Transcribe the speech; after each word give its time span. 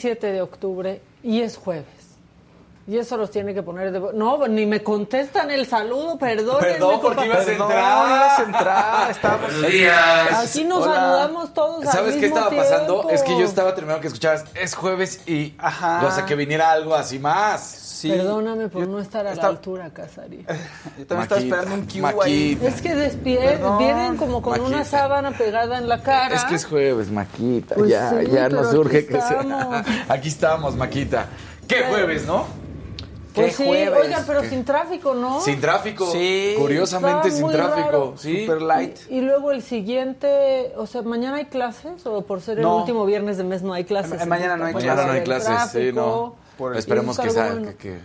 27 0.00 0.32
de 0.32 0.40
octubre 0.40 1.00
y 1.22 1.40
es 1.42 1.58
jueves. 1.58 1.99
Y 2.88 2.96
eso 2.98 3.16
los 3.16 3.30
tiene 3.30 3.54
que 3.54 3.62
poner 3.62 3.92
de... 3.92 4.00
No, 4.14 4.48
ni 4.48 4.66
me 4.66 4.82
contestan 4.82 5.50
el 5.50 5.64
saludo, 5.66 6.18
perdón. 6.18 6.56
Perdón, 6.60 6.98
porque 7.00 7.26
ibas 7.26 7.46
a 7.46 7.52
entrar. 7.52 7.70
ibas 7.70 8.38
a 8.38 8.42
entrar. 8.42 9.10
Estábamos... 9.10 9.52
Buenos 9.52 9.70
días. 9.70 10.48
Aquí 10.50 10.64
nos 10.64 10.84
Hola. 10.86 10.94
saludamos 10.96 11.54
todos 11.54 11.86
al 11.86 11.92
¿Sabes 11.92 12.14
qué 12.16 12.22
mismo 12.22 12.36
estaba 12.38 12.56
pasando? 12.56 12.94
tiempo. 12.94 13.10
Es 13.10 13.22
que 13.22 13.38
yo 13.38 13.44
estaba 13.44 13.74
terminando 13.74 14.00
que 14.00 14.08
escuchabas, 14.08 14.44
es 14.54 14.74
jueves 14.74 15.20
y 15.28 15.54
Ajá. 15.58 16.04
o 16.04 16.10
sea, 16.10 16.26
que 16.26 16.34
viniera 16.34 16.72
algo 16.72 16.94
así 16.96 17.18
más. 17.20 17.60
Sí. 17.62 18.10
Perdóname 18.10 18.68
por 18.68 18.80
Yo 18.82 18.88
no 18.88 18.98
estar 18.98 19.24
a 19.26 19.32
estaba- 19.32 19.48
la 19.52 19.56
altura, 19.58 19.90
Casarí. 19.90 20.38
Yo 20.98 21.06
también 21.06 21.22
estaba 21.22 21.40
esperando 21.40 21.74
un 21.74 21.82
cue 21.86 21.98
ahí. 22.24 22.56
Maquita. 22.56 22.66
Es 22.68 22.82
que 22.82 22.94
despie- 22.96 23.38
Perdón, 23.38 23.78
vienen 23.78 24.16
como 24.16 24.42
con 24.42 24.58
una 24.62 24.84
sábana 24.84 25.30
pegada 25.32 25.78
en 25.78 25.86
la 25.88 26.02
cara. 26.02 26.34
Es 26.34 26.44
que 26.44 26.54
es 26.56 26.64
jueves, 26.64 27.10
Maquita. 27.10 27.74
Pues 27.76 27.90
ya, 27.90 28.10
sí, 28.18 28.26
ya 28.32 28.48
nos 28.48 28.72
urge 28.74 28.98
aquí 29.00 29.06
que 29.08 29.20
sea. 29.20 29.84
Aquí 30.08 30.28
estamos, 30.28 30.74
Maquita. 30.74 31.26
¿Qué 31.68 31.84
jueves, 31.84 32.26
no? 32.26 32.46
Pues 33.34 33.56
¿Qué 33.56 33.62
sí, 33.62 33.68
jueves? 33.68 34.00
oigan, 34.04 34.24
pero 34.26 34.42
sin 34.42 34.64
tráfico, 34.64 35.14
¿no? 35.14 35.40
Sin 35.40 35.60
tráfico. 35.60 36.10
Sí. 36.10 36.54
Curiosamente 36.58 37.28
Está 37.28 37.30
sin 37.30 37.40
muy 37.46 37.54
tráfico. 37.54 37.86
raro. 37.86 38.14
Sí. 38.16 38.40
Super 38.40 38.62
light. 38.62 38.96
Y 39.08 39.20
luego 39.20 39.52
el 39.52 39.62
siguiente, 39.62 40.72
o 40.76 40.86
sea, 40.86 41.02
mañana 41.02 41.36
hay 41.38 41.46
clases 41.46 42.04
o 42.06 42.22
por 42.22 42.40
ser 42.40 42.58
el 42.58 42.66
último 42.66 43.06
viernes 43.06 43.36
de 43.36 43.44
mes 43.44 43.62
no 43.62 43.72
hay 43.72 43.84
clases. 43.84 44.18
Ma- 44.20 44.26
mañana 44.26 44.56
no 44.56 44.64
hay 44.64 44.68
Entonces, 44.70 44.88
Mañana 44.90 45.06
no 45.06 45.12
hay 45.12 45.22
clases, 45.24 45.70
sí, 45.70 45.92
no. 45.92 46.34
Por- 46.58 46.76
Esperemos 46.76 47.18
que 47.18 47.28
bueno. 47.30 47.68
que, 47.68 47.76
que 47.76 47.98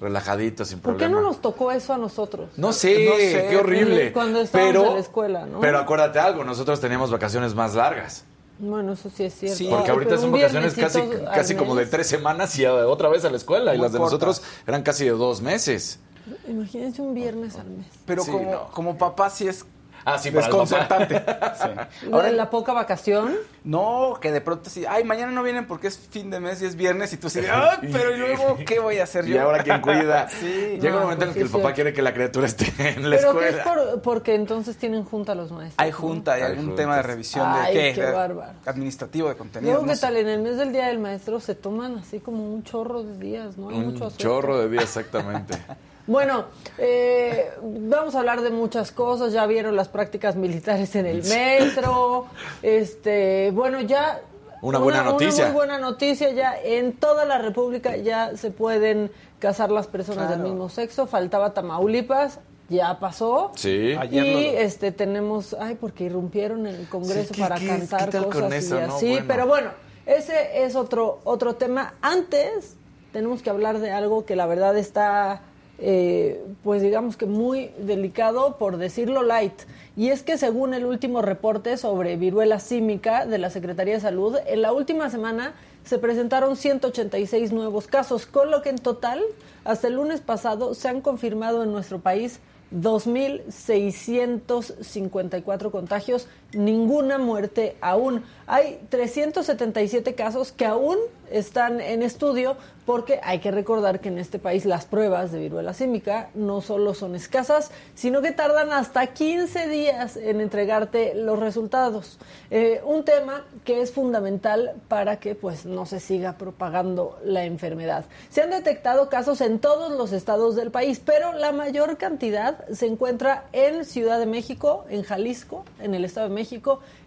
relajadito, 0.00 0.64
sin 0.64 0.80
¿Por 0.80 0.94
qué 0.94 1.00
problema. 1.00 1.20
no 1.20 1.28
nos 1.28 1.40
tocó 1.42 1.70
eso 1.72 1.92
a 1.92 1.98
nosotros? 1.98 2.48
No 2.56 2.72
sé, 2.72 3.04
No 3.06 3.16
sé, 3.16 3.46
qué 3.50 3.56
horrible. 3.56 4.12
cuando 4.12 4.40
estábamos 4.40 4.72
pero, 4.74 4.86
en 4.88 4.94
la 4.94 5.00
escuela, 5.00 5.46
¿no? 5.46 5.60
Pero 5.60 5.78
acuérdate 5.78 6.18
algo, 6.18 6.42
nosotros 6.44 6.80
teníamos 6.80 7.10
vacaciones 7.10 7.54
más 7.54 7.74
largas. 7.74 8.24
Bueno, 8.60 8.92
eso 8.92 9.10
sí 9.14 9.24
es 9.24 9.34
cierto. 9.34 9.56
Sí, 9.56 9.68
Porque 9.70 9.90
ahorita 9.90 10.18
son 10.18 10.32
vacaciones 10.32 10.74
casi, 10.74 11.00
casi 11.34 11.54
como 11.54 11.74
de 11.74 11.86
tres 11.86 12.06
semanas 12.06 12.58
y 12.58 12.66
otra 12.66 13.08
vez 13.08 13.24
a 13.24 13.30
la 13.30 13.36
escuela. 13.38 13.74
Y 13.74 13.78
las 13.78 13.92
de 13.92 13.98
nosotros 13.98 14.42
eran 14.66 14.82
casi 14.82 15.04
de 15.04 15.10
dos 15.12 15.40
meses. 15.40 15.98
Imagínense 16.46 17.00
un 17.00 17.14
viernes 17.14 17.56
al 17.56 17.66
mes. 17.70 17.86
Pero 18.04 18.22
Sí, 18.22 18.30
como, 18.30 18.50
no. 18.50 18.70
como 18.70 18.98
papá 18.98 19.30
sí 19.30 19.48
es 19.48 19.64
Ah, 20.04 20.18
sí, 20.18 20.30
para 20.30 20.46
desconcertante. 20.46 21.22
Sí. 21.60 21.62
Ahora, 21.68 21.88
Ahora, 22.12 22.28
en 22.30 22.36
la 22.36 22.48
poca 22.50 22.72
vacación, 22.72 23.34
no, 23.64 24.16
que 24.20 24.32
de 24.32 24.40
pronto 24.40 24.70
sí, 24.70 24.84
ay, 24.88 25.04
mañana 25.04 25.30
no 25.32 25.42
vienen 25.42 25.66
porque 25.66 25.88
es 25.88 25.98
fin 25.98 26.30
de 26.30 26.40
mes 26.40 26.62
y 26.62 26.66
es 26.66 26.74
viernes 26.76 27.12
y 27.12 27.16
tú 27.18 27.28
sí, 27.28 27.40
ay, 27.50 27.88
pero 27.92 28.14
¿y 28.14 28.18
luego 28.18 28.58
qué 28.66 28.78
voy 28.78 28.98
a 28.98 29.04
hacer 29.04 29.26
yo? 29.26 29.34
Y 29.34 29.38
ahora 29.38 29.62
quién 29.62 29.80
cuida. 29.80 30.28
Sí. 30.40 30.78
Llega 30.80 30.90
No, 30.92 30.96
un 30.98 31.02
momento 31.02 31.24
en 31.24 31.28
el 31.30 31.34
que 31.34 31.40
el 31.42 31.48
sí, 31.48 31.52
papá 31.56 31.68
sí. 31.68 31.74
quiere 31.74 31.92
que 31.92 32.02
la 32.02 32.14
criatura 32.14 32.46
esté 32.46 32.72
en 32.96 33.10
la 33.10 33.16
pero 33.16 33.38
que 33.38 33.48
es 33.48 33.54
escuela. 33.56 33.64
por- 33.92 34.02
porque 34.02 34.34
entonces 34.34 34.76
tienen 34.76 35.04
junta 35.04 35.34
los 35.34 35.50
maestros. 35.50 35.74
Hay 35.78 35.92
junta, 35.92 36.32
hay 36.34 36.42
Hay 36.42 36.46
algún 36.50 36.66
juntas. 36.66 36.82
tema 36.84 36.96
de 36.96 37.02
revisión 37.02 37.46
Ay, 37.48 37.74
de 37.74 37.80
qué, 37.80 38.00
qué 38.00 38.10
bárbaro. 38.10 38.52
administrativo 38.66 39.28
de 39.28 39.36
contenido. 39.36 39.72
Luego, 39.72 39.86
no 39.86 39.92
¿qué 39.92 39.96
sé. 39.96 40.00
tal? 40.02 40.16
En 40.16 40.28
el 40.28 40.40
mes 40.40 40.56
del 40.56 40.72
Día 40.72 40.86
del 40.86 40.98
Maestro 40.98 41.40
se 41.40 41.54
toman 41.54 41.98
así 41.98 42.20
como 42.20 42.50
un 42.52 42.62
chorro 42.64 43.02
de 43.02 43.18
días, 43.18 43.58
¿no? 43.58 43.68
Hay 43.68 43.76
Un 43.76 43.92
mucho 43.94 44.10
chorro 44.16 44.58
de 44.58 44.68
días, 44.70 44.84
exactamente. 44.84 45.58
Bueno, 46.06 46.46
eh, 46.78 47.50
vamos 47.62 48.14
a 48.14 48.20
hablar 48.20 48.40
de 48.42 48.50
muchas 48.50 48.90
cosas. 48.92 49.32
Ya 49.32 49.46
vieron 49.46 49.76
las 49.76 49.88
prácticas 49.88 50.36
militares 50.36 50.94
en 50.96 51.06
el 51.06 51.22
metro. 51.24 52.26
Este, 52.62 53.50
bueno, 53.52 53.80
ya. 53.80 54.20
Una 54.62 54.78
buena 54.78 55.02
noticia. 55.02 55.44
Una 55.44 55.52
muy 55.52 55.54
buena 55.56 55.78
noticia. 55.78 56.30
Ya 56.32 56.54
en 56.62 56.92
toda 56.94 57.24
la 57.24 57.38
República 57.38 57.96
ya 57.96 58.36
se 58.36 58.50
pueden 58.50 59.10
casar 59.38 59.70
las 59.70 59.86
personas 59.86 60.26
Claro. 60.26 60.42
del 60.42 60.50
mismo 60.52 60.68
sexo. 60.68 61.06
Faltaba 61.06 61.54
Tamaulipas. 61.54 62.40
Ya 62.68 62.98
pasó. 63.00 63.50
Sí. 63.56 63.94
Ayer 63.98 64.24
y 64.26 64.32
lo- 64.52 64.58
este 64.60 64.92
tenemos, 64.92 65.56
ay, 65.58 65.76
porque 65.80 66.04
irrumpieron 66.04 66.66
en 66.68 66.76
el 66.76 66.88
Congreso 66.88 67.28
Sí, 67.28 67.34
¿qué- 67.34 67.40
para 67.42 67.56
qué- 67.56 67.66
cantar 67.66 68.10
qué 68.10 68.18
cosas 68.18 68.32
con 68.32 68.78
y 68.78 68.86
no? 68.86 68.94
así, 68.94 69.10
Bueno. 69.10 69.24
pero 69.26 69.46
bueno, 69.48 69.70
ese 70.06 70.62
es 70.64 70.76
otro 70.76 71.18
otro 71.24 71.54
tema. 71.56 71.94
Antes 72.00 72.76
tenemos 73.12 73.42
que 73.42 73.50
hablar 73.50 73.80
de 73.80 73.90
algo 73.90 74.24
que 74.24 74.36
la 74.36 74.46
verdad 74.46 74.76
está, 74.78 75.40
eh, 75.82 76.44
pues 76.62 76.82
digamos 76.82 77.16
que 77.16 77.26
muy 77.26 77.70
delicado, 77.78 78.58
por 78.58 78.76
decirlo 78.76 79.22
light. 79.22 79.62
Y 79.96 80.08
es 80.08 80.22
que 80.22 80.36
según 80.36 80.74
el 80.74 80.84
último 80.84 81.22
reporte 81.22 81.76
sobre 81.76 82.16
viruela 82.16 82.60
símica 82.60 83.26
de 83.26 83.38
la 83.38 83.50
Secretaría 83.50 83.94
de 83.94 84.00
Salud, 84.00 84.36
en 84.46 84.62
la 84.62 84.72
última 84.72 85.08
semana 85.08 85.54
se 85.84 85.98
presentaron 85.98 86.56
186 86.56 87.52
nuevos 87.52 87.86
casos, 87.86 88.26
con 88.26 88.50
lo 88.50 88.62
que 88.62 88.68
en 88.68 88.78
total, 88.78 89.22
hasta 89.64 89.88
el 89.88 89.94
lunes 89.94 90.20
pasado, 90.20 90.74
se 90.74 90.88
han 90.88 91.00
confirmado 91.00 91.62
en 91.62 91.72
nuestro 91.72 92.00
país 92.00 92.40
2.654 92.74 95.70
contagios, 95.70 96.28
ninguna 96.52 97.18
muerte 97.18 97.76
aún. 97.80 98.24
Hay 98.46 98.80
377 98.88 100.14
casos 100.14 100.52
que 100.52 100.66
aún 100.66 100.98
están 101.30 101.80
en 101.80 102.02
estudio 102.02 102.56
porque 102.90 103.20
hay 103.22 103.38
que 103.38 103.52
recordar 103.52 104.00
que 104.00 104.08
en 104.08 104.18
este 104.18 104.40
país 104.40 104.64
las 104.64 104.84
pruebas 104.84 105.30
de 105.30 105.38
viruela 105.38 105.74
símica 105.74 106.30
no 106.34 106.60
solo 106.60 106.92
son 106.92 107.14
escasas, 107.14 107.70
sino 107.94 108.20
que 108.20 108.32
tardan 108.32 108.72
hasta 108.72 109.06
15 109.06 109.68
días 109.68 110.16
en 110.16 110.40
entregarte 110.40 111.14
los 111.14 111.38
resultados. 111.38 112.18
Eh, 112.50 112.80
un 112.84 113.04
tema 113.04 113.44
que 113.64 113.80
es 113.80 113.92
fundamental 113.92 114.72
para 114.88 115.20
que 115.20 115.36
pues 115.36 115.66
no 115.66 115.86
se 115.86 116.00
siga 116.00 116.32
propagando 116.32 117.16
la 117.24 117.44
enfermedad. 117.44 118.06
Se 118.28 118.42
han 118.42 118.50
detectado 118.50 119.08
casos 119.08 119.40
en 119.40 119.60
todos 119.60 119.92
los 119.92 120.12
estados 120.12 120.56
del 120.56 120.72
país, 120.72 121.00
pero 121.04 121.32
la 121.32 121.52
mayor 121.52 121.96
cantidad 121.96 122.66
se 122.70 122.86
encuentra 122.86 123.44
en 123.52 123.84
Ciudad 123.84 124.18
de 124.18 124.26
México, 124.26 124.84
en 124.90 125.04
Jalisco, 125.04 125.64
en 125.80 125.94
el 125.94 126.04
Estado 126.04 126.28
de 126.28 126.34
México, 126.34 126.39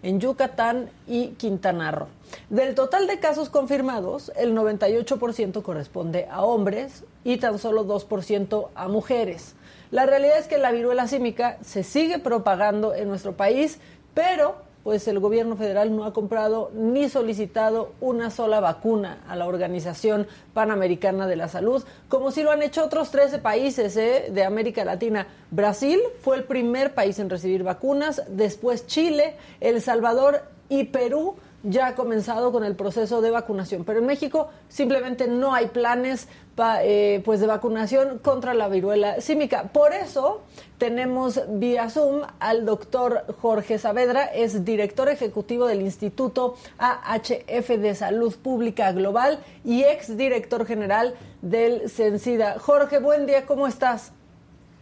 en 0.02 0.20
Yucatán 0.20 0.90
y 1.08 1.30
Quintana 1.30 1.92
Roo. 1.92 2.08
Del 2.50 2.76
total 2.76 3.08
de 3.08 3.20
casos 3.20 3.50
confirmados, 3.50 4.32
el 4.36 4.56
98% 4.56 5.62
corresponde 5.62 6.28
a 6.30 6.44
hombres 6.44 7.04
y 7.24 7.38
tan 7.38 7.60
solo 7.60 7.86
2% 7.86 8.70
a 8.76 8.88
mujeres. 8.88 9.56
La 9.92 10.06
realidad 10.06 10.40
es 10.40 10.48
que 10.48 10.58
la 10.58 10.72
viruela 10.72 11.08
símica 11.08 11.58
se 11.62 11.84
sigue 11.84 12.20
propagando 12.20 12.96
en 12.96 13.08
nuestro 13.08 13.34
país, 13.34 13.80
pero 14.14 14.56
pues 14.84 15.08
el 15.08 15.20
gobierno 15.20 15.56
federal 15.56 15.96
no 15.96 16.04
ha 16.04 16.14
comprado 16.14 16.72
ni 16.76 17.10
solicitado 17.10 17.94
una 18.02 18.30
sola 18.30 18.60
vacuna 18.60 19.24
a 19.28 19.36
la 19.36 19.48
Organización 19.48 20.28
Panamericana 20.54 21.26
de 21.26 21.38
la 21.38 21.48
Salud, 21.48 21.84
como 22.10 22.32
si 22.32 22.44
lo 22.44 22.52
han 22.52 22.62
hecho 22.62 22.84
otros 22.84 23.10
13 23.12 23.40
países 23.40 23.96
¿eh? 23.96 24.30
de 24.32 24.44
América 24.44 24.84
Latina. 24.84 25.28
Brasil 25.52 26.00
fue 26.22 26.36
el 26.36 26.44
primer 26.44 26.94
país 26.94 27.18
en 27.20 27.30
recibir 27.30 27.64
vacunas, 27.64 28.22
después 28.28 28.86
Chile, 28.86 29.36
El 29.62 29.82
Salvador 29.82 30.44
y 30.68 30.86
Perú 30.86 31.36
ya 31.64 31.88
ha 31.88 31.96
comenzado 31.96 32.52
con 32.52 32.64
el 32.64 32.76
proceso 32.76 33.22
de 33.22 33.32
vacunación, 33.32 33.86
pero 33.86 34.00
en 34.00 34.06
México 34.06 34.50
simplemente 34.68 35.28
no 35.28 35.54
hay 35.54 35.68
planes 35.68 36.28
eh, 36.58 37.22
pues 37.26 37.40
de 37.40 37.48
vacunación 37.48 38.20
contra 38.20 38.54
la 38.54 38.68
viruela 38.68 39.22
símica. 39.22 39.64
Por 39.64 39.94
eso 39.94 40.44
tenemos 40.78 41.42
vía 41.48 41.90
Zoom 41.90 42.22
al 42.40 42.66
doctor 42.66 43.26
Jorge 43.42 43.80
Saavedra, 43.80 44.26
es 44.26 44.66
director 44.66 45.10
ejecutivo 45.10 45.66
del 45.66 45.82
Instituto 45.82 46.56
AHF 46.78 47.70
de 47.70 47.96
Salud 47.96 48.36
Pública 48.36 48.92
Global 48.92 49.40
y 49.64 49.84
ex 49.84 50.16
director 50.18 50.66
general 50.66 51.16
del 51.42 51.90
CENSIDA. 51.90 52.60
Jorge, 52.60 53.00
buen 53.00 53.26
día, 53.26 53.46
¿cómo 53.46 53.68
estás? 53.68 54.12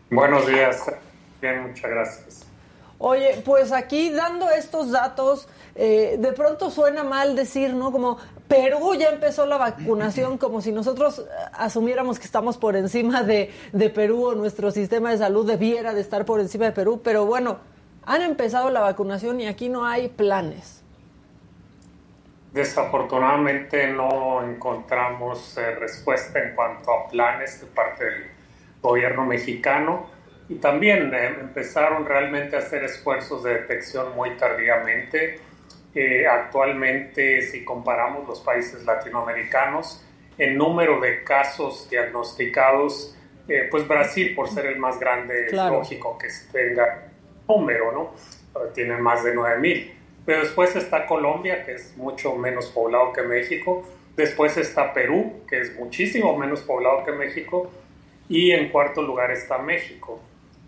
Buenos 0.10 0.46
días, 0.48 0.84
bien, 1.40 1.68
muchas 1.68 1.90
gracias. 1.90 2.51
Oye, 3.04 3.42
pues 3.44 3.72
aquí 3.72 4.12
dando 4.12 4.52
estos 4.52 4.92
datos, 4.92 5.48
eh, 5.74 6.18
de 6.20 6.34
pronto 6.34 6.70
suena 6.70 7.04
mal 7.04 7.36
decir, 7.36 7.74
¿no? 7.74 7.92
Como 7.92 8.20
Perú 8.48 8.94
ya 8.94 9.10
empezó 9.10 9.48
la 9.48 9.58
vacunación, 9.58 10.38
como 10.38 10.62
si 10.62 10.72
nosotros 10.72 11.18
eh, 11.18 11.24
asumiéramos 11.54 12.20
que 12.20 12.26
estamos 12.26 12.60
por 12.60 12.76
encima 12.76 13.24
de, 13.24 13.50
de 13.74 13.90
Perú 13.90 14.28
o 14.28 14.36
nuestro 14.36 14.70
sistema 14.70 15.10
de 15.10 15.18
salud 15.18 15.48
debiera 15.48 15.96
de 15.96 16.02
estar 16.02 16.26
por 16.26 16.42
encima 16.42 16.66
de 16.66 16.74
Perú, 16.74 17.02
pero 17.04 17.26
bueno, 17.26 17.58
han 18.06 18.22
empezado 18.22 18.70
la 18.70 18.82
vacunación 18.82 19.42
y 19.42 19.48
aquí 19.48 19.68
no 19.68 19.84
hay 19.84 20.08
planes. 20.08 20.84
Desafortunadamente 22.54 23.88
no 23.88 24.44
encontramos 24.44 25.58
eh, 25.58 25.72
respuesta 25.74 26.38
en 26.38 26.54
cuanto 26.54 26.92
a 26.92 27.08
planes 27.08 27.62
de 27.62 27.66
parte 27.66 28.06
del 28.06 28.24
gobierno 28.80 29.26
mexicano 29.26 30.21
y 30.52 30.56
también 30.56 31.14
empezaron 31.14 32.06
realmente 32.06 32.56
a 32.56 32.60
hacer 32.60 32.84
esfuerzos 32.84 33.44
de 33.44 33.54
detección 33.54 34.14
muy 34.16 34.38
tardíamente 34.38 35.40
actualmente, 36.30 37.42
si 37.42 37.64
comparamos 37.64 38.28
los 38.28 38.40
países 38.40 38.84
latinoamericanos, 38.86 40.04
el 40.38 40.58
número 40.58 41.00
de 41.00 41.24
casos 41.24 41.90
diagnosticados, 41.90 43.18
eh, 43.48 43.68
pues 43.70 43.88
Brasil, 43.88 44.34
por 44.34 44.50
ser 44.50 44.68
el 44.68 44.80
más 44.80 45.00
grande, 45.00 45.48
es 45.48 45.54
lógico 45.54 46.18
que 46.18 46.28
tenga 46.52 47.10
número, 47.48 47.92
¿no? 47.92 48.14
Tienen 48.74 49.02
más 49.02 49.24
de 49.24 49.34
9 49.34 49.60
mil. 49.60 49.94
Pero 50.26 50.42
después 50.42 50.76
está 50.76 51.06
Colombia, 51.06 51.64
que 51.66 51.74
es 51.74 51.98
mucho 51.98 52.36
menos 52.36 52.68
poblado 52.68 53.12
que 53.12 53.24
México. 53.24 53.86
Después 54.16 54.56
está 54.58 54.94
Perú, 54.94 55.42
que 55.50 55.62
es 55.62 55.76
muchísimo 55.76 56.38
menos 56.38 56.62
poblado 56.62 57.04
que 57.04 57.12
México. 57.12 57.72
Y 58.30 58.52
en 58.52 58.70
cuarto 58.70 59.02
lugar 59.02 59.32
está 59.32 59.58
México. 59.58 60.22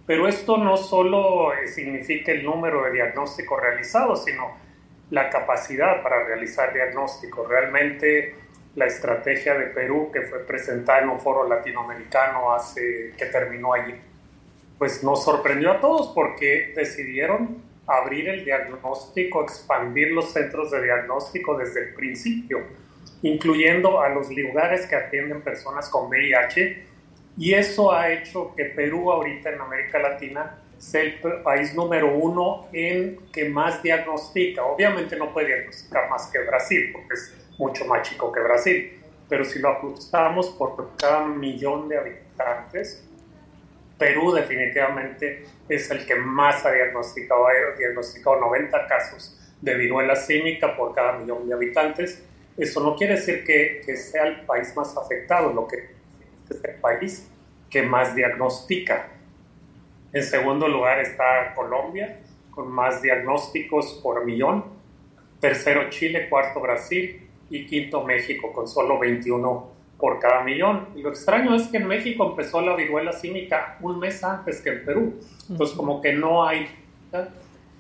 Pero 0.06 0.28
esto 0.28 0.58
no 0.58 0.76
solo 0.76 1.54
eh, 1.54 1.68
significa 1.68 2.32
el 2.32 2.44
número 2.44 2.84
de 2.84 2.92
diagnósticos 2.92 3.62
realizados, 3.62 4.26
sino 4.26 4.58
la 5.10 5.30
capacidad 5.30 6.02
para 6.02 6.26
realizar 6.26 6.74
diagnósticos. 6.74 7.48
Realmente 7.48 8.36
la 8.76 8.86
estrategia 8.86 9.54
de 9.54 9.68
Perú 9.68 10.10
que 10.12 10.24
fue 10.24 10.40
presentada 10.40 11.00
en 11.00 11.10
un 11.10 11.20
foro 11.20 11.48
latinoamericano 11.48 12.54
hace 12.54 13.14
que 13.18 13.28
terminó 13.28 13.74
allí, 13.74 13.96
pues 14.78 15.04
nos 15.04 15.24
sorprendió 15.24 15.72
a 15.72 15.80
todos 15.80 16.12
porque 16.14 16.74
decidieron 16.76 17.62
abrir 17.86 18.30
el 18.30 18.44
diagnóstico, 18.44 19.44
expandir 19.44 20.12
los 20.12 20.32
centros 20.32 20.72
de 20.72 20.84
diagnóstico 20.84 21.56
desde 21.58 21.82
el 21.82 21.94
principio, 21.94 22.60
incluyendo 23.22 24.02
a 24.02 24.10
los 24.10 24.30
lugares 24.36 24.86
que 24.88 24.96
atienden 24.96 25.42
personas 25.42 25.90
con 25.90 26.10
VIH 26.10 26.93
y 27.38 27.54
eso 27.54 27.92
ha 27.92 28.12
hecho 28.12 28.54
que 28.56 28.66
Perú 28.66 29.12
ahorita 29.12 29.50
en 29.50 29.62
América 29.62 30.00
Latina 30.00 30.60
es 30.78 30.94
el 30.94 31.20
país 31.44 31.74
número 31.74 32.16
uno 32.16 32.68
en 32.74 33.18
que 33.32 33.50
más 33.50 33.82
diagnostica. 33.82 34.64
Obviamente 34.64 35.16
no 35.16 35.34
puede 35.34 35.48
diagnosticar 35.48 36.10
más 36.10 36.28
que 36.28 36.40
Brasil, 36.40 36.92
porque 36.92 37.14
es 37.14 37.36
mucho 37.58 37.86
más 37.86 38.08
chico 38.08 38.32
que 38.32 38.40
Brasil, 38.42 39.00
pero 39.30 39.46
si 39.46 39.60
lo 39.60 39.70
ajustamos 39.70 40.50
por 40.50 40.92
cada 40.98 41.26
millón 41.26 41.88
de 41.88 41.98
habitantes, 41.98 43.04
Perú 43.98 44.34
definitivamente 44.34 45.46
es 45.70 45.90
el 45.90 46.06
que 46.06 46.16
más 46.16 46.66
ha 46.66 46.72
diagnosticado, 46.72 47.48
ha 47.48 47.78
diagnosticado 47.78 48.40
90 48.42 48.88
casos 48.88 49.40
de 49.62 49.76
viruela 49.76 50.16
símica 50.16 50.76
por 50.76 50.94
cada 50.94 51.14
millón 51.14 51.48
de 51.48 51.54
habitantes. 51.56 52.24
Eso 52.58 52.82
no 52.82 52.96
quiere 52.96 53.16
decir 53.16 53.44
que, 53.46 53.82
que 53.86 53.96
sea 53.96 54.28
el 54.28 54.42
país 54.42 54.76
más 54.76 54.96
afectado, 54.98 55.54
lo 55.54 55.68
que 55.68 55.94
es 56.50 56.64
el 56.64 56.76
país 56.76 57.30
que 57.70 57.84
más 57.84 58.16
diagnostica. 58.16 59.10
En 60.12 60.24
segundo 60.24 60.68
lugar 60.68 61.00
está 61.00 61.54
Colombia, 61.56 62.20
con 62.52 62.72
más 62.72 63.02
diagnósticos 63.02 64.00
por 64.04 64.26
millón. 64.26 64.66
Tercero 65.40 65.90
Chile, 65.90 66.30
cuarto 66.30 66.60
Brasil 66.60 67.28
y 67.50 67.66
quinto 67.66 68.04
México, 68.04 68.54
con 68.54 68.68
solo 68.68 69.00
21 69.00 69.72
por 69.98 70.20
cada 70.20 70.44
millón. 70.44 70.90
Y 70.96 71.02
lo 71.02 71.10
extraño 71.10 71.56
es 71.56 71.68
que 71.68 71.78
en 71.78 71.88
México 71.88 72.30
empezó 72.30 72.62
la 72.62 72.76
viruela 72.76 73.12
cínica 73.12 73.78
un 73.82 74.00
mes 74.00 74.24
antes 74.24 74.62
que 74.62 74.70
en 74.70 74.86
Perú. 74.86 75.20
Entonces, 75.50 75.76
como 75.76 76.02
que 76.02 76.14
no 76.14 76.46
hay... 76.46 76.68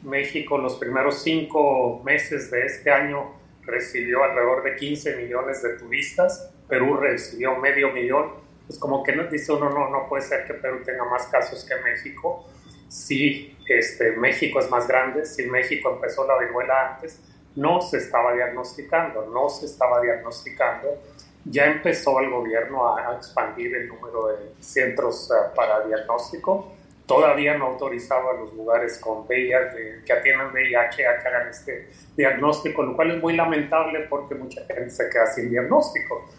México 0.03 0.57
los 0.57 0.75
primeros 0.75 1.23
cinco 1.23 2.01
meses 2.03 2.51
de 2.51 2.65
este 2.65 2.91
año 2.91 3.35
recibió 3.61 4.23
alrededor 4.23 4.63
de 4.63 4.75
15 4.75 5.15
millones 5.15 5.63
de 5.63 5.77
turistas, 5.77 6.51
Perú 6.67 6.97
recibió 6.97 7.55
medio 7.55 7.91
millón 7.91 8.42
pues 8.67 8.79
como 8.79 9.03
que 9.03 9.15
nos 9.15 9.29
dice 9.29 9.51
uno, 9.51 9.69
no, 9.69 9.89
no 9.89 10.07
puede 10.07 10.23
ser 10.23 10.45
que 10.45 10.53
Perú 10.53 10.81
tenga 10.83 11.05
más 11.05 11.27
casos 11.27 11.65
que 11.65 11.75
México. 11.77 12.45
Si 12.87 13.57
este, 13.67 14.11
México 14.11 14.59
es 14.59 14.69
más 14.69 14.87
grande, 14.87 15.25
si 15.25 15.45
México 15.47 15.91
empezó 15.93 16.25
la 16.27 16.37
viruela 16.37 16.93
antes, 16.93 17.19
no 17.55 17.81
se 17.81 17.97
estaba 17.97 18.33
diagnosticando, 18.33 19.27
no 19.27 19.49
se 19.49 19.65
estaba 19.65 20.01
diagnosticando. 20.01 21.01
Ya 21.45 21.65
empezó 21.65 22.19
el 22.19 22.29
gobierno 22.29 22.95
a, 22.95 23.15
expandir 23.15 23.75
el 23.75 23.87
número 23.89 24.27
de 24.27 24.53
centros 24.59 25.29
uh, 25.29 25.53
para 25.55 25.85
diagnóstico. 25.85 26.71
Todavía 27.05 27.57
no 27.57 27.65
autorizaba 27.65 28.31
a 28.31 28.33
los 28.35 28.53
lugares 28.53 28.97
con 28.97 29.25
VIH, 29.27 30.03
que 30.05 30.13
atienden 30.13 30.47
VIH 30.53 31.05
a 31.05 31.19
que 31.19 31.27
hagan 31.27 31.49
este 31.49 31.89
diagnóstico, 32.15 32.81
lo 32.81 32.95
cual 32.95 33.11
es 33.11 33.21
muy 33.21 33.35
lamentable 33.35 34.07
porque 34.09 34.35
mucha 34.35 34.65
gente 34.65 34.89
se 34.89 35.09
queda 35.09 35.27
sin 35.27 35.49
diagnóstico. 35.49 36.29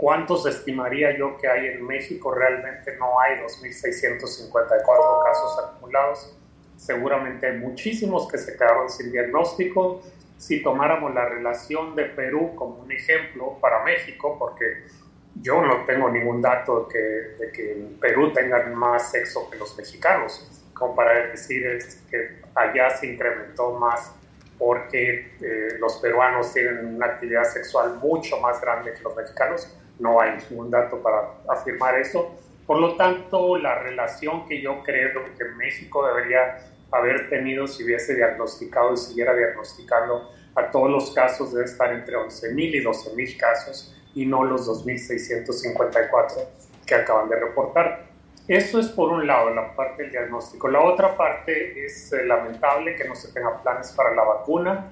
¿Cuántos 0.00 0.46
estimaría 0.46 1.14
yo 1.14 1.36
que 1.36 1.46
hay 1.46 1.66
en 1.66 1.86
México? 1.86 2.32
Realmente 2.32 2.96
no 2.96 3.20
hay 3.20 3.36
2.654 3.40 5.24
casos 5.24 5.58
acumulados. 5.62 6.34
Seguramente 6.74 7.48
hay 7.48 7.58
muchísimos 7.58 8.26
que 8.26 8.38
se 8.38 8.56
quedaron 8.56 8.88
sin 8.88 9.12
diagnóstico. 9.12 10.00
Si 10.38 10.62
tomáramos 10.62 11.12
la 11.12 11.28
relación 11.28 11.94
de 11.94 12.06
Perú 12.06 12.54
como 12.56 12.76
un 12.76 12.90
ejemplo 12.90 13.58
para 13.60 13.84
México, 13.84 14.36
porque 14.38 14.86
yo 15.34 15.60
no 15.60 15.84
tengo 15.84 16.08
ningún 16.08 16.40
dato 16.40 16.86
de 16.86 16.94
que, 16.94 17.44
de 17.44 17.52
que 17.52 17.72
en 17.72 18.00
Perú 18.00 18.32
tengan 18.32 18.74
más 18.74 19.10
sexo 19.10 19.50
que 19.50 19.58
los 19.58 19.76
mexicanos, 19.76 20.62
como 20.72 20.94
para 20.94 21.26
decir 21.26 21.62
que 22.10 22.40
allá 22.54 22.88
se 22.96 23.06
incrementó 23.06 23.72
más 23.72 24.14
porque 24.58 25.32
eh, 25.40 25.78
los 25.78 25.96
peruanos 25.96 26.52
tienen 26.52 26.94
una 26.94 27.06
actividad 27.06 27.44
sexual 27.44 27.96
mucho 27.96 28.38
más 28.40 28.60
grande 28.60 28.92
que 28.92 29.02
los 29.02 29.16
mexicanos 29.16 29.74
no 30.00 30.20
hay 30.20 30.38
ningún 30.50 30.70
dato 30.70 31.00
para 31.02 31.34
afirmar 31.48 31.96
eso. 31.96 32.34
Por 32.66 32.80
lo 32.80 32.96
tanto, 32.96 33.56
la 33.56 33.78
relación 33.78 34.46
que 34.46 34.60
yo 34.60 34.82
creo 34.82 35.24
que 35.36 35.44
México 35.56 36.06
debería 36.06 36.58
haber 36.90 37.28
tenido 37.28 37.66
si 37.66 37.84
hubiese 37.84 38.14
diagnosticado 38.14 38.94
y 38.94 38.96
siguiera 38.96 39.34
diagnosticando 39.34 40.30
a 40.54 40.70
todos 40.70 40.90
los 40.90 41.12
casos 41.12 41.52
debe 41.52 41.64
estar 41.64 41.92
entre 41.92 42.16
11.000 42.16 42.74
y 42.74 42.84
12.000 42.84 43.36
casos 43.36 43.96
y 44.14 44.26
no 44.26 44.44
los 44.44 44.68
2.654 44.68 46.44
que 46.86 46.94
acaban 46.94 47.28
de 47.28 47.36
reportar. 47.36 48.10
Eso 48.48 48.80
es 48.80 48.88
por 48.88 49.10
un 49.10 49.26
lado, 49.26 49.50
la 49.50 49.74
parte 49.76 50.02
del 50.02 50.10
diagnóstico. 50.10 50.66
La 50.68 50.80
otra 50.80 51.16
parte 51.16 51.84
es 51.84 52.12
eh, 52.12 52.24
lamentable 52.24 52.96
que 52.96 53.06
no 53.06 53.14
se 53.14 53.32
tengan 53.32 53.62
planes 53.62 53.92
para 53.92 54.12
la 54.14 54.24
vacuna. 54.24 54.90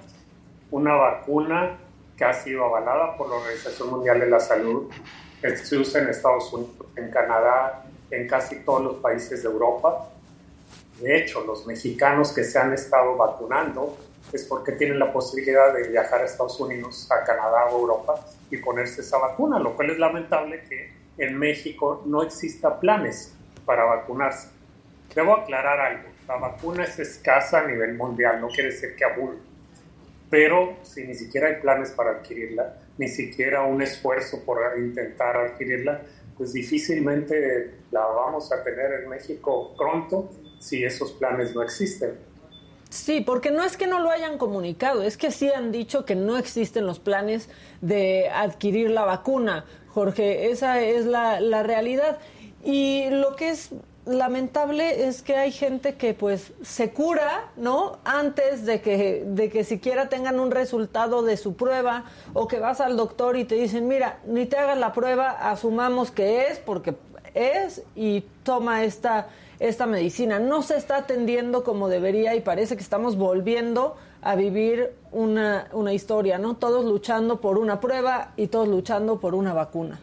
Una 0.70 0.94
vacuna 0.94 1.76
que 2.18 2.24
ha 2.24 2.34
sido 2.34 2.64
avalada 2.64 3.16
por 3.16 3.30
la 3.30 3.36
Organización 3.36 3.90
Mundial 3.90 4.18
de 4.18 4.28
la 4.28 4.40
Salud, 4.40 4.90
que 5.40 5.56
se 5.56 5.76
usa 5.76 6.02
en 6.02 6.08
Estados 6.08 6.52
Unidos, 6.52 6.88
en 6.96 7.10
Canadá, 7.10 7.84
en 8.10 8.26
casi 8.26 8.56
todos 8.64 8.82
los 8.82 8.96
países 8.96 9.44
de 9.44 9.48
Europa. 9.48 10.10
De 11.00 11.16
hecho, 11.16 11.42
los 11.42 11.64
mexicanos 11.64 12.32
que 12.32 12.42
se 12.42 12.58
han 12.58 12.72
estado 12.72 13.16
vacunando 13.16 13.96
es 14.32 14.44
porque 14.44 14.72
tienen 14.72 14.98
la 14.98 15.12
posibilidad 15.12 15.72
de 15.72 15.88
viajar 15.88 16.22
a 16.22 16.24
Estados 16.24 16.58
Unidos, 16.58 17.08
a 17.12 17.24
Canadá 17.24 17.66
o 17.70 17.78
Europa 17.78 18.20
y 18.50 18.56
ponerse 18.56 19.02
esa 19.02 19.18
vacuna, 19.18 19.60
lo 19.60 19.76
cual 19.76 19.90
es 19.90 19.98
lamentable 19.98 20.64
que 20.68 20.92
en 21.18 21.38
México 21.38 22.02
no 22.04 22.24
exista 22.24 22.80
planes 22.80 23.32
para 23.64 23.84
vacunarse. 23.84 24.48
Debo 25.14 25.34
aclarar 25.34 25.80
algo. 25.80 26.08
la 26.26 26.36
vacuna 26.36 26.84
es 26.84 26.98
escasa 26.98 27.60
a 27.60 27.66
nivel 27.66 27.94
mundial, 27.94 28.40
no 28.40 28.48
quiere 28.48 28.70
decir 28.70 28.94
que 28.96 29.04
abunde, 29.04 29.40
pero 30.30 30.76
si 30.82 31.04
ni 31.04 31.14
siquiera 31.14 31.48
hay 31.48 31.60
planes 31.60 31.90
para 31.90 32.10
adquirirla, 32.12 32.76
ni 32.98 33.08
siquiera 33.08 33.62
un 33.62 33.80
esfuerzo 33.82 34.44
por 34.44 34.58
intentar 34.78 35.36
adquirirla, 35.36 36.02
pues 36.36 36.52
difícilmente 36.52 37.74
la 37.90 38.00
vamos 38.00 38.52
a 38.52 38.62
tener 38.62 39.02
en 39.02 39.08
México 39.08 39.74
pronto 39.76 40.30
si 40.60 40.84
esos 40.84 41.12
planes 41.12 41.54
no 41.54 41.62
existen. 41.62 42.12
Sí, 42.90 43.20
porque 43.20 43.50
no 43.50 43.64
es 43.64 43.76
que 43.76 43.86
no 43.86 44.00
lo 44.00 44.10
hayan 44.10 44.38
comunicado, 44.38 45.02
es 45.02 45.18
que 45.18 45.30
sí 45.30 45.50
han 45.50 45.72
dicho 45.72 46.04
que 46.06 46.14
no 46.14 46.38
existen 46.38 46.86
los 46.86 46.98
planes 47.00 47.50
de 47.82 48.28
adquirir 48.30 48.90
la 48.90 49.04
vacuna, 49.04 49.66
Jorge, 49.88 50.50
esa 50.50 50.80
es 50.80 51.04
la, 51.04 51.40
la 51.40 51.62
realidad. 51.62 52.18
Y 52.64 53.10
lo 53.10 53.36
que 53.36 53.50
es 53.50 53.70
lamentable 54.08 55.06
es 55.06 55.22
que 55.22 55.36
hay 55.36 55.52
gente 55.52 55.94
que 55.94 56.14
pues 56.14 56.52
se 56.62 56.90
cura, 56.90 57.50
¿no? 57.56 57.98
Antes 58.04 58.64
de 58.64 58.80
que, 58.80 59.22
de 59.26 59.50
que 59.50 59.64
siquiera 59.64 60.08
tengan 60.08 60.40
un 60.40 60.50
resultado 60.50 61.22
de 61.22 61.36
su 61.36 61.54
prueba 61.54 62.04
o 62.32 62.48
que 62.48 62.58
vas 62.58 62.80
al 62.80 62.96
doctor 62.96 63.36
y 63.36 63.44
te 63.44 63.54
dicen, 63.54 63.86
mira, 63.86 64.18
ni 64.26 64.46
te 64.46 64.56
hagas 64.56 64.78
la 64.78 64.92
prueba, 64.92 65.30
asumamos 65.30 66.10
que 66.10 66.46
es 66.46 66.58
porque 66.58 66.94
es 67.34 67.82
y 67.94 68.22
toma 68.42 68.84
esta, 68.84 69.28
esta 69.60 69.86
medicina. 69.86 70.38
No 70.38 70.62
se 70.62 70.76
está 70.76 70.96
atendiendo 70.96 71.62
como 71.62 71.88
debería 71.88 72.34
y 72.34 72.40
parece 72.40 72.76
que 72.76 72.82
estamos 72.82 73.16
volviendo 73.16 73.96
a 74.22 74.34
vivir 74.34 74.94
una, 75.12 75.68
una 75.72 75.92
historia, 75.92 76.38
¿no? 76.38 76.56
Todos 76.56 76.84
luchando 76.84 77.40
por 77.40 77.58
una 77.58 77.78
prueba 77.80 78.32
y 78.36 78.48
todos 78.48 78.68
luchando 78.68 79.20
por 79.20 79.34
una 79.34 79.52
vacuna. 79.52 80.00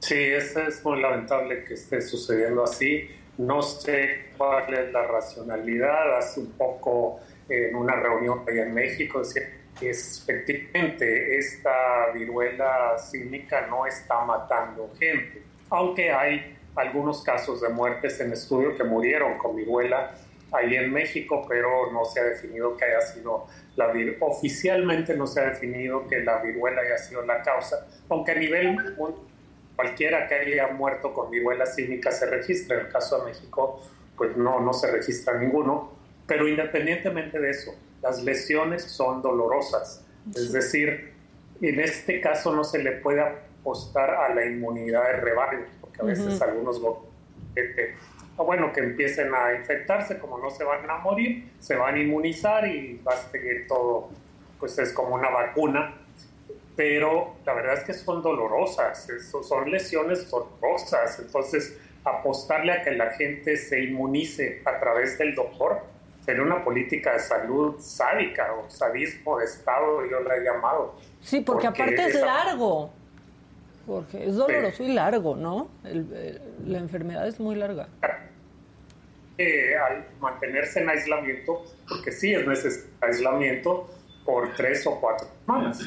Sí, 0.00 0.16
es 0.16 0.84
muy 0.84 1.00
lamentable 1.00 1.64
que 1.64 1.74
esté 1.74 2.00
sucediendo 2.00 2.64
así. 2.64 3.08
No 3.38 3.62
sé 3.62 4.32
cuál 4.36 4.72
es 4.74 4.92
la 4.92 5.06
racionalidad. 5.06 6.16
Hace 6.16 6.40
un 6.40 6.52
poco 6.52 7.20
en 7.48 7.74
una 7.74 7.94
reunión 7.96 8.42
allá 8.48 8.62
en 8.62 8.74
México 8.74 9.20
decía 9.20 9.42
que 9.78 9.90
efectivamente 9.90 11.36
esta 11.38 12.10
viruela 12.14 12.96
cínica 12.98 13.66
no 13.66 13.86
está 13.86 14.24
matando 14.24 14.90
gente, 14.98 15.42
aunque 15.70 16.10
hay 16.10 16.56
algunos 16.76 17.22
casos 17.22 17.60
de 17.60 17.68
muertes 17.68 18.20
en 18.20 18.32
estudio 18.32 18.76
que 18.76 18.84
murieron 18.84 19.38
con 19.38 19.56
viruela 19.56 20.14
ahí 20.52 20.76
en 20.76 20.92
México, 20.92 21.46
pero 21.48 21.92
no 21.92 22.04
se 22.04 22.20
ha 22.20 22.24
definido 22.24 22.76
que 22.76 22.84
haya 22.84 23.00
sido 23.00 23.46
la 23.76 23.88
viruela. 23.88 24.18
Oficialmente 24.26 25.16
no 25.16 25.26
se 25.26 25.40
ha 25.40 25.50
definido 25.50 26.06
que 26.08 26.20
la 26.20 26.42
viruela 26.42 26.82
haya 26.82 26.98
sido 26.98 27.22
la 27.24 27.42
causa, 27.42 27.86
aunque 28.08 28.32
a 28.32 28.36
nivel 28.36 28.76
cualquiera 29.80 30.26
que 30.26 30.34
haya 30.34 30.68
muerto 30.68 31.14
con 31.14 31.30
viruela 31.30 31.64
cínica 31.64 32.10
se 32.12 32.26
registra. 32.26 32.78
En 32.78 32.86
el 32.86 32.92
caso 32.92 33.18
de 33.18 33.32
México, 33.32 33.82
pues 34.14 34.36
no, 34.36 34.60
no 34.60 34.74
se 34.74 34.90
registra 34.90 35.38
ninguno. 35.38 35.92
Pero 36.26 36.46
independientemente 36.46 37.40
de 37.40 37.50
eso, 37.50 37.74
las 38.02 38.22
lesiones 38.22 38.84
son 38.84 39.22
dolorosas. 39.22 40.04
Es 40.34 40.52
decir, 40.52 41.14
en 41.62 41.80
este 41.80 42.20
caso 42.20 42.54
no 42.54 42.62
se 42.62 42.82
le 42.82 42.92
puede 42.92 43.22
apostar 43.22 44.10
a 44.10 44.34
la 44.34 44.44
inmunidad 44.44 45.02
de 45.04 45.12
rebaño, 45.14 45.64
porque 45.80 46.02
a 46.02 46.04
veces 46.04 46.40
algunos 46.42 46.78
que, 47.54 47.94
bueno, 48.36 48.72
que 48.74 48.80
empiecen 48.80 49.34
a 49.34 49.54
infectarse, 49.54 50.18
como 50.18 50.38
no 50.38 50.50
se 50.50 50.62
van 50.62 50.88
a 50.90 50.98
morir, 50.98 51.52
se 51.58 51.74
van 51.74 51.94
a 51.94 51.98
inmunizar 51.98 52.66
y 52.66 53.00
va 53.02 53.14
a 53.14 53.16
seguir 53.16 53.66
todo, 53.66 54.10
pues 54.58 54.78
es 54.78 54.92
como 54.92 55.14
una 55.14 55.30
vacuna 55.30 55.99
pero 56.76 57.36
la 57.44 57.54
verdad 57.54 57.78
es 57.78 57.84
que 57.84 57.92
son 57.92 58.22
dolorosas, 58.22 59.06
son 59.46 59.70
lesiones 59.70 60.30
dolorosas, 60.30 61.18
entonces 61.18 61.78
apostarle 62.04 62.72
a 62.72 62.82
que 62.82 62.92
la 62.92 63.10
gente 63.10 63.56
se 63.56 63.82
inmunice 63.82 64.62
a 64.64 64.78
través 64.80 65.18
del 65.18 65.34
doctor 65.34 65.82
sería 66.24 66.42
una 66.42 66.62
política 66.64 67.14
de 67.14 67.18
salud 67.20 67.76
sádica 67.78 68.52
o 68.54 68.70
sadismo 68.70 69.38
de 69.38 69.46
Estado, 69.46 70.06
yo 70.08 70.20
la 70.20 70.36
he 70.36 70.44
llamado. 70.44 70.96
Sí, 71.20 71.40
porque, 71.40 71.66
aparte 71.66 72.06
es 72.06 72.20
largo, 72.20 72.90
Jorge, 73.86 74.28
es 74.28 74.36
doloroso 74.36 74.82
y 74.82 74.92
largo, 74.92 75.36
¿no? 75.36 75.68
la 75.82 76.78
enfermedad 76.78 77.26
es 77.26 77.40
muy 77.40 77.56
larga. 77.56 77.88
Eh, 79.38 79.74
al 79.74 80.06
mantenerse 80.20 80.80
en 80.80 80.90
aislamiento, 80.90 81.64
porque 81.88 82.12
sí 82.12 82.34
es 82.34 82.46
necesario 82.46 82.90
aislamiento 83.00 83.88
por 84.24 84.54
tres 84.54 84.86
o 84.86 85.00
cuatro 85.00 85.28
semanas. 85.40 85.82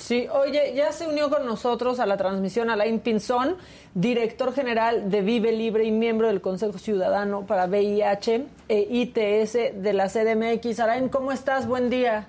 Sí, 0.00 0.26
oye, 0.32 0.72
ya 0.74 0.92
se 0.92 1.06
unió 1.06 1.28
con 1.28 1.44
nosotros 1.44 2.00
a 2.00 2.06
la 2.06 2.16
transmisión 2.16 2.70
Alain 2.70 3.00
Pinzón, 3.00 3.56
director 3.94 4.54
general 4.54 5.10
de 5.10 5.20
Vive 5.20 5.52
Libre 5.52 5.84
y 5.84 5.90
miembro 5.90 6.28
del 6.28 6.40
Consejo 6.40 6.78
Ciudadano 6.78 7.46
para 7.46 7.66
VIH 7.66 8.46
e 8.68 8.88
ITS 8.90 9.82
de 9.82 9.92
la 9.92 10.08
CDMX. 10.08 10.80
Alain, 10.80 11.10
¿cómo 11.10 11.32
estás? 11.32 11.66
Buen 11.66 11.90
día. 11.90 12.26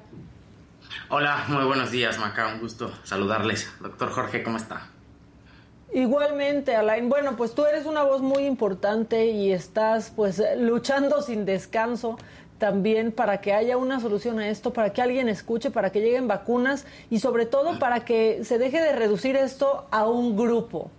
Hola, 1.07 1.45
muy 1.47 1.63
buenos 1.63 1.91
días, 1.91 2.19
Maca. 2.19 2.49
Un 2.49 2.59
gusto 2.59 2.91
saludarles. 3.03 3.71
Doctor 3.79 4.11
Jorge, 4.11 4.43
¿cómo 4.43 4.57
está? 4.57 4.89
Igualmente, 5.93 6.75
Alain. 6.75 7.07
Bueno, 7.07 7.37
pues 7.37 7.55
tú 7.55 7.65
eres 7.65 7.85
una 7.85 8.03
voz 8.03 8.21
muy 8.21 8.45
importante 8.45 9.27
y 9.27 9.53
estás 9.53 10.11
pues 10.13 10.43
luchando 10.57 11.21
sin 11.21 11.45
descanso 11.45 12.17
también 12.61 13.11
para 13.11 13.41
que 13.41 13.53
haya 13.53 13.75
una 13.75 13.99
solución 13.99 14.37
a 14.37 14.47
esto, 14.47 14.71
para 14.71 14.93
que 14.93 15.01
alguien 15.01 15.27
escuche, 15.27 15.71
para 15.71 15.91
que 15.91 15.99
lleguen 15.99 16.27
vacunas 16.27 16.85
y 17.09 17.17
sobre 17.17 17.47
todo 17.47 17.79
para 17.79 18.05
que 18.05 18.45
se 18.45 18.59
deje 18.59 18.79
de 18.79 18.93
reducir 18.95 19.35
esto 19.35 19.87
a 19.89 20.05
un 20.05 20.37
grupo. 20.37 20.91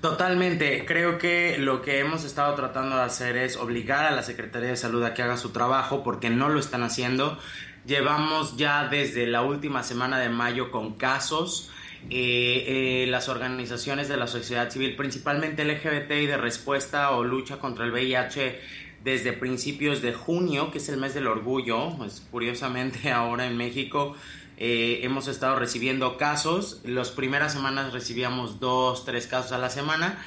Totalmente. 0.00 0.84
Creo 0.86 1.18
que 1.18 1.58
lo 1.58 1.82
que 1.82 1.98
hemos 1.98 2.22
estado 2.22 2.54
tratando 2.54 2.94
de 2.94 3.02
hacer 3.02 3.36
es 3.36 3.56
obligar 3.56 4.06
a 4.06 4.12
la 4.12 4.22
Secretaría 4.22 4.68
de 4.68 4.76
Salud 4.76 5.02
a 5.02 5.12
que 5.12 5.22
haga 5.22 5.36
su 5.38 5.50
trabajo 5.50 6.04
porque 6.04 6.30
no 6.30 6.48
lo 6.48 6.60
están 6.60 6.84
haciendo. 6.84 7.36
Llevamos 7.84 8.56
ya 8.56 8.86
desde 8.86 9.26
la 9.26 9.42
última 9.42 9.82
semana 9.82 10.20
de 10.20 10.28
mayo 10.28 10.70
con 10.70 10.94
casos. 10.94 11.72
Eh, 12.10 13.04
eh, 13.04 13.06
las 13.08 13.30
organizaciones 13.30 14.08
de 14.08 14.18
la 14.18 14.26
sociedad 14.26 14.70
civil, 14.70 14.94
principalmente 14.94 15.64
LGBT 15.64 16.12
y 16.12 16.26
de 16.26 16.36
respuesta 16.36 17.10
o 17.12 17.24
lucha 17.24 17.58
contra 17.58 17.86
el 17.86 17.92
VIH, 17.92 18.60
desde 19.04 19.34
principios 19.34 20.00
de 20.00 20.14
junio, 20.14 20.70
que 20.70 20.78
es 20.78 20.88
el 20.88 20.96
mes 20.96 21.14
del 21.14 21.26
orgullo. 21.26 21.90
Pues, 21.98 22.26
curiosamente 22.30 23.12
ahora 23.12 23.46
en 23.46 23.56
México 23.56 24.16
eh, 24.56 25.00
hemos 25.02 25.28
estado 25.28 25.56
recibiendo 25.56 26.16
casos. 26.16 26.80
Las 26.84 27.10
primeras 27.10 27.52
semanas 27.52 27.92
recibíamos 27.92 28.58
dos, 28.58 29.04
tres 29.04 29.26
casos 29.26 29.52
a 29.52 29.58
la 29.58 29.70
semana. 29.70 30.18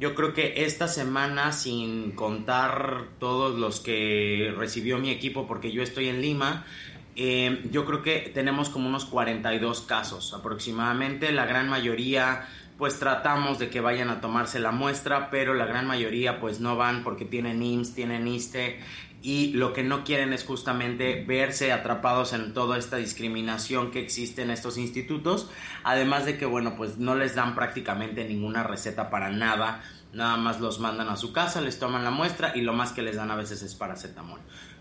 Yo 0.00 0.14
creo 0.16 0.32
que 0.32 0.64
esta 0.64 0.88
semana, 0.88 1.52
sin 1.52 2.12
contar 2.12 3.10
todos 3.20 3.56
los 3.56 3.78
que 3.78 4.52
recibió 4.56 4.98
mi 4.98 5.10
equipo, 5.10 5.46
porque 5.46 5.70
yo 5.70 5.82
estoy 5.82 6.08
en 6.08 6.20
Lima, 6.20 6.66
eh, 7.14 7.62
yo 7.70 7.84
creo 7.84 8.02
que 8.02 8.32
tenemos 8.34 8.70
como 8.70 8.88
unos 8.88 9.04
42 9.04 9.82
casos 9.82 10.34
aproximadamente. 10.34 11.30
La 11.30 11.46
gran 11.46 11.68
mayoría 11.68 12.48
pues 12.78 12.98
tratamos 12.98 13.58
de 13.58 13.70
que 13.70 13.80
vayan 13.80 14.10
a 14.10 14.20
tomarse 14.20 14.58
la 14.58 14.72
muestra, 14.72 15.30
pero 15.30 15.54
la 15.54 15.66
gran 15.66 15.86
mayoría 15.86 16.40
pues 16.40 16.60
no 16.60 16.76
van 16.76 17.04
porque 17.04 17.24
tienen 17.24 17.62
IMSS, 17.62 17.94
tienen 17.94 18.26
ISTE 18.26 18.80
y 19.22 19.52
lo 19.54 19.72
que 19.72 19.82
no 19.82 20.04
quieren 20.04 20.32
es 20.32 20.44
justamente 20.44 21.24
verse 21.24 21.72
atrapados 21.72 22.32
en 22.32 22.52
toda 22.52 22.76
esta 22.76 22.96
discriminación 22.96 23.90
que 23.90 24.00
existe 24.00 24.42
en 24.42 24.50
estos 24.50 24.76
institutos, 24.76 25.50
además 25.82 26.26
de 26.26 26.36
que 26.36 26.46
bueno 26.46 26.74
pues 26.76 26.98
no 26.98 27.14
les 27.14 27.34
dan 27.34 27.54
prácticamente 27.54 28.24
ninguna 28.24 28.64
receta 28.64 29.08
para 29.08 29.30
nada, 29.30 29.82
nada 30.12 30.36
más 30.36 30.60
los 30.60 30.80
mandan 30.80 31.08
a 31.08 31.16
su 31.16 31.32
casa, 31.32 31.60
les 31.60 31.78
toman 31.78 32.04
la 32.04 32.10
muestra 32.10 32.52
y 32.54 32.60
lo 32.62 32.72
más 32.72 32.92
que 32.92 33.02
les 33.02 33.16
dan 33.16 33.30
a 33.30 33.36
veces 33.36 33.62
es 33.62 33.74
paracetamol 33.74 34.40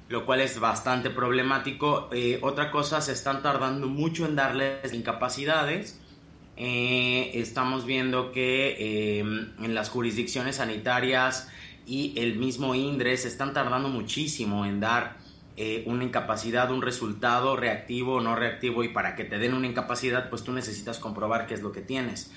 lo 0.09 0.25
cual 0.25 0.41
es 0.41 0.59
bastante 0.59 1.09
problemático. 1.09 2.09
Eh, 2.11 2.37
otra 2.43 2.69
cosa, 2.69 3.01
se 3.01 3.13
están 3.13 3.41
tardando 3.41 3.87
mucho 3.87 4.25
en 4.25 4.35
darles 4.35 4.93
incapacidades 4.93 6.02
eh, 6.55 7.31
estamos 7.33 7.85
viendo 7.85 8.31
que 8.31 9.19
em, 9.19 9.51
en 9.63 9.73
las 9.73 9.89
jurisdicciones 9.89 10.57
sanitarias 10.57 11.49
y 11.85 12.13
el 12.17 12.37
mismo 12.37 12.75
INDRE 12.75 13.17
se 13.17 13.27
están 13.27 13.53
tardando 13.53 13.89
muchísimo 13.89 14.65
en 14.65 14.79
dar 14.79 15.17
eh, 15.57 15.83
una 15.87 16.03
incapacidad, 16.03 16.71
un 16.71 16.81
resultado 16.81 17.55
reactivo 17.55 18.15
o 18.15 18.21
no 18.21 18.35
reactivo 18.35 18.83
y 18.83 18.89
para 18.89 19.15
que 19.15 19.23
te 19.23 19.39
den 19.39 19.53
una 19.53 19.67
incapacidad 19.67 20.29
pues 20.29 20.43
tú 20.43 20.51
necesitas 20.51 20.99
comprobar 20.99 21.47
qué 21.47 21.55
es 21.55 21.61
lo 21.61 21.71
que 21.71 21.81
tienes. 21.81 22.31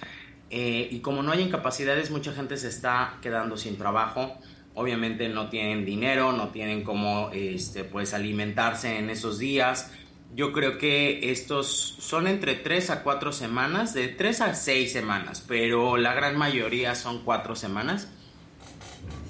Eh, 0.51 0.89
y 0.91 1.01
como 1.01 1.23
no 1.23 1.33
hay 1.33 1.43
incapacidades, 1.43 2.11
mucha 2.11 2.33
gente 2.33 2.57
se 2.57 2.69
está 2.69 3.19
quedando 3.21 3.57
sin 3.57 3.77
trabajo. 3.77 4.39
Obviamente 4.75 5.29
no 5.29 5.49
tienen 5.49 5.85
dinero, 5.85 6.33
no 6.33 6.49
tienen 6.49 6.85
cómo 6.85 7.31
este, 7.33 7.85
pues, 7.85 8.15
alimentarse 8.15 8.99
en 8.99 9.11
esos 9.11 9.39
días 9.39 9.93
yo 10.37 10.53
creo 10.53 10.77
que 10.77 11.31
estos 11.31 11.97
son 11.99 12.27
entre 12.27 12.55
3 12.57 12.91
a 12.91 13.03
4 13.03 13.33
semanas, 13.33 13.95
de 13.95 14.09
3 14.09 14.43
a 14.43 14.55
6 14.55 14.93
semanas, 14.93 15.43
pero 15.49 15.97
la 15.97 16.13
gran 16.13 16.37
mayoría 16.37 16.95
son 16.95 17.25
4 17.25 17.57
semanas. 17.57 18.09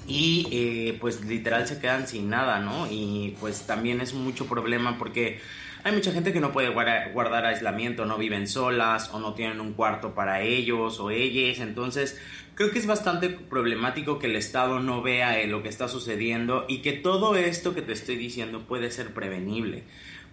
y 0.09 0.47
eh, 0.51 0.97
pues 1.01 1.25
literal 1.25 1.67
se 1.67 1.79
quedan 1.79 2.07
sin 2.07 2.29
nada, 2.29 2.59
¿no? 2.59 2.87
Y 2.89 3.35
pues 3.41 3.67
también 3.67 3.99
es 3.99 4.13
mucho 4.13 4.45
problema 4.47 4.97
porque 4.97 5.41
hay 5.83 5.91
mucha 5.91 6.11
gente 6.11 6.31
que 6.31 6.39
no 6.39 6.53
puede 6.53 6.69
guardar, 6.69 7.45
aislamiento, 7.45 8.05
no 8.05 8.17
viven 8.17 8.47
solas 8.47 9.09
o 9.13 9.19
no 9.19 9.33
tienen 9.33 9.59
un 9.59 9.73
cuarto 9.73 10.13
para 10.15 10.41
ellos 10.41 10.99
o 10.99 11.11
ellas, 11.11 11.59
entonces 11.59 12.19
creo 12.55 12.71
que 12.71 12.79
es 12.79 12.87
bastante 12.87 13.29
problemático 13.29 14.17
que 14.17 14.27
el 14.27 14.35
Estado 14.35 14.79
no 14.79 15.01
vea 15.01 15.39
eh, 15.39 15.47
lo 15.47 15.61
que 15.61 15.69
está 15.69 15.87
sucediendo 15.87 16.65
y 16.67 16.81
que 16.81 16.93
todo 16.93 17.35
esto 17.35 17.75
que 17.75 17.81
te 17.81 17.93
estoy 17.93 18.15
diciendo 18.15 18.61
puede 18.61 18.91
ser 18.91 19.13
prevenible 19.13 19.83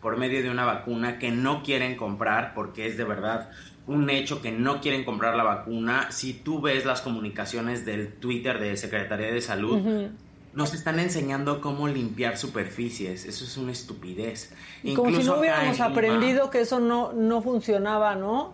por 0.04 0.18
medio 0.18 0.42
de 0.42 0.50
una 0.50 0.66
vacuna 0.66 1.18
que 1.18 1.30
no 1.30 1.62
quieren 1.62 1.96
comprar 1.96 2.52
porque 2.52 2.86
es 2.86 2.98
de 2.98 3.04
verdad 3.04 3.48
un 3.86 4.10
hecho 4.10 4.42
que 4.42 4.52
no 4.52 4.82
quieren 4.82 5.02
comprar 5.02 5.34
la 5.34 5.44
vacuna. 5.44 6.08
Si 6.10 6.34
tú 6.34 6.60
ves 6.60 6.84
las 6.84 7.00
comunicaciones 7.00 7.86
del 7.86 8.12
Twitter 8.12 8.60
de 8.60 8.76
Secretaría 8.76 9.32
de 9.32 9.40
Salud, 9.40 10.10
nos 10.52 10.74
están 10.74 11.00
enseñando 11.00 11.62
cómo 11.62 11.88
limpiar 11.88 12.36
superficies. 12.36 13.24
Eso 13.24 13.46
es 13.46 13.56
una 13.56 13.72
estupidez. 13.72 14.54
Como 14.94 15.10
si 15.10 15.24
no 15.24 15.38
hubiéramos 15.38 15.80
aprendido 15.80 16.50
que 16.50 16.60
eso 16.60 16.80
no, 16.80 17.14
no 17.14 17.40
funcionaba, 17.40 18.14
¿no? 18.14 18.52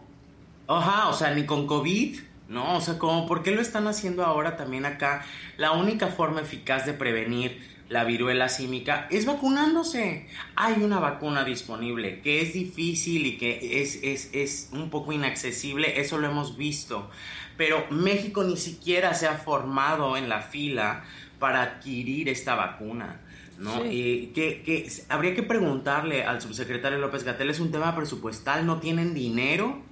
Ajá, 0.69 1.09
o 1.09 1.14
sea, 1.14 1.35
ni 1.35 1.47
con 1.47 1.66
COVID, 1.66 2.21
¿no? 2.49 2.76
O 2.76 2.80
sea, 2.80 2.97
como, 2.97 3.26
¿por 3.26 3.42
qué 3.42 3.50
lo 3.50 3.61
están 3.61 3.88
haciendo 3.88 4.25
ahora 4.25 4.57
también 4.57 4.87
acá? 4.87 5.25
La 5.57 5.73
única 5.73 6.07
forma 6.07 6.42
eficaz 6.42 6.87
de 6.87 6.92
prevenir 6.92 7.69
la 7.90 8.04
viruela 8.04 8.49
símica 8.49 9.09
es 9.11 9.26
vacunándose. 9.26 10.28
Hay 10.54 10.80
una 10.80 11.00
vacuna 11.00 11.44
disponible 11.44 12.20
que 12.20 12.40
es 12.40 12.54
difícil 12.54 13.26
y 13.26 13.37
que 13.37 13.82
es, 13.82 13.99
es, 14.02 14.30
es, 14.32 14.70
un 14.73 14.90
poco 14.90 15.12
inaccesible, 15.12 16.00
eso 16.00 16.16
lo 16.16 16.28
hemos 16.28 16.56
visto. 16.56 17.11
Pero 17.56 17.85
México 17.90 18.44
ni 18.44 18.56
siquiera 18.56 19.12
se 19.12 19.26
ha 19.26 19.35
formado 19.35 20.16
en 20.16 20.28
la 20.28 20.40
fila 20.40 21.02
para 21.40 21.62
adquirir 21.62 22.28
esta 22.28 22.54
vacuna. 22.54 23.20
¿no? 23.59 23.82
que, 23.82 24.88
habría 25.09 25.35
que 25.35 25.42
preguntarle 25.42 26.25
al 26.25 26.40
subsecretario 26.40 26.99
López 26.99 27.25
Gatel, 27.25 27.50
¿es 27.50 27.59
un 27.59 27.73
tema 27.73 27.94
presupuestal? 27.97 28.66
¿No 28.66 28.78
tienen 28.78 29.14
dinero? 29.14 29.82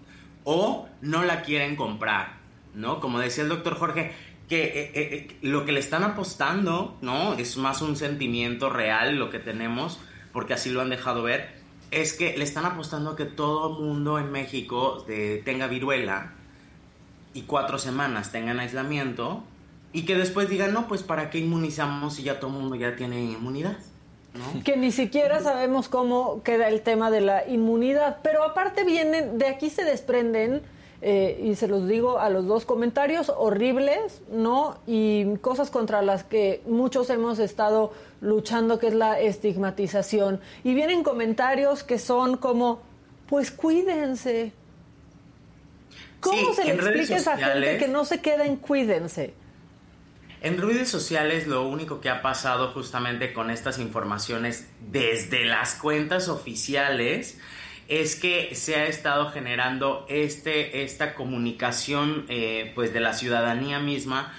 ¿O 0.44 0.88
no 1.02 1.24
la 1.24 1.42
quieren 1.42 1.74
comprar? 1.74 2.38
¿No? 2.74 3.00
Como 3.00 3.18
decía 3.18 3.42
el 3.42 3.50
doctor 3.50 3.74
Jorge, 3.74 4.12
que 4.48 4.64
eh, 4.64 4.70
eh, 4.72 4.92
eh, 4.94 5.36
lo 5.42 5.64
que 5.64 5.72
le 5.72 5.80
están 5.80 6.04
apostando, 6.04 6.96
¿no? 7.02 7.34
Es 7.34 7.56
más 7.56 7.82
un 7.82 7.96
sentimiento 7.96 8.70
real 8.70 9.16
lo 9.16 9.30
que 9.30 9.38
tenemos, 9.38 9.98
porque 10.32 10.54
así 10.54 10.70
lo 10.70 10.80
han 10.80 10.90
dejado 10.90 11.22
ver, 11.22 11.50
es 11.90 12.14
que 12.14 12.36
le 12.36 12.44
están 12.44 12.64
apostando 12.64 13.10
a 13.10 13.16
que 13.16 13.26
todo 13.26 13.78
mundo 13.78 14.18
en 14.18 14.30
México 14.30 15.04
tenga 15.44 15.68
viruela 15.68 16.32
y 17.32 17.42
cuatro 17.42 17.78
semanas 17.78 18.30
tengan 18.30 18.60
aislamiento 18.60 19.42
y 19.92 20.02
que 20.04 20.14
después 20.14 20.50
digan, 20.50 20.74
no, 20.74 20.86
pues 20.86 21.02
para 21.02 21.30
qué 21.30 21.38
inmunizamos 21.38 22.16
si 22.16 22.24
ya 22.24 22.40
todo 22.40 22.50
mundo 22.50 22.76
ya 22.76 22.94
tiene 22.94 23.22
inmunidad. 23.22 23.78
¿no? 24.34 24.62
Que 24.62 24.76
ni 24.76 24.92
siquiera 24.92 25.40
sabemos 25.42 25.88
cómo 25.88 26.42
queda 26.42 26.68
el 26.68 26.82
tema 26.82 27.10
de 27.10 27.22
la 27.22 27.48
inmunidad, 27.48 28.18
pero 28.22 28.42
aparte 28.42 28.84
vienen, 28.84 29.38
de 29.38 29.46
aquí 29.46 29.70
se 29.70 29.84
desprenden 29.84 30.62
eh, 31.00 31.40
y 31.44 31.54
se 31.54 31.68
los 31.68 31.86
digo 31.86 32.18
a 32.18 32.28
los 32.28 32.46
dos 32.46 32.64
comentarios 32.64 33.32
horribles, 33.36 34.20
¿no? 34.32 34.78
Y 34.86 35.36
cosas 35.36 35.70
contra 35.70 36.02
las 36.02 36.24
que 36.24 36.60
muchos 36.66 37.08
hemos 37.10 37.38
estado 37.38 37.92
luchando, 38.20 38.80
que 38.80 38.88
es 38.88 38.94
la 38.94 39.20
estigmatización. 39.20 40.40
Y 40.64 40.74
vienen 40.74 41.04
comentarios 41.04 41.84
que 41.84 41.98
son 41.98 42.36
como, 42.36 42.82
pues 43.28 43.52
cuídense. 43.52 44.52
¿Cómo 46.20 46.52
se 46.52 46.64
le 46.64 46.74
explica 46.74 47.14
a 47.14 47.18
esa 47.18 47.36
gente 47.36 47.78
que 47.78 47.86
no 47.86 48.04
se 48.04 48.20
queda 48.20 48.44
en 48.44 48.56
cuídense? 48.56 49.34
En 50.40 50.60
redes 50.60 50.88
sociales 50.88 51.46
lo 51.46 51.68
único 51.68 52.00
que 52.00 52.08
ha 52.08 52.22
pasado 52.22 52.72
justamente 52.72 53.32
con 53.32 53.50
estas 53.50 53.78
informaciones 53.78 54.68
desde 54.90 55.44
las 55.44 55.74
cuentas 55.74 56.28
oficiales 56.28 57.38
es 57.88 58.16
que 58.16 58.54
se 58.54 58.76
ha 58.76 58.86
estado 58.86 59.30
generando 59.30 60.04
este, 60.08 60.82
esta 60.82 61.14
comunicación 61.14 62.26
eh, 62.28 62.72
pues 62.74 62.92
de 62.92 63.00
la 63.00 63.14
ciudadanía 63.14 63.80
misma 63.80 64.32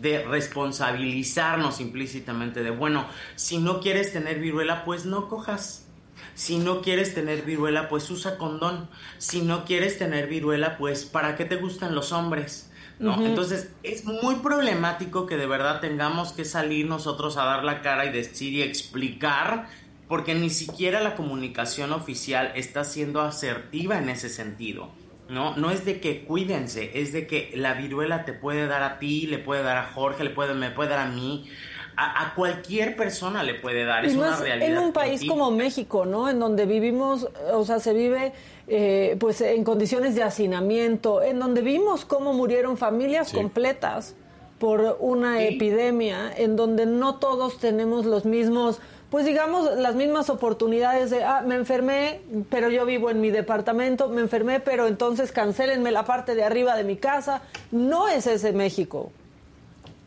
de 0.00 0.24
responsabilizarnos 0.24 1.80
implícitamente 1.80 2.62
de, 2.62 2.70
bueno, 2.70 3.06
si 3.36 3.58
no 3.58 3.80
quieres 3.80 4.12
tener 4.12 4.40
viruela, 4.40 4.84
pues 4.84 5.06
no 5.06 5.28
cojas. 5.28 5.86
Si 6.34 6.58
no 6.58 6.82
quieres 6.82 7.14
tener 7.14 7.42
viruela, 7.42 7.88
pues 7.88 8.10
usa 8.10 8.36
condón. 8.36 8.88
Si 9.16 9.40
no 9.40 9.64
quieres 9.64 9.98
tener 9.98 10.26
viruela, 10.26 10.76
pues 10.76 11.04
¿para 11.04 11.36
qué 11.36 11.46
te 11.46 11.56
gustan 11.56 11.94
los 11.94 12.12
hombres? 12.12 12.70
¿No? 12.98 13.24
Entonces 13.24 13.70
es 13.82 14.04
muy 14.04 14.36
problemático 14.36 15.26
que 15.26 15.36
de 15.36 15.46
verdad 15.46 15.80
tengamos 15.80 16.32
que 16.32 16.46
salir 16.46 16.86
nosotros 16.86 17.36
a 17.36 17.44
dar 17.44 17.62
la 17.62 17.82
cara 17.82 18.06
y 18.06 18.12
decir 18.12 18.54
y 18.54 18.62
explicar 18.62 19.68
porque 20.08 20.34
ni 20.34 20.50
siquiera 20.50 21.00
la 21.00 21.16
comunicación 21.16 21.92
oficial 21.92 22.52
está 22.54 22.84
siendo 22.84 23.20
asertiva 23.20 23.98
en 23.98 24.08
ese 24.08 24.28
sentido. 24.28 24.88
No, 25.28 25.56
no 25.56 25.70
es 25.70 25.84
de 25.84 26.00
que 26.00 26.24
cuídense, 26.24 27.00
es 27.00 27.12
de 27.12 27.26
que 27.26 27.50
la 27.54 27.74
viruela 27.74 28.24
te 28.24 28.32
puede 28.32 28.66
dar 28.68 28.84
a 28.84 28.98
ti, 28.98 29.26
le 29.26 29.38
puede 29.38 29.62
dar 29.62 29.76
a 29.76 29.86
Jorge, 29.86 30.22
le 30.22 30.30
puede, 30.30 30.54
me 30.54 30.70
puede 30.70 30.90
dar 30.90 31.00
a 31.00 31.10
mí, 31.10 31.48
a, 31.96 32.34
cualquier 32.36 32.94
persona 32.94 33.42
le 33.42 33.54
puede 33.54 33.84
dar, 33.84 34.04
es 34.04 34.14
una 34.14 34.36
realidad. 34.36 34.68
En 34.68 34.78
un 34.78 34.92
país 34.92 35.24
como 35.26 35.50
México, 35.50 36.04
¿no? 36.04 36.28
En 36.28 36.38
donde 36.38 36.66
vivimos, 36.66 37.28
o 37.52 37.64
sea, 37.64 37.80
se 37.80 37.94
vive 37.94 38.32
eh, 38.68 39.16
pues 39.18 39.40
en 39.40 39.64
condiciones 39.64 40.14
de 40.14 40.22
hacinamiento, 40.22 41.22
en 41.22 41.38
donde 41.38 41.62
vimos 41.62 42.04
cómo 42.04 42.32
murieron 42.34 42.76
familias 42.76 43.32
completas 43.32 44.14
por 44.58 44.98
una 45.00 45.42
epidemia, 45.42 46.32
en 46.36 46.56
donde 46.56 46.86
no 46.86 47.16
todos 47.16 47.58
tenemos 47.58 48.06
los 48.06 48.24
mismos 48.24 48.80
pues 49.10 49.24
digamos, 49.24 49.76
las 49.76 49.94
mismas 49.94 50.30
oportunidades 50.30 51.10
de, 51.10 51.22
ah, 51.22 51.42
me 51.46 51.54
enfermé, 51.54 52.20
pero 52.50 52.70
yo 52.70 52.84
vivo 52.84 53.10
en 53.10 53.20
mi 53.20 53.30
departamento, 53.30 54.08
me 54.08 54.20
enfermé, 54.20 54.60
pero 54.60 54.86
entonces 54.86 55.30
cancelenme 55.30 55.92
la 55.92 56.04
parte 56.04 56.34
de 56.34 56.42
arriba 56.42 56.76
de 56.76 56.84
mi 56.84 56.96
casa. 56.96 57.42
No 57.70 58.08
es 58.08 58.26
ese 58.26 58.52
México. 58.52 59.12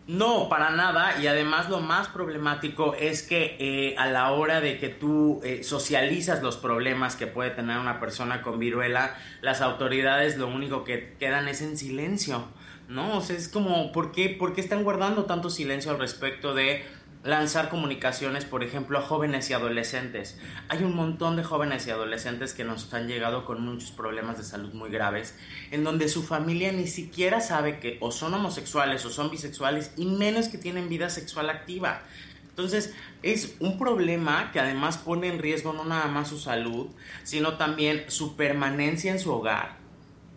No, 0.09 0.49
para 0.49 0.71
nada. 0.71 1.21
Y 1.21 1.27
además 1.27 1.69
lo 1.69 1.81
más 1.81 2.07
problemático 2.07 2.95
es 2.95 3.21
que 3.21 3.55
eh, 3.59 3.95
a 3.95 4.07
la 4.07 4.31
hora 4.31 4.59
de 4.59 4.79
que 4.79 4.89
tú 4.89 5.39
eh, 5.43 5.63
socializas 5.63 6.41
los 6.41 6.57
problemas 6.57 7.15
que 7.15 7.27
puede 7.27 7.51
tener 7.51 7.77
una 7.77 7.99
persona 7.99 8.41
con 8.41 8.57
viruela, 8.57 9.15
las 9.41 9.61
autoridades 9.61 10.35
lo 10.35 10.47
único 10.47 10.83
que 10.83 11.15
quedan 11.19 11.47
es 11.47 11.61
en 11.61 11.77
silencio. 11.77 12.43
¿No? 12.87 13.17
O 13.17 13.21
sea, 13.21 13.37
es 13.37 13.47
como, 13.49 13.91
¿por 13.91 14.11
qué, 14.11 14.29
¿por 14.29 14.53
qué 14.53 14.61
están 14.61 14.83
guardando 14.83 15.25
tanto 15.25 15.51
silencio 15.51 15.91
al 15.91 15.99
respecto 15.99 16.55
de 16.55 16.83
lanzar 17.23 17.69
comunicaciones, 17.69 18.45
por 18.45 18.63
ejemplo, 18.63 18.97
a 18.97 19.01
jóvenes 19.01 19.49
y 19.49 19.53
adolescentes. 19.53 20.37
Hay 20.69 20.83
un 20.83 20.95
montón 20.95 21.35
de 21.35 21.43
jóvenes 21.43 21.85
y 21.87 21.91
adolescentes 21.91 22.53
que 22.53 22.63
nos 22.63 22.93
han 22.93 23.07
llegado 23.07 23.45
con 23.45 23.61
muchos 23.61 23.91
problemas 23.91 24.37
de 24.37 24.43
salud 24.43 24.73
muy 24.73 24.89
graves, 24.89 25.37
en 25.71 25.83
donde 25.83 26.07
su 26.07 26.23
familia 26.23 26.71
ni 26.71 26.87
siquiera 26.87 27.41
sabe 27.41 27.79
que 27.79 27.97
o 27.99 28.11
son 28.11 28.33
homosexuales 28.33 29.03
o 29.05 29.09
son 29.09 29.29
bisexuales 29.29 29.91
y 29.97 30.05
menos 30.05 30.47
que 30.47 30.57
tienen 30.57 30.89
vida 30.89 31.09
sexual 31.09 31.49
activa. 31.49 32.03
Entonces, 32.49 32.93
es 33.21 33.55
un 33.59 33.77
problema 33.77 34.51
que 34.51 34.59
además 34.59 34.97
pone 34.97 35.27
en 35.27 35.39
riesgo 35.39 35.73
no 35.73 35.85
nada 35.85 36.07
más 36.07 36.29
su 36.29 36.39
salud, 36.39 36.87
sino 37.23 37.55
también 37.57 38.05
su 38.07 38.35
permanencia 38.35 39.11
en 39.11 39.19
su 39.19 39.31
hogar 39.31 39.78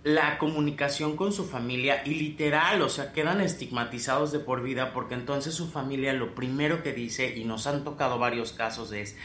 la 0.04 0.38
comunicación 0.38 1.16
con 1.16 1.32
su 1.32 1.44
familia 1.44 2.02
y 2.04 2.14
literal, 2.14 2.82
o 2.82 2.88
sea, 2.88 3.12
quedan 3.12 3.40
estigmatizados 3.40 4.32
de 4.32 4.40
por 4.40 4.62
vida 4.62 4.92
porque 4.92 5.14
entonces 5.14 5.54
su 5.54 5.70
familia 5.70 6.12
lo 6.12 6.34
primero 6.34 6.82
que 6.82 6.92
dice, 6.92 7.36
y 7.36 7.44
nos 7.44 7.66
han 7.66 7.84
tocado 7.84 8.18
varios 8.18 8.52
casos, 8.52 8.92
es, 8.92 9.16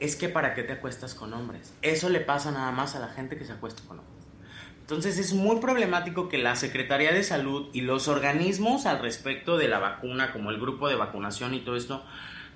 es 0.00 0.16
que 0.16 0.28
para 0.28 0.54
qué 0.54 0.62
te 0.62 0.74
acuestas 0.74 1.14
con 1.14 1.32
hombres. 1.32 1.72
Eso 1.80 2.10
le 2.10 2.20
pasa 2.20 2.50
nada 2.50 2.70
más 2.72 2.94
a 2.94 3.00
la 3.00 3.08
gente 3.08 3.38
que 3.38 3.46
se 3.46 3.52
acuesta 3.52 3.82
con 3.88 4.00
hombres. 4.00 4.26
Entonces 4.80 5.18
es 5.18 5.34
muy 5.34 5.60
problemático 5.60 6.28
que 6.28 6.38
la 6.38 6.56
Secretaría 6.56 7.12
de 7.12 7.22
Salud 7.22 7.68
y 7.72 7.82
los 7.82 8.08
organismos 8.08 8.86
al 8.86 9.00
respecto 9.00 9.56
de 9.58 9.68
la 9.68 9.78
vacuna, 9.78 10.32
como 10.32 10.50
el 10.50 10.60
grupo 10.60 10.88
de 10.88 10.96
vacunación 10.96 11.54
y 11.54 11.60
todo 11.60 11.76
esto, 11.76 12.04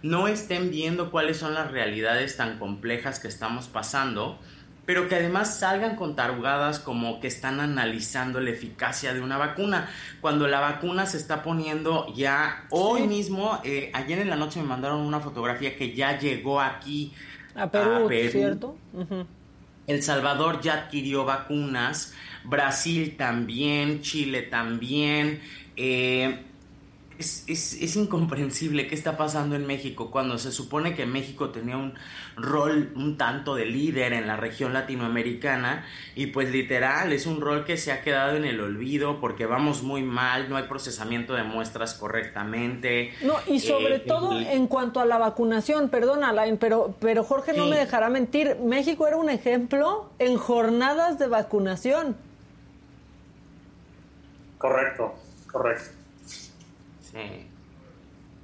no 0.03 0.29
estén 0.29 0.71
viendo 0.71 1.11
cuáles 1.11 1.37
son 1.37 1.55
las 1.55 1.71
realidades 1.71 2.37
tan 2.37 2.59
complejas 2.59 3.21
que 3.21 3.29
estamos 3.29 3.69
pasando 3.69 4.41
pero 4.85 5.09
que 5.09 5.15
además 5.15 5.59
salgan 5.59 5.97
con 5.97 6.17
tarugadas 6.17 6.79
como 6.79 7.21
que 7.21 7.29
están 7.29 7.61
analizando 7.61 8.41
la 8.41 8.51
eficacia 8.51 9.15
de 9.15 9.21
una 9.21 9.39
vacuna, 9.39 9.89
cuando 10.21 10.49
la 10.49 10.61
vacuna 10.61 11.07
se 11.07 11.19
está 11.19 11.43
poniendo 11.43 12.13
ya 12.15 12.67
hoy 12.71 13.07
mismo, 13.07 13.61
eh, 13.65 13.91
ayer 13.95 14.19
en 14.19 14.31
la 14.31 14.37
noche 14.37 14.61
me 14.61 14.67
mandaron 14.67 15.01
una 15.01 15.21
fotografía 15.21 15.77
que 15.77 15.95
ya 15.95 16.19
llegó 16.19 16.61
aquí 16.61 17.13
a 17.55 17.71
Perú, 17.71 18.09
¿cierto? 18.31 18.77
El 19.87 20.03
Salvador 20.03 20.61
ya 20.61 20.75
adquirió 20.75 21.25
vacunas, 21.25 22.15
Brasil 22.45 23.17
también, 23.17 24.01
Chile 24.01 24.43
también. 24.43 25.41
Eh, 25.77 26.45
es, 27.19 27.45
es, 27.49 27.97
incomprensible 27.97 28.87
qué 28.87 28.95
está 28.95 29.17
pasando 29.17 29.57
en 29.57 29.67
México 29.67 30.11
cuando 30.11 30.39
se 30.39 30.53
supone 30.53 30.95
que 30.95 31.07
México 31.07 31.51
tenía 31.51 31.77
un 31.77 31.95
rol 32.37 32.93
un 32.97 33.17
tanto 33.17 33.55
de 33.55 33.67
líder 33.67 34.13
en 34.13 34.27
la 34.27 34.37
región 34.37 34.73
latinoamericana 34.73 35.85
y 36.15 36.27
pues 36.29 36.51
literal 36.51 37.13
es 37.13 37.27
un 37.27 37.41
rol 37.41 37.65
que 37.65 37.77
se 37.77 37.93
ha 37.93 38.03
quedado 38.03 38.37
en 38.37 38.45
el 38.45 38.61
olvido 38.61 39.21
porque 39.21 39.47
vamos 39.47 39.83
muy 39.83 40.03
mal, 40.03 40.49
no 40.49 40.57
hay 40.57 40.65
procesamiento 40.65 41.35
de 41.35 41.45
muestras 41.45 41.95
correctamente. 41.95 43.13
No, 43.23 43.35
y 43.47 43.61
sobre 43.61 43.97
eh, 43.97 44.01
todo 44.01 44.39
en 44.39 44.67
cuanto 44.67 45.01
a 45.01 45.05
la 45.05 45.19
vacunación, 45.19 45.89
perdón 45.89 46.25
Alain, 46.25 46.57
pero, 46.57 46.95
pero 47.01 47.25
Jorge 47.25 47.53
no 47.53 47.67
me 47.67 47.77
dejará 47.77 48.09
mentir, 48.09 48.57
México 48.65 49.07
era 49.07 49.17
un 49.17 49.31
ejemplo 49.31 50.11
en 50.19 50.37
jornadas 50.37 51.19
de 51.19 51.29
vacunación. 51.29 52.17
Correcto, 54.59 55.15
correcto. 55.51 56.02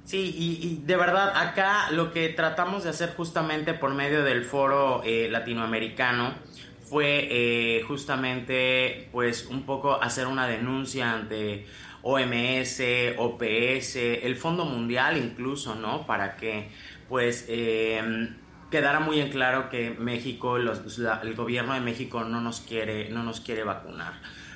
Sí. 0.05 0.33
y, 0.35 0.81
de 0.85 0.95
verdad, 0.95 1.33
acá 1.35 1.91
lo 1.91 2.11
que 2.11 2.29
tratamos 2.29 2.83
de 2.83 2.89
hacer 2.89 3.13
justamente 3.15 3.73
por 3.73 3.93
medio 3.93 4.23
del 4.23 4.43
foro 4.43 5.01
eh, 5.03 5.27
latinoamericano 5.29 6.33
fue 6.81 7.27
eh, 7.29 7.83
justamente, 7.87 9.09
pues, 9.11 9.45
un 9.45 9.63
poco 9.63 10.01
hacer 10.01 10.25
una 10.25 10.47
denuncia 10.47 11.13
ante 11.13 11.67
OMS, 12.01 12.81
OPS, 13.17 13.95
el 13.97 14.35
Fondo 14.35 14.65
Mundial 14.65 15.17
incluso, 15.17 15.75
¿no? 15.75 16.07
Para 16.07 16.35
que, 16.37 16.69
pues, 17.07 17.45
eh, 17.47 18.29
quedara 18.71 18.99
muy 18.99 19.19
en 19.19 19.29
claro 19.29 19.69
que 19.69 19.91
México, 19.91 20.57
el 20.57 21.35
gobierno 21.35 21.73
de 21.73 21.81
México 21.81 22.23
no 22.23 22.41
nos 22.41 22.61
quiere, 22.61 23.09
no 23.09 23.23
nos 23.23 23.41
quiere 23.41 23.63
vacunar, 23.63 24.13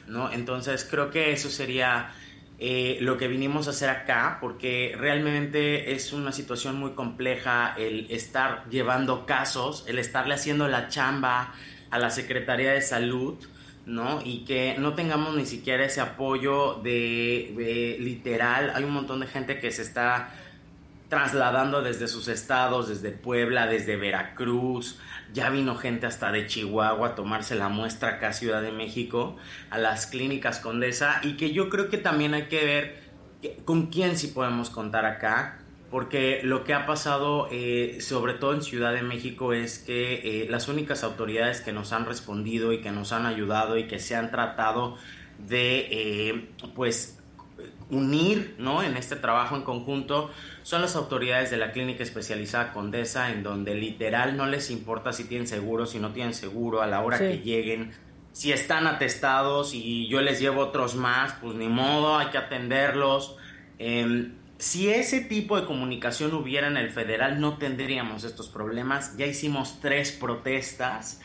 ¿no? 0.08 0.32
Entonces 0.32 0.88
creo 0.90 1.10
que 1.10 1.32
eso 1.32 1.50
sería 1.50 2.12
eh, 2.60 2.98
lo 3.02 3.18
que 3.18 3.28
vinimos 3.28 3.68
a 3.68 3.72
hacer 3.72 3.90
acá, 3.90 4.38
porque 4.40 4.96
realmente 4.98 5.94
es 5.94 6.14
una 6.14 6.32
situación 6.32 6.78
muy 6.78 6.92
compleja 6.92 7.74
el 7.78 8.08
estar 8.10 8.70
llevando 8.70 9.26
casos, 9.26 9.84
el 9.88 10.00
estarle 10.00 10.36
haciendo 10.36 10.68
la 10.68 10.88
chamba 10.88 11.54
a 11.90 12.00
la 12.00 12.10
Secretaría 12.10 12.72
de 12.72 12.82
Salud, 12.82 13.36
¿no? 13.86 14.22
Y 14.24 14.46
que 14.46 14.76
no 14.78 14.94
tengamos 14.94 15.36
ni 15.36 15.46
siquiera 15.46 15.84
ese 15.86 16.02
apoyo 16.02 16.76
de 16.76 17.98
literal. 18.00 18.72
Hay 18.76 18.84
un 18.84 18.94
montón 18.94 19.20
de 19.20 19.28
gente 19.28 19.60
que 19.60 19.72
se 19.72 19.82
está 19.82 20.32
trasladando 21.10 21.82
desde 21.82 22.08
sus 22.08 22.28
estados, 22.28 22.88
desde 22.88 23.12
Puebla, 23.12 23.68
desde 23.68 23.98
Veracruz, 23.98 25.00
ya 25.34 25.50
vino 25.50 25.76
gente 25.76 26.06
hasta 26.06 26.32
de 26.32 26.46
Chihuahua 26.48 27.10
a 27.10 27.16
tomarse 27.16 27.56
la 27.56 27.68
muestra 27.68 28.10
acá 28.10 28.30
a 28.30 28.34
Ciudad 28.34 28.62
de 28.62 28.72
México, 28.72 29.36
a 29.70 29.78
las 29.78 30.06
clínicas 30.06 30.60
Condesa, 30.60 31.20
y 31.24 31.36
que 31.36 31.52
yo 31.52 31.70
creo 31.70 31.90
que 31.90 31.98
también 31.98 32.34
hay 32.34 32.44
que 32.44 32.64
ver 32.64 33.04
con 33.66 33.88
quién 33.88 34.18
sí 34.18 34.28
podemos 34.28 34.70
contar 34.70 35.06
acá, 35.06 35.60
porque 35.90 36.42
lo 36.44 36.64
que 36.64 36.74
ha 36.74 36.86
pasado, 36.86 37.48
eh, 37.52 37.98
sobre 38.00 38.34
todo 38.34 38.54
en 38.54 38.62
Ciudad 38.62 38.94
de 38.94 39.04
México, 39.04 39.54
es 39.54 39.80
que 39.80 40.44
eh, 40.44 40.48
las 40.50 40.68
únicas 40.68 41.04
autoridades 41.04 41.62
que 41.62 41.72
nos 41.72 41.94
han 41.94 42.06
respondido 42.06 42.74
y 42.74 42.82
que 42.82 42.92
nos 42.92 43.12
han 43.12 43.26
ayudado 43.26 43.78
y 43.78 43.88
que 43.88 44.00
se 44.00 44.16
han 44.16 44.32
tratado 44.32 44.98
de, 45.38 45.88
eh, 45.92 46.50
pues, 46.76 47.13
unir, 47.94 48.56
¿no? 48.58 48.84
En 48.84 48.98
este 48.98 49.16
trabajo 49.16 49.56
en 49.56 49.64
conjunto 49.64 50.32
son 50.64 50.82
las 50.82 50.96
autoridades 50.96 51.52
de 51.52 51.58
la 51.58 51.72
clínica 51.72 52.04
especializada 52.04 52.74
Condesa, 52.74 53.32
en 53.32 53.44
donde 53.44 53.76
literal 53.76 54.36
no 54.38 54.46
les 54.46 54.70
importa 54.72 55.14
si 55.14 55.26
tienen 55.26 55.48
seguro, 55.48 55.86
si 55.86 56.00
no 56.00 56.12
tienen 56.12 56.34
seguro, 56.34 56.82
a 56.82 56.88
la 56.88 57.02
hora 57.02 57.18
que 57.18 57.40
lleguen, 57.40 57.92
si 58.34 58.52
están 58.52 58.88
atestados 58.88 59.74
y 59.74 60.08
yo 60.08 60.22
les 60.22 60.40
llevo 60.40 60.62
otros 60.62 60.96
más, 60.96 61.34
pues 61.42 61.56
ni 61.56 61.68
modo, 61.68 62.18
hay 62.18 62.28
que 62.28 62.38
atenderlos. 62.40 63.38
Em, 63.78 64.34
si 64.58 64.90
ese 64.90 65.22
tipo 65.22 65.60
de 65.60 65.66
comunicación 65.66 66.34
hubiera 66.34 66.68
en 66.68 66.78
el 66.78 66.90
federal, 66.90 67.40
no 67.40 67.58
tendríamos 67.58 68.24
estos 68.24 68.50
problemas. 68.50 69.18
Ya 69.18 69.28
hicimos 69.28 69.80
tres 69.82 70.12
protestas 70.12 71.22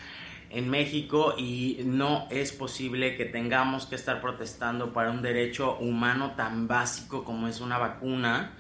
en 0.51 0.69
México 0.69 1.35
y 1.37 1.81
no 1.85 2.27
es 2.31 2.53
posible 2.53 3.17
que 3.17 3.27
tengamos 3.27 3.87
que 3.87 3.97
estar 3.97 4.21
protestando 4.21 4.93
para 4.93 5.11
un 5.11 5.23
derecho 5.23 5.77
humano 5.79 6.33
tan 6.37 6.69
básico 6.69 7.25
como 7.25 7.49
es 7.49 7.61
una 7.61 7.79
vacuna 7.79 8.53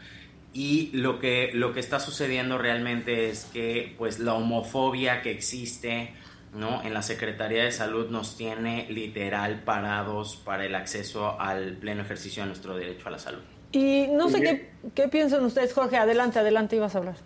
y 0.52 0.90
lo 0.92 1.18
que, 1.18 1.50
lo 1.54 1.72
que 1.72 1.80
está 1.80 2.00
sucediendo 2.00 2.58
realmente 2.58 3.30
es 3.30 3.44
que 3.46 3.94
pues 3.96 4.18
la 4.18 4.34
homofobia 4.34 5.22
que 5.22 5.30
existe 5.30 6.12
¿no? 6.54 6.82
en 6.82 6.94
la 6.94 7.02
Secretaría 7.02 7.64
de 7.64 7.72
Salud 7.72 8.10
nos 8.10 8.36
tiene 8.36 8.86
literal 8.90 9.62
parados 9.62 10.36
para 10.36 10.66
el 10.66 10.74
acceso 10.74 11.40
al 11.40 11.76
pleno 11.76 12.02
ejercicio 12.02 12.42
de 12.42 12.48
nuestro 12.48 12.76
derecho 12.76 13.08
a 13.08 13.12
la 13.12 13.18
salud. 13.18 13.42
Y 13.72 14.06
no 14.10 14.30
sé 14.30 14.40
qué, 14.40 14.70
qué 14.94 15.08
piensan 15.08 15.44
ustedes, 15.44 15.74
Jorge, 15.74 15.98
adelante, 15.98 16.38
adelante, 16.38 16.76
ibas 16.76 16.94
a 16.94 16.98
hablar. 16.98 17.16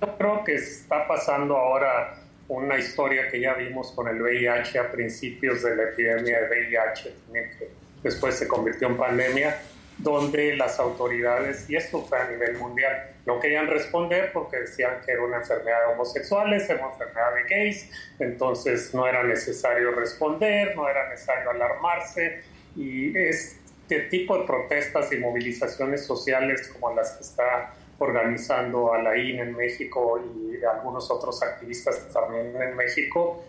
Yo 0.00 0.16
creo 0.16 0.44
que 0.44 0.54
está 0.54 1.06
pasando 1.06 1.56
ahora 1.56 2.23
una 2.48 2.78
historia 2.78 3.28
que 3.30 3.40
ya 3.40 3.54
vimos 3.54 3.92
con 3.92 4.08
el 4.08 4.20
VIH 4.20 4.78
a 4.78 4.90
principios 4.90 5.62
de 5.62 5.76
la 5.76 5.84
epidemia 5.84 6.40
de 6.42 6.48
VIH, 6.48 7.14
que 7.32 7.68
después 8.02 8.34
se 8.34 8.46
convirtió 8.46 8.88
en 8.88 8.96
pandemia, 8.96 9.60
donde 9.98 10.56
las 10.56 10.78
autoridades, 10.78 11.68
y 11.70 11.76
esto 11.76 12.02
fue 12.02 12.18
a 12.18 12.28
nivel 12.28 12.58
mundial, 12.58 13.12
no 13.26 13.40
querían 13.40 13.68
responder 13.68 14.32
porque 14.32 14.58
decían 14.58 15.00
que 15.04 15.12
era 15.12 15.22
una 15.22 15.36
enfermedad 15.38 15.86
de 15.86 15.94
homosexuales, 15.94 16.68
era 16.68 16.84
una 16.84 16.92
enfermedad 16.92 17.34
de 17.34 17.42
gays, 17.44 17.90
entonces 18.18 18.92
no 18.92 19.06
era 19.06 19.22
necesario 19.22 19.92
responder, 19.92 20.76
no 20.76 20.88
era 20.88 21.08
necesario 21.08 21.50
alarmarse, 21.50 22.42
y 22.76 23.16
este 23.16 24.00
tipo 24.10 24.36
de 24.38 24.46
protestas 24.46 25.12
y 25.12 25.18
movilizaciones 25.18 26.04
sociales 26.04 26.68
como 26.68 26.92
las 26.94 27.12
que 27.12 27.22
está 27.22 27.74
organizando 27.98 28.92
a 28.92 29.02
la 29.02 29.16
IN 29.16 29.40
en 29.40 29.56
México 29.56 30.18
y 30.18 30.64
algunos 30.64 31.10
otros 31.10 31.42
activistas 31.42 32.08
también 32.12 32.54
en 32.60 32.76
México, 32.76 33.44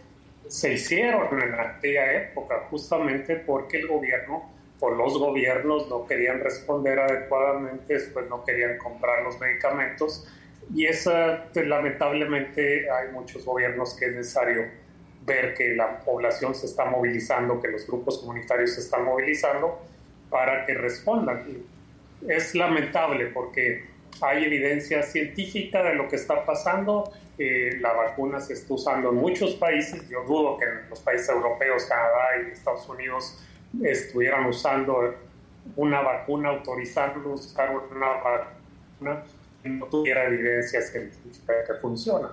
se 0.47 0.73
hicieron 0.73 1.41
en 1.41 1.53
aquella 1.55 2.13
época 2.13 2.67
justamente 2.69 3.35
porque 3.37 3.77
el 3.77 3.87
gobierno 3.87 4.49
o 4.79 4.89
los 4.91 5.17
gobiernos 5.17 5.89
no 5.89 6.05
querían 6.05 6.39
responder 6.41 6.99
adecuadamente, 6.99 7.93
después 7.93 8.29
no 8.29 8.43
querían 8.43 8.77
comprar 8.77 9.23
los 9.23 9.39
medicamentos 9.39 10.27
y 10.73 10.85
esa, 10.85 11.45
pues, 11.53 11.67
lamentablemente 11.67 12.89
hay 12.89 13.11
muchos 13.11 13.45
gobiernos 13.45 13.93
que 13.93 14.05
es 14.05 14.15
necesario 14.15 14.65
ver 15.25 15.53
que 15.53 15.75
la 15.75 15.99
población 15.99 16.53
se 16.53 16.67
está 16.67 16.85
movilizando, 16.85 17.59
que 17.59 17.67
los 17.67 17.87
grupos 17.87 18.19
comunitarios 18.19 18.75
se 18.75 18.81
están 18.81 19.05
movilizando 19.05 19.79
para 20.29 20.65
que 20.65 20.73
respondan. 20.73 21.43
es 22.27 22.55
lamentable 22.55 23.27
porque 23.27 23.94
hay 24.21 24.45
evidencia 24.45 25.03
científica 25.03 25.83
de 25.83 25.95
lo 25.95 26.07
que 26.07 26.15
está 26.15 26.45
pasando. 26.45 27.11
Eh, 27.37 27.77
la 27.81 27.93
vacuna 27.93 28.39
se 28.39 28.53
está 28.53 28.73
usando 28.73 29.09
en 29.09 29.15
muchos 29.15 29.55
países. 29.55 30.07
Yo 30.09 30.23
dudo 30.23 30.57
que 30.57 30.65
en 30.65 30.89
los 30.89 30.99
países 30.99 31.29
europeos, 31.29 31.85
Canadá 31.85 32.47
y 32.47 32.51
Estados 32.51 32.87
Unidos 32.87 33.37
estuvieran 33.83 34.45
usando 34.45 35.15
una 35.75 36.01
vacuna, 36.01 36.49
autorizando 36.49 37.31
usar 37.31 37.71
una 37.71 38.07
vacuna 38.07 39.23
y 39.63 39.69
no 39.69 39.85
tuviera 39.87 40.25
evidencia 40.25 40.81
científica 40.81 41.53
de 41.53 41.63
que 41.65 41.73
funciona. 41.75 42.31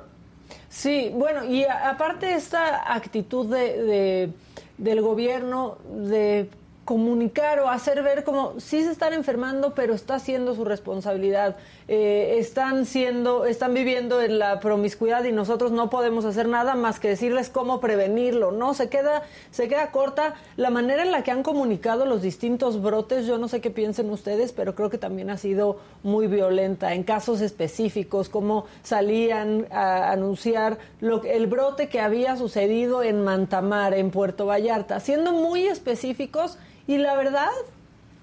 Sí, 0.68 1.10
bueno, 1.14 1.44
y 1.44 1.64
aparte 1.64 2.34
esta 2.34 2.92
actitud 2.92 3.46
de, 3.46 4.30
del 4.78 5.00
gobierno 5.00 5.78
de 5.88 6.48
comunicar 6.84 7.60
o 7.60 7.68
hacer 7.68 8.02
ver 8.02 8.24
como 8.24 8.58
sí 8.58 8.82
se 8.82 8.90
están 8.90 9.12
enfermando, 9.12 9.74
pero 9.74 9.94
está 9.94 10.18
siendo 10.18 10.54
su 10.54 10.64
responsabilidad. 10.64 11.56
Eh, 11.94 12.38
están 12.38 12.86
siendo, 12.86 13.44
están 13.44 13.74
viviendo 13.74 14.22
en 14.22 14.38
la 14.38 14.60
promiscuidad 14.60 15.24
y 15.24 15.30
nosotros 15.30 15.72
no 15.72 15.90
podemos 15.90 16.24
hacer 16.24 16.48
nada 16.48 16.74
más 16.74 16.98
que 16.98 17.08
decirles 17.08 17.50
cómo 17.50 17.80
prevenirlo. 17.80 18.50
No, 18.50 18.72
se 18.72 18.88
queda, 18.88 19.24
se 19.50 19.68
queda 19.68 19.90
corta 19.90 20.32
la 20.56 20.70
manera 20.70 21.02
en 21.02 21.12
la 21.12 21.22
que 21.22 21.32
han 21.32 21.42
comunicado 21.42 22.06
los 22.06 22.22
distintos 22.22 22.80
brotes. 22.80 23.26
Yo 23.26 23.36
no 23.36 23.46
sé 23.46 23.60
qué 23.60 23.70
piensen 23.70 24.08
ustedes, 24.08 24.52
pero 24.52 24.74
creo 24.74 24.88
que 24.88 24.96
también 24.96 25.28
ha 25.28 25.36
sido 25.36 25.80
muy 26.02 26.28
violenta 26.28 26.94
en 26.94 27.02
casos 27.02 27.42
específicos, 27.42 28.30
como 28.30 28.64
salían 28.82 29.66
a 29.70 30.12
anunciar 30.12 30.78
lo, 31.02 31.22
el 31.24 31.46
brote 31.46 31.90
que 31.90 32.00
había 32.00 32.38
sucedido 32.38 33.02
en 33.02 33.22
Mantamar, 33.22 33.92
en 33.92 34.10
Puerto 34.10 34.46
Vallarta, 34.46 34.98
siendo 34.98 35.32
muy 35.32 35.66
específicos 35.66 36.56
y 36.86 36.96
la 36.96 37.14
verdad 37.16 37.50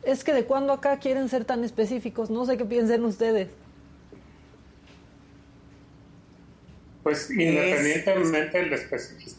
es 0.01 0.23
que 0.23 0.33
de 0.33 0.45
cuando 0.45 0.73
acá 0.73 0.97
quieren 0.97 1.29
ser 1.29 1.45
tan 1.45 1.63
específicos, 1.63 2.31
no 2.31 2.45
sé 2.45 2.57
qué 2.57 2.65
piensen 2.65 3.05
ustedes. 3.05 3.58
Pues 7.03 7.31
independientemente 7.31 8.57
del 8.57 8.73
específico, 8.73 9.37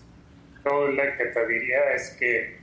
lo 0.65 1.03
que 1.17 1.25
te 1.27 1.47
diría 1.47 1.93
es 1.95 2.11
que 2.19 2.59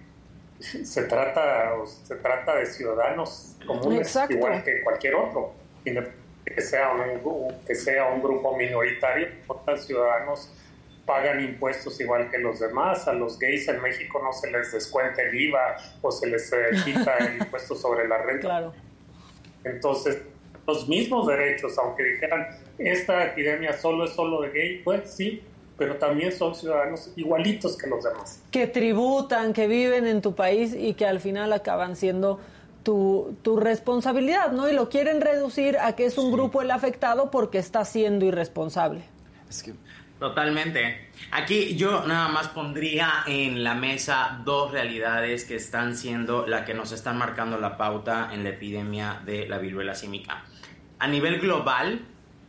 se 0.59 1.03
trata, 1.03 1.73
se 1.85 2.15
trata 2.15 2.55
de 2.55 2.65
ciudadanos 2.65 3.55
comunes 3.65 4.17
igual 4.29 4.63
que 4.63 4.81
cualquier 4.81 5.15
otro, 5.15 5.53
que 5.83 6.61
sea 6.61 6.91
un, 6.91 7.55
que 7.65 7.75
sea 7.75 8.05
un 8.07 8.21
grupo 8.21 8.57
minoritario, 8.57 9.27
otros 9.47 9.85
ciudadanos 9.85 10.51
pagan 11.07 11.41
impuestos 11.41 11.99
igual 12.01 12.29
que 12.29 12.37
los 12.37 12.59
demás. 12.59 13.07
A 13.07 13.13
los 13.13 13.39
gays 13.39 13.67
en 13.69 13.81
México 13.81 14.21
no 14.21 14.33
se 14.33 14.51
les 14.51 14.71
descuenta 14.71 15.23
el 15.23 15.33
IVA 15.33 15.77
o 16.01 16.11
se 16.11 16.27
les 16.27 16.51
eh, 16.51 16.57
quita 16.83 17.17
el 17.17 17.37
impuesto 17.39 17.75
sobre 17.75 18.07
la 18.07 18.17
renta. 18.19 18.41
Claro. 18.41 18.73
Entonces, 19.63 20.21
los 20.67 20.87
mismos 20.87 21.25
derechos, 21.25 21.77
aunque 21.77 22.03
dijeran, 22.03 22.45
esta 22.77 23.25
epidemia 23.25 23.73
solo 23.73 24.05
es 24.05 24.11
solo 24.11 24.41
de 24.41 24.49
gay, 24.51 24.81
pues 24.83 25.09
sí, 25.09 25.41
pero 25.77 25.95
también 25.95 26.31
son 26.31 26.53
ciudadanos 26.53 27.11
igualitos 27.15 27.77
que 27.77 27.87
los 27.87 28.03
demás. 28.03 28.43
Que 28.51 28.67
tributan, 28.67 29.53
que 29.53 29.67
viven 29.67 30.05
en 30.05 30.21
tu 30.21 30.35
país 30.35 30.75
y 30.77 30.93
que 30.93 31.05
al 31.05 31.21
final 31.21 31.53
acaban 31.53 31.95
siendo 31.95 32.39
tu, 32.83 33.37
tu 33.43 33.57
responsabilidad, 33.57 34.51
¿no? 34.51 34.69
Y 34.69 34.73
lo 34.73 34.89
quieren 34.89 35.21
reducir 35.21 35.77
a 35.77 35.95
que 35.95 36.05
es 36.05 36.17
un 36.17 36.31
grupo 36.31 36.61
el 36.61 36.71
afectado 36.71 37.31
porque 37.31 37.59
está 37.59 37.85
siendo 37.85 38.25
irresponsable. 38.25 39.03
Es 39.49 39.63
que 39.63 39.73
Totalmente. 40.19 41.09
Aquí 41.31 41.75
yo 41.75 42.05
nada 42.07 42.27
más 42.29 42.47
pondría 42.47 43.23
en 43.27 43.63
la 43.63 43.75
mesa 43.75 44.41
dos 44.43 44.71
realidades 44.71 45.45
que 45.45 45.55
están 45.55 45.95
siendo 45.95 46.47
la 46.47 46.65
que 46.65 46.73
nos 46.73 46.91
están 46.91 47.17
marcando 47.17 47.59
la 47.59 47.77
pauta 47.77 48.29
en 48.33 48.43
la 48.43 48.49
epidemia 48.49 49.21
de 49.25 49.47
la 49.47 49.59
viruela 49.59 49.93
símica. 49.93 50.43
A 50.99 51.07
nivel 51.07 51.39
global, 51.39 52.01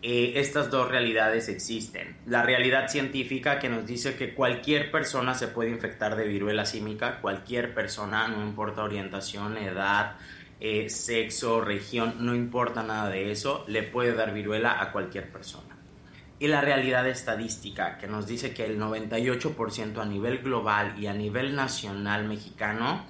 eh, 0.03 0.33
estas 0.37 0.71
dos 0.71 0.89
realidades 0.89 1.49
existen. 1.49 2.17
La 2.27 2.43
realidad 2.43 2.89
científica 2.89 3.59
que 3.59 3.69
nos 3.69 3.87
dice 3.87 4.17
que 4.17 4.35
cualquier 4.35 4.91
persona 4.91 5.35
se 5.35 5.49
puede 5.49 5.71
infectar 5.71 6.17
de 6.17 6.27
viruela 6.27 6.65
símica, 6.65 7.21
cualquier 7.21 7.75
persona, 7.75 8.29
no 8.29 8.43
importa 8.43 8.83
orientación, 8.83 9.59
edad, 9.59 10.17
eh, 10.61 10.89
sexo, 10.89 11.61
región, 11.61 12.15
no 12.21 12.35
importa 12.35 12.83
nada 12.83 13.11
de 13.11 13.31
eso, 13.31 13.65
le 13.69 13.83
puede 13.83 14.15
dar 14.15 14.33
viruela 14.33 14.81
a 14.81 14.93
cualquier 14.93 15.31
persona 15.31 15.79
y 16.41 16.47
la 16.47 16.61
realidad 16.61 17.07
estadística 17.09 17.99
que 17.99 18.07
nos 18.07 18.27
dice 18.27 18.55
que 18.55 18.65
el 18.65 18.79
98% 18.79 20.01
a 20.01 20.05
nivel 20.05 20.39
global 20.39 20.95
y 20.99 21.07
a 21.07 21.13
nivel 21.13 21.57
nacional 21.57 22.25
mexicano 22.29 23.05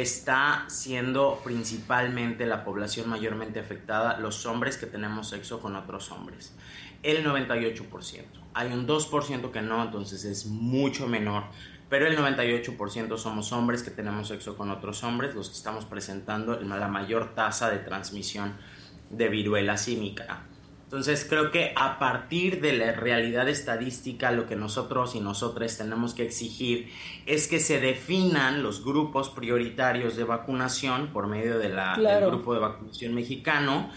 está 0.00 0.64
siendo 0.68 1.40
principalmente 1.44 2.46
la 2.46 2.64
población 2.64 3.08
mayormente 3.08 3.60
afectada 3.60 4.18
los 4.18 4.46
hombres 4.46 4.76
que 4.76 4.86
tenemos 4.86 5.28
sexo 5.28 5.60
con 5.60 5.76
otros 5.76 6.10
hombres. 6.10 6.54
El 7.02 7.24
98%. 7.24 8.24
Hay 8.54 8.72
un 8.72 8.86
2% 8.86 9.50
que 9.50 9.62
no, 9.62 9.82
entonces 9.82 10.24
es 10.24 10.46
mucho 10.46 11.06
menor. 11.06 11.44
Pero 11.88 12.06
el 12.08 12.16
98% 12.18 13.16
somos 13.16 13.52
hombres 13.52 13.82
que 13.82 13.90
tenemos 13.90 14.28
sexo 14.28 14.56
con 14.56 14.70
otros 14.70 15.04
hombres, 15.04 15.34
los 15.34 15.48
que 15.48 15.56
estamos 15.56 15.84
presentando 15.84 16.60
la 16.60 16.88
mayor 16.88 17.34
tasa 17.34 17.70
de 17.70 17.78
transmisión 17.78 18.54
de 19.10 19.28
viruela 19.28 19.76
símica. 19.76 20.46
Entonces 20.86 21.26
creo 21.28 21.50
que 21.50 21.72
a 21.74 21.98
partir 21.98 22.60
de 22.60 22.72
la 22.72 22.92
realidad 22.92 23.48
estadística 23.48 24.30
lo 24.30 24.46
que 24.46 24.54
nosotros 24.54 25.16
y 25.16 25.20
nosotras 25.20 25.76
tenemos 25.76 26.14
que 26.14 26.22
exigir 26.22 26.92
es 27.26 27.48
que 27.48 27.58
se 27.58 27.80
definan 27.80 28.62
los 28.62 28.84
grupos 28.84 29.28
prioritarios 29.30 30.14
de 30.14 30.22
vacunación 30.22 31.08
por 31.08 31.26
medio 31.26 31.58
de 31.58 31.70
la, 31.70 31.96
del 31.96 32.26
grupo 32.26 32.54
de 32.54 32.60
vacunación 32.60 33.14
mexicano 33.14 33.90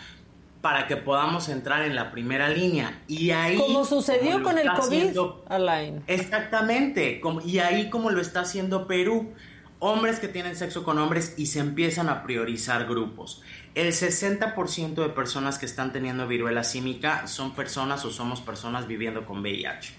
para 0.62 0.88
que 0.88 0.98
podamos 0.98 1.48
entrar 1.48 1.86
en 1.86 1.96
la 1.96 2.10
primera 2.10 2.50
línea. 2.50 3.04
Y 3.08 3.30
ahí... 3.30 3.58
Como 3.58 3.86
sucedió 3.86 4.42
con 4.42 4.58
el 4.58 4.68
COVID, 4.74 5.18
Alain. 5.48 6.04
Exactamente, 6.08 7.20
como, 7.22 7.40
y 7.42 7.60
ahí 7.60 7.92
como 7.92 8.10
lo 8.10 8.20
está 8.20 8.42
haciendo 8.42 8.88
Perú 8.88 9.32
hombres 9.80 10.20
que 10.20 10.28
tienen 10.28 10.56
sexo 10.56 10.84
con 10.84 10.98
hombres 10.98 11.34
y 11.38 11.48
se 11.48 11.60
empiezan 11.60 12.10
a 12.10 12.24
priorizar 12.24 12.86
grupos. 12.86 13.42
El 13.76 13.88
60% 13.90 14.96
de 14.96 15.10
personas 15.10 15.60
que 15.60 15.66
están 15.66 15.94
teniendo 15.94 16.28
viruela 16.28 16.64
símica 16.64 17.28
son 17.28 17.56
personas 17.56 18.04
o 18.06 18.12
somos 18.12 18.42
personas 18.42 18.88
viviendo 18.88 19.26
con 19.26 19.42
VIH. 19.42 19.94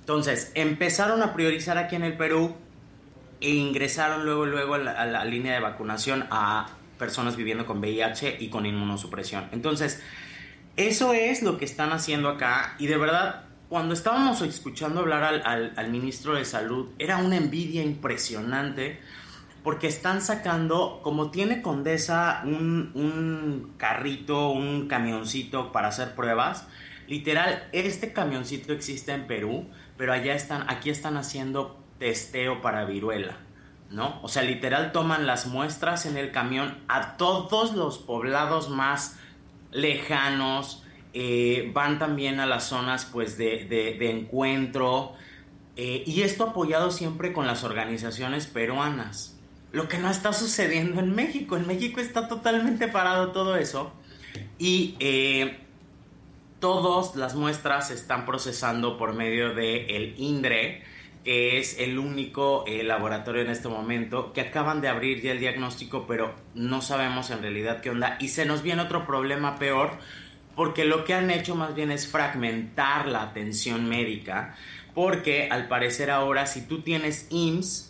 Entonces, 0.00 0.52
empezaron 0.54 1.22
a 1.22 1.32
priorizar 1.34 1.78
aquí 1.78 1.96
en 1.96 2.02
el 2.02 2.16
Perú 2.16 2.54
e 3.40 3.50
ingresaron 3.50 4.24
luego, 4.24 4.44
luego 4.44 4.74
a 4.74 4.78
la, 4.78 5.24
línea 5.24 5.54
de 5.54 5.60
vacunación 5.60 6.26
a 6.30 6.68
personas 6.98 7.36
viviendo 7.36 7.64
con 7.64 7.78
VIH 7.78 8.36
y 8.40 8.48
con 8.48 8.66
inmunosupresión. 8.66 9.48
Entonces, 9.52 10.02
eso 10.76 11.14
es 11.14 11.42
lo 11.42 11.58
que 11.58 11.64
están 11.64 11.92
haciendo 11.92 12.28
acá 12.28 12.74
y 12.78 12.86
de 12.86 12.96
verdad 12.96 13.44
cuando 13.70 13.94
estábamos 13.94 14.42
escuchando 14.42 14.98
hablar 14.98 15.42
al, 15.44 15.90
ministro 15.90 16.34
de 16.34 16.44
Salud, 16.44 16.88
era 16.98 17.18
una 17.18 17.36
envidia 17.36 17.84
impresionante 17.84 18.98
porque 19.62 19.88
están 19.88 20.22
sacando, 20.22 21.00
como 21.02 21.30
tiene 21.30 21.62
Condesa 21.62 22.42
un, 22.44 23.74
carrito, 23.76 24.50
un 24.50 24.88
camioncito 24.88 25.72
para 25.72 25.88
hacer 25.88 26.14
pruebas, 26.14 26.66
literal, 27.06 27.68
este 27.72 28.12
camioncito 28.12 28.72
existe 28.72 29.12
en 29.12 29.26
Perú, 29.26 29.66
pero 29.96 30.12
allá 30.12 30.34
están, 30.34 30.64
aquí 30.68 30.90
están 30.90 31.16
haciendo 31.16 31.78
testeo 31.98 32.62
para 32.62 32.84
viruela. 32.84 33.36
¿No? 33.90 34.20
O 34.22 34.28
sea, 34.28 34.44
literal 34.44 34.92
toman 34.92 35.26
las 35.26 35.48
muestras 35.48 36.06
en 36.06 36.16
el 36.16 36.30
camión 36.30 36.78
a 36.86 37.16
todos 37.16 37.74
los 37.74 37.98
poblados 37.98 38.70
más 38.70 39.18
lejanos, 39.72 40.84
eh, 41.12 41.72
van 41.74 41.98
también 41.98 42.38
a 42.38 42.46
las 42.46 42.68
zonas 42.68 43.04
pues 43.04 43.36
de, 43.36 43.98
encuentro 44.10 45.14
eh, 45.74 46.04
y 46.06 46.22
esto 46.22 46.44
apoyado 46.44 46.92
siempre 46.92 47.32
con 47.32 47.48
las 47.48 47.64
organizaciones 47.64 48.46
peruanas. 48.46 49.39
Lo 49.72 49.88
que 49.88 49.98
no 49.98 50.10
está 50.10 50.32
sucediendo 50.32 51.00
en 51.00 51.14
México, 51.14 51.56
en 51.56 51.66
México 51.66 52.00
está 52.00 52.26
totalmente 52.28 52.88
parado 52.88 53.30
todo 53.30 53.56
eso 53.56 53.92
y 54.58 54.96
eh, 54.98 55.58
todas 56.60 57.16
las 57.16 57.34
muestras 57.34 57.88
se 57.88 57.94
están 57.94 58.26
procesando 58.26 58.98
por 58.98 59.14
medio 59.14 59.54
del 59.54 59.90
el 59.90 60.14
INDRE, 60.18 60.82
que 61.24 61.58
es 61.58 61.78
el 61.78 61.98
único 61.98 62.64
laboratorio 62.84 63.42
en 63.42 63.50
este 63.50 63.68
momento, 63.68 64.32
que 64.32 64.42
acaban 64.42 64.80
de 64.80 64.88
abrir 64.88 65.22
ya 65.22 65.32
el 65.32 65.40
diagnóstico, 65.40 66.06
pero 66.06 66.34
no 66.54 66.82
sabemos 66.82 67.30
en 67.30 67.42
realidad 67.42 67.80
qué 67.80 67.90
onda. 67.90 68.16
Y 68.20 68.28
se 68.28 68.46
nos 68.46 68.62
viene 68.62 68.82
otro 68.82 69.06
problema 69.06 69.58
peor, 69.58 69.98
porque 70.54 70.84
lo 70.84 71.04
que 71.04 71.14
han 71.14 71.30
hecho 71.30 71.54
más 71.54 71.74
bien 71.74 71.90
es 71.90 72.06
fragmentar 72.06 73.06
la 73.06 73.22
atención 73.22 73.88
médica, 73.88 74.56
porque 74.94 75.48
al 75.50 75.68
parecer 75.68 76.10
ahora 76.10 76.46
si 76.46 76.66
tú 76.66 76.82
tienes 76.82 77.26
IMSS, 77.30 77.89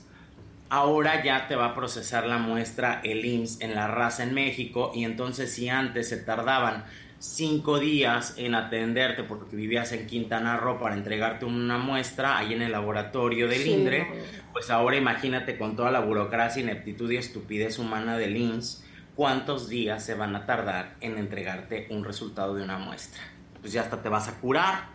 ahora 0.70 1.22
ya 1.22 1.48
te 1.48 1.56
va 1.56 1.66
a 1.66 1.74
procesar 1.74 2.26
la 2.26 2.38
muestra 2.38 3.00
el 3.04 3.24
IMSS 3.24 3.60
en 3.60 3.74
la 3.74 3.88
raza 3.88 4.22
en 4.22 4.32
México 4.32 4.92
y 4.94 5.04
entonces 5.04 5.52
si 5.52 5.68
antes 5.68 6.08
se 6.08 6.16
tardaban 6.16 6.84
cinco 7.18 7.78
días 7.78 8.34
en 8.38 8.54
atenderte 8.54 9.24
porque 9.24 9.54
vivías 9.54 9.92
en 9.92 10.06
Quintana 10.06 10.56
Roo 10.56 10.78
para 10.78 10.94
entregarte 10.94 11.44
una 11.44 11.76
muestra 11.76 12.38
ahí 12.38 12.54
en 12.54 12.62
el 12.62 12.72
laboratorio 12.72 13.46
del 13.46 13.66
INDRE, 13.66 14.06
pues 14.52 14.70
ahora 14.70 14.96
imagínate 14.96 15.58
con 15.58 15.76
toda 15.76 15.90
la 15.90 16.00
burocracia, 16.00 16.62
ineptitud 16.62 17.10
y 17.10 17.16
estupidez 17.16 17.78
humana 17.78 18.16
del 18.16 18.36
IMSS 18.36 18.84
cuántos 19.20 19.68
días 19.68 20.02
se 20.02 20.14
van 20.14 20.34
a 20.34 20.46
tardar 20.46 20.96
en 21.02 21.18
entregarte 21.18 21.86
un 21.90 22.04
resultado 22.04 22.54
de 22.54 22.62
una 22.62 22.78
muestra. 22.78 23.20
Pues 23.60 23.72
ya 23.72 23.82
hasta 23.82 24.02
te 24.02 24.08
vas 24.08 24.28
a 24.28 24.40
curar, 24.40 24.88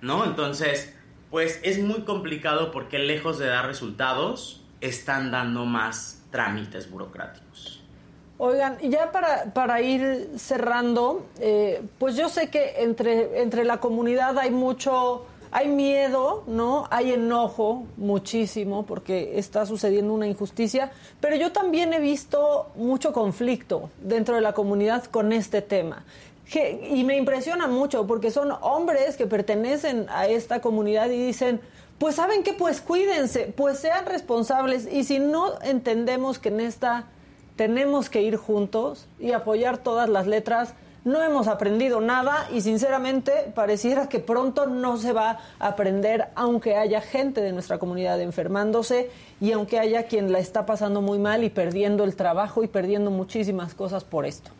¿no? 0.00 0.24
Entonces, 0.24 0.96
pues 1.30 1.60
es 1.62 1.78
muy 1.78 2.02
complicado 2.04 2.70
porque 2.70 2.98
lejos 2.98 3.38
de 3.38 3.46
dar 3.48 3.66
resultados, 3.66 4.65
están 4.80 5.30
dando 5.30 5.64
más 5.64 6.22
trámites 6.30 6.90
burocráticos. 6.90 7.82
Oigan, 8.38 8.78
ya 8.80 9.12
para, 9.12 9.54
para 9.54 9.80
ir 9.80 10.32
cerrando, 10.36 11.26
eh, 11.40 11.82
pues 11.98 12.16
yo 12.16 12.28
sé 12.28 12.50
que 12.50 12.82
entre, 12.82 13.40
entre 13.40 13.64
la 13.64 13.78
comunidad 13.78 14.38
hay 14.38 14.50
mucho 14.50 15.26
hay 15.50 15.68
miedo, 15.68 16.44
¿no? 16.46 16.86
Hay 16.90 17.12
enojo 17.12 17.86
muchísimo 17.96 18.84
porque 18.84 19.38
está 19.38 19.64
sucediendo 19.64 20.12
una 20.12 20.26
injusticia, 20.26 20.92
pero 21.20 21.34
yo 21.36 21.50
también 21.52 21.94
he 21.94 22.00
visto 22.00 22.66
mucho 22.74 23.14
conflicto 23.14 23.88
dentro 24.02 24.34
de 24.34 24.42
la 24.42 24.52
comunidad 24.52 25.04
con 25.04 25.32
este 25.32 25.62
tema. 25.62 26.04
y 26.92 27.02
me 27.04 27.16
impresiona 27.16 27.66
mucho 27.66 28.06
porque 28.06 28.30
son 28.30 28.52
hombres 28.60 29.16
que 29.16 29.26
pertenecen 29.26 30.06
a 30.10 30.26
esta 30.26 30.60
comunidad 30.60 31.08
y 31.10 31.26
dicen, 31.26 31.60
pues 31.98 32.16
saben 32.16 32.42
que 32.42 32.52
pues 32.52 32.80
cuídense, 32.80 33.52
pues 33.56 33.78
sean 33.78 34.06
responsables 34.06 34.86
y 34.90 35.04
si 35.04 35.18
no 35.18 35.60
entendemos 35.62 36.38
que 36.38 36.48
en 36.48 36.60
esta 36.60 37.04
tenemos 37.56 38.10
que 38.10 38.22
ir 38.22 38.36
juntos 38.36 39.06
y 39.18 39.32
apoyar 39.32 39.78
todas 39.78 40.08
las 40.08 40.26
letras, 40.26 40.74
no 41.04 41.22
hemos 41.22 41.46
aprendido 41.46 42.00
nada 42.00 42.48
y 42.52 42.60
sinceramente 42.60 43.32
pareciera 43.54 44.08
que 44.08 44.18
pronto 44.18 44.66
no 44.66 44.96
se 44.98 45.12
va 45.12 45.38
a 45.58 45.68
aprender 45.68 46.26
aunque 46.34 46.76
haya 46.76 47.00
gente 47.00 47.40
de 47.40 47.52
nuestra 47.52 47.78
comunidad 47.78 48.20
enfermándose 48.20 49.08
y 49.40 49.52
aunque 49.52 49.78
haya 49.78 50.06
quien 50.06 50.32
la 50.32 50.40
está 50.40 50.66
pasando 50.66 51.00
muy 51.00 51.18
mal 51.18 51.44
y 51.44 51.50
perdiendo 51.50 52.02
el 52.04 52.16
trabajo 52.16 52.64
y 52.64 52.66
perdiendo 52.66 53.10
muchísimas 53.10 53.72
cosas 53.72 54.04
por 54.04 54.26
esto. 54.26 54.50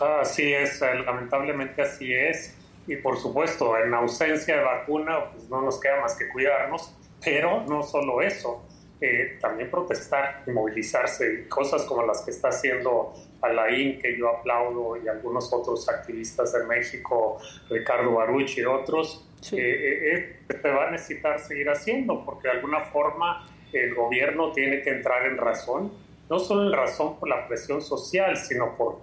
Así 0.00 0.52
es, 0.52 0.80
lamentablemente 0.80 1.82
así 1.82 2.12
es. 2.12 2.54
Y 2.86 2.96
por 2.96 3.18
supuesto, 3.18 3.76
en 3.78 3.94
ausencia 3.94 4.56
de 4.56 4.64
vacuna, 4.64 5.30
pues 5.32 5.48
no 5.48 5.62
nos 5.62 5.80
queda 5.80 6.00
más 6.00 6.16
que 6.16 6.28
cuidarnos, 6.28 6.94
pero 7.24 7.62
no 7.64 7.82
solo 7.82 8.20
eso, 8.20 8.64
eh, 9.00 9.38
también 9.40 9.70
protestar 9.70 10.42
y 10.46 10.50
movilizarse, 10.50 11.46
cosas 11.48 11.84
como 11.84 12.04
las 12.04 12.22
que 12.22 12.32
está 12.32 12.48
haciendo 12.48 13.14
Alain, 13.40 14.00
que 14.00 14.16
yo 14.16 14.28
aplaudo, 14.28 14.96
y 14.96 15.08
algunos 15.08 15.52
otros 15.52 15.88
activistas 15.88 16.52
de 16.52 16.64
México, 16.64 17.38
Ricardo 17.70 18.12
Baruch 18.12 18.58
y 18.58 18.64
otros, 18.64 19.28
eh, 19.52 19.58
eh, 19.58 20.56
se 20.60 20.70
va 20.70 20.88
a 20.88 20.90
necesitar 20.90 21.40
seguir 21.40 21.68
haciendo, 21.68 22.24
porque 22.24 22.48
de 22.48 22.54
alguna 22.54 22.80
forma 22.80 23.48
el 23.72 23.94
gobierno 23.94 24.52
tiene 24.52 24.82
que 24.82 24.90
entrar 24.90 25.26
en 25.26 25.36
razón 25.36 25.92
no 26.32 26.38
solo 26.38 26.66
en 26.66 26.72
razón 26.72 27.18
por 27.18 27.28
la 27.28 27.46
presión 27.46 27.82
social, 27.82 28.38
sino 28.38 28.74
por 28.74 29.00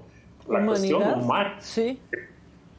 la 0.48 0.66
cuestión 0.66 1.04
humana, 1.04 1.58
sí. 1.60 2.02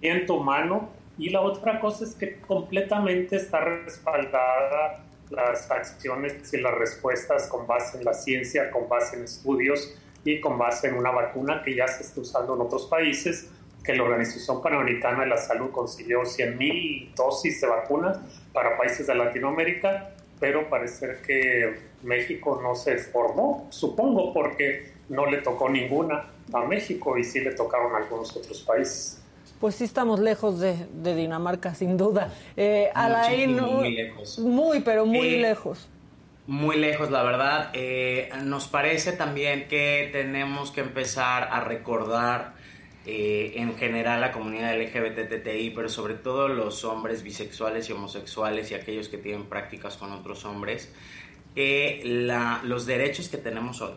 El 0.02 0.30
humano. 0.30 0.90
Y 1.18 1.30
la 1.30 1.40
otra 1.40 1.80
cosa 1.80 2.04
es 2.04 2.14
que 2.14 2.40
completamente 2.40 3.36
está 3.36 3.60
respaldada 3.60 5.04
las 5.30 5.70
acciones 5.70 6.52
y 6.52 6.58
las 6.58 6.74
respuestas 6.74 7.46
con 7.48 7.66
base 7.66 7.98
en 7.98 8.04
la 8.04 8.14
ciencia, 8.14 8.70
con 8.70 8.88
base 8.88 9.16
en 9.16 9.24
estudios 9.24 9.94
y 10.24 10.40
con 10.40 10.58
base 10.58 10.88
en 10.88 10.94
una 10.94 11.10
vacuna 11.10 11.62
que 11.62 11.74
ya 11.74 11.86
se 11.86 12.02
está 12.02 12.20
usando 12.20 12.54
en 12.54 12.62
otros 12.62 12.86
países, 12.86 13.48
que 13.84 13.94
la 13.94 14.02
Organización 14.02 14.62
Panamericana 14.62 15.20
de 15.20 15.26
la 15.28 15.38
Salud 15.38 15.70
consiguió 15.70 16.22
100.000 16.22 17.14
dosis 17.14 17.60
de 17.60 17.66
vacunas 17.66 18.18
para 18.52 18.76
países 18.76 19.06
de 19.06 19.14
Latinoamérica, 19.14 20.14
pero 20.38 20.68
parece 20.68 21.18
que 21.26 21.78
México 22.02 22.60
no 22.62 22.74
se 22.74 22.98
formó, 22.98 23.68
supongo 23.70 24.32
porque 24.34 24.92
no 25.08 25.26
le 25.26 25.38
tocó 25.38 25.68
ninguna 25.68 26.30
a 26.52 26.64
México 26.64 27.16
y 27.16 27.24
sí 27.24 27.40
le 27.40 27.52
tocaron 27.52 27.94
a 27.94 27.98
algunos 27.98 28.36
otros 28.36 28.62
países. 28.62 29.19
Pues 29.60 29.74
sí 29.74 29.84
estamos 29.84 30.20
lejos 30.20 30.58
de, 30.58 30.76
Dinamarca, 31.14 31.74
sin 31.74 31.96
duda. 31.96 32.32
Eh, 32.56 32.90
muy 33.46 33.94
lejos. 33.94 34.38
Muy, 34.38 34.80
pero 34.80 35.06
muy 35.06 35.34
eh, 35.34 35.40
lejos. 35.42 35.88
Muy 36.46 36.76
lejos, 36.76 37.10
la 37.10 37.22
verdad. 37.22 37.70
Eh, 37.74 38.30
nos 38.42 38.66
parece 38.66 39.12
también 39.12 39.68
que 39.68 40.08
tenemos 40.12 40.70
que 40.70 40.80
empezar 40.80 41.48
a 41.52 41.60
recordar 41.60 42.54
eh, 43.06 43.54
en 43.56 43.76
general 43.76 44.20
la 44.20 44.30
comunidad 44.30 44.78
LGBTTI, 44.78 45.70
pero 45.70 45.88
sobre 45.88 46.14
todo 46.14 46.48
los 46.48 46.84
hombres 46.84 47.22
bisexuales 47.22 47.88
y 47.88 47.92
homosexuales 47.92 48.70
y 48.70 48.74
aquellos 48.74 49.08
que 49.08 49.16
tienen 49.16 49.46
prácticas 49.46 49.96
con 49.96 50.12
otros 50.12 50.44
hombres, 50.44 50.92
que 51.54 52.02
los 52.62 52.84
derechos 52.86 53.28
que 53.28 53.38
tenemos 53.38 53.80
hoy 53.80 53.94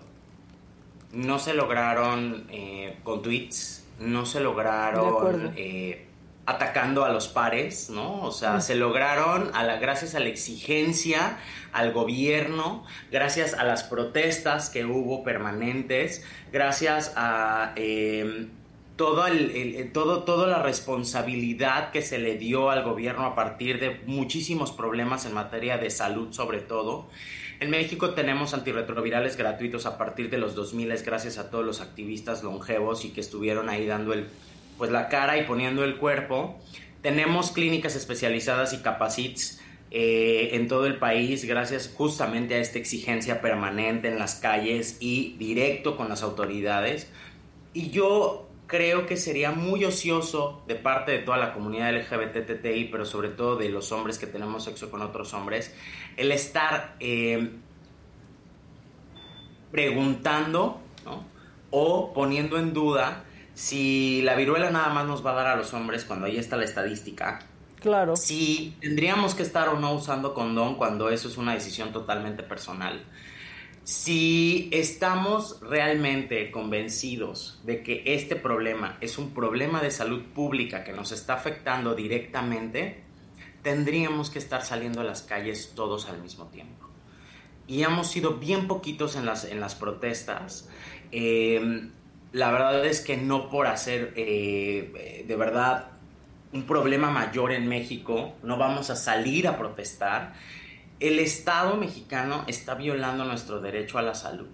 no 1.12 1.38
se 1.38 1.54
lograron 1.54 2.48
eh, 2.50 2.98
con 3.04 3.22
tweets, 3.22 3.83
no 4.00 4.26
se 4.26 4.40
lograron 4.40 5.54
eh, 5.56 6.08
atacando 6.46 7.06
a 7.06 7.10
los 7.10 7.28
pares, 7.28 7.90
¿no? 7.90 8.22
O 8.22 8.32
sea, 8.32 8.60
se 8.60 8.76
lograron 8.76 9.52
a 9.54 9.64
la, 9.64 9.78
gracias 9.78 10.16
a 10.16 10.20
la 10.20 10.30
exigencia 10.30 11.38
al 11.72 11.94
gobierno, 11.94 12.86
gracias 13.12 13.54
a 13.54 13.64
las 13.64 13.84
protestas 13.84 14.70
que 14.70 14.86
hubo 14.86 15.24
permanentes, 15.24 16.26
gracias 16.52 17.14
a 17.16 17.74
eh, 17.76 18.48
todo 18.96 19.26
el, 19.28 19.92
todo, 19.92 20.24
toda 20.24 20.48
la 20.48 20.62
responsabilidad 20.62 21.92
que 21.92 22.02
se 22.02 22.20
le 22.20 22.38
dio 22.38 22.70
al 22.70 22.84
gobierno 22.84 23.26
a 23.26 23.36
partir 23.36 23.80
de 23.80 24.02
muchísimos 24.06 24.72
problemas 24.72 25.26
en 25.26 25.34
materia 25.34 25.78
de 25.78 25.90
salud 25.90 26.32
sobre 26.32 26.60
todo. 26.60 27.08
En 27.64 27.70
México 27.70 28.10
tenemos 28.10 28.54
antirretrovirales 28.54 29.38
gratuitos 29.38 29.86
a 29.86 29.98
partir 29.98 30.30
de 30.30 30.38
los 30.38 30.54
2000 30.54 31.02
gracias 31.06 31.38
a 31.38 31.50
todos 31.50 31.64
los 31.64 31.80
activistas 31.80 32.44
longevos 32.44 33.06
y 33.06 33.12
que 33.12 33.22
estuvieron 33.22 33.70
ahí 33.70 33.86
dando 33.86 34.12
el, 34.12 34.28
pues 34.78 34.92
la 34.92 35.08
cara 35.08 35.38
y 35.38 35.46
poniendo 35.46 35.86
el 35.86 35.96
cuerpo. 35.96 36.60
Tenemos 37.02 37.52
clínicas 37.52 37.96
especializadas 37.96 38.74
y 38.74 38.80
capacits 38.80 39.62
eh, 39.92 40.50
en 40.52 40.68
todo 40.68 40.88
el 40.88 40.98
país 40.98 41.46
gracias 41.46 41.90
justamente 41.96 42.56
a 42.56 42.58
esta 42.58 42.80
exigencia 42.80 43.40
permanente 43.40 44.10
en 44.10 44.20
las 44.20 44.36
calles 44.36 44.98
y 45.00 45.38
directo 45.38 45.96
con 45.96 46.10
las 46.10 46.22
autoridades. 46.22 47.08
Y 47.74 47.92
yo 47.92 48.50
creo 48.68 49.06
que 49.06 49.18
sería 49.18 49.52
muy 49.52 49.86
ocioso 49.86 50.64
de 50.68 50.76
parte 50.76 51.12
de 51.12 51.20
toda 51.20 51.38
la 51.38 51.54
comunidad 51.54 51.94
LGBTTI, 51.94 52.86
pero 52.86 53.06
sobre 53.06 53.30
todo 53.30 53.56
de 53.56 53.70
los 53.70 53.92
hombres 53.92 54.18
que 54.18 54.28
tenemos 54.28 54.64
sexo 54.64 54.90
con 54.90 55.02
otros 55.02 55.34
hombres, 55.34 55.74
el 56.18 56.32
estar 56.32 56.96
eh, 57.00 57.52
preguntando 59.72 60.80
o 61.72 62.14
poniendo 62.14 62.58
en 62.60 62.74
duda 62.74 63.26
si 63.56 64.22
la 64.22 64.36
viruela 64.36 64.70
nada 64.70 64.90
más 64.94 65.06
nos 65.06 65.26
va 65.26 65.32
a 65.32 65.36
dar 65.36 65.48
a 65.48 65.56
los 65.56 65.74
hombres 65.74 66.06
cuando 66.06 66.28
ahí 66.28 66.38
está 66.38 66.58
la 66.58 66.66
estadística. 66.66 67.40
Claro. 67.80 68.16
Si 68.16 68.78
tendríamos 68.80 69.36
que 69.36 69.44
estar 69.44 69.68
o 69.70 69.80
no 69.80 69.94
usando 69.94 70.34
condón 70.34 70.76
cuando 70.76 71.10
eso 71.10 71.28
es 71.28 71.38
una 71.38 71.54
decisión 71.54 71.92
totalmente 71.92 72.42
personal 72.44 73.04
si 73.84 74.70
estamos 74.72 75.60
realmente 75.62 76.52
convencidos 76.52 77.60
de 77.64 77.84
que 77.84 78.04
este 78.06 78.36
problema 78.36 78.98
es 79.02 79.18
un 79.18 79.34
problema 79.34 79.82
de 79.82 79.92
salud 79.92 80.24
pública 80.34 80.84
que 80.84 80.94
nos 80.94 81.12
está 81.12 81.34
afectando 81.34 81.94
directamente, 81.94 83.04
tendríamos 83.62 84.30
que 84.30 84.40
estar 84.40 84.64
saliendo 84.64 85.02
a 85.02 85.04
las 85.04 85.22
calles 85.22 85.74
todos 85.76 86.08
al 86.08 86.22
mismo 86.22 86.46
tiempo. 86.48 86.88
Y 87.68 87.84
hemos 87.84 88.08
sido 88.08 88.36
bien 88.36 88.68
poquitos 88.68 89.16
en 89.16 89.26
las, 89.26 89.46
en 89.46 89.60
las 89.60 89.76
protestas. 89.76 90.70
Em, 91.12 91.92
la 92.32 92.52
verdad 92.52 92.86
es 92.86 93.02
que 93.02 93.18
no 93.18 93.50
por 93.50 93.68
hacer 93.68 94.14
eh, 94.16 95.24
de 95.28 95.36
verdad 95.36 95.92
un 96.54 96.64
problema 96.64 97.10
mayor 97.10 97.52
en 97.52 97.68
México, 97.68 98.36
no 98.44 98.58
vamos 98.58 98.90
a 98.90 98.96
salir 98.96 99.48
a 99.48 99.58
protestar 99.58 100.34
el 101.04 101.20
Estado 101.20 101.76
mexicano 101.76 102.46
está 102.48 102.76
violando 102.76 103.26
nuestro 103.26 103.60
derecho 103.60 103.98
a 103.98 104.02
la 104.02 104.16
salud. 104.16 104.48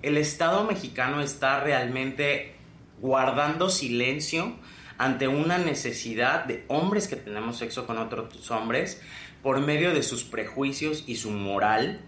El 0.00 0.16
Estado 0.16 0.64
mexicano 0.64 1.20
está 1.20 1.60
realmente 1.60 2.56
guardando 2.98 3.68
silencio 3.68 4.56
ante 4.96 5.28
una 5.28 5.58
necesidad 5.58 6.46
de 6.46 6.64
hombres 6.68 7.08
que 7.08 7.16
tenemos 7.16 7.58
sexo 7.58 7.86
con 7.86 7.98
otros 7.98 8.50
hombres 8.50 9.02
por 9.42 9.60
medio 9.60 9.92
de 9.92 10.02
sus 10.02 10.24
prejuicios 10.24 11.04
y 11.06 11.16
su 11.16 11.30
moral 11.30 12.00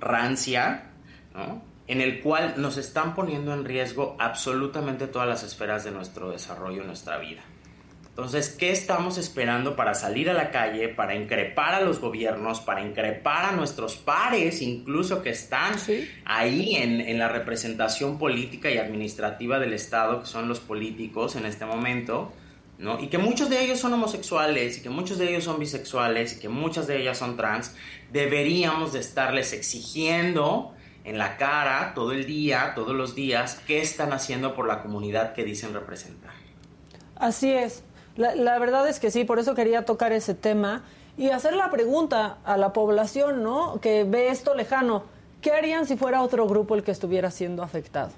rancia, 0.00 0.90
en 1.86 2.00
el 2.00 2.20
cual 2.20 2.54
nos 2.56 2.78
están 2.78 3.14
poniendo 3.14 3.54
en 3.54 3.64
riesgo 3.64 4.16
absolutamente 4.18 5.06
todas 5.06 5.28
las 5.28 5.44
esferas 5.44 5.84
de 5.84 5.92
nuestro 5.92 6.32
desarrollo, 6.32 6.82
nuestra 6.82 7.18
vida. 7.18 7.42
Entonces, 8.18 8.48
¿qué 8.48 8.72
estamos 8.72 9.16
esperando 9.16 9.76
para 9.76 9.94
salir 9.94 10.28
a 10.28 10.32
la 10.32 10.50
calle, 10.50 10.88
para 10.88 11.14
increpar 11.14 11.74
a 11.74 11.80
los 11.80 12.00
gobiernos, 12.00 12.60
para 12.60 12.82
increpar 12.82 13.44
a 13.44 13.52
nuestros 13.52 13.94
pares, 13.94 14.60
incluso 14.60 15.22
que 15.22 15.30
están 15.30 15.76
ahí 16.24 16.74
en, 16.74 17.16
la 17.16 17.28
representación 17.28 18.18
política 18.18 18.72
y 18.72 18.78
administrativa 18.78 19.60
del 19.60 19.72
Estado, 19.72 20.18
que 20.18 20.26
son 20.26 20.48
los 20.48 20.58
políticos 20.58 21.36
en 21.36 21.46
este 21.46 21.64
momento? 21.64 22.32
¿no? 22.78 22.98
Y 22.98 23.06
que 23.06 23.18
muchos 23.18 23.50
de 23.50 23.62
ellos 23.62 23.78
son 23.78 23.92
homosexuales 23.92 24.78
y 24.78 24.82
que 24.82 24.90
muchos 24.90 25.18
de 25.18 25.28
ellos 25.28 25.44
son 25.44 25.60
bisexuales 25.60 26.38
y 26.38 26.40
que 26.40 26.48
muchas 26.48 26.88
de 26.88 27.00
ellas 27.00 27.18
son 27.18 27.36
trans, 27.36 27.76
deberíamos 28.10 28.94
de 28.94 28.98
estarles 28.98 29.52
exigiendo 29.52 30.74
en 31.04 31.18
la 31.18 31.36
cara 31.36 31.92
todo 31.94 32.10
el 32.10 32.26
día, 32.26 32.72
todos 32.74 32.96
los 32.96 33.14
días, 33.14 33.62
qué 33.68 33.80
están 33.80 34.12
haciendo 34.12 34.56
por 34.56 34.66
la 34.66 34.82
comunidad 34.82 35.34
que 35.34 35.44
dicen 35.44 35.72
representar. 35.72 36.32
Así 37.14 37.50
es. 37.50 37.84
La, 38.18 38.58
verdad 38.58 38.88
es 38.88 38.98
que 38.98 39.12
sí, 39.12 39.22
por 39.22 39.38
eso 39.38 39.54
quería 39.54 39.84
tocar 39.84 40.10
ese 40.10 40.34
tema 40.34 40.82
y 41.16 41.30
hacer 41.30 41.54
la 41.54 41.70
pregunta 41.70 42.38
a 42.44 42.56
la 42.56 42.72
población, 42.72 43.44
¿no? 43.44 43.80
Que 43.80 44.02
ve 44.02 44.28
esto 44.30 44.56
lejano. 44.56 45.04
¿Qué 45.40 45.52
harían 45.52 45.86
si 45.86 45.96
fuera 45.96 46.20
otro 46.22 46.48
grupo 46.48 46.74
el 46.74 46.82
que 46.82 46.90
estuviera 46.90 47.30
siendo 47.30 47.62
afectado? 47.62 48.10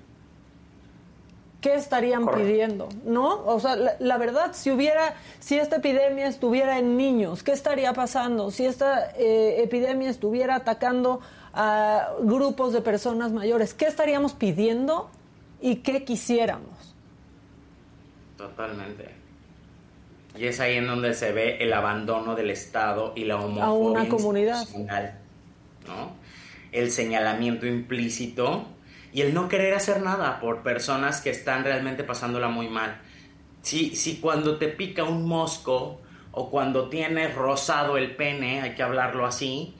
¿Qué 1.60 1.74
estarían 1.74 2.26
pidiendo? 2.26 2.88
¿No? 3.04 3.44
O 3.44 3.60
sea, 3.60 3.76
la, 3.76 4.16
verdad, 4.16 4.52
si 4.54 4.70
hubiera, 4.70 5.16
si 5.38 5.58
esta 5.58 5.76
epidemia 5.76 6.28
estuviera 6.28 6.78
en 6.78 6.96
niños, 6.96 7.42
¿qué 7.42 7.52
estaría 7.52 7.92
pasando? 7.92 8.50
Si 8.50 8.64
esta 8.64 9.10
eh, 9.18 9.62
epidemia 9.62 10.08
estuviera 10.08 10.54
atacando 10.54 11.20
a 11.52 12.12
grupos 12.22 12.72
de 12.72 12.80
personas 12.80 13.32
mayores, 13.32 13.74
¿qué 13.74 13.84
estaríamos 13.84 14.32
pidiendo 14.32 15.10
y 15.60 15.76
qué 15.76 16.04
quisiéramos? 16.04 16.94
Totalmente. 18.38 19.19
Y 20.38 20.46
es 20.46 20.60
ahí 20.60 20.76
en 20.76 20.86
donde 20.86 21.14
se 21.14 21.32
ve 21.32 21.58
el 21.60 21.72
abandono 21.72 22.34
del 22.34 22.50
Estado 22.50 23.12
y 23.16 23.24
la 23.24 23.36
homofobia 23.36 23.64
a 23.64 23.72
una 23.72 24.08
comunidad. 24.08 24.68
¿no? 25.86 26.12
El 26.72 26.90
señalamiento 26.90 27.66
implícito 27.66 28.66
y 29.12 29.22
el 29.22 29.34
no 29.34 29.48
querer 29.48 29.74
hacer 29.74 30.02
nada 30.02 30.40
por 30.40 30.62
personas 30.62 31.20
que 31.20 31.30
están 31.30 31.64
realmente 31.64 32.04
pasándola 32.04 32.48
muy 32.48 32.68
mal. 32.68 33.00
Si, 33.62 33.96
si 33.96 34.16
cuando 34.16 34.56
te 34.56 34.68
pica 34.68 35.04
un 35.04 35.26
mosco 35.26 36.00
o 36.32 36.50
cuando 36.50 36.88
tienes 36.88 37.34
rosado 37.34 37.98
el 37.98 38.14
pene, 38.14 38.60
hay 38.60 38.74
que 38.74 38.82
hablarlo 38.82 39.26
así, 39.26 39.74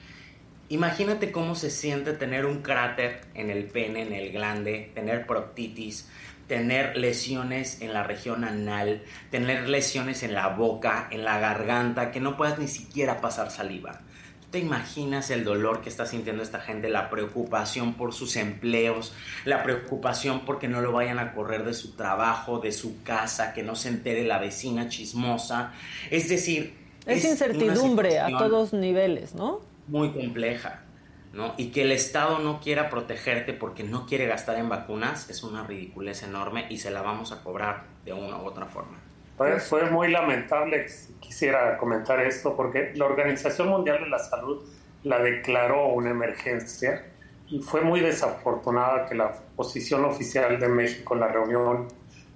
imagínate 0.69 1.31
cómo 1.31 1.55
se 1.55 1.71
siente 1.71 2.13
tener 2.13 2.45
un 2.45 2.63
cráter 2.63 3.21
en 3.35 3.51
el 3.51 3.65
pene, 3.65 4.03
en 4.03 4.13
el 4.13 4.33
glande, 4.33 4.91
tener 4.95 5.27
proctitis, 5.27 6.11
tener 6.51 6.97
lesiones 6.97 7.81
en 7.81 7.93
la 7.93 8.03
región 8.03 8.43
anal, 8.43 9.05
tener 9.31 9.69
lesiones 9.69 10.25
en 10.25 10.35
la 10.35 10.49
boca, 10.49 11.07
en 11.13 11.25
la 11.25 11.39
garganta, 11.39 12.11
que 12.11 12.19
no 12.19 12.37
puedas 12.37 12.59
ni 12.59 12.67
siquiera 12.67 13.21
pasar 13.21 13.53
saliva. 13.53 14.01
¿Tú 14.41 14.49
te 14.51 14.59
imaginas 14.59 15.31
el 15.31 15.45
dolor 15.45 15.81
que 15.81 15.89
está 15.89 16.07
sintiendo 16.07 16.43
esta 16.43 16.59
gente, 16.59 16.89
la 16.89 17.09
preocupación 17.09 17.95
por 17.95 18.13
sus 18.13 18.35
empleos, 18.35 19.15
la 19.45 19.63
preocupación 19.63 20.41
porque 20.45 20.67
no 20.67 20.81
lo 20.81 20.91
vayan 20.91 21.21
a 21.21 21.35
correr 21.35 21.65
de 21.65 21.73
su 21.73 21.93
trabajo, 21.93 22.59
de 22.59 22.73
su 22.73 23.01
casa, 23.05 23.53
que 23.55 23.63
no 23.63 23.77
se 23.77 23.91
entere 23.91 24.25
la 24.25 24.39
vecina 24.39 24.89
chismosa? 24.89 25.73
Es 26.11 26.29
decir... 26.29 26.75
Es, 27.07 27.25
incertidumbre 27.25 28.19
a 28.19 28.27
todos 28.27 28.73
niveles, 28.73 29.37
¿no? 29.37 29.61
Muy 29.87 30.11
compleja 30.11 30.83
¿no? 31.33 31.55
Y 31.57 31.71
que 31.71 31.83
el 31.83 31.93
Estado 31.93 32.39
no 32.39 32.61
quiera 32.61 32.91
protegerte 32.91 33.53
porque 33.53 33.85
no 33.85 34.07
quiere 34.07 34.27
gastar 34.27 34.57
en 34.57 34.69
vacunas 34.69 35.31
es 35.31 35.43
una 35.43 35.65
ridiculez 35.65 36.23
enorme 36.23 36.67
y 36.69 36.79
se 36.79 36.91
la 36.91 37.03
vamos 37.03 37.33
a 37.33 37.43
cobrar 37.43 37.85
de 38.05 38.13
una 38.13 38.39
u 38.39 38.47
otra 38.47 38.67
forma. 38.67 38.99
Fue, 39.37 39.59
fue 39.61 39.91
muy 39.91 40.11
lamentable, 40.11 40.87
quisiera 41.21 41.79
comentar 41.79 42.21
esto, 42.21 42.55
porque 42.57 42.93
la 42.95 43.07
Organización 43.07 43.69
Mundial 43.69 44.01
de 44.05 44.11
la 44.11 44.19
Salud 44.19 44.63
la 45.03 45.19
declaró 45.19 45.89
una 45.89 46.11
emergencia 46.11 47.07
y 47.49 47.61
fue 47.61 47.81
muy 47.81 48.01
desafortunada 48.01 49.07
que 49.07 49.15
la 49.15 49.33
posición 49.57 50.05
oficial 50.05 50.61
de 50.61 50.69
México 50.69 51.15
en 51.15 51.21
la 51.21 51.29
reunión 51.29 51.89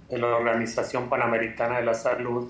de 0.08 0.18
la 0.18 0.28
Organización 0.28 1.08
Panamericana 1.08 1.78
de 1.78 1.84
la 1.84 1.94
Salud 1.94 2.48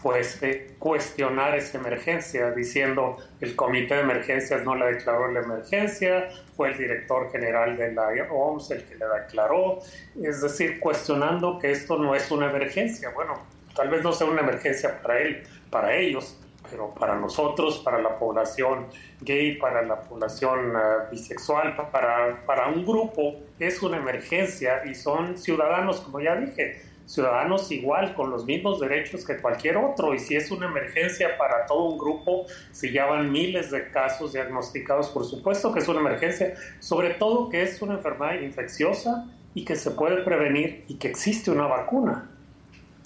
fuese 0.00 0.76
cuestionar 0.78 1.56
esa 1.56 1.78
emergencia, 1.78 2.52
diciendo 2.52 3.16
el 3.40 3.56
comité 3.56 3.96
de 3.96 4.00
emergencias 4.02 4.64
no 4.64 4.76
la 4.76 4.86
declaró 4.86 5.30
la 5.32 5.40
emergencia, 5.40 6.28
fue 6.56 6.70
el 6.70 6.78
director 6.78 7.30
general 7.32 7.76
de 7.76 7.92
la 7.92 8.08
OMS 8.30 8.70
el 8.70 8.84
que 8.84 8.94
la 8.94 9.08
declaró, 9.20 9.80
es 10.22 10.40
decir, 10.40 10.78
cuestionando 10.78 11.58
que 11.58 11.72
esto 11.72 11.98
no 11.98 12.14
es 12.14 12.30
una 12.30 12.48
emergencia. 12.48 13.10
Bueno, 13.10 13.34
tal 13.74 13.90
vez 13.90 14.02
no 14.04 14.12
sea 14.12 14.28
una 14.28 14.40
emergencia 14.40 15.02
para 15.02 15.18
él, 15.18 15.42
para 15.68 15.96
ellos, 15.96 16.38
pero 16.70 16.94
para 16.94 17.16
nosotros, 17.16 17.78
para 17.78 18.00
la 18.00 18.18
población 18.18 18.86
gay, 19.20 19.56
para 19.56 19.82
la 19.82 20.00
población 20.02 20.76
uh, 20.76 21.10
bisexual, 21.10 21.74
para, 21.90 22.44
para 22.46 22.68
un 22.68 22.84
grupo 22.84 23.34
es 23.58 23.82
una 23.82 23.96
emergencia 23.96 24.82
y 24.84 24.94
son 24.94 25.36
ciudadanos, 25.36 26.00
como 26.02 26.20
ya 26.20 26.36
dije, 26.36 26.82
ciudadanos 27.08 27.72
igual, 27.72 28.14
con 28.14 28.30
los 28.30 28.44
mismos 28.44 28.80
derechos 28.80 29.24
que 29.24 29.38
cualquier 29.38 29.78
otro. 29.78 30.14
Y 30.14 30.18
si 30.18 30.36
es 30.36 30.50
una 30.50 30.66
emergencia 30.66 31.38
para 31.38 31.64
todo 31.66 31.84
un 31.84 31.98
grupo, 31.98 32.44
si 32.70 32.92
ya 32.92 33.06
van 33.06 33.32
miles 33.32 33.70
de 33.70 33.90
casos 33.90 34.34
diagnosticados, 34.34 35.08
por 35.08 35.24
supuesto 35.24 35.72
que 35.72 35.80
es 35.80 35.88
una 35.88 36.00
emergencia, 36.00 36.54
sobre 36.78 37.14
todo 37.14 37.48
que 37.48 37.62
es 37.62 37.80
una 37.80 37.94
enfermedad 37.94 38.40
infecciosa 38.40 39.26
y 39.54 39.64
que 39.64 39.74
se 39.74 39.90
puede 39.90 40.22
prevenir 40.22 40.84
y 40.86 40.96
que 40.96 41.08
existe 41.08 41.50
una 41.50 41.66
vacuna. 41.66 42.30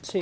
Sí. 0.02 0.20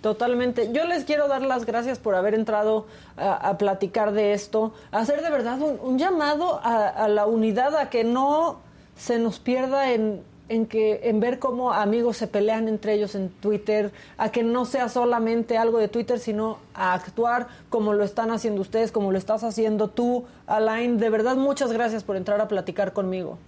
Totalmente. 0.00 0.72
Yo 0.72 0.84
les 0.84 1.04
quiero 1.04 1.28
dar 1.28 1.42
las 1.42 1.64
gracias 1.64 2.00
por 2.00 2.16
haber 2.16 2.34
entrado 2.34 2.88
a, 3.16 3.56
platicar 3.56 4.10
de 4.10 4.32
esto, 4.32 4.74
hacer 4.90 5.22
de 5.22 5.30
verdad 5.30 5.60
un, 5.60 5.96
llamado 5.96 6.58
a, 6.64 6.88
a, 6.88 7.06
la 7.06 7.26
unidad, 7.26 7.76
a 7.76 7.88
que 7.88 8.02
no 8.02 8.58
se 8.96 9.20
nos 9.20 9.38
pierda 9.38 9.92
en, 9.92 10.24
en 10.48 10.66
que 10.66 11.00
en 11.04 11.20
ver 11.20 11.38
cómo 11.38 11.72
amigos 11.72 12.16
se 12.16 12.26
pelean 12.26 12.68
entre 12.68 12.94
ellos 12.94 13.14
en 13.14 13.30
Twitter, 13.30 13.92
a 14.18 14.30
que 14.30 14.42
no 14.42 14.64
sea 14.64 14.88
solamente 14.88 15.56
algo 15.56 15.78
de 15.78 15.88
Twitter, 15.88 16.18
sino 16.18 16.58
a 16.74 16.94
actuar 16.94 17.48
como 17.70 17.94
lo 17.94 18.04
están 18.04 18.30
haciendo 18.30 18.60
ustedes, 18.60 18.92
como 18.92 19.12
lo 19.12 19.18
estás 19.18 19.44
haciendo 19.44 19.88
tú, 19.88 20.26
Alain. 20.46 20.98
De 20.98 21.10
verdad, 21.10 21.36
muchas 21.36 21.72
gracias 21.72 22.04
por 22.04 22.16
entrar 22.16 22.40
a 22.40 22.48
platicar 22.48 22.92
conmigo. 22.92 23.38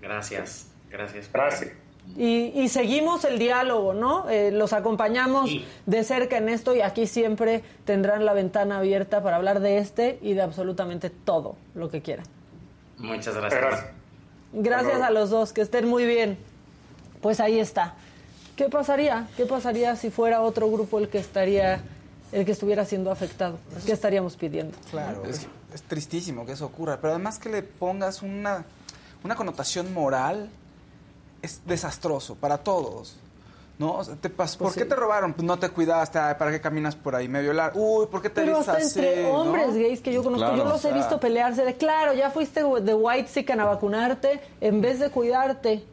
Gracias, 0.00 0.68
gracias. 0.90 1.30
Gracias. 1.32 1.72
Y, 2.16 2.52
y, 2.54 2.68
seguimos 2.68 3.24
el 3.24 3.38
diálogo, 3.38 3.94
¿no? 3.94 4.28
Eh, 4.28 4.50
los 4.52 4.74
acompañamos 4.74 5.50
de 5.86 6.04
cerca 6.04 6.36
en 6.36 6.50
esto 6.50 6.74
y 6.74 6.82
aquí 6.82 7.06
siempre 7.06 7.62
tendrán 7.86 8.26
la 8.26 8.34
ventana 8.34 8.78
abierta 8.78 9.22
para 9.22 9.36
hablar 9.36 9.60
de 9.60 9.78
este 9.78 10.18
y 10.20 10.34
de 10.34 10.42
absolutamente 10.42 11.08
todo 11.08 11.56
lo 11.74 11.88
que 11.88 12.02
quieran. 12.02 12.26
Muchas 12.98 13.34
gracias. 13.34 13.60
Gracias 13.60 14.03
a 15.02 15.10
los 15.10 15.30
dos, 15.30 15.52
que 15.52 15.60
estén 15.60 15.88
muy 15.88 16.04
bien. 16.04 16.38
Pues 17.20 17.40
ahí 17.40 17.58
está. 17.58 17.94
¿Qué 18.56 18.68
pasaría? 18.68 19.28
¿Qué 19.36 19.46
pasaría 19.46 19.96
si 19.96 20.10
fuera 20.10 20.40
otro 20.42 20.70
grupo 20.70 20.98
el 20.98 21.08
que 21.08 21.18
estaría 21.18 21.82
el 22.32 22.44
que 22.44 22.52
estuviera 22.52 22.84
siendo 22.84 23.10
afectado? 23.10 23.58
¿Qué 23.86 23.92
estaríamos 23.92 24.36
pidiendo? 24.36 24.76
Claro, 24.90 25.24
es, 25.24 25.46
tristísimo 25.88 26.44
que 26.44 26.52
eso 26.52 26.66
ocurra, 26.66 26.98
pero 27.00 27.14
además 27.14 27.38
que 27.38 27.48
le 27.48 27.62
pongas 27.62 28.22
una, 28.22 28.64
una 29.22 29.34
connotación 29.34 29.92
moral 29.92 30.50
es 31.42 31.60
desastroso 31.66 32.34
para 32.36 32.58
todos. 32.58 33.16
¿No? 33.76 34.00
te 34.20 34.30
pues 34.30 34.56
¿Por 34.56 34.72
qué 34.72 34.84
te 34.84 34.94
robaron? 34.94 35.34
Pues 35.34 35.44
no 35.44 35.58
te 35.58 35.68
cuidaste, 35.68 36.18
¿para 36.38 36.52
qué 36.52 36.60
caminas 36.60 36.94
por 36.94 37.16
ahí? 37.16 37.28
Me 37.28 37.42
violaron. 37.42 37.76
Uy, 37.76 38.06
¿por 38.06 38.22
qué 38.22 38.30
te 38.30 38.42
Pero 38.42 38.58
hasta 38.58 38.80
entre 38.80 39.26
hombres 39.26 39.74
gays 39.74 40.00
que 40.00 40.12
yo 40.12 40.22
conozco, 40.22 40.54
yo 40.56 40.64
los 40.64 40.84
he 40.84 40.92
visto 40.92 41.18
pelearse 41.18 41.64
de, 41.64 41.74
claro, 41.74 42.14
ya 42.14 42.30
fuiste 42.30 42.62
de 42.62 42.94
white 42.94 43.28
sican 43.28 43.58
a 43.60 43.64
vacunarte 43.64 44.40
en 44.60 44.80
vez 44.80 45.00
de 45.00 45.10
cuidarte. 45.10 45.84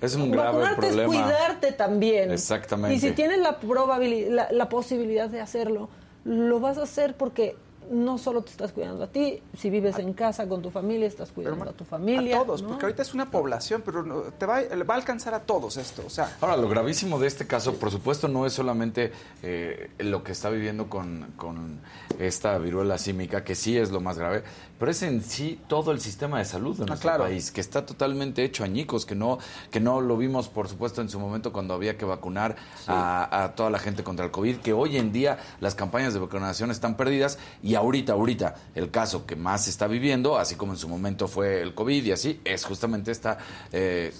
Es 0.00 0.14
un 0.14 0.30
grave 0.30 0.58
Vacunarte 0.58 0.88
es 0.88 1.06
cuidarte 1.06 1.72
también. 1.72 2.30
Exactamente. 2.30 2.96
Y 2.96 3.00
si 3.00 3.12
tienes 3.12 3.38
la, 3.38 3.58
probabilidad, 3.58 4.50
la 4.50 4.68
posibilidad 4.68 5.28
de 5.28 5.40
hacerlo, 5.40 5.88
lo 6.24 6.60
vas 6.60 6.78
a 6.78 6.82
hacer 6.82 7.16
porque 7.16 7.56
no 7.90 8.18
solo 8.18 8.42
te 8.42 8.50
estás 8.50 8.72
cuidando 8.72 9.04
a 9.04 9.06
ti, 9.08 9.42
si 9.56 9.70
vives 9.70 9.98
en 9.98 10.12
casa 10.12 10.48
con 10.48 10.62
tu 10.62 10.70
familia, 10.70 11.06
estás 11.06 11.32
cuidando 11.32 11.68
a 11.68 11.72
tu 11.72 11.84
familia. 11.84 12.36
A 12.36 12.44
todos, 12.44 12.62
porque 12.62 12.86
ahorita 12.86 13.02
es 13.02 13.14
una 13.14 13.30
población, 13.30 13.82
pero 13.84 14.32
te 14.38 14.46
va, 14.46 14.60
va, 14.60 14.94
a 14.94 14.96
alcanzar 14.96 15.34
a 15.34 15.40
todos 15.40 15.76
esto. 15.76 16.02
O 16.06 16.10
sea. 16.10 16.36
Ahora, 16.40 16.56
lo 16.56 16.68
gravísimo 16.68 17.18
de 17.18 17.26
este 17.26 17.46
caso, 17.46 17.74
por 17.74 17.90
supuesto, 17.90 18.28
no 18.28 18.46
es 18.46 18.52
solamente 18.52 19.12
eh, 19.42 19.90
lo 19.98 20.22
que 20.22 20.32
está 20.32 20.50
viviendo 20.50 20.88
con, 20.88 21.32
con, 21.36 21.80
esta 22.18 22.58
viruela 22.58 22.96
símica, 22.96 23.42
que 23.42 23.54
sí 23.54 23.76
es 23.76 23.90
lo 23.90 24.00
más 24.00 24.18
grave, 24.18 24.44
pero 24.84 24.92
es 24.92 25.02
en 25.02 25.22
sí 25.22 25.58
todo 25.66 25.92
el 25.92 26.00
sistema 26.02 26.40
de 26.40 26.44
salud 26.44 26.76
de 26.76 26.82
ah, 26.82 26.88
nuestro 26.88 27.16
país, 27.16 27.50
que 27.50 27.62
está 27.62 27.86
totalmente 27.86 28.44
hecho 28.44 28.64
añicos, 28.64 29.06
que 29.06 29.14
no, 29.14 29.38
que 29.70 29.80
no 29.80 30.02
lo 30.02 30.18
vimos, 30.18 30.48
por 30.48 30.68
supuesto, 30.68 31.00
en 31.00 31.08
su 31.08 31.18
momento 31.18 31.54
cuando 31.54 31.72
había 31.72 31.96
que 31.96 32.04
vacunar 32.04 32.56
a, 32.86 33.44
a 33.44 33.54
toda 33.54 33.70
la 33.70 33.78
gente 33.78 34.04
contra 34.04 34.26
el 34.26 34.30
COVID, 34.30 34.58
que 34.58 34.74
hoy 34.74 34.98
en 34.98 35.10
día 35.10 35.38
las 35.60 35.74
campañas 35.74 36.12
de 36.12 36.20
vacunación 36.20 36.70
están 36.70 36.98
perdidas 36.98 37.38
y 37.62 37.76
ahorita, 37.76 38.12
ahorita, 38.12 38.56
el 38.74 38.90
caso 38.90 39.24
que 39.24 39.36
más 39.36 39.64
se 39.64 39.70
está 39.70 39.86
viviendo, 39.86 40.36
así 40.36 40.54
como 40.54 40.72
en 40.72 40.78
su 40.78 40.86
momento 40.86 41.28
fue 41.28 41.62
el 41.62 41.74
COVID 41.74 42.04
y 42.04 42.12
así, 42.12 42.42
es 42.44 42.66
justamente 42.66 43.10
esta 43.10 43.38
eh, 43.72 44.12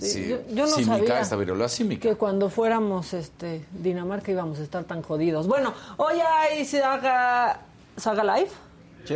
yo, 0.48 0.66
no 0.66 0.66
sabía 0.66 1.20
esta 1.20 1.36
viruela 1.36 1.68
símica. 1.68 2.08
Que 2.08 2.14
cuando 2.14 2.48
fuéramos 2.48 3.12
este, 3.12 3.66
Dinamarca 3.70 4.32
íbamos 4.32 4.58
a 4.60 4.62
estar 4.62 4.84
tan 4.84 5.02
jodidos. 5.02 5.46
Bueno, 5.46 5.74
hoy 5.98 6.14
hay 6.20 6.64
Saga, 6.64 7.60
Saga 7.98 8.24
Live. 8.24 8.48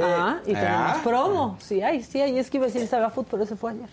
Ah, 0.03 0.41
y 0.45 0.53
tenemos 0.53 0.93
ah. 0.97 1.01
promo. 1.03 1.57
Sí 1.61 1.83
hay, 1.83 2.03
sí 2.03 2.21
hay. 2.21 2.39
Es 2.39 2.51
que 2.51 2.59
iba 2.59 2.67
a 2.67 2.71
decir 2.71 2.87
Saga 2.87 3.11
Food, 3.11 3.27
pero 3.31 3.43
ese 3.43 3.57
fue 3.57 3.73
ayer 3.73 3.89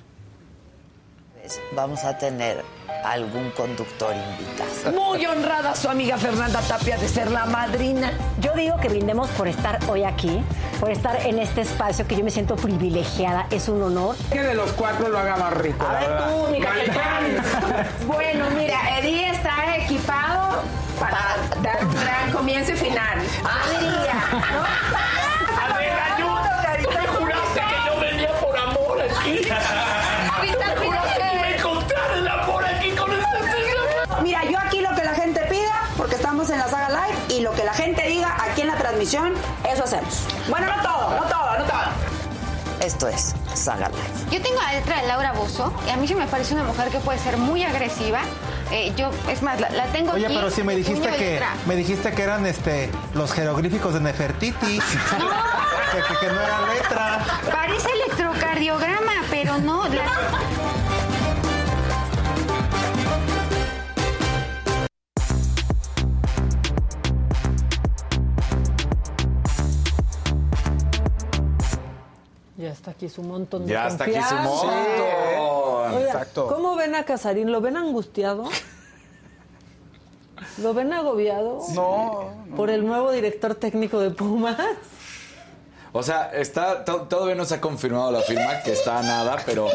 vamos 1.75 2.03
a 2.03 2.17
tener 2.17 2.63
algún 3.03 3.51
conductor 3.51 4.13
invitado. 4.15 4.91
Muy 4.95 5.25
honrada 5.25 5.75
su 5.75 5.89
amiga 5.89 6.17
Fernanda 6.17 6.61
Tapia 6.61 6.97
de 6.97 7.07
ser 7.07 7.29
la 7.31 7.45
madrina. 7.45 8.11
Yo 8.41 8.53
digo 8.53 8.77
que 8.77 8.89
brindemos 8.89 9.29
por 9.31 9.47
estar 9.47 9.79
hoy 9.87 10.03
aquí, 10.03 10.41
por 10.79 10.91
estar 10.91 11.25
en 11.25 11.39
este 11.39 11.61
espacio 11.61 12.07
que 12.07 12.15
yo 12.15 12.23
me 12.23 12.31
siento 12.31 12.55
privilegiada, 12.55 13.47
es 13.51 13.69
un 13.69 13.81
honor. 13.81 14.15
Que 14.31 14.41
de 14.41 14.55
los 14.55 14.71
cuatro 14.73 15.09
lo 15.09 15.19
haga 15.19 15.35
más 15.37 15.53
rico. 15.53 15.85
A 15.85 15.93
ver 15.93 16.17
tú, 16.17 16.51
mi 16.51 16.59
Bueno, 18.07 18.45
mira, 18.57 18.99
Eddie 18.99 19.29
está 19.29 19.77
equipado 19.77 20.61
para 20.99 21.37
dar 21.61 21.85
un 21.85 21.93
gran 21.93 22.31
comienzo 22.31 22.71
y 22.71 22.77
final. 22.77 23.19
¿no? 23.19 25.14
Y 37.29 37.41
lo 37.41 37.51
que 37.53 37.63
la 37.63 37.73
gente 37.73 38.07
diga 38.07 38.37
aquí 38.39 38.61
en 38.61 38.67
la 38.67 38.75
transmisión, 38.75 39.33
eso 39.71 39.83
hacemos. 39.83 40.21
Bueno, 40.49 40.67
no 40.67 40.81
todo, 40.83 41.09
no 41.11 41.23
todo, 41.23 41.57
no 41.57 41.65
todo. 41.65 42.85
Esto 42.85 43.07
es 43.07 43.33
Saga 43.55 43.89
Yo 44.29 44.41
tengo 44.41 44.59
a 44.59 44.73
letra 44.73 45.01
de 45.01 45.07
Laura 45.07 45.31
Bozo 45.31 45.73
y 45.87 45.89
a 45.89 45.97
mí 45.97 46.07
sí 46.07 46.13
me 46.13 46.27
parece 46.27 46.53
una 46.53 46.63
mujer 46.63 46.89
que 46.89 46.99
puede 46.99 47.17
ser 47.17 47.37
muy 47.37 47.63
agresiva. 47.63 48.21
Eh, 48.71 48.93
yo, 48.95 49.09
es 49.29 49.41
más, 49.41 49.59
la, 49.59 49.85
tengo 49.91 50.13
Oye, 50.13 50.27
pero 50.27 50.51
si 50.51 50.61
me 50.61 50.75
dijiste 50.75 51.07
que 51.09 51.41
me 51.65 51.75
dijiste 51.75 52.11
que 52.11 52.21
eran 52.21 52.45
este 52.45 52.91
los 53.13 53.31
jeroglíficos 53.31 53.93
de 53.93 54.01
Nefertiti. 54.01 54.79
No. 55.17 55.29
que, 56.19 56.27
que, 56.27 56.33
no 56.33 56.41
era 56.41 56.61
letra. 56.73 57.19
Parece 57.51 57.87
electrocardiograma, 57.89 59.13
pero 59.31 59.57
no. 59.59 59.87
La... 59.87 60.03
Ya 72.66 72.72
está 72.72 72.89
aquí 72.89 73.09
su 73.09 73.22
montón 73.22 73.68
de 73.68 73.74
Ya 73.74 73.86
está 73.86 74.05
aquí 74.05 74.20
su 74.28 74.36
montón. 74.38 76.01
Exacto. 76.01 76.47
¿Cómo 76.47 76.76
ven 76.76 76.95
a 76.95 77.03
Casarín? 77.03 77.51
¿Lo 77.51 77.61
ven 77.61 77.78
angustiado? 77.78 78.45
¿Lo 80.57 80.74
ven 80.74 80.91
agobiado? 80.91 81.59
No, 81.76 82.32
¿Por 82.55 82.72
el 82.72 82.84
nuevo 82.84 83.11
director 83.11 83.53
técnico 83.53 83.99
de 83.99 84.09
Pumas? 84.09 84.57
O 85.91 86.01
sea, 86.01 86.32
está 86.34 86.84
todavía 86.84 87.36
no 87.36 87.45
se 87.45 87.53
ha 87.53 87.61
confirmado 87.61 88.11
la 88.11 88.22
firma, 88.22 88.63
que 88.63 88.72
está 88.72 88.97
a 88.97 89.03
nada, 89.03 89.38
pero... 89.45 89.68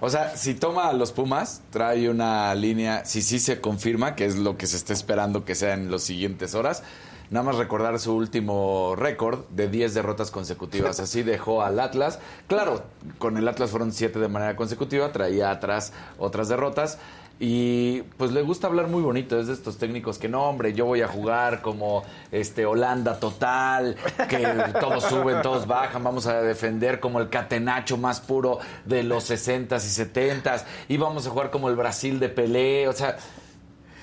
O 0.00 0.10
sea, 0.10 0.36
si 0.36 0.52
toma 0.52 0.88
a 0.88 0.92
los 0.92 1.12
Pumas, 1.12 1.62
trae 1.70 2.10
una 2.10 2.54
línea, 2.54 3.06
si 3.06 3.22
sí 3.22 3.38
se 3.38 3.62
confirma, 3.62 4.16
que 4.16 4.26
es 4.26 4.36
lo 4.36 4.58
que 4.58 4.66
se 4.66 4.76
está 4.76 4.92
esperando 4.92 5.46
que 5.46 5.54
sea 5.54 5.72
en 5.72 5.90
las 5.90 6.02
siguientes 6.02 6.54
horas, 6.54 6.82
nada 7.30 7.44
más 7.44 7.56
recordar 7.56 7.98
su 7.98 8.14
último 8.14 8.94
récord 8.96 9.44
de 9.50 9.68
10 9.68 9.94
derrotas 9.94 10.30
consecutivas. 10.30 11.00
Así 11.00 11.22
dejó 11.22 11.62
al 11.62 11.80
Atlas. 11.80 12.18
Claro, 12.46 12.82
con 13.18 13.36
el 13.36 13.48
Atlas 13.48 13.70
fueron 13.70 13.92
7 13.92 14.18
de 14.18 14.28
manera 14.28 14.56
consecutiva, 14.56 15.12
traía 15.12 15.50
atrás 15.50 15.92
otras 16.18 16.48
derrotas. 16.48 16.98
Y 17.38 18.00
pues 18.16 18.32
le 18.32 18.40
gusta 18.40 18.66
hablar 18.66 18.88
muy 18.88 19.02
bonito, 19.02 19.38
es 19.38 19.46
de 19.46 19.52
estos 19.52 19.76
técnicos 19.76 20.16
que 20.16 20.26
no, 20.26 20.44
hombre, 20.44 20.72
yo 20.72 20.86
voy 20.86 21.02
a 21.02 21.08
jugar 21.08 21.60
como 21.60 22.02
este 22.32 22.64
Holanda 22.64 23.20
total, 23.20 23.96
que 24.26 24.38
todos 24.80 25.04
suben, 25.04 25.42
todos 25.42 25.66
bajan, 25.66 26.02
vamos 26.02 26.26
a 26.26 26.40
defender 26.40 26.98
como 26.98 27.20
el 27.20 27.28
catenacho 27.28 27.98
más 27.98 28.22
puro 28.22 28.58
de 28.86 29.02
los 29.02 29.30
60s 29.30 29.84
y 29.84 30.14
70s, 30.14 30.62
y 30.88 30.96
vamos 30.96 31.26
a 31.26 31.30
jugar 31.30 31.50
como 31.50 31.68
el 31.68 31.76
Brasil 31.76 32.18
de 32.18 32.30
Pelé, 32.30 32.88
o 32.88 32.94
sea, 32.94 33.18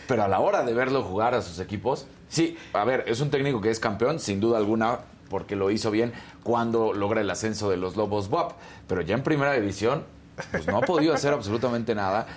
pero 0.08 0.24
a 0.24 0.28
la 0.28 0.40
hora 0.40 0.64
de 0.64 0.74
verlo 0.74 1.04
jugar 1.04 1.34
a 1.36 1.42
sus 1.42 1.60
equipos, 1.60 2.08
sí, 2.30 2.58
a 2.74 2.84
ver, 2.84 3.06
es 3.08 3.22
un 3.22 3.30
técnico 3.30 3.62
que 3.62 3.70
es 3.70 3.80
campeón, 3.80 4.20
sin 4.20 4.40
duda 4.40 4.58
alguna, 4.58 5.00
porque 5.30 5.56
lo 5.56 5.72
hizo 5.72 5.92
bien 5.92 6.14
cuando 6.44 6.94
logra 6.94 7.22
el 7.22 7.30
ascenso 7.30 7.70
de 7.70 7.78
los 7.78 7.96
Lobos 7.96 8.30
Bob, 8.30 8.54
pero 8.88 9.02
ya 9.02 9.16
en 9.16 9.24
primera 9.24 9.54
división, 9.54 10.04
pues 10.52 10.68
no 10.68 10.78
ha 10.78 10.82
podido 10.82 11.14
hacer 11.14 11.34
absolutamente 11.34 11.96
nada. 11.96 12.28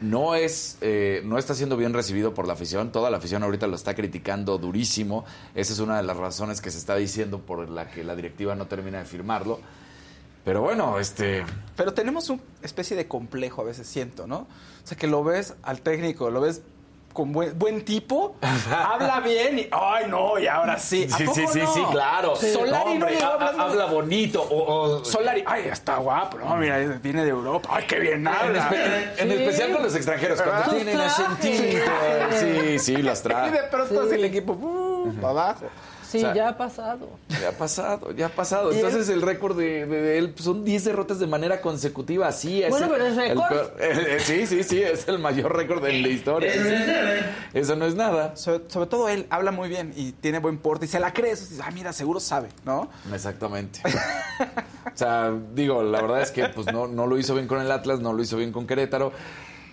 No 0.00 0.36
es 0.36 0.78
eh, 0.80 1.22
no 1.24 1.38
está 1.38 1.54
siendo 1.54 1.76
bien 1.76 1.92
recibido 1.92 2.32
por 2.32 2.46
la 2.46 2.52
afición. 2.52 2.92
Toda 2.92 3.10
la 3.10 3.16
afición 3.16 3.42
ahorita 3.42 3.66
lo 3.66 3.74
está 3.74 3.94
criticando 3.94 4.56
durísimo. 4.56 5.24
Esa 5.56 5.72
es 5.72 5.80
una 5.80 5.96
de 5.96 6.04
las 6.04 6.16
razones 6.16 6.60
que 6.60 6.70
se 6.70 6.78
está 6.78 6.94
diciendo 6.94 7.40
por 7.40 7.68
la 7.68 7.90
que 7.90 8.04
la 8.04 8.14
directiva 8.14 8.54
no 8.54 8.68
termina 8.68 8.98
de 8.98 9.04
firmarlo. 9.04 9.58
Pero 10.44 10.62
bueno 10.62 10.98
este 10.98 11.44
pero 11.76 11.92
tenemos 11.92 12.30
una 12.30 12.40
especie 12.62 12.96
de 12.96 13.06
complejo 13.06 13.60
a 13.60 13.64
veces 13.64 13.86
siento 13.86 14.26
no 14.26 14.38
o 14.38 14.86
sea 14.86 14.96
que 14.96 15.06
lo 15.06 15.22
ves 15.22 15.56
al 15.62 15.82
técnico 15.82 16.30
lo 16.30 16.40
ves 16.40 16.62
con 17.18 17.32
buen, 17.32 17.58
buen 17.58 17.84
tipo, 17.84 18.36
habla 18.70 19.18
bien 19.18 19.58
y, 19.58 19.68
ay, 19.72 20.04
no, 20.08 20.38
y 20.38 20.46
ahora 20.46 20.78
sí. 20.78 21.08
sí, 21.08 21.26
sí, 21.34 21.46
sí, 21.52 21.60
sí, 21.74 21.82
claro. 21.90 22.36
Solari 22.36 22.96
no, 22.96 23.08
habla, 23.58 23.86
bonito. 23.86 24.46
O, 24.48 25.04
Solari, 25.04 25.42
ay, 25.44 25.64
está 25.66 25.96
guapo, 25.96 26.38
no, 26.38 26.54
mira, 26.54 26.78
viene 27.02 27.24
de 27.24 27.30
Europa, 27.30 27.70
ay, 27.72 27.86
qué 27.88 27.98
bien 27.98 28.24
habla. 28.28 28.70
En, 29.16 29.32
especial 29.32 29.72
con 29.72 29.82
los 29.82 29.96
extranjeros, 29.96 30.40
cuando 30.40 30.76
tienen 30.76 31.00
acentito. 31.00 31.90
Sí, 32.38 32.78
sí, 32.78 32.96
las 32.98 33.20
trae. 33.20 33.48
Y 33.48 33.50
de 33.50 33.62
pronto 33.64 34.00
así 34.00 34.14
el 34.14 34.24
equipo, 34.24 34.52
uh, 34.52 35.12
para 35.14 35.30
abajo. 35.30 35.66
Sí, 36.08 36.20
ya 36.20 36.48
ha 36.48 36.56
pasado. 36.56 37.10
Ya 37.28 37.50
ha 37.50 37.52
pasado, 37.52 38.12
ya 38.12 38.26
ha 38.26 38.28
pasado. 38.30 38.72
Entonces 38.72 39.10
el 39.10 39.20
récord 39.20 39.58
de, 39.58 40.16
él 40.16 40.34
son 40.38 40.64
10 40.64 40.84
derrotas 40.84 41.18
de 41.18 41.26
manera 41.26 41.60
consecutiva. 41.60 42.32
Sí, 42.32 42.62
es 42.62 42.70
bueno, 42.70 42.88
pero 42.90 43.06
es 43.06 43.16
récord. 43.16 43.70
sí, 44.20 44.46
sí, 44.46 44.64
sí, 44.64 44.80
es 44.80 45.06
el 45.06 45.18
mayor 45.18 45.54
récord 45.54 45.84
en 45.86 46.02
la 46.02 46.08
historia. 46.08 46.50
Eso 47.52 47.76
no 47.76 47.84
es 47.84 47.94
nada. 47.94 48.36
Sobre, 48.36 48.60
todo 48.86 49.10
él 49.10 49.26
habla 49.28 49.50
muy 49.50 49.68
bien 49.68 49.92
y 49.96 50.12
tiene 50.12 50.38
buen 50.38 50.56
porte 50.56 50.86
y 50.86 50.88
se 50.88 50.98
la 50.98 51.12
cree. 51.12 51.34
ah, 51.62 51.70
mira, 51.72 51.92
seguro 51.92 52.20
sabe, 52.20 52.48
¿no? 52.64 52.88
Exactamente. 53.12 53.80
o 53.84 54.96
sea, 54.96 55.34
digo, 55.54 55.82
la 55.82 56.00
verdad 56.00 56.22
es 56.22 56.30
que 56.30 56.48
pues 56.48 56.72
no, 56.72 56.86
no 56.86 57.06
lo 57.06 57.18
hizo 57.18 57.34
bien 57.34 57.46
con 57.46 57.60
el 57.60 57.70
Atlas, 57.70 58.00
no 58.00 58.14
lo 58.14 58.22
hizo 58.22 58.38
bien 58.38 58.50
con 58.50 58.66
Querétaro. 58.66 59.12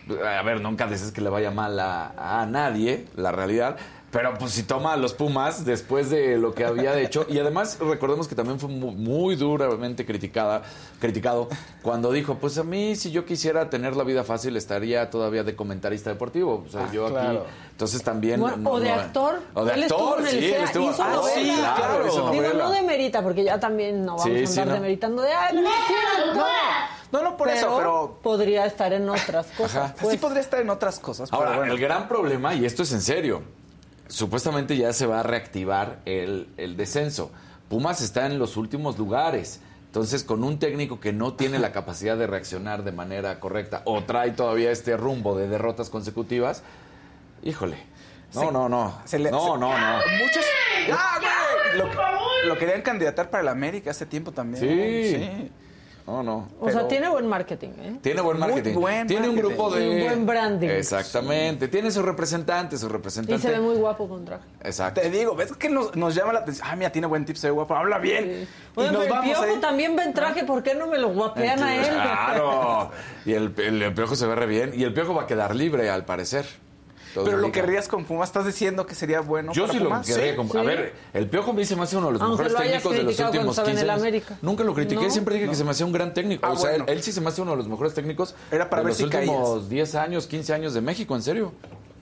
A 0.09 0.43
ver, 0.43 0.59
nunca 0.59 0.85
dices 0.85 1.11
que 1.11 1.21
le 1.21 1.29
vaya 1.29 1.49
mal 1.49 1.79
a, 1.79 2.41
a 2.41 2.45
nadie, 2.45 3.05
la 3.15 3.31
realidad. 3.31 3.77
Pero 4.15 4.33
pues 4.35 4.53
si 4.53 4.63
toma 4.63 4.93
a 4.93 4.97
los 4.97 5.13
Pumas 5.13 5.65
después 5.65 6.09
de 6.09 6.37
lo 6.37 6.53
que 6.53 6.63
había 6.63 6.97
hecho. 6.97 7.25
Y 7.27 7.37
además 7.37 7.77
recordemos 7.81 8.29
que 8.29 8.35
también 8.35 8.61
fue 8.61 8.69
muy, 8.69 9.35
duramente 9.35 10.05
criticada, 10.05 10.61
criticado 11.01 11.49
cuando 11.81 12.13
dijo, 12.13 12.35
pues 12.35 12.57
a 12.57 12.63
mí 12.63 12.95
si 12.95 13.11
yo 13.11 13.25
quisiera 13.25 13.69
tener 13.69 13.97
la 13.97 14.05
vida 14.05 14.23
fácil 14.23 14.55
estaría 14.55 15.09
todavía 15.09 15.43
de 15.43 15.53
comentarista 15.53 16.11
deportivo. 16.11 16.63
O 16.65 16.69
sea, 16.71 16.85
ah, 16.85 16.91
yo 16.93 17.07
aquí... 17.07 17.39
Entonces 17.71 18.01
también... 18.03 18.41
o 18.41 18.79
de 18.79 18.89
actor. 18.89 19.41
O 19.53 19.65
de 19.65 19.83
actor, 19.83 20.25
sí, 20.25 20.45
él 20.45 20.63
estuvo... 20.63 20.91
Ah, 20.97 21.21
sí, 21.33 21.51
claro. 21.75 22.31
Digo, 22.31 22.53
no 22.53 22.71
demerita, 22.71 23.21
porque 23.21 23.43
ya 23.43 23.59
también 23.59 24.05
no 24.05 24.15
vamos 24.15 24.57
a 24.57 24.61
andar 24.61 24.75
demeritando 24.75 25.23
de... 25.23 25.33
Ay, 25.33 25.57
no, 25.57 26.41
no, 27.11 27.21
no 27.21 27.35
por 27.35 27.49
eso, 27.49 27.75
pero... 27.77 28.19
Podría 28.23 28.65
estar 28.65 28.93
en 28.93 29.09
otras 29.09 29.47
cosas. 29.57 29.91
Pues. 29.99 30.13
Sí 30.13 30.17
podría 30.17 30.39
estar 30.39 30.61
en 30.61 30.69
otras 30.69 31.01
cosas. 31.01 31.33
Ahora, 31.33 31.67
el 31.67 31.77
gran 31.77 32.07
problema, 32.07 32.53
y 32.55 32.63
esto 32.63 32.83
es 32.83 32.93
en 32.93 33.01
serio 33.01 33.64
supuestamente 34.07 34.77
ya 34.77 34.93
se 34.93 35.05
va 35.05 35.21
a 35.21 35.23
reactivar 35.23 35.99
el, 36.05 36.47
descenso. 36.77 37.31
Pumas 37.69 38.01
está 38.01 38.25
en 38.25 38.39
los 38.39 38.57
últimos 38.57 38.97
lugares. 38.97 39.61
Entonces, 39.87 40.23
con 40.23 40.43
un 40.43 40.59
técnico 40.59 40.99
que 40.99 41.13
no 41.13 41.33
tiene 41.33 41.57
la 41.57 41.71
capacidad 41.71 42.17
de 42.17 42.27
reaccionar 42.27 42.83
de 42.83 42.91
manera 42.91 43.39
correcta 43.39 43.81
o 43.85 44.03
trae 44.03 44.31
todavía 44.31 44.71
este 44.71 44.97
rumbo 44.97 45.37
de 45.37 45.47
derrotas 45.47 45.89
consecutivas, 45.89 46.63
híjole. 47.43 47.77
No, 48.33 48.51
no, 48.51 48.67
no. 48.67 49.01
no, 49.13 49.57
no, 49.57 49.57
no. 49.57 49.97
Muchos. 50.19 50.45
Lo, 52.45 52.57
querían 52.57 52.81
candidatar 52.81 53.29
para 53.29 53.41
el 53.41 53.47
América 53.47 53.91
hace 53.91 54.05
tiempo 54.05 54.31
también. 54.31 54.61
Sí. 54.61 55.15
sí. 55.15 55.51
No, 56.07 56.21
no. 56.21 56.49
O 56.59 56.69
sea, 56.69 56.87
tiene 56.87 57.09
buen 57.09 57.25
marketing, 57.25 57.69
¿eh? 57.81 57.95
Tiene 58.01 58.21
buen 58.21 58.37
marketing. 58.37 58.75
tiene 59.07 59.29
un 59.29 59.35
grupo 59.35 59.71
de. 59.71 59.89
un 59.89 60.03
buen 60.03 60.25
branding. 60.25 60.69
Exactamente. 60.69 61.67
Tiene 61.67 61.89
sus 61.89 62.05
representantes, 62.05 62.79
sus 62.79 62.91
representantes. 62.91 63.43
Y 63.43 63.47
se 63.47 63.51
ve 63.51 63.59
muy 63.59 63.75
guapo 63.75 64.07
con 64.07 64.23
traje. 64.23 64.43
Exacto. 64.63 65.01
Te 65.01 65.09
digo, 65.09 65.35
¿ves 65.35 65.53
que 65.53 65.69
nos, 65.69 66.15
llama 66.15 66.33
la 66.33 66.39
atención? 66.39 66.67
Ah, 66.69 66.75
mira, 66.75 66.91
tiene 66.91 67.07
buen 67.07 67.25
tip, 67.25 67.35
se 67.35 67.47
ve 67.47 67.51
guapo, 67.51 67.75
habla 67.75 67.97
bien. 67.97 68.47
y 68.77 68.81
nos 68.81 69.05
el 69.07 69.19
piojo 69.23 69.59
también 69.59 69.95
ven 69.95 70.13
traje, 70.13 70.43
¿por 70.43 70.61
qué 70.61 70.75
no 70.75 70.85
me 70.87 70.99
lo 70.99 71.09
guapean 71.09 71.63
a 71.63 71.75
él? 71.75 71.93
Claro. 71.93 72.91
y 73.25 73.33
el, 73.33 73.53
el 73.57 73.93
piojo 73.93 74.15
se 74.15 74.27
ve 74.27 74.35
re 74.35 74.45
bien. 74.45 74.73
Y 74.75 74.83
el 74.83 74.93
piojo 74.93 75.15
va 75.15 75.23
a 75.23 75.27
quedar 75.27 75.55
libre, 75.55 75.89
al 75.89 76.05
parecer. 76.05 76.45
Pero 77.23 77.37
lo 77.37 77.51
querrías 77.51 77.87
con 77.87 78.05
Pumas, 78.05 78.29
estás 78.29 78.45
diciendo 78.45 78.85
que 78.85 78.95
sería 78.95 79.21
bueno. 79.21 79.53
Yo 79.53 79.67
sí 79.67 79.79
lo 79.79 80.01
querría 80.01 80.35
con 80.35 80.57
A 80.57 80.63
ver, 80.63 80.93
el 81.13 81.29
Piojo 81.29 81.53
me 81.53 81.61
dice 81.61 81.75
más 81.75 81.93
uno 81.93 82.07
de 82.07 82.13
los 82.13 82.29
mejores 82.29 82.55
técnicos 82.55 82.91
de 82.91 83.03
los 83.03 83.19
últimos 83.19 83.59
15 83.59 83.89
años. 83.89 84.23
Nunca 84.41 84.63
lo 84.63 84.73
critiqué, 84.73 85.09
siempre 85.09 85.35
dije 85.35 85.49
que 85.49 85.55
se 85.55 85.63
me 85.63 85.71
hacía 85.71 85.85
un 85.85 85.91
gran 85.91 86.13
técnico. 86.13 86.45
Ah, 86.45 86.51
o 86.51 86.57
sea, 86.57 86.75
él, 86.75 87.03
sí 87.03 87.11
se 87.11 87.21
me 87.21 87.29
hace 87.29 87.41
uno 87.41 87.51
de 87.51 87.57
los 87.57 87.67
mejores 87.67 87.93
técnicos 87.93 88.35
Era 88.51 88.69
para 88.69 88.83
de 88.83 88.89
los 88.89 88.99
últimos 88.99 89.69
10 89.69 89.95
años, 89.95 90.27
15 90.27 90.53
años 90.53 90.73
de 90.73 90.81
México, 90.81 91.15
en 91.15 91.21
serio. 91.21 91.53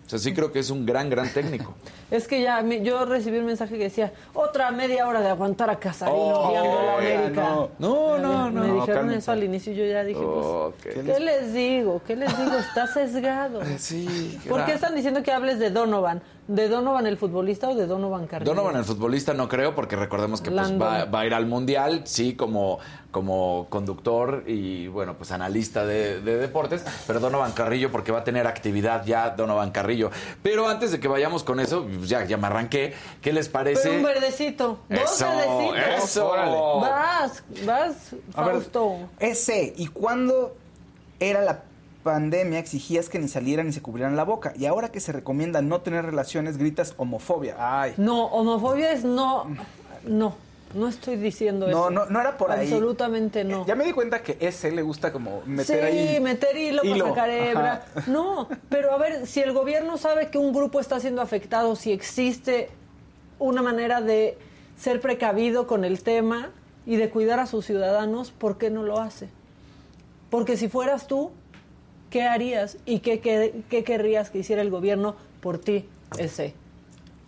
O 0.06 0.10
sea, 0.10 0.20
sí 0.20 0.34
creo 0.34 0.52
que 0.52 0.60
es 0.60 0.70
un 0.70 0.86
gran, 0.86 1.10
gran 1.10 1.32
técnico. 1.32 1.74
es 2.14 2.28
que 2.28 2.44
ya 2.44 2.62
yo 2.62 3.06
recibí 3.06 3.40
un 3.40 3.46
mensaje 3.48 3.76
que 3.76 3.86
decía, 3.86 4.14
otra 4.36 4.70
media 4.70 5.08
hora 5.08 5.20
de 5.20 5.30
aguantar 5.30 5.72
a 5.72 5.80
Casarín 5.80 6.16
oh, 6.16 6.52
la 6.54 6.98
América. 6.98 7.42
No, 7.80 8.20
no, 8.20 8.52
no. 8.52 8.62
Me, 8.62 8.72
dijeron 8.72 9.10
eso 9.10 9.32
al 9.32 9.44
inicio 9.44 9.74
y 9.74 9.78
yo 9.78 9.86
ya 9.86 10.04
dije, 10.04 10.22
pues, 10.22 10.94
¿qué, 10.94 11.20
les 11.20 11.54
digo? 11.54 12.04
¿Qué 12.06 12.16
les 12.16 12.38
digo? 12.38 12.54
Está 12.54 12.86
sesgado. 12.86 13.62
Sí. 13.84 14.40
¿Por 14.48 14.64
qué 14.66 14.74
están 14.74 14.96
diciendo 14.96 15.24
que 15.24 15.32
hables 15.32 15.58
de 15.58 15.72
Donovan? 15.72 16.22
¿De 16.48 16.68
Donovan 16.68 17.08
el 17.08 17.18
futbolista 17.18 17.70
o 17.70 17.76
de 17.76 17.88
Donovan 17.88 18.28
Carrillo? 18.28 18.54
Donovan 18.54 18.76
el 18.76 18.84
futbolista 18.84 19.34
no 19.34 19.48
creo, 19.48 19.74
porque 19.76 19.96
recordemos 19.96 20.42
que 20.42 20.52
pues, 20.52 20.80
va, 20.80 21.08
a 21.10 21.26
ir 21.26 21.34
al 21.34 21.46
Mundial, 21.46 22.02
sí, 22.04 22.36
como, 22.36 22.80
como 23.12 23.68
conductor 23.70 24.44
y, 24.46 24.90
bueno, 24.90 25.16
pues 25.18 25.32
analista 25.32 25.86
de, 25.86 26.20
deportes, 26.20 26.84
pero 27.08 27.22
Donovan 27.22 27.54
Carrillo 27.54 27.92
porque 27.94 28.12
va 28.12 28.20
a 28.20 28.24
tener 28.26 28.46
actividad 28.46 29.06
ya 29.06 29.30
Donovan 29.30 29.72
Carrillo. 29.72 30.12
Pero 30.42 30.68
antes 30.68 30.92
de 30.92 31.00
que 31.00 31.08
vayamos 31.08 31.44
con 31.44 31.62
eso, 31.62 31.88
pues, 32.04 32.10
ya, 32.10 32.26
ya 32.26 32.38
me 32.38 32.48
arranqué, 32.48 32.94
¿qué 33.22 33.34
les 33.34 33.50
parece? 33.50 33.90
un 33.90 34.04
verdecito, 34.04 34.80
dos 34.90 35.20
verdecitos. 35.20 36.04
Eso. 36.04 36.30
Vas, 36.82 37.44
vas, 37.66 37.96
Fausto. 38.32 38.98
ese, 39.20 39.74
¿y 39.78 39.88
cuándo 39.88 40.56
era 41.20 41.42
la 41.42 41.64
pandemia 42.04 42.60
exigías 42.60 43.10
que 43.10 43.18
ni 43.18 43.28
salieran 43.28 43.68
ni 43.68 43.72
se 43.74 43.82
cubrieran 43.82 44.16
la 44.16 44.26
boca. 44.26 44.54
Y 44.58 44.66
ahora 44.66 44.92
que 44.92 45.00
se 45.00 45.12
recomienda 45.12 45.62
no 45.62 45.82
tener 45.82 46.06
relaciones, 46.06 46.58
gritas 46.58 46.94
homofobia. 46.98 47.56
Ay. 47.58 47.94
No, 47.98 48.26
homofobia 48.26 48.92
es 48.92 49.04
no. 49.04 49.46
No. 50.06 50.36
No 50.74 50.88
estoy 50.88 51.18
diciendo 51.18 51.68
eso. 51.68 51.90
No, 51.90 52.06
no 52.06 52.20
era 52.20 52.38
por 52.38 52.52
ahí. 52.52 52.72
Absolutamente 52.72 53.44
no. 53.44 53.66
Ya 53.66 53.76
me 53.76 53.86
di 53.86 53.92
cuenta 53.92 54.24
que 54.24 54.38
ese 54.40 54.72
le 54.72 54.82
gusta 54.82 55.12
como 55.12 55.42
meter 55.46 55.84
ahí. 55.84 56.16
Sí, 56.16 56.20
meter 56.20 56.58
hilo, 56.58 56.82
para 56.82 57.10
sacar 57.10 57.30
hebra. 57.30 57.86
No, 58.08 58.48
pero 58.70 58.92
a 58.92 58.98
ver, 58.98 59.28
si 59.28 59.42
el 59.42 59.54
gobierno 59.54 59.98
sabe 59.98 60.30
que 60.30 60.38
un 60.38 60.54
grupo 60.54 60.80
está 60.80 61.00
siendo 61.00 61.22
afectado, 61.22 61.76
si 61.76 61.92
existe 61.92 62.70
una 63.40 63.62
manera 63.62 64.02
de 64.02 64.38
ser 64.78 65.00
precavido 65.00 65.68
con 65.68 65.84
el 65.86 66.02
tema 66.02 66.50
y 66.86 66.96
de 66.96 67.10
cuidar 67.10 67.40
a 67.40 67.46
sus 67.46 67.66
ciudadanos, 67.66 68.32
¿por 68.32 68.58
qué 68.58 68.70
no 68.70 68.84
lo 68.84 69.00
hace? 69.00 69.30
Porque 70.30 70.58
si 70.58 70.68
fueras 70.68 71.08
tú, 71.08 71.32
¿qué 72.10 72.24
harías 72.24 72.78
y 72.86 73.00
qué, 73.00 73.20
qué, 73.20 73.84
querrías 73.84 74.30
que 74.30 74.40
hiciera 74.40 74.62
el 74.62 74.70
gobierno 74.70 75.16
por 75.42 75.60
ti? 75.60 75.86
Ese. 76.18 76.56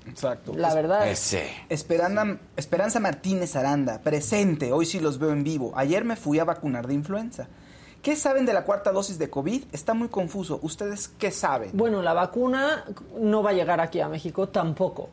Exacto. 0.08 0.54
La 0.56 0.74
verdad. 0.74 1.08
Ese. 1.08 1.50
Esperanza, 1.70 2.38
Esperanza 2.56 3.00
Martínez 3.00 3.56
Aranda, 3.56 4.00
presente, 4.02 4.72
hoy 4.72 4.86
sí 4.86 5.00
los 5.00 5.20
veo 5.20 5.32
en 5.32 5.44
vivo. 5.44 5.74
Ayer 5.76 6.04
me 6.04 6.16
fui 6.16 6.40
a 6.40 6.44
vacunar 6.44 6.88
de 6.88 6.94
influenza. 6.94 7.48
¿Qué 8.02 8.16
saben 8.16 8.46
de 8.46 8.54
la 8.54 8.66
cuarta 8.66 8.92
dosis 8.92 9.18
de 9.18 9.32
COVID? 9.32 9.64
Está 9.72 9.96
muy 9.96 10.10
confuso. 10.10 10.60
¿Ustedes 10.62 11.08
qué 11.08 11.32
saben? 11.32 11.72
Bueno, 11.74 12.04
la 12.04 12.14
vacuna 12.14 12.86
no 13.20 13.42
va 13.42 13.50
a 13.50 13.54
llegar 13.54 13.82
aquí 13.82 14.00
a 14.00 14.08
México 14.08 14.48
tampoco. 14.48 15.10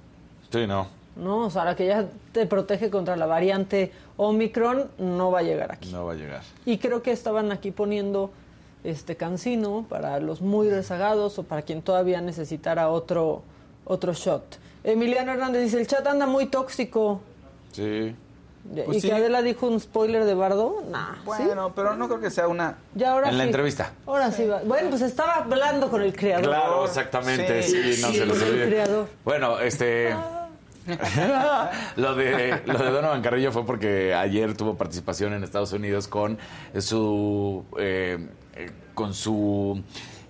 Sí, 0.50 0.66
no. 0.66 0.86
No, 1.16 1.46
o 1.46 1.50
sea, 1.50 1.64
la 1.64 1.74
que 1.74 1.86
ya 1.86 2.06
te 2.32 2.46
protege 2.46 2.90
contra 2.90 3.16
la 3.16 3.26
variante 3.26 3.92
Omicron 4.16 4.90
no 4.98 5.30
va 5.30 5.40
a 5.40 5.42
llegar 5.42 5.72
aquí. 5.72 5.90
No 5.90 6.04
va 6.04 6.12
a 6.12 6.16
llegar. 6.16 6.42
Y 6.66 6.78
creo 6.78 7.02
que 7.02 7.12
estaban 7.12 7.50
aquí 7.50 7.70
poniendo 7.70 8.30
este 8.84 9.16
cancino 9.16 9.86
para 9.88 10.20
los 10.20 10.40
muy 10.40 10.68
rezagados 10.68 11.38
o 11.38 11.44
para 11.44 11.62
quien 11.62 11.82
todavía 11.82 12.20
necesitara 12.20 12.88
otro, 12.88 13.42
otro 13.84 14.12
shot. 14.12 14.58
Emiliano 14.84 15.32
Hernández 15.32 15.62
dice, 15.62 15.80
el 15.80 15.86
chat 15.86 16.06
anda 16.06 16.26
muy 16.26 16.46
tóxico. 16.46 17.20
Sí. 17.72 18.14
¿Y 18.92 19.00
que 19.00 19.12
Adela 19.12 19.42
dijo 19.42 19.66
un 19.66 19.80
spoiler 19.80 20.24
de 20.24 20.34
Bardo? 20.34 20.84
Nah. 20.88 21.16
Bueno, 21.24 21.72
pero 21.74 21.96
no 21.96 22.06
creo 22.06 22.20
que 22.20 22.30
sea 22.30 22.46
una... 22.46 22.78
Ya 22.94 23.12
ahora 23.12 23.28
en 23.30 23.38
la 23.38 23.42
sí. 23.44 23.48
entrevista. 23.48 23.92
Ahora 24.06 24.30
sí 24.30 24.46
va. 24.46 24.60
Bueno, 24.64 24.88
pues 24.90 25.02
estaba 25.02 25.34
hablando 25.34 25.90
con 25.90 26.00
el 26.02 26.14
creador. 26.14 26.46
Claro, 26.46 26.84
exactamente. 26.84 27.62
Sí, 27.64 28.00
no 28.00 28.08
Sí, 28.08 28.18
se 28.18 28.26
los 28.26 28.40
olvide. 28.40 28.66
creador. 28.68 29.08
Bueno, 29.24 29.58
este. 29.58 30.14
lo 31.96 32.14
de 32.16 32.60
lo 32.66 32.78
de 32.78 32.90
Donovan 32.90 33.22
Carrillo 33.22 33.52
fue 33.52 33.64
porque 33.64 34.14
ayer 34.14 34.56
tuvo 34.56 34.74
participación 34.74 35.32
en 35.32 35.44
Estados 35.44 35.72
Unidos 35.72 36.08
con 36.08 36.38
su 36.80 37.64
eh, 37.78 38.28
eh, 38.56 38.70
con 38.92 39.14
su 39.14 39.80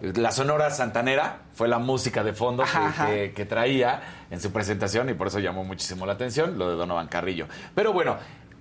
la 0.02 0.32
Sonora 0.32 0.70
Santanera 0.70 1.38
fue 1.54 1.68
la 1.68 1.78
música 1.78 2.24
de 2.24 2.32
fondo 2.32 2.64
que, 2.64 2.68
Ajá. 2.76 3.06
que- 3.06 3.32
que 3.32 3.44
traía 3.46 4.02
en 4.30 4.40
su 4.40 4.50
presentación 4.52 5.08
y 5.10 5.14
por 5.14 5.28
eso 5.28 5.38
llamó 5.38 5.62
muchísimo 5.64 6.04
la 6.06 6.14
atención 6.14 6.58
lo 6.58 6.70
de 6.70 6.76
Donovan 6.76 7.06
Carrillo. 7.08 7.46
Pero 7.74 7.92
bueno, 7.92 8.16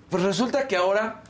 pues 0.10 0.22
resulta 0.24 0.68
que 0.68 0.76
ahora 0.78 1.22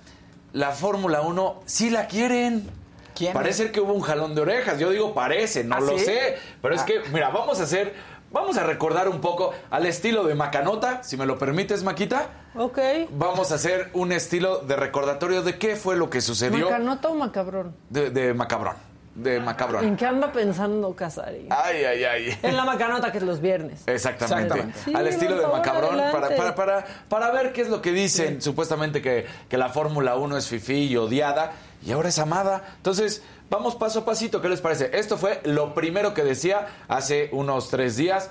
la 0.53 0.71
Fórmula 0.71 1.21
1 1.21 1.61
sí 1.65 1.89
la 1.89 2.07
quieren. 2.07 2.67
¿Quién? 3.15 3.33
Parece 3.33 3.71
que 3.71 3.79
hubo 3.81 3.93
un 3.93 4.01
jalón 4.01 4.35
de 4.35 4.41
orejas. 4.41 4.79
Yo 4.79 4.89
digo 4.89 5.13
parece, 5.13 5.63
no 5.63 5.75
¿Ah, 5.75 5.79
lo 5.81 5.97
sí? 5.97 6.05
sé. 6.05 6.37
Pero 6.61 6.75
es 6.75 6.81
Ah. 6.81 6.85
que, 6.85 7.01
mira, 7.13 7.29
vamos 7.29 7.59
a 7.59 7.63
hacer, 7.63 7.93
vamos 8.31 8.57
a 8.57 8.63
recordar 8.63 9.07
un 9.09 9.21
poco 9.21 9.53
al 9.69 9.85
estilo 9.85 10.23
de 10.25 10.33
Macanota, 10.35 11.03
si 11.03 11.15
me 11.17 11.25
lo 11.25 11.37
permites, 11.37 11.83
Maquita. 11.83 12.27
Ok. 12.55 12.79
Vamos 13.11 13.51
a 13.51 13.55
hacer 13.55 13.89
un 13.93 14.11
estilo 14.11 14.57
de 14.59 14.75
recordatorio 14.75 15.41
de 15.43 15.57
qué 15.57 15.75
fue 15.77 15.95
lo 15.95 16.09
que 16.09 16.19
sucedió 16.21 16.65
¿Macanota 16.69 17.09
o 17.09 17.15
macabrón? 17.15 17.75
de, 17.89 18.09
de 18.09 18.33
Macabrón. 18.33 18.75
De 19.13 19.35
¿En 19.35 19.43
Macabrón. 19.45 19.97
qué 19.97 20.05
anda 20.05 20.31
pensando 20.31 20.95
Casari? 20.95 21.47
Ay, 21.49 21.83
ay, 21.83 22.03
ay. 22.05 22.39
En 22.43 22.55
la 22.55 22.63
macanota 22.63 23.11
que 23.11 23.17
es 23.17 23.23
los 23.25 23.41
viernes. 23.41 23.81
Exactamente. 23.85 24.43
Exactamente. 24.53 24.79
Sí, 24.85 24.93
Al 24.95 25.07
estilo 25.07 25.35
de 25.37 25.47
Macabrón, 25.47 25.97
para, 26.13 26.35
para, 26.35 26.55
para, 26.55 26.85
para 27.09 27.31
ver 27.31 27.51
qué 27.51 27.61
es 27.61 27.67
lo 27.69 27.81
que 27.81 27.91
dicen. 27.91 28.41
Supuestamente 28.41 29.01
que, 29.01 29.25
que 29.49 29.57
la 29.57 29.67
Fórmula 29.69 30.15
1 30.15 30.37
es 30.37 30.47
fifí 30.47 30.85
y 30.87 30.95
odiada, 30.95 31.51
y 31.85 31.91
ahora 31.91 32.07
es 32.07 32.19
amada. 32.19 32.73
Entonces, 32.77 33.21
vamos 33.49 33.75
paso 33.75 33.99
a 33.99 34.05
pasito. 34.05 34.41
¿Qué 34.41 34.47
les 34.47 34.61
parece? 34.61 34.91
Esto 34.93 35.17
fue 35.17 35.41
lo 35.43 35.73
primero 35.73 36.13
que 36.13 36.23
decía 36.23 36.67
hace 36.87 37.27
unos 37.33 37.69
tres 37.69 37.97
días 37.97 38.29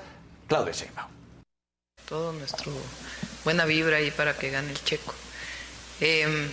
Claudia 0.49 0.72
Sheinbaum. 0.72 1.11
todo 2.09 2.33
nuestro 2.33 2.72
buena 3.45 3.66
vibra 3.66 3.99
ahí 3.99 4.11
para 4.11 4.33
que 4.35 4.51
gane 4.51 4.70
el 4.70 4.83
checo. 4.83 5.12
Eh, 6.01 6.49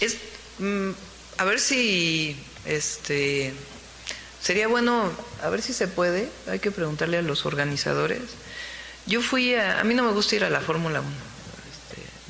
es 0.00 0.16
mm, 0.58 0.90
a 1.38 1.44
ver 1.44 1.60
si 1.60 2.34
este 2.66 3.54
sería 4.42 4.68
bueno, 4.68 5.10
a 5.42 5.48
ver 5.48 5.60
si 5.60 5.72
se 5.72 5.88
puede, 5.88 6.28
hay 6.48 6.60
que 6.60 6.70
preguntarle 6.70 7.18
a 7.18 7.22
los 7.22 7.46
organizadores. 7.46 8.20
Yo 9.06 9.20
fui 9.20 9.54
a, 9.54 9.80
a 9.80 9.84
mí 9.84 9.94
no 9.94 10.04
me 10.04 10.12
gusta 10.12 10.36
ir 10.36 10.44
a 10.44 10.50
la 10.50 10.60
Fórmula 10.60 11.00
1. 11.00 11.10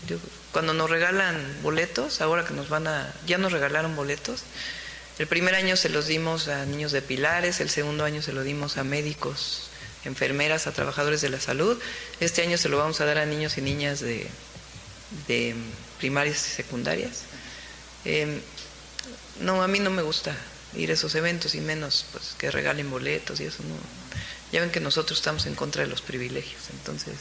Este, 0.09 0.18
cuando 0.53 0.72
nos 0.72 0.89
regalan 0.89 1.37
boletos, 1.62 2.20
ahora 2.20 2.45
que 2.45 2.55
nos 2.55 2.68
van 2.68 2.87
a, 2.87 3.12
ya 3.26 3.37
nos 3.39 3.53
regalaron 3.53 3.97
boletos, 3.97 4.45
el 5.18 5.26
primer 5.26 5.55
año 5.55 5.76
se 5.76 5.89
los 5.89 6.07
dimos 6.07 6.49
a 6.49 6.64
niños 6.66 6.93
de 6.93 7.01
pilares, 7.01 7.61
el 7.61 7.70
segundo 7.70 8.05
año 8.05 8.20
se 8.20 8.32
lo 8.32 8.43
dimos 8.43 8.76
a 8.76 8.84
médicos, 8.84 9.70
enfermeras, 10.05 10.66
a 10.66 10.72
trabajadores 10.72 11.22
de 11.22 11.30
la 11.30 11.41
salud. 11.41 11.78
Este 12.20 12.43
año 12.43 12.59
se 12.59 12.68
lo 12.68 12.76
vamos 12.78 13.01
a 13.01 13.07
dar 13.07 13.18
a 13.18 13.26
niños 13.26 13.57
y 13.57 13.62
niñas 13.62 14.01
de, 14.01 14.26
de 15.26 15.55
primarias 15.99 16.47
y 16.47 16.51
secundarias. 16.51 17.22
Eh, 18.05 18.41
no, 19.41 19.62
a 19.62 19.68
mí 19.68 19.80
no 19.80 19.91
me 19.91 20.03
gusta 20.03 20.34
ir 20.74 20.91
a 20.91 20.95
esos 20.95 21.14
eventos 21.14 21.55
y 21.55 21.61
menos 21.61 22.07
pues 22.12 22.34
que 22.39 22.51
regalen 22.51 22.91
boletos 22.91 23.41
y 23.41 23.45
eso 23.45 23.62
no. 23.62 23.74
Ya 24.53 24.61
ven 24.61 24.70
que 24.70 24.80
nosotros 24.80 25.18
estamos 25.18 25.47
en 25.47 25.55
contra 25.55 25.82
de 25.82 25.89
los 25.89 26.03
privilegios, 26.03 26.62
entonces 26.72 27.14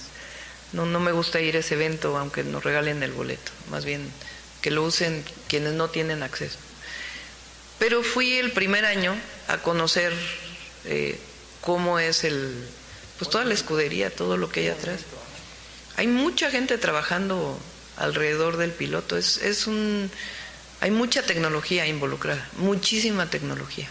no, 0.74 0.86
no 0.86 1.00
me 1.00 1.12
gusta 1.12 1.40
ir 1.40 1.56
a 1.56 1.60
ese 1.60 1.76
evento 1.76 2.18
aunque 2.18 2.44
nos 2.44 2.64
regalen 2.64 3.02
el 3.04 3.12
boleto, 3.12 3.52
más 3.70 3.86
bien 3.86 4.12
que 4.62 4.72
lo 4.72 4.84
usen 4.84 5.24
quienes 5.48 5.74
no 5.74 5.90
tienen 5.90 6.24
acceso. 6.24 6.58
Pero 7.80 8.04
fui 8.04 8.34
el 8.38 8.52
primer 8.52 8.86
año 8.86 9.16
a 9.48 9.58
conocer 9.58 10.14
eh, 10.86 11.20
cómo 11.62 12.00
es 12.00 12.24
el, 12.24 12.66
pues 13.20 13.30
toda 13.30 13.44
la 13.44 13.54
escudería, 13.54 14.10
todo 14.10 14.38
lo 14.38 14.50
que 14.50 14.62
hay 14.62 14.68
atrás. 14.70 15.02
Hay 15.98 16.08
mucha 16.08 16.50
gente 16.52 16.78
trabajando 16.78 17.60
alrededor 17.98 18.58
del 18.58 18.72
piloto, 18.72 19.18
es, 19.18 19.38
es 19.38 19.68
un, 19.68 20.10
hay 20.86 20.92
mucha 20.92 21.24
tecnología 21.24 21.88
involucrada, 21.88 22.48
muchísima 22.60 23.26
tecnología. 23.26 23.88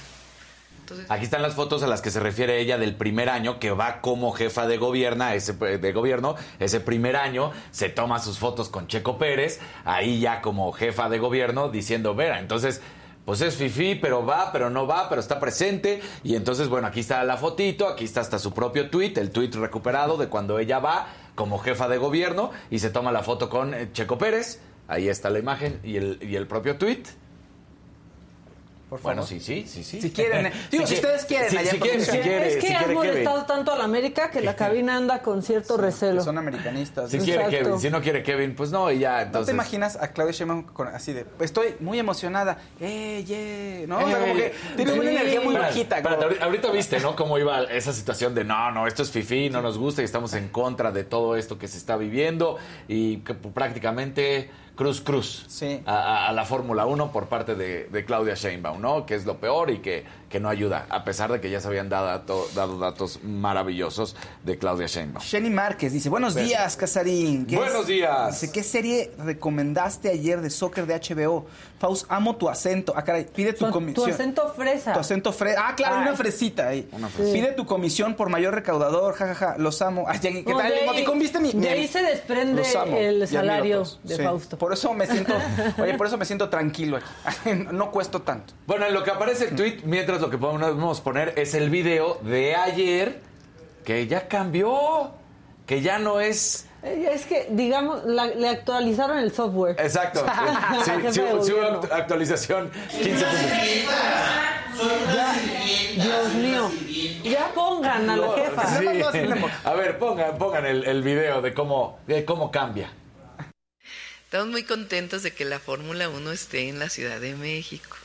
Aquí 1.09 1.25
están 1.25 1.43
las 1.43 1.55
fotos 1.55 1.83
a 1.83 1.89
las 1.89 2.01
que 2.01 2.13
se 2.13 2.21
refiere 2.21 2.61
ella 2.61 2.79
del 2.79 2.95
primer 2.95 3.31
año 3.31 3.59
que 3.59 3.73
va 3.73 4.01
como 4.01 4.31
jefa 4.31 4.69
de 4.69 4.77
gobierno, 4.77 5.29
ese 5.31 5.55
de 5.55 5.93
gobierno, 5.93 6.37
ese 6.61 6.79
primer 6.79 7.17
año 7.17 7.51
se 7.73 7.89
toma 7.89 8.21
sus 8.21 8.39
fotos 8.39 8.69
con 8.69 8.87
Checo 8.87 9.19
Pérez, 9.19 9.59
ahí 9.85 10.21
ya 10.21 10.41
como 10.41 10.71
jefa 10.71 11.09
de 11.09 11.19
gobierno 11.19 11.69
diciendo, 11.69 12.15
"Vera, 12.15 12.39
entonces 12.39 12.81
pues 13.25 13.41
es 13.41 13.57
fifi, 13.57 13.97
pero 13.97 14.25
va, 14.25 14.53
pero 14.53 14.71
no 14.71 14.87
va, 14.87 15.09
pero 15.09 15.21
está 15.21 15.41
presente." 15.41 16.01
Y 16.23 16.37
entonces, 16.37 16.69
bueno, 16.69 16.87
aquí 16.87 17.01
está 17.01 17.25
la 17.25 17.39
fotito, 17.39 17.89
aquí 17.89 18.05
está 18.05 18.21
hasta 18.21 18.39
su 18.39 18.55
propio 18.55 18.89
tweet, 18.89 19.15
el 19.17 19.33
tweet 19.33 19.51
recuperado 19.55 20.17
de 20.17 20.29
cuando 20.29 20.61
ella 20.61 20.79
va 20.79 21.09
como 21.35 21.59
jefa 21.59 21.89
de 21.89 21.99
gobierno 21.99 22.53
y 22.71 22.79
se 22.79 22.91
toma 22.91 23.11
la 23.11 23.25
foto 23.25 23.51
con 23.51 23.75
eh, 23.75 23.89
Checo 23.93 24.17
Pérez. 24.17 24.61
Ahí 24.89 25.09
está 25.09 25.31
la 25.31 25.39
imagen 25.39 25.81
y 25.83 25.97
el, 25.97 26.19
y 26.23 26.37
el 26.37 26.47
propio 26.47 26.77
tweet. 26.77 27.03
Por 28.91 29.01
favor. 29.01 29.15
Bueno, 29.17 29.27
sí, 29.27 29.41
sí, 29.41 29.65
sí, 29.67 29.83
sí. 29.83 30.01
Si 30.01 30.11
quieren, 30.13 30.47
eh. 30.47 30.53
Digo, 30.71 30.87
si 30.87 30.93
qui- 30.95 30.97
ustedes 30.99 31.25
quieren, 31.25 31.51
si- 31.51 31.57
allá 31.57 31.71
si 31.71 31.77
en 31.77 31.83
quieren, 31.83 32.01
si 32.03 32.07
producción. 32.11 32.31
quiere, 32.39 32.49
es 32.49 32.55
que 32.57 32.61
si 32.61 32.73
has 32.75 32.85
quiere 32.85 32.95
Kevin. 33.01 33.09
molestado 33.13 33.47
tanto 33.47 33.73
a 33.73 33.79
la 33.79 33.85
América 33.85 34.31
que 34.31 34.41
la 34.43 34.55
cabina 34.57 34.97
anda 34.97 35.21
con 35.23 35.43
cierto 35.43 35.77
recelo. 35.79 36.23
Son 36.23 36.37
americanistas. 36.39 37.11
Si 37.11 37.19
quiere. 37.19 37.49
Kevin, 37.49 37.81
si 37.81 37.91
no 37.91 38.01
quiere 38.03 38.23
Kevin, 38.23 38.55
pues 38.55 38.71
no, 38.71 38.93
y 38.93 38.99
ya, 39.01 39.17
¿No 39.17 39.21
entonces. 39.23 39.47
te 39.47 39.53
imaginas 39.53 39.97
a 39.97 40.09
Claudia 40.13 40.33
Sheinbaum 40.33 40.63
con- 40.65 40.89
así 40.89 41.13
de, 41.15 41.25
estoy 41.41 41.75
muy 41.81 41.99
emocionada, 41.99 42.59
eh, 42.79 43.25
yeah, 43.27 43.87
¿no? 43.89 44.05
O 44.05 44.09
sea, 44.09 44.21
como 44.21 44.35
que 44.35 44.53
tiene 44.77 44.93
una 44.93 45.03
Sí. 45.03 45.09
energía 45.09 45.41
muy 45.41 45.55
bajita. 45.57 45.97
espérate, 45.97 46.17
como- 46.17 46.27
ahorita, 46.29 46.45
ahorita 46.45 46.71
viste, 46.71 47.01
¿no? 47.01 47.17
Cómo 47.17 47.39
iba 47.39 47.65
esa 47.65 47.93
situación 47.93 48.35
de 48.35 48.45
no, 48.45 48.71
no, 48.71 48.87
esto 48.87 49.03
es 49.03 49.11
fifí, 49.11 49.49
no 49.49 49.61
nos 49.63 49.77
gusta 49.79 50.03
y 50.03 50.05
estamos 50.05 50.35
en 50.35 50.49
contra 50.51 50.93
de 50.93 51.03
todo 51.05 51.37
esto 51.37 51.59
que 51.59 51.67
se 51.67 51.79
está 51.79 51.97
viviendo 51.97 52.59
y 52.87 53.17
que 53.19 53.35
prácticamente 53.35 54.51
cruz 54.75 55.01
cruz 55.01 55.45
Sí. 55.49 55.83
a, 55.87 56.33
la 56.33 56.45
Fórmula 56.45 56.87
1 56.87 57.13
por 57.13 57.27
parte 57.27 57.55
de, 57.55 57.85
de 57.85 58.05
Claudia 58.05 58.35
Sheinbaum, 58.35 58.81
¿no? 58.81 59.07
Que 59.07 59.15
es 59.15 59.25
lo 59.25 59.39
peor 59.39 59.71
y 59.71 59.79
que, 59.79 60.05
que 60.29 60.41
no 60.41 60.49
ayuda, 60.49 60.87
a 60.89 61.05
pesar 61.05 61.31
de 61.31 61.41
que 61.41 61.49
ya 61.51 61.61
se 61.61 61.69
habían 61.69 61.89
dado, 61.89 62.47
dado 62.55 62.79
datos 62.79 63.21
maravillosos 63.23 64.17
de 64.43 64.59
Claudia 64.59 64.87
Sheinbaum. 64.87 65.25
Jenny 65.25 65.51
Márquez 65.51 65.93
dice, 65.93 66.09
buenos 66.09 66.35
días, 66.35 66.77
Casarín. 66.77 67.47
¿Qué 67.47 67.57
Buenos 67.57 67.87
días. 67.87 68.41
Dice, 68.41 68.53
¿qué 68.53 68.63
serie 68.63 69.13
recomendaste 69.19 70.11
ayer 70.11 70.41
de 70.41 70.51
soccer 70.51 70.87
de 70.87 70.95
HBO? 71.01 71.47
Faust, 71.85 72.07
amo 72.09 72.37
tu 72.37 72.49
acento. 72.49 72.95
Ah, 72.97 73.05
caray, 73.05 73.25
pide 73.27 73.53
tu 73.53 73.67
Tu, 73.67 73.71
comisión. 73.71 74.07
tu 74.07 74.11
acento 74.15 74.49
fresa. 74.57 74.95
Tu 74.95 75.01
acento 75.01 75.33
fresa. 75.35 75.69
Ah, 75.69 75.75
claro, 75.77 75.97
Ay. 75.97 76.03
una 76.09 76.17
fresita 76.17 76.69
ahí. 76.69 76.89
Una 76.93 77.09
fresita. 77.09 77.35
Pide 77.35 77.53
tu 77.53 77.67
comisión 77.67 78.15
por 78.15 78.31
mayor 78.31 78.55
recaudador, 78.55 79.13
jajaja, 79.15 79.57
los 79.59 79.83
amo. 79.83 80.05
Ay, 80.09 80.19
¿qué 80.19 80.43
No, 80.47 80.57
tal? 80.57 80.71
de 80.71 80.79
El 80.79 80.85
emoticón, 80.85 81.19
¿viste 81.19 81.41
mi, 81.41 81.53
de 81.53 81.59
mi- 81.59 81.67
ahí 81.67 81.87
se 81.87 82.03
desprende 82.03 82.63
el 82.63 83.23
admiro 83.23 83.27
salario 83.27 83.77
todos. 83.77 84.01
de 84.03 84.17
Sí. 84.17 84.23
Fausto. 84.23 84.57
Por 84.57 84.73
eso 84.73 84.95
me 84.95 85.07
siento, 85.07 85.35
oye, 85.83 85.93
por 85.93 86.07
eso 86.07 86.17
me 86.17 86.25
siento 86.25 86.49
tranquilo 86.49 86.97
aquí. 86.97 87.51
no 87.73 87.91
cuesto 87.91 88.23
tanto. 88.23 88.55
Bueno, 88.67 88.87
en 88.87 88.95
lo 88.95 89.05
que 89.05 89.11
aparece 89.11 89.49
el 89.51 89.55
tweet, 89.55 89.81
mientras 89.85 90.23
lo 90.23 90.31
que 90.31 90.39
podemos 90.39 91.03
poner 91.03 91.35
es 91.37 91.53
el 91.53 91.69
video 91.69 92.19
de 92.23 92.55
ayer, 92.57 93.21
que 93.85 94.07
ya 94.07 94.27
cambió, 94.27 95.11
que 95.67 95.83
ya 95.83 95.99
no 95.99 96.21
es... 96.21 96.67
Eh, 96.85 97.09
Es 97.13 97.25
que, 97.27 97.47
digamos, 97.51 98.05
la- 98.05 98.27
le 98.27 98.49
actualizaron 98.49 99.19
el 99.19 99.33
software. 99.35 99.77
Exacto. 99.81 100.25
Sí, 101.13 101.21
hubo- 101.21 101.43
sí 101.45 101.53
actualización 101.91 102.71
15 102.91 103.11
puntos. 103.25 103.25
Ya, 105.15 105.35
Dios 106.05 106.35
mío. 106.35 106.71
Ya 107.23 107.53
pongan 107.55 108.11
a 108.11 108.17
la 108.17 108.35
jefa. 108.35 108.79
Sí. 108.79 108.87
A 109.65 109.73
ver, 109.75 109.99
pongan, 109.99 110.37
pongan 110.37 110.67
el, 110.67 110.85
el 110.85 111.03
video 111.03 111.41
de 111.41 111.55
cómo, 111.55 111.99
de 112.07 112.25
cómo 112.25 112.51
cambia. 112.51 112.93
Estamos 114.25 114.49
muy 114.49 114.65
contentos 114.65 115.23
de 115.23 115.33
que 115.33 115.45
la 115.45 115.61
Fórmula 115.61 116.09
1 116.09 116.33
esté 116.33 116.69
en 116.69 116.81
la 116.81 116.89
Ciudad 116.89 117.21
de 117.21 117.35
México. 117.35 117.97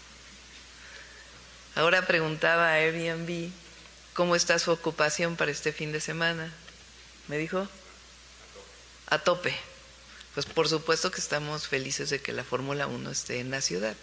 Ahora 1.75 2.03
preguntaba 2.05 2.67
a 2.69 2.73
Airbnb 2.75 3.49
cómo 4.13 4.35
está 4.35 4.59
su 4.59 4.71
ocupación 4.71 5.35
para 5.35 5.49
este 5.51 5.71
fin 5.71 5.91
de 5.91 5.99
semana. 5.99 6.51
Me 7.27 7.37
dijo, 7.37 7.67
a 9.09 9.19
tope. 9.19 9.55
Pues 10.33 10.45
por 10.45 10.69
supuesto 10.69 11.11
que 11.11 11.19
estamos 11.19 11.67
felices 11.67 12.09
de 12.09 12.21
que 12.21 12.33
la 12.33 12.43
Fórmula 12.43 12.87
1 12.87 13.09
esté 13.09 13.39
en 13.39 13.51
la 13.51 13.61
ciudad. 13.61 13.95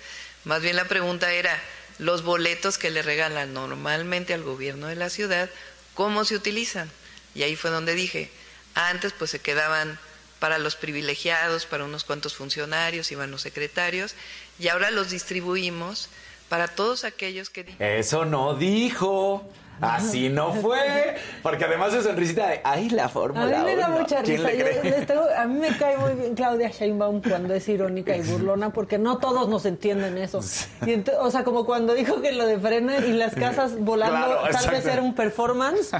Más 0.44 0.60
bien 0.62 0.76
la 0.76 0.86
pregunta 0.86 1.32
era, 1.32 1.60
los 1.98 2.22
boletos 2.22 2.78
que 2.78 2.90
le 2.90 3.02
regalan 3.02 3.54
normalmente 3.54 4.34
al 4.34 4.42
gobierno 4.42 4.88
de 4.88 4.96
la 4.96 5.08
ciudad, 5.08 5.48
¿cómo 5.94 6.24
se 6.24 6.34
utilizan? 6.34 6.90
Y 7.34 7.42
ahí 7.42 7.56
fue 7.56 7.70
donde 7.70 7.94
dije, 7.94 8.30
antes 8.74 9.12
pues 9.12 9.30
se 9.30 9.40
quedaban 9.40 9.98
para 10.38 10.58
los 10.58 10.76
privilegiados, 10.76 11.64
para 11.64 11.84
unos 11.84 12.04
cuantos 12.04 12.34
funcionarios, 12.34 13.10
iban 13.10 13.30
los 13.30 13.42
secretarios, 13.42 14.14
y 14.58 14.68
ahora 14.68 14.90
los 14.90 15.10
distribuimos 15.10 16.08
para 16.48 16.68
todos 16.68 17.04
aquellos 17.04 17.50
que... 17.50 17.74
Eso 17.78 18.24
no 18.24 18.54
dijo. 18.54 19.50
Así 19.80 20.28
no 20.28 20.52
fue. 20.54 21.16
Porque 21.42 21.64
además 21.64 21.92
es 21.94 22.04
sonrisita 22.04 22.48
de, 22.48 22.60
ay, 22.64 22.88
la 22.90 23.08
fórmula 23.08 23.44
A 23.60 23.64
mí 23.64 23.64
me 23.64 23.76
da 23.76 23.88
uno". 23.88 23.98
mucha 24.00 24.22
¿Quién 24.22 24.38
risa. 24.38 24.48
le 24.50 24.58
Yo 24.58 24.64
cree? 24.80 24.90
les 24.90 25.06
tengo- 25.06 25.26
a 25.36 25.44
mí 25.46 25.58
me 25.58 25.76
cae 25.76 25.96
muy 25.98 26.12
bien 26.14 26.34
Claudia 26.34 26.68
Sheinbaum 26.70 27.20
cuando 27.22 27.54
es 27.54 27.68
irónica 27.68 28.16
y 28.16 28.22
burlona, 28.22 28.70
porque 28.70 28.98
no 28.98 29.18
todos 29.18 29.48
nos 29.48 29.66
entienden 29.66 30.16
eso. 30.18 30.40
Y 30.86 31.02
o 31.20 31.30
sea, 31.30 31.44
como 31.44 31.66
cuando 31.66 31.94
dijo 31.94 32.20
que 32.20 32.32
lo 32.32 32.46
de 32.46 32.58
frena 32.58 32.98
y 32.98 33.12
las 33.12 33.34
casas 33.34 33.78
volando 33.78 34.16
Claro, 34.16 34.38
tal 34.52 34.70
vez 34.70 34.86
era 34.86 35.02
un 35.02 35.14
performance. 35.14 35.90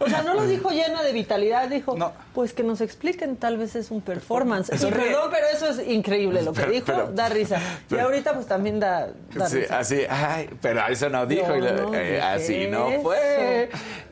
O 0.00 0.08
sea, 0.08 0.22
no 0.22 0.34
lo 0.34 0.46
dijo 0.46 0.70
llena 0.70 1.02
de 1.02 1.12
vitalidad, 1.12 1.68
dijo, 1.68 1.96
pues 2.34 2.52
que 2.52 2.62
nos 2.62 2.80
expliquen, 2.80 3.36
tal 3.36 3.58
vez 3.58 3.74
es 3.76 3.90
un 3.90 4.00
performance. 4.00 4.70
Eso 4.72 4.88
Y 4.88 4.92
perdón, 4.92 5.30
pero 5.30 5.46
eso 5.52 5.68
es 5.68 5.88
increíble. 5.88 6.42
Lo 6.42 6.52
que 6.52 6.60
Pero- 6.60 6.72
dijo 6.72 6.86
pero- 6.86 7.06
da 7.12 7.28
risa. 7.28 7.58
pero- 7.88 8.00
y 8.00 8.04
ahorita 8.04 8.34
pues 8.34 8.46
también 8.46 8.78
da, 8.80 9.08
da 9.34 9.48
Sí, 9.48 9.58
risa. 9.60 9.78
así, 9.78 10.00
ay, 10.08 10.50
pero 10.60 10.86
eso 10.88 11.08
no 11.10 11.26
dijo. 11.26 11.54
y 11.56 11.60
le- 11.60 11.72
no 11.72 11.94
eh, 11.94 12.20
así 12.20 12.66
no 12.68 12.90
fue. 13.02 13.18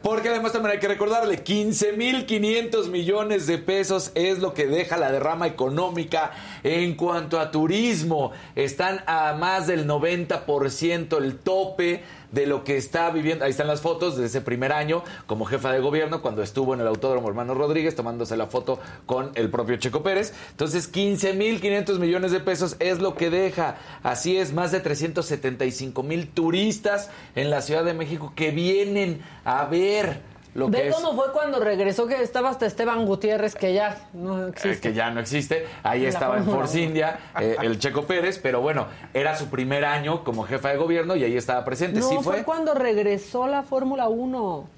Porque 0.03 0.31
además 0.31 0.53
también 0.53 0.73
hay 0.73 0.81
que 0.81 0.89
recordarle, 0.89 1.45
15.500 1.45 2.89
millones 2.89 3.47
de 3.47 3.59
pesos 3.59 4.11
es 4.17 4.41
lo 4.41 4.53
que 4.53 4.67
deja 4.67 4.97
la 4.97 5.13
derrama 5.13 5.47
económica 5.47 6.33
en 6.65 6.97
cuanto 6.97 7.39
a 7.39 7.53
turismo. 7.53 8.33
Están 8.57 9.05
a 9.07 9.35
más 9.35 9.69
del 9.69 9.87
90% 9.87 11.19
el 11.19 11.39
tope 11.39 12.03
de 12.33 12.47
lo 12.47 12.65
que 12.65 12.77
está 12.77 13.11
viviendo. 13.11 13.45
Ahí 13.45 13.53
están 13.53 13.69
las 13.69 13.81
fotos 13.81 14.17
de 14.17 14.27
ese 14.27 14.41
primer 14.41 14.73
año 14.73 15.05
como 15.27 15.45
jefa 15.45 15.73
de 15.73 15.81
gobierno 15.81 16.23
cuando 16.23 16.43
estuvo 16.43 16.75
en 16.75 16.81
el 16.81 16.87
Autódromo 16.87 17.29
Hermano 17.29 17.55
Rodríguez 17.55 17.95
tomándose 17.95 18.37
la 18.37 18.47
foto 18.47 18.81
con 19.07 19.31
el 19.35 19.51
propio 19.51 19.77
Checo 19.77 20.03
Pérez. 20.03 20.35
Entonces, 20.51 20.93
15.500 20.93 21.99
millones 21.99 22.33
de 22.33 22.41
pesos 22.41 22.77
es 22.81 23.01
lo 23.01 23.15
que 23.15 23.31
deja. 23.31 23.77
Así 24.03 24.37
es, 24.37 24.53
más 24.53 24.73
de 24.73 24.81
375 24.81 26.03
mil 26.03 26.29
turistas 26.29 27.11
en 27.37 27.51
la 27.51 27.61
Ciudad 27.61 27.85
de 27.85 27.95
México 27.95 28.33
que 28.35 28.51
vienen 28.51 29.23
a 29.45 29.65
ver 29.67 30.32
lo 30.55 30.71
que 30.71 30.83
Ve 30.83 30.89
es 30.89 30.95
cómo 30.95 31.15
fue 31.15 31.33
cuando 31.33 31.61
regresó, 31.61 32.07
que 32.07 32.21
estaba 32.23 32.51
hasta 32.51 32.67
Esteban 32.67 33.07
Gutiérrez, 33.07 33.55
que 33.55 33.73
ya 33.73 34.09
no 34.13 34.47
eh, 34.47 34.51
existe. 34.51 34.81
que 34.89 34.95
ya 34.95 35.11
no 35.11 35.21
existe. 35.21 35.67
Ahí 35.83 36.03
En 36.03 36.09
estaba 36.09 36.37
en 36.37 36.45
Force. 36.45 36.79
India, 36.81 37.19
eh, 37.41 37.57
el 37.63 37.79
Checo 37.79 38.05
Pérez, 38.07 38.39
pero 38.43 38.61
bueno, 38.61 38.87
era 39.15 39.35
su 39.37 39.49
primer 39.49 39.85
año 39.85 40.25
como 40.25 40.43
jefa 40.45 40.69
de 40.71 40.77
gobierno 40.77 41.17
y 41.17 41.25
ahí 41.25 41.37
estaba 41.37 41.65
presente. 41.65 42.01
No, 42.01 42.09
sí 42.09 42.17
fue? 42.17 42.35
fue. 42.37 42.45
cuando 42.45 42.75
regresó 42.75 43.47
la 43.47 43.63
Fórmula 43.63 44.09
1. 44.09 44.69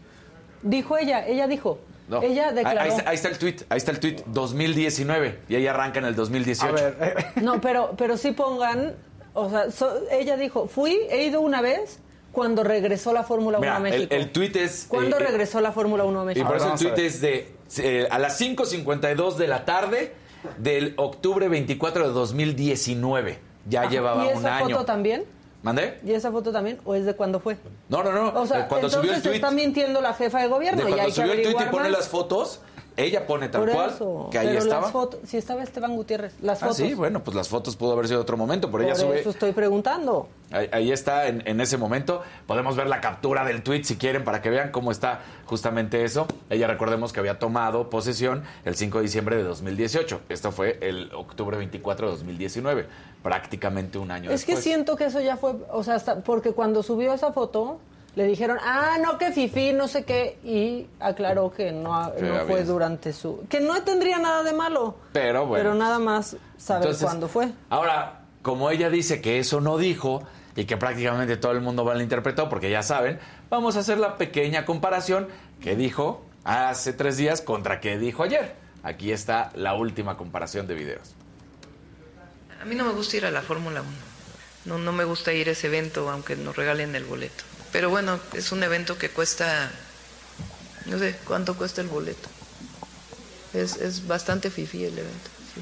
Dijo 0.62 0.96
ella, 0.96 1.26
ella 1.26 1.46
dijo. 1.46 1.78
No. 2.08 2.20
Ella 2.22 2.48
Ahí- 2.48 2.54
declaró. 2.54 2.80
Ahí, 2.80 2.88
está, 2.90 3.10
ahí 3.10 3.14
está 3.16 3.28
el 3.28 3.38
tweet, 3.38 3.56
ahí 3.70 3.78
está 3.78 3.90
el 3.90 3.98
tweet 4.00 4.16
2019 4.26 5.40
y 5.48 5.54
ahí 5.56 5.66
arranca 5.66 5.98
en 6.00 6.04
el 6.04 6.14
2018. 6.14 6.76
No, 7.42 7.60
pero, 7.60 7.94
pero 7.96 8.16
sí 8.16 8.32
pongan, 8.32 8.94
o 9.32 9.48
sea, 9.50 9.70
so- 9.70 10.02
ella 10.10 10.36
dijo, 10.36 10.68
fui, 10.68 11.00
he 11.10 11.24
ido 11.24 11.40
una 11.40 11.60
vez 11.62 11.98
cuando 12.35 12.62
regresó 12.64 13.12
la 13.14 13.22
Fórmula 13.22 13.59
1 13.59 13.61
Mira, 13.61 13.74
a 13.74 13.76
el, 13.78 13.82
México. 13.85 14.14
el 14.14 14.30
tweet 14.32 14.53
es. 14.57 14.87
¿Cuándo 14.89 15.16
eh, 15.18 15.22
eh, 15.22 15.26
regresó 15.26 15.61
la 15.62 15.72
Fórmula 15.72 16.05
1 16.05 16.20
a 16.20 16.22
Y 16.22 16.26
México? 16.26 16.47
por 16.47 16.57
eso 16.57 16.72
el 16.74 16.78
tweet 16.78 17.07
es 17.07 17.20
de 17.22 17.55
eh, 17.78 18.07
a 18.11 18.18
las 18.18 18.39
5.52 18.41 19.37
de 19.37 19.49
la 19.49 19.64
tarde 19.64 20.12
del 20.59 20.93
octubre 20.99 21.49
24 21.49 22.09
de 22.09 22.12
2019. 22.12 23.39
Ya 23.66 23.80
Ajá. 23.82 23.91
llevaba 23.91 24.24
¿Y 24.26 24.28
esa 24.28 24.39
un 24.39 24.47
año. 24.47 24.68
foto 24.76 24.85
también? 24.85 25.24
¿Mandé? 25.62 25.99
¿Y 26.05 26.12
esa 26.12 26.30
foto 26.30 26.53
también? 26.53 26.78
¿O 26.85 26.95
es 26.95 27.07
de 27.07 27.14
cuándo 27.14 27.41
fue? 27.41 27.57
No, 27.89 28.03
no, 28.03 28.12
no. 28.12 28.39
O 28.39 28.47
sea, 28.47 28.68
cuando 28.68 28.91
subió 28.91 29.05
el 29.12 29.16
entonces 29.16 29.22
tweet. 29.22 29.35
está 29.37 29.51
mintiendo 29.51 30.03
la 30.03 30.12
jefa 30.12 30.41
de 30.43 30.49
gobierno 30.49 30.82
De 30.82 30.91
y 30.91 30.93
cuando 30.93 31.03
hay 31.03 31.09
que 31.09 31.14
subió 31.14 31.32
el 31.32 31.43
tweet 31.43 31.57
y 31.66 31.70
pone 31.70 31.85
más. 31.85 31.93
las 31.93 32.09
fotos, 32.09 32.61
ella 32.97 33.26
pone 33.26 33.49
tal 33.49 33.62
Por 33.62 33.72
cual 33.72 33.90
eso, 33.90 34.28
que 34.30 34.38
ahí 34.38 34.47
pero 34.49 34.59
estaba. 34.61 34.82
las 34.82 34.92
fotos, 34.92 35.20
si 35.26 35.36
estaba 35.36 35.62
Esteban 35.62 35.97
Gutiérrez, 35.97 36.34
las 36.40 36.62
Ah, 36.62 36.66
fotos. 36.66 36.76
sí, 36.76 36.95
bueno, 36.95 37.24
pues 37.24 37.34
las 37.36 37.49
fotos 37.49 37.74
pudo 37.76 37.92
haber 37.92 38.07
sido 38.09 38.20
otro 38.20 38.36
momento, 38.36 38.68
pero 38.70 38.84
Por 38.84 38.92
ella 38.92 38.95
sube. 38.95 39.20
eso 39.20 39.30
estoy 39.30 39.53
preguntando. 39.53 40.28
Ahí, 40.51 40.68
ahí 40.72 40.92
está, 40.92 41.26
en, 41.26 41.42
en 41.47 41.61
ese 41.61 41.76
momento. 41.76 42.22
Podemos 42.47 42.76
ver 42.76 42.86
la 42.86 43.01
captura 43.01 43.45
del 43.45 43.62
tweet 43.62 43.82
si 43.84 43.97
quieren 43.97 44.22
para 44.24 44.40
que 44.40 44.51
vean 44.51 44.70
cómo 44.70 44.92
está 44.92 45.20
justamente 45.47 46.05
eso. 46.05 46.26
Ella 46.51 46.68
recordemos 46.68 47.12
que 47.12 47.20
había 47.20 47.38
tomado 47.38 47.90
posesión 47.90 48.45
el 48.64 48.76
5 48.76 48.99
de 48.99 49.03
diciembre 49.05 49.36
de 49.36 49.42
2018. 49.42 50.20
Esto 50.28 50.53
fue 50.53 50.78
el 50.80 51.11
octubre 51.14 51.57
24 51.57 52.07
de 52.07 52.12
2019, 52.12 52.86
prácticamente 53.22 53.99
un 53.99 54.11
año 54.11 54.30
Es 54.30 54.45
que 54.45 54.53
después. 54.53 54.64
siento 54.64 54.97
que 54.97 55.07
eso 55.07 55.20
ya 55.20 55.36
fue, 55.36 55.55
o 55.70 55.82
sea, 55.82 55.95
hasta 55.97 56.20
porque 56.20 56.53
cuando 56.53 56.82
subió 56.82 57.12
esa 57.14 57.32
foto 57.32 57.78
le 58.16 58.24
dijeron, 58.26 58.58
ah, 58.62 58.96
no, 59.02 59.18
que 59.18 59.32
Fifi, 59.32 59.72
no 59.72 59.88
sé 59.88 60.04
qué, 60.04 60.38
y 60.44 60.86
aclaró 61.00 61.52
que 61.52 61.72
no, 61.72 62.12
Que 62.14 62.22
no 62.22 62.34
había- 62.34 62.44
fue 62.46 62.62
durante 62.64 63.12
su... 63.12 63.44
Que 63.48 63.60
no 63.60 63.82
tendría 63.82 64.18
nada 64.18 64.42
de 64.44 64.52
malo, 64.52 64.96
Pero 65.12 65.46
bueno. 65.46 65.62
pero 65.64 65.74
nada 65.74 65.98
más 65.98 66.36
saber 66.56 66.82
Entonces, 66.84 67.04
cuándo 67.04 67.28
fue. 67.28 67.48
Ahora, 67.70 68.20
como 68.42 68.70
ella 68.70 68.88
dice 68.90 69.20
que 69.20 69.38
eso 69.40 69.60
no 69.60 69.78
dijo 69.78 70.22
y 70.54 70.64
que 70.66 70.76
prácticamente 70.76 71.36
todo 71.36 71.52
el 71.52 71.60
mundo 71.60 71.84
malinterpretó, 71.84 72.48
porque 72.48 72.70
ya 72.70 72.82
saben, 72.84 73.18
vamos 73.50 73.76
a 73.76 73.80
hacer 73.80 73.98
la 73.98 74.16
pequeña 74.16 74.64
comparación 74.64 75.26
que 75.60 75.74
dijo 75.74 76.22
hace 76.44 76.92
tres 76.92 77.16
días 77.16 77.40
contra 77.40 77.80
que 77.80 77.98
dijo 77.98 78.22
ayer. 78.22 78.54
Aquí 78.84 79.10
está 79.10 79.50
la 79.54 79.74
última 79.74 80.16
comparación 80.16 80.66
de 80.68 80.74
videos. 80.74 81.14
A 82.60 82.64
mí 82.66 82.74
no 82.74 82.84
me 82.84 82.92
gusta 82.92 83.16
ir 83.16 83.26
a 83.26 83.30
la 83.30 83.42
Fórmula 83.42 83.80
1. 83.80 83.90
No, 84.66 84.78
no 84.78 84.92
me 84.92 85.04
gusta 85.04 85.32
ir 85.32 85.48
a 85.48 85.52
ese 85.52 85.66
evento, 85.66 86.08
aunque 86.10 86.36
nos 86.36 86.54
regalen 86.56 86.94
el 86.94 87.04
boleto. 87.04 87.44
Pero 87.74 87.90
bueno, 87.90 88.20
es 88.34 88.52
un 88.52 88.62
evento 88.62 88.98
que 88.98 89.10
cuesta, 89.10 89.68
no 90.86 90.96
sé, 90.96 91.16
¿cuánto 91.24 91.56
cuesta 91.56 91.80
el 91.80 91.88
boleto? 91.88 92.28
Es, 93.52 93.78
es 93.78 94.06
bastante 94.06 94.48
fifí 94.48 94.84
el 94.84 94.96
evento. 94.96 95.30
sí. 95.52 95.60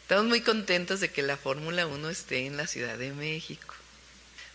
Estamos 0.00 0.24
muy 0.24 0.40
contentos 0.40 1.00
de 1.00 1.10
que 1.10 1.20
la 1.20 1.36
Fórmula 1.36 1.86
1 1.86 2.08
esté 2.08 2.46
en 2.46 2.56
la 2.56 2.66
Ciudad 2.66 2.96
de 2.96 3.12
México. 3.12 3.74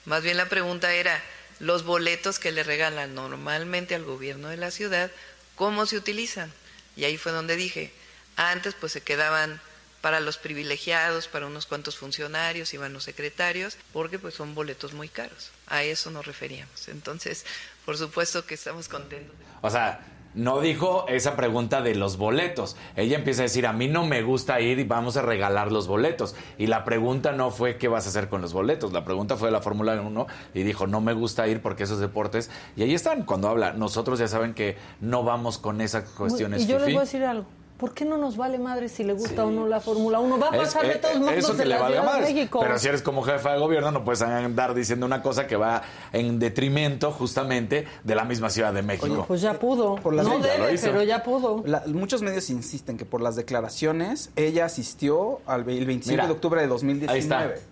Más 0.05 0.23
bien 0.23 0.35
la 0.35 0.49
pregunta 0.49 0.91
era, 0.91 1.23
los 1.59 1.83
boletos 1.83 2.39
que 2.39 2.51
le 2.51 2.63
regalan 2.63 3.13
normalmente 3.13 3.93
al 3.93 4.03
gobierno 4.03 4.47
de 4.47 4.57
la 4.57 4.71
ciudad, 4.71 5.11
¿cómo 5.53 5.85
se 5.85 5.95
utilizan? 5.95 6.51
Y 6.95 7.03
ahí 7.03 7.17
fue 7.17 7.31
donde 7.31 7.55
dije, 7.55 7.93
antes 8.35 8.73
pues 8.73 8.93
se 8.93 9.01
quedaban 9.01 9.61
para 10.01 10.21
los 10.21 10.39
privilegiados, 10.39 11.27
para 11.27 11.45
unos 11.45 11.67
cuantos 11.67 11.97
funcionarios, 11.97 12.73
iban 12.73 12.93
los 12.93 13.03
secretarios, 13.03 13.77
porque 13.93 14.17
pues 14.17 14.33
son 14.33 14.55
boletos 14.55 14.93
muy 14.93 15.07
caros. 15.07 15.51
A 15.69 15.83
eso 15.83 16.11
nos 16.11 16.25
referíamos. 16.25 16.87
Entonces, 16.87 17.45
por 17.85 17.97
supuesto 17.97 18.45
que 18.45 18.55
estamos 18.55 18.89
contentos. 18.89 19.35
O 19.61 19.69
sea, 19.69 19.99
no 20.35 20.61
dijo 20.61 21.05
esa 21.07 21.35
pregunta 21.35 21.81
de 21.81 21.95
los 21.95 22.17
boletos. 22.17 22.77
Ella 22.95 23.17
empieza 23.17 23.41
a 23.41 23.43
decir, 23.43 23.65
a 23.65 23.73
mí 23.73 23.87
no 23.87 24.05
me 24.05 24.21
gusta 24.21 24.61
ir 24.61 24.79
y 24.79 24.83
vamos 24.83 25.17
a 25.17 25.21
regalar 25.21 25.71
los 25.71 25.87
boletos. 25.87 26.35
Y 26.57 26.67
la 26.67 26.83
pregunta 26.83 27.31
no 27.31 27.49
fue 27.51 27.77
qué 27.77 27.87
vas 27.87 28.05
a 28.05 28.09
hacer 28.09 28.29
con 28.29 28.41
los 28.41 28.53
boletos. 28.53 28.93
La 28.93 29.03
pregunta 29.03 29.37
fue 29.37 29.47
de 29.47 29.53
la 29.53 29.61
Fórmula 29.61 29.99
1 29.99 30.27
y 30.53 30.63
dijo, 30.63 30.87
no 30.87 31.01
me 31.01 31.13
gusta 31.13 31.47
ir 31.47 31.61
porque 31.61 31.83
esos 31.83 31.99
deportes... 31.99 32.51
Y 32.75 32.83
ahí 32.83 32.93
están, 32.93 33.23
cuando 33.23 33.49
habla. 33.49 33.73
Nosotros 33.73 34.19
ya 34.19 34.27
saben 34.27 34.53
que 34.53 34.77
no 35.01 35.23
vamos 35.23 35.57
con 35.57 35.81
esas 35.81 36.07
cuestiones 36.09 36.61
y 36.63 36.67
yo 36.67 36.77
les 36.77 36.87
voy 36.87 36.97
a 36.97 37.01
decir 37.01 37.23
algo. 37.23 37.47
¿Por 37.79 37.93
qué 37.93 38.03
no 38.03 38.17
nos 38.17 38.35
vale 38.35 38.59
madre 38.59 38.89
si 38.89 39.03
le 39.05 39.13
gusta 39.13 39.45
o 39.45 39.51
no 39.51 39.65
la 39.65 39.79
Fórmula 39.79 40.19
1? 40.19 40.37
Va 40.37 40.49
a 40.49 40.55
Es- 40.57 40.57
pasar 40.73 40.85
de 40.85 40.91
eh, 40.93 40.95
todos 40.97 41.15
eh, 41.15 41.19
modos 41.19 41.33
eso 41.35 41.53
de 41.53 41.59
que 41.63 41.69
le 41.69 41.75
la 41.75 41.81
valga 41.81 41.97
Ciudad 42.01 42.11
de 42.13 42.19
madres. 42.19 42.35
México. 42.35 42.59
Pero 42.59 42.77
si 42.77 42.87
eres 42.89 43.01
como 43.01 43.23
jefa 43.23 43.53
de 43.53 43.59
gobierno, 43.59 43.91
no 43.91 44.03
puedes 44.03 44.21
andar 44.21 44.73
diciendo 44.73 45.05
una 45.05 45.21
cosa 45.21 45.47
que 45.47 45.55
va 45.55 45.81
en 46.11 46.39
detrimento 46.39 47.11
justamente 47.11 47.87
de 48.03 48.15
la 48.15 48.25
misma 48.25 48.49
Ciudad 48.49 48.73
de 48.73 48.81
México. 48.81 49.23
Pues 49.27 49.39
ya 49.41 49.53
pudo. 49.53 49.95
Por 49.95 50.13
las- 50.13 50.27
no 50.27 50.39
debe, 50.39 50.77
pero 50.81 51.03
ya 51.03 51.23
pudo. 51.23 51.63
La- 51.65 51.83
muchos 51.87 52.21
medios 52.21 52.49
insisten 52.49 52.97
que 52.97 53.05
por 53.05 53.21
las 53.21 53.37
declaraciones 53.37 54.29
ella 54.35 54.65
asistió 54.65 55.39
al 55.45 55.61
el 55.69 55.85
25 55.85 56.11
Mira, 56.11 56.25
de 56.27 56.33
octubre 56.33 56.61
de 56.61 56.67
2019. 56.67 57.13
Ahí 57.13 57.19
está. 57.21 57.68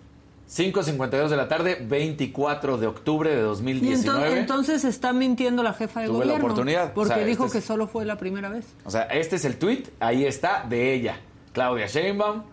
5.52 0.48 1.28
de 1.28 1.36
la 1.36 1.46
tarde, 1.46 1.76
24 1.86 2.78
de 2.78 2.86
octubre 2.86 3.30
de 3.30 3.38
Y 3.38 3.42
2019. 3.42 3.98
entonces, 4.00 4.38
entonces 4.38 4.84
está 4.84 5.12
mintiendo 5.12 5.62
la 5.62 5.74
jefa 5.74 6.00
de 6.00 6.06
Tuve 6.06 6.20
la 6.20 6.24
gobierno. 6.24 6.44
oportunidad. 6.46 6.92
Porque 6.94 7.12
O 7.12 7.16
sea, 7.16 7.24
dijo 7.24 7.44
este 7.46 7.58
que 7.58 7.66
solo 7.66 7.86
fue 7.86 8.04
la 8.06 8.16
primera 8.16 8.48
vez. 8.48 8.64
O 8.84 8.90
sea, 8.90 9.02
este 9.02 9.36
es 9.36 9.44
el 9.44 9.56
tweet, 9.58 9.84
ahí 10.00 10.24
está, 10.24 10.64
de 10.68 10.94
ella. 10.94 11.20
Claudia 11.52 11.86
Sheinbaum, 11.86 12.44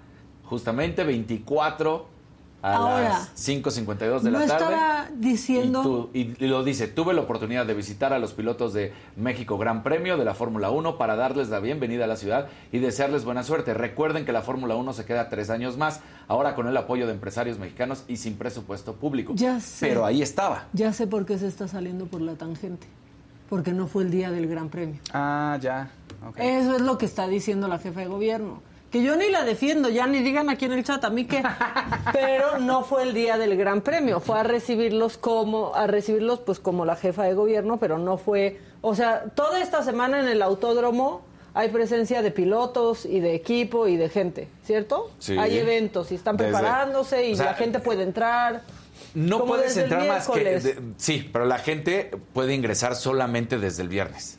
justamente 0.43 1.04
24 1.06 2.08
a 2.68 2.76
Ahora, 2.78 3.09
las 3.09 3.36
5.52 3.36 4.22
de 4.22 4.32
no 4.32 4.39
la 4.39 4.47
tarde. 4.47 4.63
estaba 4.74 5.07
diciendo... 5.16 6.09
Y, 6.13 6.26
tú- 6.26 6.36
y- 6.41 6.45
y 6.45 6.47
lo 6.47 6.63
dice, 6.63 6.88
tuve 6.88 7.13
la 7.13 7.22
oportunidad 7.22 7.66
de 7.68 7.74
visitar 7.76 8.11
a 8.11 8.18
los 8.18 8.34
pilotos 8.34 8.74
de 8.74 8.91
México 9.16 9.57
Gran 9.59 9.84
Premio 9.84 10.18
de 10.18 10.26
la 10.26 10.34
Fórmula 10.34 10.72
1 10.72 10.97
para 10.97 11.16
darles 11.16 11.49
la 11.49 11.59
bienvenida 11.59 12.05
a 12.05 12.07
la 12.07 12.16
ciudad 12.16 12.47
y 12.72 12.80
desearles 12.80 13.24
buena 13.24 13.43
suerte. 13.43 13.74
Recuerden 13.76 14.26
que 14.26 14.32
la 14.32 14.41
Fórmula 14.41 14.76
1 14.76 14.93
se 14.93 15.05
queda 15.05 15.30
tres 15.30 15.51
años 15.51 15.78
más, 15.78 15.99
ahora 16.28 16.55
con 16.55 16.68
el 16.68 16.76
apoyo 16.76 17.05
de 17.05 17.13
empresarios 17.13 17.59
mexicanos 17.59 18.03
y 18.07 18.18
sin 18.18 18.36
presupuesto 18.36 18.93
público. 18.95 19.34
Ya 19.36 19.59
sé. 19.59 19.88
Pero 19.88 20.03
ahí 20.05 20.24
estaba. 20.24 20.66
Ya 20.74 20.91
sé 20.91 21.05
por 21.05 21.26
qué 21.28 21.38
se 21.38 21.47
está 21.47 21.68
saliendo 21.68 22.07
por 22.07 22.22
la 22.22 22.34
tangente. 22.34 22.88
Porque 23.47 23.74
no 23.74 23.86
fue 23.86 24.01
el 24.03 24.09
día 24.09 24.32
del 24.32 24.47
Gran 24.47 24.70
Premio. 24.70 24.99
Ah, 25.13 25.59
ya. 25.61 25.91
Eso 26.38 26.76
es 26.78 26.82
lo 26.82 26.97
que 26.97 27.05
está 27.05 27.28
diciendo 27.28 27.68
la 27.68 27.78
jefa 27.78 27.99
de 27.99 28.07
gobierno. 28.07 28.61
Que 28.92 29.04
yo 29.04 29.16
ni 29.18 29.30
la 29.30 29.44
defiendo, 29.44 29.90
ya 29.90 30.08
ni 30.08 30.20
digan 30.22 30.50
aquí 30.50 30.66
en 30.66 30.72
el 30.74 30.84
chat 30.84 31.04
a 31.04 31.10
mí 31.10 31.26
que. 31.26 31.44
Pero 32.14 32.60
no 32.60 32.84
fue 32.84 33.04
el 33.04 33.14
día 33.14 33.38
del 33.38 33.58
Gran 33.58 33.82
Premio, 33.82 34.20
fue 34.20 34.40
a 34.40 34.44
recibirlos 34.44 35.18
como 35.18 35.76
a 35.76 35.88
recibirlos 35.88 36.40
pues 36.40 36.60
como 36.60 36.86
la 36.86 36.96
jefa 36.96 37.24
de 37.24 37.34
gobierno, 37.34 37.78
pero 37.78 37.98
no 37.98 38.18
fue, 38.18 38.60
o 38.82 38.96
sea, 38.96 39.24
toda 39.36 39.62
esta 39.62 39.84
semana 39.84 40.20
en 40.22 40.28
el 40.28 40.42
autódromo 40.42 41.26
hay 41.54 41.70
presencia 41.70 42.22
de 42.22 42.32
pilotos 42.32 43.06
y 43.06 43.20
de 43.20 43.34
equipo 43.34 43.88
y 43.88 43.98
de 43.98 44.10
gente, 44.10 44.48
¿cierto? 44.64 45.10
Sí. 45.20 45.38
Hay 45.38 45.58
eventos 45.58 46.12
y 46.12 46.16
están 46.16 46.38
Desde- 46.38 46.52
preparándose 46.52 47.28
y 47.30 47.34
o 47.34 47.36
sea, 47.38 47.46
la 47.48 47.54
gente 47.56 47.80
puede 47.80 48.04
entrar. 48.04 48.62
No 49.14 49.46
puedes 49.46 49.76
entrar 49.78 50.06
más 50.08 50.28
que... 50.28 50.78
sí, 50.98 51.30
pero 51.32 51.46
la 51.46 51.58
gente 51.58 52.12
puede 52.34 52.54
ingresar 52.54 52.96
solamente 52.96 53.58
desde 53.58 53.84
el 53.84 53.90
viernes. 53.90 54.38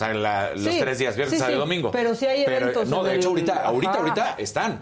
Sea, 0.00 0.54
los 0.54 0.78
tres 0.78 0.98
días, 0.98 1.14
viernes, 1.14 1.38
sábado 1.38 1.56
y 1.56 1.60
domingo. 1.60 1.90
Pero 1.90 2.14
si 2.14 2.24
hay 2.24 2.42
eventos. 2.42 2.88
no, 2.88 3.04
de 3.04 3.16
hecho, 3.16 3.28
ahorita, 3.28 3.64
ahorita, 3.66 3.92
ahorita 3.92 4.34
están. 4.38 4.80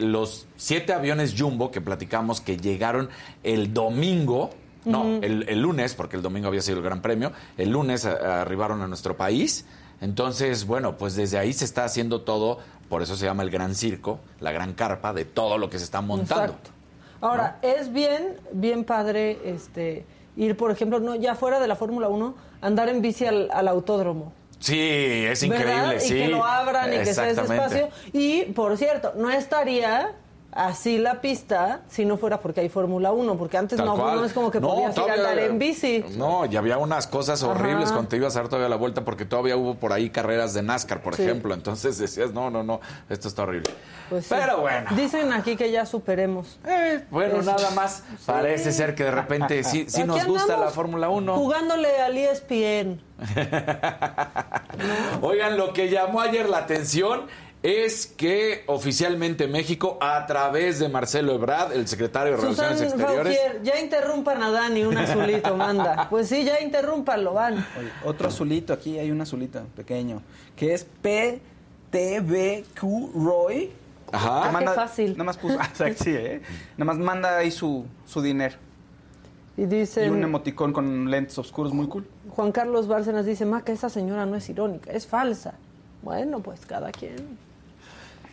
los 0.00 0.48
siete 0.56 0.92
aviones 0.92 1.36
Jumbo 1.38 1.70
que 1.70 1.80
platicamos 1.80 2.40
que 2.40 2.56
llegaron 2.56 3.10
el 3.44 3.72
domingo. 3.72 4.50
No, 4.84 5.20
el, 5.22 5.60
lunes, 5.60 5.94
porque 5.94 6.16
el 6.16 6.22
domingo 6.22 6.48
había 6.48 6.62
sido 6.62 6.78
el 6.78 6.82
Gran 6.82 7.00
Premio. 7.00 7.30
El 7.56 7.70
lunes 7.70 8.04
arribaron 8.06 8.82
a 8.82 8.88
nuestro 8.88 9.16
país. 9.16 9.66
Entonces, 10.00 10.66
bueno, 10.66 10.96
pues 10.96 11.14
desde 11.14 11.38
ahí 11.38 11.52
se 11.52 11.64
está 11.64 11.84
haciendo 11.84 12.22
todo. 12.22 12.58
Por 12.88 13.02
eso 13.02 13.14
se 13.14 13.26
llama 13.26 13.44
el 13.44 13.50
Gran 13.50 13.76
Circo, 13.76 14.18
la 14.40 14.50
Gran 14.50 14.72
Carpa 14.72 15.12
de 15.12 15.26
todo 15.26 15.58
lo 15.58 15.70
que 15.70 15.78
se 15.78 15.84
está 15.84 16.00
montando. 16.00 16.54
Exacto. 16.54 16.70
Ahora, 17.20 17.58
es 17.62 17.92
bien, 17.92 18.36
bien 18.52 18.82
padre 18.82 19.38
este 19.44 20.04
ir, 20.36 20.56
por 20.56 20.70
ejemplo, 20.70 21.00
no 21.00 21.14
ya 21.14 21.34
fuera 21.34 21.60
de 21.60 21.68
la 21.68 21.76
Fórmula 21.76 22.08
1, 22.08 22.34
andar 22.60 22.88
en 22.88 23.02
bici 23.02 23.26
al, 23.26 23.68
autódromo. 23.68 24.32
Sí, 24.60 25.26
es 25.26 25.42
increíble, 25.42 26.00
sí. 26.00 26.14
Y 26.14 26.22
que 26.22 26.28
lo 26.28 26.44
abran 26.44 26.92
y 26.92 26.98
que 26.98 27.14
sea 27.14 27.30
ese 27.30 27.40
espacio. 27.40 27.88
Y, 28.12 28.44
por 28.44 28.76
cierto, 28.76 29.14
no 29.16 29.30
estaría 29.30 30.12
así 30.52 30.98
la 30.98 31.20
pista 31.20 31.82
si 31.88 32.04
no 32.04 32.16
fuera 32.16 32.40
porque 32.40 32.60
hay 32.60 32.68
Fórmula 32.68 33.12
1, 33.12 33.36
porque 33.36 33.56
antes 33.56 33.78
no, 33.78 33.96
no, 33.96 34.24
es 34.24 34.32
como 34.32 34.50
que 34.50 34.60
podías 34.60 34.96
ir 34.96 35.10
a 35.10 35.14
andar 35.14 35.38
en 35.38 35.58
bici. 35.58 36.04
No, 36.16 36.46
y 36.46 36.56
había 36.56 36.78
unas 36.78 37.06
cosas 37.06 37.42
horribles 37.42 37.92
cuando 37.92 38.08
te 38.08 38.16
ibas 38.16 38.36
a 38.36 38.40
dar 38.40 38.48
todavía 38.48 38.68
la 38.68 38.76
vuelta 38.76 39.04
porque 39.04 39.24
todavía 39.24 39.56
hubo 39.56 39.74
por 39.74 39.92
ahí 39.92 40.10
carreras 40.10 40.54
de 40.54 40.62
NASCAR, 40.62 41.02
por 41.02 41.14
ejemplo, 41.14 41.54
entonces 41.54 41.98
decías, 41.98 42.32
no, 42.32 42.50
no, 42.50 42.62
no, 42.62 42.80
esto 43.08 43.28
está 43.28 43.42
horrible. 43.42 43.70
Pues 44.08 44.26
Pero 44.28 44.60
bueno. 44.60 44.90
Dicen 44.96 45.32
aquí 45.32 45.56
que 45.56 45.70
ya 45.70 45.86
superemos. 45.86 46.58
Eh, 46.66 47.04
bueno, 47.10 47.42
nada 47.42 47.70
más 47.70 48.02
parece 48.26 48.72
ser 48.72 48.94
que 48.94 49.04
de 49.04 49.12
repente 49.12 49.62
sí, 49.62 49.86
sí 49.88 50.04
nos 50.04 50.24
gusta 50.24 50.56
la 50.56 50.70
Fórmula 50.70 51.08
1. 51.08 51.36
Jugándole 51.36 52.00
al 52.00 52.16
ESPN. 52.16 53.00
Oigan, 55.22 55.56
lo 55.56 55.72
que 55.72 55.90
llamó 55.90 56.20
ayer 56.20 56.48
la 56.48 56.58
atención 56.58 57.26
es 57.62 58.06
que 58.06 58.64
oficialmente 58.66 59.46
México, 59.46 59.98
a 60.00 60.24
través 60.26 60.78
de 60.78 60.88
Marcelo 60.88 61.34
Ebrard, 61.34 61.72
el 61.72 61.86
secretario 61.86 62.32
de 62.32 62.38
Relaciones 62.38 62.80
Exteriores. 62.80 63.38
ya 63.62 63.78
interrumpan 63.78 64.42
a 64.42 64.50
Dani, 64.50 64.84
un 64.84 64.96
azulito, 64.96 65.54
manda. 65.56 66.08
Pues 66.08 66.28
sí, 66.28 66.44
ya 66.44 66.60
interrúmpanlo, 66.60 67.34
van. 67.34 67.66
otro 68.04 68.28
azulito, 68.28 68.72
aquí 68.72 68.98
hay 68.98 69.10
un 69.10 69.20
azulito 69.20 69.60
pequeño, 69.76 70.22
que 70.56 70.72
es 70.72 70.86
PTBQ 71.02 72.80
Roy. 73.14 73.72
Ajá. 74.12 74.48
Ah, 74.48 74.58
qué 74.58 74.66
fácil. 74.66 75.12
Nada 75.12 75.24
más 75.24 75.36
puso, 75.36 75.58
sí, 75.96 76.10
¿eh? 76.10 76.40
Nada 76.76 76.92
más 76.92 76.98
manda 76.98 77.36
ahí 77.36 77.50
su, 77.50 77.84
su 78.06 78.22
dinero. 78.22 78.56
Y 79.56 79.66
dice. 79.66 80.06
Y 80.06 80.08
un 80.08 80.24
emoticón 80.24 80.72
con 80.72 81.10
lentes 81.10 81.36
oscuros 81.38 81.72
muy 81.74 81.86
cool. 81.86 82.06
Juan 82.30 82.50
Carlos 82.50 82.88
Bárcenas 82.88 83.26
dice, 83.26 83.44
Maca, 83.44 83.70
esa 83.70 83.90
señora 83.90 84.24
no 84.24 84.34
es 84.34 84.48
irónica, 84.48 84.90
es 84.90 85.06
falsa. 85.06 85.54
Bueno, 86.02 86.40
pues 86.40 86.64
cada 86.66 86.90
quien 86.90 87.38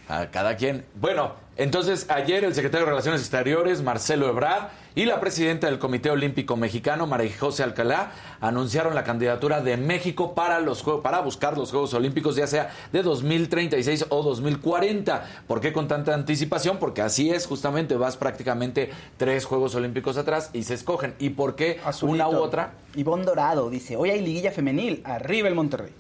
a 0.08 0.28
cada 0.28 0.56
quien. 0.56 0.86
Bueno, 0.96 1.34
entonces 1.58 2.10
ayer 2.10 2.44
el 2.44 2.54
secretario 2.54 2.86
de 2.86 2.92
Relaciones 2.92 3.22
Exteriores, 3.22 3.82
Marcelo 3.82 4.30
Ebrard, 4.30 4.70
y 4.98 5.06
la 5.06 5.20
presidenta 5.20 5.68
del 5.68 5.78
Comité 5.78 6.10
Olímpico 6.10 6.56
Mexicano, 6.56 7.06
María 7.06 7.32
José 7.40 7.62
Alcalá, 7.62 8.14
anunciaron 8.42 8.96
la 8.96 9.04
candidatura 9.04 9.62
de 9.62 9.78
México 9.78 10.34
para, 10.34 10.60
los, 10.60 10.84
para 11.04 11.22
buscar 11.22 11.56
los 11.56 11.70
Juegos 11.70 11.94
Olímpicos, 11.94 12.36
ya 12.36 12.48
sea 12.48 12.74
de 12.92 13.04
2036 13.04 14.08
o 14.10 14.24
2040. 14.24 15.44
¿Por 15.48 15.62
qué 15.62 15.72
con 15.72 15.88
tanta 15.88 16.16
anticipación? 16.16 16.78
Porque 16.78 17.04
así 17.04 17.30
es, 17.30 17.46
justamente 17.46 17.96
vas 17.96 18.18
prácticamente 18.18 18.90
tres 19.18 19.46
Juegos 19.46 19.76
Olímpicos 19.76 20.18
atrás 20.18 20.50
y 20.54 20.64
se 20.64 20.74
escogen. 20.74 21.14
¿Y 21.20 21.30
por 21.30 21.56
qué 21.56 21.80
una 22.02 22.28
u 22.28 22.38
otra? 22.38 22.74
Ivonne 22.96 23.24
Dorado 23.24 23.70
dice, 23.70 23.96
hoy 23.98 24.10
hay 24.10 24.22
liguilla 24.22 24.52
femenil, 24.52 25.04
arriba 25.06 25.48
el 25.48 25.54
Monterrey. 25.54 25.92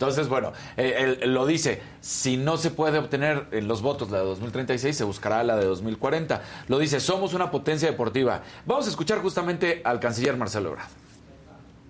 Entonces, 0.00 0.30
bueno, 0.30 0.52
eh, 0.78 1.18
él, 1.20 1.34
lo 1.34 1.44
dice, 1.44 1.78
si 2.00 2.38
no 2.38 2.56
se 2.56 2.70
puede 2.70 2.96
obtener 2.96 3.48
eh, 3.52 3.60
los 3.60 3.82
votos 3.82 4.10
la 4.10 4.20
de 4.20 4.24
2036, 4.24 4.96
se 4.96 5.04
buscará 5.04 5.44
la 5.44 5.58
de 5.58 5.66
2040. 5.66 6.40
Lo 6.68 6.78
dice, 6.78 7.00
somos 7.00 7.34
una 7.34 7.50
potencia 7.50 7.90
deportiva. 7.90 8.40
Vamos 8.64 8.86
a 8.86 8.88
escuchar 8.88 9.18
justamente 9.18 9.82
al 9.84 10.00
canciller 10.00 10.38
Marcelo 10.38 10.70
Ebrard. 10.70 10.88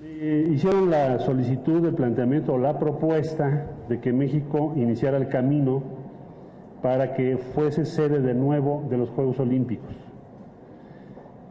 Eh, 0.03 0.51
hicieron 0.53 0.91
la 0.91 1.21
solicitud 1.21 1.83
de 1.83 1.93
planteamiento 1.93 2.59
la 2.59 2.81
propuesta 2.81 3.69
de 3.89 4.01
que 4.01 4.13
México 4.13 4.73
iniciara 4.75 5.17
el 5.17 5.29
camino 5.29 5.81
para 6.83 7.15
que 7.15 7.39
fuese 7.55 7.85
sede 7.85 8.19
de 8.19 8.35
nuevo 8.35 8.89
de 8.91 8.97
los 8.97 9.09
Juegos 9.11 9.39
Olímpicos. 9.39 9.95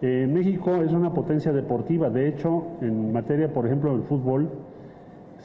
México 0.01 0.75
es 0.77 0.91
una 0.91 1.13
potencia 1.13 1.51
deportiva, 1.53 2.09
de 2.09 2.27
hecho, 2.27 2.67
en 2.81 3.11
materia, 3.13 3.53
por 3.53 3.65
ejemplo, 3.65 3.91
del 3.91 4.03
fútbol, 4.03 4.49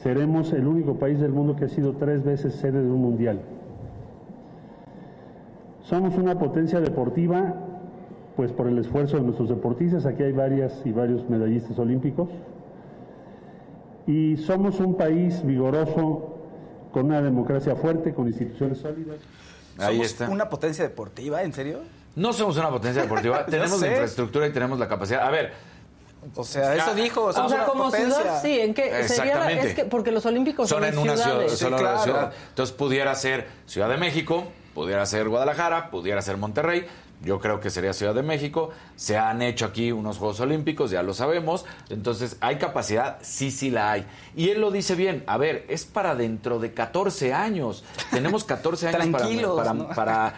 seremos 0.01 0.53
el 0.53 0.67
único 0.67 0.95
país 0.95 1.19
del 1.19 1.31
mundo 1.31 1.55
que 1.55 1.65
ha 1.65 1.69
sido 1.69 1.93
tres 1.93 2.23
veces 2.23 2.55
sede 2.55 2.81
de 2.81 2.89
un 2.89 3.01
mundial. 3.01 3.41
Somos 5.81 6.15
una 6.15 6.37
potencia 6.39 6.79
deportiva, 6.79 7.53
pues 8.35 8.51
por 8.51 8.67
el 8.67 8.77
esfuerzo 8.77 9.17
de 9.17 9.23
nuestros 9.23 9.49
deportistas, 9.49 10.05
aquí 10.05 10.23
hay 10.23 10.31
varias 10.31 10.81
y 10.85 10.91
varios 10.91 11.29
medallistas 11.29 11.77
olímpicos, 11.77 12.29
y 14.07 14.37
somos 14.37 14.79
un 14.79 14.95
país 14.95 15.45
vigoroso, 15.45 16.31
con 16.91 17.07
una 17.07 17.21
democracia 17.21 17.75
fuerte, 17.75 18.13
con 18.13 18.27
instituciones 18.27 18.77
sólidas. 18.77 19.17
Ahí 19.77 20.01
está. 20.01 20.29
¿Una 20.29 20.49
potencia 20.49 20.83
deportiva, 20.83 21.43
en 21.43 21.51
serio? 21.51 21.81
No 22.15 22.31
somos 22.31 22.57
una 22.57 22.69
potencia 22.69 23.01
deportiva, 23.01 23.45
tenemos 23.49 23.81
la 23.81 23.87
infraestructura 23.89 24.47
y 24.47 24.51
tenemos 24.51 24.79
la 24.79 24.87
capacidad. 24.87 25.21
A 25.21 25.29
ver, 25.29 25.51
o 26.35 26.43
sea, 26.43 26.75
eso 26.75 26.95
dijo. 26.95 27.25
o 27.25 27.49
sea, 27.49 27.65
como 27.65 27.91
ciudad, 27.91 28.41
sí, 28.41 28.59
en 28.59 28.73
qué 28.73 29.07
sería 29.07 29.51
es 29.51 29.73
que 29.73 29.85
porque 29.85 30.11
los 30.11 30.25
olímpicos 30.25 30.69
son, 30.69 30.83
en 30.83 30.97
una 30.97 31.15
ciudad, 31.17 31.47
ciudad. 31.47 32.33
Entonces 32.49 32.75
pudiera 32.75 33.13
ser 33.15 33.47
Ciudad 33.65 33.89
de 33.89 33.97
México, 33.97 34.45
pudiera 34.73 35.05
ser 35.05 35.29
Guadalajara, 35.29 35.89
pudiera 35.89 36.21
ser 36.21 36.37
Monterrey. 36.37 36.87
Yo 37.21 37.39
creo 37.39 37.59
que 37.59 37.69
sería 37.69 37.93
Ciudad 37.93 38.13
de 38.13 38.23
México. 38.23 38.71
Se 38.95 39.17
han 39.17 39.41
hecho 39.41 39.65
aquí 39.65 39.91
unos 39.91 40.17
Juegos 40.17 40.39
Olímpicos, 40.41 40.91
ya 40.91 41.01
lo 41.01 41.13
sabemos. 41.13 41.65
Entonces, 41.89 42.37
¿hay 42.41 42.57
capacidad? 42.57 43.17
Sí, 43.21 43.51
sí 43.51 43.71
la 43.71 43.91
hay. 43.91 44.05
Y 44.35 44.49
él 44.49 44.61
lo 44.61 44.69
dice 44.69 44.95
bien. 44.95 45.23
A 45.25 45.37
ver, 45.37 45.65
es 45.69 45.85
para 45.85 46.15
dentro 46.15 46.59
de 46.59 46.73
14 46.73 47.33
años. 47.33 47.83
Tenemos 48.11 48.43
14 48.43 48.89
años 48.89 49.21
para, 49.55 49.73
para, 49.95 50.33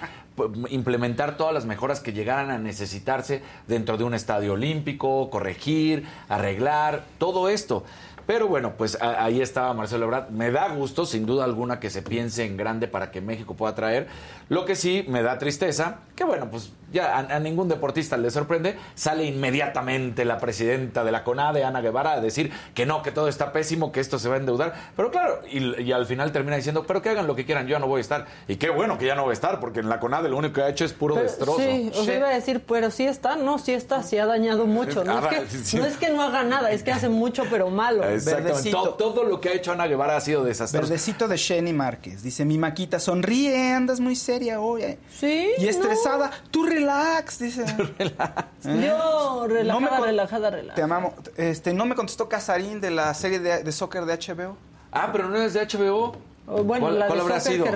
implementar 0.69 1.37
todas 1.37 1.53
las 1.53 1.65
mejoras 1.65 1.99
que 1.99 2.13
llegaran 2.13 2.49
a 2.49 2.57
necesitarse 2.57 3.41
dentro 3.67 3.97
de 3.97 4.03
un 4.03 4.13
estadio 4.13 4.53
olímpico, 4.53 5.29
corregir, 5.29 6.05
arreglar, 6.29 7.05
todo 7.17 7.49
esto. 7.49 7.83
Pero 8.27 8.47
bueno, 8.47 8.73
pues 8.77 9.01
ahí 9.01 9.41
estaba 9.41 9.73
Marcelo 9.73 10.05
Ebrard. 10.05 10.29
Me 10.31 10.51
da 10.51 10.67
gusto, 10.67 11.05
sin 11.05 11.25
duda 11.25 11.45
alguna, 11.45 11.79
que 11.79 11.89
se 11.89 12.01
piense 12.01 12.45
en 12.45 12.57
grande 12.57 12.89
para 12.89 13.09
que 13.09 13.21
México 13.21 13.55
pueda 13.55 13.73
traer. 13.73 14.07
Lo 14.49 14.65
que 14.65 14.75
sí 14.75 15.05
me 15.07 15.23
da 15.23 15.37
tristeza, 15.37 15.99
que 16.13 16.25
bueno, 16.25 16.49
pues 16.51 16.73
ya 16.91 17.17
a, 17.17 17.39
ningún 17.39 17.67
deportista 17.67 18.17
le 18.17 18.31
sorprende, 18.31 18.77
sale 18.95 19.25
inmediatamente 19.25 20.25
la 20.25 20.37
presidenta 20.37 21.03
de 21.03 21.11
la 21.11 21.23
CONADE, 21.23 21.63
Ana 21.63 21.81
Guevara, 21.81 22.13
a 22.13 22.21
decir 22.21 22.51
que 22.73 22.85
no, 22.85 23.01
que 23.01 23.11
todo 23.11 23.27
está 23.27 23.51
pésimo, 23.51 23.91
que 23.91 23.99
esto 23.99 24.19
se 24.19 24.29
va 24.29 24.35
a 24.35 24.37
endeudar. 24.37 24.73
Pero 24.95 25.11
claro, 25.11 25.41
y, 25.51 25.91
al 25.91 26.05
final 26.05 26.31
termina 26.31 26.55
diciendo, 26.55 26.85
pero 26.87 27.01
que 27.01 27.09
hagan 27.09 27.27
lo 27.27 27.35
que 27.35 27.45
quieran, 27.45 27.67
yo 27.67 27.79
no 27.79 27.87
voy 27.87 27.99
a 27.99 28.01
estar. 28.01 28.25
Y 28.47 28.55
qué 28.55 28.69
bueno 28.69 28.97
que 28.97 29.05
ya 29.05 29.15
no 29.15 29.23
voy 29.23 29.31
a 29.31 29.33
estar, 29.33 29.59
porque 29.59 29.79
en 29.79 29.89
la 29.89 29.99
CONADE 29.99 30.29
lo 30.29 30.37
único 30.37 30.55
que 30.55 30.61
ha 30.61 30.69
hecho 30.69 30.85
es 30.85 30.93
puro 30.93 31.15
destrozo. 31.15 31.59
Sí, 31.59 31.91
os 31.93 32.07
iba 32.07 32.29
a 32.29 32.33
decir, 32.33 32.63
pero 32.67 32.91
sí 32.91 33.05
está, 33.05 33.35
no, 33.35 33.59
sí 33.59 33.73
está, 33.73 34.03
sí 34.03 34.17
ha 34.17 34.25
dañado 34.25 34.65
mucho. 34.65 35.03
No, 35.03 35.19
es, 35.29 35.97
que, 35.97 36.09
no 36.09 36.21
haga 36.21 36.43
nada, 36.43 36.71
es 36.71 36.83
que 36.83 36.91
hace 36.91 37.09
mucho, 37.09 37.43
pero 37.49 37.69
malo. 37.69 38.03
Exactamente. 38.03 38.71
Todo, 38.71 39.23
lo 39.23 39.41
que 39.41 39.49
ha 39.49 39.53
hecho 39.53 39.71
Ana 39.71 39.87
Guevara 39.87 40.15
ha 40.15 40.21
sido 40.21 40.43
desastroso. 40.43 40.87
Verdecito 40.87 41.27
de 41.27 41.37
Shenny 41.37 41.73
Márquez. 41.73 42.23
Dice, 42.23 42.45
mi 42.45 42.57
maquita, 42.57 42.99
sonríe, 42.99 43.73
andas 43.73 43.99
muy 43.99 44.15
seria 44.15 44.61
hoy. 44.61 44.83
Eh". 44.83 44.99
Sí. 45.09 45.49
Y 45.57 45.67
estresada. 45.67 46.31
Tú 46.51 46.65
relax, 46.79 47.39
dice. 47.39 47.65
relax. 47.99 48.45
Yo, 48.63 49.47
relajada, 49.47 49.99
relajada, 49.99 50.49
relajada. 50.49 50.75
Te 50.75 50.81
amamos. 50.81 51.13
Este, 51.37 51.73
no 51.73 51.85
me 51.85 51.95
contestó 51.95 52.29
Casarín 52.29 52.81
de 52.81 52.91
la 52.91 53.13
serie 53.13 53.39
de, 53.39 53.63
de 53.63 53.71
soccer 53.71 54.05
de 54.05 54.13
HBO. 54.15 54.57
Ah, 54.91 55.09
pero 55.11 55.27
no 55.27 55.37
es 55.37 55.53
de 55.53 55.65
HBO. 55.65 56.15
bueno, 56.63 56.91
la 56.91 57.07
de 57.07 57.19
habrá 57.19 57.39
sido? 57.39 57.65
Que 57.65 57.69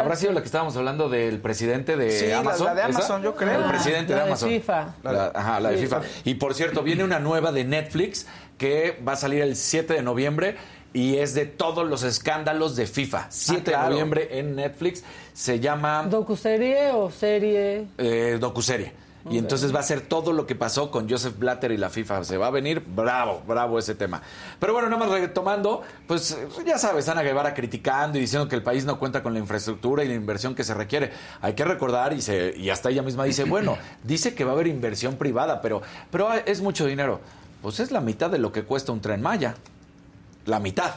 ¿Habrá 0.00 0.16
sido 0.16 0.32
la 0.32 0.40
que 0.40 0.46
estábamos 0.46 0.76
hablando 0.76 1.08
del 1.08 1.40
presidente 1.40 1.96
de 1.96 2.10
sí, 2.10 2.30
Amazon? 2.30 2.66
La, 2.66 2.74
de 2.74 2.82
Amazon, 2.82 3.22
yo 3.22 3.34
creo. 3.34 3.64
El 3.64 3.68
presidente 3.70 4.14
de 4.14 4.20
Amazon. 4.20 4.48
FIFA. 4.48 4.94
ajá, 5.34 5.60
la 5.60 5.70
de 5.70 5.78
FIFA. 5.78 6.00
Y 6.24 6.34
por 6.34 6.54
cierto, 6.54 6.82
viene 6.82 7.04
una 7.04 7.18
nueva 7.18 7.52
de 7.52 7.64
Netflix 7.64 8.26
que 8.58 9.00
va 9.06 9.12
a 9.12 9.16
salir 9.16 9.42
el 9.42 9.56
7 9.56 9.94
de 9.94 10.02
noviembre 10.02 10.56
y 10.92 11.16
es 11.16 11.34
de 11.34 11.46
todos 11.46 11.88
los 11.88 12.02
escándalos 12.02 12.76
de 12.76 12.86
FIFA. 12.86 13.26
7 13.28 13.74
ah, 13.74 13.84
de 13.84 13.90
noviembre 13.90 14.38
en 14.38 14.56
Netflix. 14.56 15.04
Se 15.32 15.60
llama... 15.60 16.04
¿Docuserie 16.04 16.90
o 16.92 17.10
serie? 17.10 17.86
Eh, 17.98 18.38
docuserie. 18.40 18.92
Y 19.30 19.36
entonces 19.36 19.74
va 19.74 19.80
a 19.80 19.82
ser 19.82 20.00
todo 20.00 20.32
lo 20.32 20.46
que 20.46 20.54
pasó 20.54 20.90
con 20.90 21.08
Joseph 21.08 21.38
Blatter 21.38 21.72
y 21.72 21.76
la 21.76 21.90
FIFA. 21.90 22.24
Se 22.24 22.36
va 22.36 22.46
a 22.46 22.50
venir 22.50 22.82
bravo, 22.86 23.42
bravo 23.46 23.78
ese 23.78 23.94
tema. 23.94 24.22
Pero 24.58 24.72
bueno, 24.72 24.88
nada 24.88 25.04
más 25.04 25.10
retomando, 25.10 25.82
pues 26.06 26.36
ya 26.64 26.78
sabes, 26.78 27.08
Ana 27.08 27.22
Guevara 27.22 27.52
criticando 27.52 28.16
y 28.18 28.22
diciendo 28.22 28.48
que 28.48 28.56
el 28.56 28.62
país 28.62 28.84
no 28.84 28.98
cuenta 28.98 29.22
con 29.22 29.34
la 29.34 29.38
infraestructura 29.38 30.04
y 30.04 30.08
la 30.08 30.14
inversión 30.14 30.54
que 30.54 30.64
se 30.64 30.72
requiere. 30.72 31.12
Hay 31.40 31.54
que 31.54 31.64
recordar, 31.64 32.12
y, 32.12 32.22
se, 32.22 32.54
y 32.56 32.70
hasta 32.70 32.90
ella 32.90 33.02
misma 33.02 33.24
dice, 33.24 33.44
bueno, 33.44 33.76
dice 34.04 34.34
que 34.34 34.44
va 34.44 34.52
a 34.52 34.54
haber 34.54 34.66
inversión 34.66 35.16
privada, 35.16 35.60
pero, 35.60 35.82
pero 36.10 36.32
es 36.32 36.62
mucho 36.62 36.86
dinero. 36.86 37.20
Pues 37.60 37.80
es 37.80 37.90
la 37.90 38.00
mitad 38.00 38.30
de 38.30 38.38
lo 38.38 38.52
que 38.52 38.62
cuesta 38.62 38.92
un 38.92 39.00
tren 39.00 39.20
Maya. 39.20 39.56
La 40.48 40.58
mitad. 40.58 40.90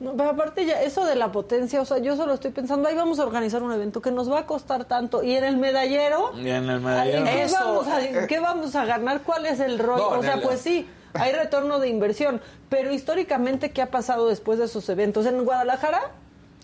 No, 0.00 0.14
pero 0.16 0.30
aparte 0.30 0.66
ya, 0.66 0.82
eso 0.82 1.04
de 1.04 1.14
la 1.14 1.30
potencia, 1.30 1.80
o 1.80 1.84
sea, 1.84 1.98
yo 1.98 2.16
solo 2.16 2.34
estoy 2.34 2.50
pensando, 2.50 2.88
ahí 2.88 2.94
vamos 2.96 3.18
a 3.20 3.24
organizar 3.24 3.62
un 3.62 3.72
evento 3.72 4.02
que 4.02 4.10
nos 4.10 4.30
va 4.30 4.40
a 4.40 4.46
costar 4.46 4.84
tanto. 4.86 5.22
Y 5.22 5.34
en 5.34 5.44
el 5.44 5.56
medallero, 5.56 6.32
Y 6.34 6.48
en 6.48 6.68
el 6.68 6.80
medallero. 6.80 7.24
¿qué, 7.24 7.42
Eso, 7.44 7.56
vamos 7.60 7.86
a, 7.88 8.26
qué 8.26 8.40
vamos 8.40 8.74
a 8.74 8.84
ganar? 8.86 9.20
¿Cuál 9.22 9.46
es 9.46 9.60
el 9.60 9.78
rol? 9.78 9.98
No, 9.98 10.08
o 10.08 10.22
sea, 10.22 10.34
el- 10.34 10.40
pues 10.42 10.60
sí, 10.60 10.88
hay 11.12 11.32
retorno 11.32 11.78
de 11.78 11.88
inversión. 11.88 12.40
Pero 12.70 12.90
históricamente, 12.92 13.70
¿qué 13.70 13.82
ha 13.82 13.90
pasado 13.90 14.28
después 14.28 14.58
de 14.58 14.64
esos 14.64 14.88
eventos? 14.88 15.26
En 15.26 15.44
Guadalajara 15.44 16.10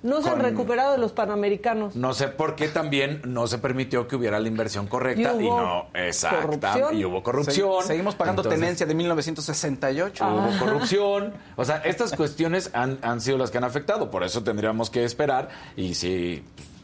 no 0.03 0.23
se 0.23 0.31
han 0.31 0.41
recuperado 0.41 0.93
de 0.93 0.99
los 0.99 1.13
panamericanos. 1.13 1.95
No 1.97 2.15
sé 2.15 2.29
por 2.29 2.57
qué 2.57 2.69
también 2.69 3.21
no 3.25 3.47
se 3.47 3.59
permitió 3.59 4.09
que 4.09 4.17
hubiera 4.17 4.39
la 4.41 4.49
inversión 4.49 4.87
correcta 4.87 5.35
Y 5.39 5.45
no, 5.49 5.87
exacta, 5.95 6.43
corrupción. 6.47 6.97
y 6.99 7.05
hubo 7.05 7.23
corrupción. 7.23 7.83
Se- 7.83 7.89
seguimos 7.89 8.15
pagando 8.15 8.43
Entonces, 8.43 8.61
tenencia 8.61 8.87
de 8.87 8.95
1968. 8.95 10.25
Ah. 10.25 10.33
Hubo 10.35 10.59
corrupción. 10.59 11.35
O 11.57 11.65
sea, 11.65 11.77
estas 11.79 12.15
cuestiones 12.17 12.71
han, 12.73 12.99
han 13.03 13.21
sido 13.21 13.39
las 13.39 13.51
que 13.51 13.59
han 13.59 13.65
afectado. 13.65 14.11
Por 14.11 14.23
eso 14.25 14.43
tendríamos 14.43 14.91
que 14.91 15.05
esperar. 15.05 15.49
Y 15.77 15.95
si 15.95 16.43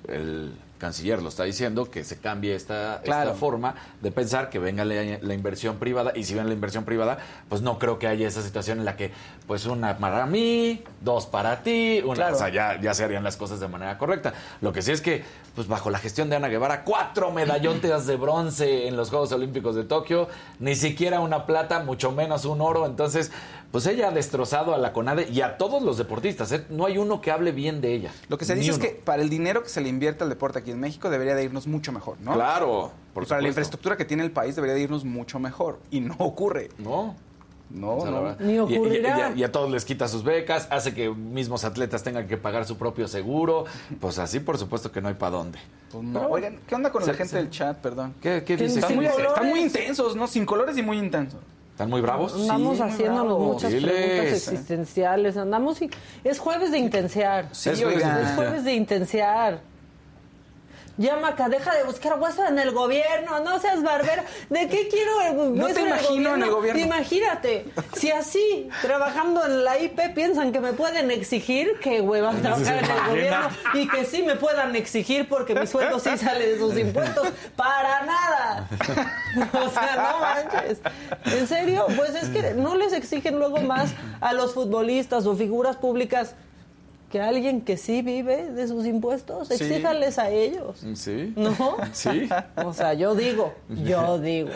el 0.09 0.53
canciller 0.79 1.23
lo 1.23 1.29
está 1.29 1.45
diciendo, 1.45 1.91
que 1.91 2.05
se 2.05 2.19
cambie 2.19 2.55
esta, 2.55 3.01
Claro. 3.03 3.31
esta 3.31 3.39
forma 3.41 3.75
de 4.03 4.11
pensar, 4.11 4.51
que 4.51 4.59
venga 4.59 4.85
la, 4.85 5.19
la 5.21 5.35
inversión 5.35 5.77
privada. 5.77 6.13
Y 6.15 6.25
si 6.25 6.35
viene 6.35 6.49
la 6.49 6.55
inversión 6.55 6.85
privada, 6.85 7.19
pues 7.49 7.63
no 7.63 7.79
creo 7.79 7.99
que 7.99 8.07
haya 8.07 8.27
esa 8.29 8.43
situación 8.43 8.79
en 8.79 8.85
la 8.85 8.97
que, 8.97 9.13
pues 9.47 9.67
una 9.67 9.97
para 9.99 10.27
mí, 10.27 10.83
dos 11.01 11.27
para 11.27 11.63
ti. 11.63 12.01
Una, 12.05 12.15
Claro. 12.15 12.37
O 12.37 12.39
sea, 12.39 12.49
ya, 12.49 12.81
ya 12.81 12.95
se 12.95 13.05
harían 13.05 13.25
las 13.25 13.37
cosas 13.37 13.61
de 13.61 13.69
manera 13.69 13.97
correcta. 13.99 14.35
Lo 14.61 14.73
que 14.73 14.83
sí 14.83 14.93
es 14.93 15.01
que, 15.01 15.25
pues 15.55 15.69
bajo 15.69 15.91
la 15.91 15.99
gestión 15.99 16.29
de 16.31 16.37
Ana 16.37 16.49
Guevara, 16.49 16.85
cuatro 16.85 17.31
medallones 17.31 18.07
de 18.07 18.17
bronce 18.17 18.89
en 18.89 18.97
los 18.97 19.11
Juegos 19.11 19.33
Olímpicos 19.33 19.75
de 19.77 19.85
Tokio, 19.85 20.29
ni 20.59 20.75
siquiera 20.75 21.21
una 21.21 21.47
plata, 21.47 21.81
mucho 21.81 22.13
menos 22.13 22.45
un 22.45 22.61
oro. 22.61 22.87
Entonces, 22.87 23.33
pues 23.77 23.87
ella 23.89 24.09
ha 24.09 24.11
destrozado 24.11 24.75
a 24.75 24.79
la 24.79 24.95
CONADE 24.95 25.29
y 25.31 25.43
a 25.43 25.59
todos 25.59 25.83
los 25.83 25.99
deportistas. 25.99 26.51
¿eh? 26.53 26.65
No 26.71 26.87
hay 26.87 26.97
uno 26.97 27.21
que 27.21 27.31
hable 27.31 27.53
bien 27.53 27.83
de 27.83 27.93
ella. 27.93 28.11
Lo 28.29 28.39
que 28.39 28.47
se 28.47 28.55
Ni 28.55 28.61
dice 28.63 28.73
es 28.73 28.79
que 28.79 28.89
para 29.05 29.21
el 29.21 29.29
dinero 29.29 29.63
que 29.63 29.69
se 29.69 29.83
le 29.83 29.91
invierte 29.91 30.25
al 30.25 30.31
deporte 30.31 30.59
aquí 30.61 30.71
en 30.71 30.81
México 30.81 31.11
debería 31.11 31.35
de 31.35 31.45
irnos 31.45 31.67
mucho 31.67 31.93
mejor, 31.93 32.17
¿no? 32.23 32.33
Claro, 32.33 32.91
por 33.13 33.25
y 33.25 33.27
para 33.27 33.43
la 33.43 33.49
infraestructura 33.49 33.99
que 33.99 34.07
tiene 34.07 34.23
el 34.25 34.31
país 34.31 34.57
debería 34.57 34.75
de 34.75 34.81
irnos 34.81 35.05
mucho 35.05 35.39
mejor. 35.39 35.79
Y 35.91 36.01
no 36.01 36.15
ocurre. 36.21 36.71
No. 36.79 37.17
No, 37.69 37.97
O 37.97 38.01
sea, 38.01 38.11
la 38.13 38.17
no. 38.17 38.23
verdad. 38.23 38.41
Ni 38.41 38.53
Y- 38.53 38.57
y- 38.57 38.61
ocurrirá. 38.61 39.33
Y, 39.37 39.41
y 39.41 39.45
a 39.45 39.53
todos 39.53 39.71
les 39.71 39.85
quita 39.85 40.09
sus 40.09 40.25
becas, 40.25 40.69
hace 40.71 40.95
que 40.95 41.11
mismos 41.11 41.65
atletas 41.65 42.03
tengan 42.03 42.27
que 42.29 42.39
pagar 42.39 42.65
su 42.65 42.79
propio 42.79 43.09
seguro. 43.09 43.67
Pues 44.01 44.19
así, 44.19 44.41
por 44.41 44.57
supuesto 44.57 44.91
que 44.91 45.03
no 45.03 45.09
hay 45.09 45.15
para 45.15 45.37
dónde. 45.37 45.59
Pues 45.93 46.03
no. 46.03 46.29
Oigan, 46.29 46.61
¿qué 46.67 46.75
onda 46.77 46.91
con 46.91 47.05
la 47.07 47.13
gente 47.13 47.29
sí. 47.33 47.37
del 47.37 47.51
chat? 47.51 47.77
Perdón. 47.79 48.15
¿Qué, 48.23 48.43
qué 48.43 48.57
¿Quién 48.57 48.69
dice? 48.69 48.79
Están 48.81 48.97
muy, 48.97 49.05
están 49.05 49.49
muy 49.51 49.61
intensos, 49.61 50.17
¿no? 50.17 50.27
Sin 50.29 50.47
colores 50.47 50.79
y 50.79 50.83
muy 50.83 50.97
intensos. 50.97 51.41
¿Están 51.77 51.91
muy 51.91 52.01
bravos? 52.01 52.33
Andamos 52.33 52.79
Sí, 52.79 52.83
haciéndonos 52.85 53.37
bravo. 53.37 53.53
muchas 53.53 53.71
Diles. 53.71 53.93
preguntas 53.93 54.33
existenciales. 54.33 55.37
Andamos 55.37 55.83
y 55.83 55.91
es 56.25 56.39
jueves 56.39 56.71
de 56.73 56.79
intensear. 56.79 57.51
Sí, 57.53 57.69
Es 57.69 57.83
jueves 57.83 57.99
de 57.99 58.05
oigan. 58.07 58.25
Es 58.25 58.35
jueves 58.35 58.65
de 58.65 58.73
intensear. 58.73 59.61
Ya, 60.99 61.17
Maca, 61.17 61.49
deja 61.51 61.75
de 61.75 61.85
buscar 61.85 62.19
WhatsApp 62.19 62.51
en 62.51 62.59
el 62.59 62.71
gobierno, 62.71 63.41
no 63.41 63.61
seas 63.61 63.83
barbero. 63.83 64.23
¿De 64.49 64.67
qué 64.69 64.89
quiero 64.89 65.21
el 65.21 65.55
No 65.55 65.69
imagino 65.69 66.35
en 66.35 66.43
el 66.43 66.51
gobierno. 66.51 66.81
Imagínate, 66.81 67.67
si 67.95 68.11
así, 68.11 68.71
trabajando 68.81 69.45
en 69.45 69.65
la 69.65 69.79
IP, 69.79 70.15
piensan 70.15 70.53
que 70.53 70.61
me 70.61 70.73
pueden 70.73 71.11
exigir 71.11 71.79
que 71.81 72.01
hueva 72.01 72.33
trabajar 72.33 72.79
en 72.79 72.91
el 72.91 73.09
gobierno 73.09 73.49
y 73.75 73.89
que 73.89 74.05
sí 74.07 74.23
me 74.23 74.37
puedan 74.37 74.75
exigir 74.75 75.29
porque 75.29 75.55
mi 75.55 75.67
sueldo 75.67 75.99
sí 75.99 76.17
sale 76.17 76.47
de 76.53 76.59
sus 76.59 76.77
impuestos. 76.79 77.29
¡Para 77.57 78.03
nada! 78.05 78.69
O 79.37 79.69
sea, 79.69 79.97
no 79.97 80.21
manches. 80.21 80.79
¿En 81.27 81.47
serio? 81.47 81.87
Pues 81.95 82.15
es 82.15 82.31
que 82.31 82.55
no 82.55 82.75
les 82.75 82.95
exigen 82.95 83.39
luego 83.39 83.59
más 83.59 83.91
a 84.21 84.33
los 84.33 84.55
futbolistas 84.55 85.27
o 85.27 85.37
figuras 85.37 85.77
públicas 85.77 86.35
que 87.11 87.21
alguien 87.21 87.61
que 87.61 87.77
sí 87.77 88.03
vive 88.03 88.51
de 88.51 88.67
sus 88.69 88.85
impuestos. 88.87 89.49
Sí. 89.49 89.55
Exíjales 89.55 90.19
a 90.19 90.31
ellos. 90.31 90.85
Sí. 90.95 91.33
¿No? 91.37 91.77
Sí. 91.93 92.29
O 92.65 92.73
sea, 92.73 92.95
yo 92.95 93.15
digo, 93.15 93.55
yo 93.69 94.19
digo. 94.19 94.51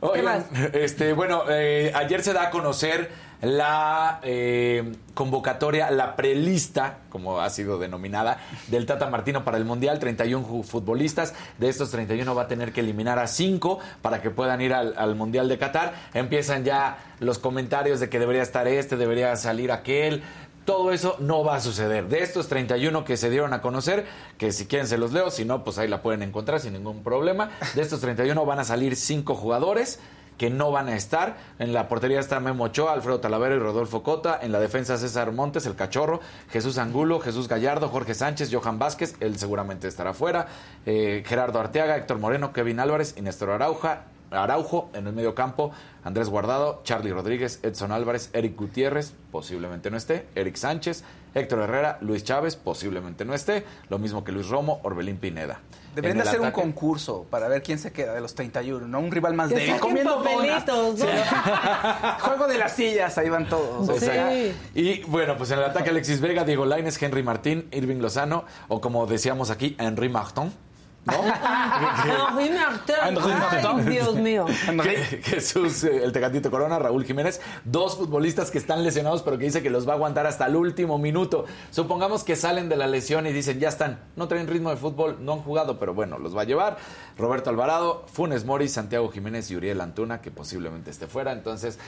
¿Qué 0.00 0.06
Oigan, 0.06 0.24
más? 0.52 0.74
este, 0.74 1.12
bueno, 1.12 1.42
eh, 1.50 1.90
ayer 1.94 2.22
se 2.22 2.32
da 2.32 2.44
a 2.44 2.50
conocer 2.50 3.10
la 3.40 4.20
eh, 4.22 4.92
convocatoria, 5.14 5.90
la 5.90 6.14
prelista, 6.14 6.98
como 7.10 7.40
ha 7.40 7.50
sido 7.50 7.78
denominada, 7.78 8.38
del 8.68 8.86
Tata 8.86 9.10
Martino 9.10 9.44
para 9.44 9.58
el 9.58 9.64
Mundial, 9.64 9.98
31 9.98 10.46
ju- 10.46 10.62
futbolistas. 10.64 11.34
De 11.58 11.68
estos 11.68 11.90
31 11.90 12.32
va 12.34 12.42
a 12.42 12.48
tener 12.48 12.72
que 12.72 12.80
eliminar 12.80 13.18
a 13.18 13.26
5 13.26 13.78
para 14.02 14.22
que 14.22 14.30
puedan 14.30 14.60
ir 14.60 14.72
al, 14.72 14.94
al 14.96 15.14
Mundial 15.16 15.48
de 15.48 15.58
Qatar. 15.58 15.94
Empiezan 16.14 16.64
ya 16.64 16.98
los 17.20 17.38
comentarios 17.40 17.98
de 18.00 18.08
que 18.08 18.18
debería 18.20 18.42
estar 18.42 18.68
este, 18.68 18.96
debería 18.96 19.34
salir 19.36 19.72
aquel. 19.72 20.22
Todo 20.68 20.92
eso 20.92 21.16
no 21.18 21.44
va 21.44 21.54
a 21.56 21.60
suceder. 21.62 22.08
De 22.08 22.22
estos 22.22 22.46
31 22.48 23.02
que 23.06 23.16
se 23.16 23.30
dieron 23.30 23.54
a 23.54 23.62
conocer, 23.62 24.04
que 24.36 24.52
si 24.52 24.66
quieren 24.66 24.86
se 24.86 24.98
los 24.98 25.14
leo, 25.14 25.30
si 25.30 25.46
no, 25.46 25.64
pues 25.64 25.78
ahí 25.78 25.88
la 25.88 26.02
pueden 26.02 26.22
encontrar 26.22 26.60
sin 26.60 26.74
ningún 26.74 27.02
problema. 27.02 27.48
De 27.74 27.80
estos 27.80 28.00
31 28.00 28.44
van 28.44 28.58
a 28.58 28.64
salir 28.64 28.94
5 28.94 29.34
jugadores 29.34 29.98
que 30.36 30.50
no 30.50 30.70
van 30.70 30.88
a 30.88 30.94
estar. 30.94 31.38
En 31.58 31.72
la 31.72 31.88
portería 31.88 32.20
está 32.20 32.38
Memo 32.38 32.64
Ochoa, 32.64 32.92
Alfredo 32.92 33.18
Talavera 33.18 33.54
y 33.54 33.58
Rodolfo 33.58 34.02
Cota. 34.02 34.38
En 34.42 34.52
la 34.52 34.60
defensa 34.60 34.98
César 34.98 35.32
Montes, 35.32 35.64
el 35.64 35.74
Cachorro, 35.74 36.20
Jesús 36.50 36.76
Angulo, 36.76 37.18
Jesús 37.18 37.48
Gallardo, 37.48 37.88
Jorge 37.88 38.12
Sánchez, 38.12 38.50
Johan 38.52 38.78
Vázquez, 38.78 39.14
él 39.20 39.38
seguramente 39.38 39.88
estará 39.88 40.12
fuera. 40.12 40.48
eh, 40.84 41.24
Gerardo 41.26 41.60
Arteaga, 41.60 41.96
Héctor 41.96 42.18
Moreno, 42.18 42.52
Kevin 42.52 42.78
Álvarez 42.78 43.14
y 43.16 43.22
Néstor 43.22 43.48
Arauja. 43.52 44.02
Araujo 44.30 44.90
en 44.94 45.06
el 45.06 45.12
medio 45.12 45.34
campo, 45.34 45.70
Andrés 46.04 46.28
Guardado, 46.28 46.80
Charlie 46.84 47.12
Rodríguez, 47.12 47.60
Edson 47.62 47.92
Álvarez, 47.92 48.30
Eric 48.32 48.56
Gutiérrez, 48.56 49.14
posiblemente 49.30 49.90
no 49.90 49.96
esté, 49.96 50.26
Eric 50.34 50.56
Sánchez, 50.56 51.04
Héctor 51.34 51.60
Herrera, 51.60 51.98
Luis 52.00 52.24
Chávez, 52.24 52.56
posiblemente 52.56 53.24
no 53.24 53.34
esté, 53.34 53.64
lo 53.88 53.98
mismo 53.98 54.24
que 54.24 54.32
Luis 54.32 54.48
Romo, 54.48 54.80
Orbelín 54.82 55.16
Pineda. 55.18 55.60
Deberían 55.94 56.18
de 56.18 56.28
hacer 56.28 56.40
un 56.40 56.52
concurso 56.52 57.26
para 57.28 57.48
ver 57.48 57.62
quién 57.62 57.78
se 57.78 57.92
queda 57.92 58.14
de 58.14 58.20
los 58.20 58.34
31, 58.34 58.86
¿no? 58.86 59.00
Un 59.00 59.10
rival 59.10 59.34
más 59.34 59.48
Que 59.48 59.56
débil. 59.56 59.80
Comiendo 59.80 60.22
papelitos. 60.22 60.98
¿no? 61.00 61.06
Juego 62.20 62.46
de 62.46 62.58
las 62.58 62.76
sillas, 62.76 63.18
ahí 63.18 63.28
van 63.28 63.48
todos. 63.48 63.88
o 63.88 63.94
Sí. 63.94 64.00
sea, 64.06 64.30
Y 64.74 65.02
bueno, 65.04 65.36
pues 65.36 65.50
en 65.50 65.58
el 65.58 65.64
ataque 65.64 65.90
Alexis 65.90 66.20
Vega, 66.20 66.44
Diego 66.44 66.66
Laines, 66.66 67.02
Henry 67.02 67.22
Martín, 67.24 67.66
Irving 67.72 67.96
Lozano, 68.00 68.44
o 68.68 68.80
como 68.80 69.06
decíamos 69.06 69.50
aquí, 69.50 69.74
Henry 69.78 70.08
Martin. 70.08 70.52
¿No? 71.08 71.24
Henry 72.04 72.50
Martin. 72.50 73.14
Martin. 73.14 73.90
Dios 73.90 74.14
mío. 74.16 74.46
Jesús, 75.22 75.84
eh, 75.84 76.04
el 76.04 76.12
Tecatito 76.12 76.50
Corona, 76.50 76.78
Raúl 76.78 77.04
Jiménez, 77.04 77.40
dos 77.64 77.96
futbolistas 77.96 78.50
que 78.50 78.58
están 78.58 78.84
lesionados, 78.84 79.22
pero 79.22 79.38
que 79.38 79.44
dice 79.44 79.62
que 79.62 79.70
los 79.70 79.88
va 79.88 79.92
a 79.92 79.96
aguantar 79.96 80.26
hasta 80.26 80.46
el 80.46 80.56
último 80.56 80.98
minuto. 80.98 81.46
Supongamos 81.70 82.24
que 82.24 82.36
salen 82.36 82.68
de 82.68 82.76
la 82.76 82.86
lesión 82.86 83.26
y 83.26 83.32
dicen, 83.32 83.58
ya 83.58 83.68
están, 83.68 84.00
no 84.16 84.28
traen 84.28 84.48
ritmo 84.48 84.70
de 84.70 84.76
fútbol, 84.76 85.18
no 85.20 85.32
han 85.34 85.40
jugado, 85.40 85.78
pero 85.78 85.94
bueno, 85.94 86.18
los 86.18 86.36
va 86.36 86.42
a 86.42 86.44
llevar. 86.44 86.78
Roberto 87.16 87.50
Alvarado, 87.50 88.04
Funes 88.12 88.44
Mori, 88.44 88.68
Santiago 88.68 89.10
Jiménez 89.10 89.50
y 89.50 89.56
Uriel 89.56 89.80
Antuna, 89.80 90.20
que 90.20 90.30
posiblemente 90.30 90.90
esté 90.90 91.06
fuera. 91.06 91.32
Entonces, 91.32 91.78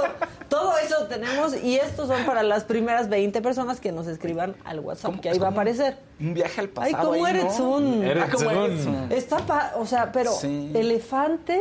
todo 0.48 0.78
eso 0.78 1.06
tenemos 1.06 1.54
y 1.62 1.76
estos 1.76 2.08
son 2.08 2.24
para 2.24 2.42
las 2.42 2.64
primeras 2.64 3.08
20 3.08 3.40
personas 3.42 3.80
que 3.80 3.92
nos 3.92 4.06
escriban 4.06 4.54
al 4.64 4.80
WhatsApp, 4.80 5.20
que 5.20 5.30
ahí 5.30 5.38
va 5.38 5.48
a 5.48 5.50
aparecer. 5.50 5.98
Un 6.20 6.34
viaje 6.34 6.60
al 6.60 6.68
pasado. 6.68 6.96
Ay, 6.96 7.04
como 7.04 7.26
Eretsun. 7.26 8.04
Eretsun. 8.04 9.12
Está, 9.12 9.38
pa, 9.38 9.72
o 9.76 9.86
sea, 9.86 10.12
pero 10.12 10.32
Elefante, 10.42 11.60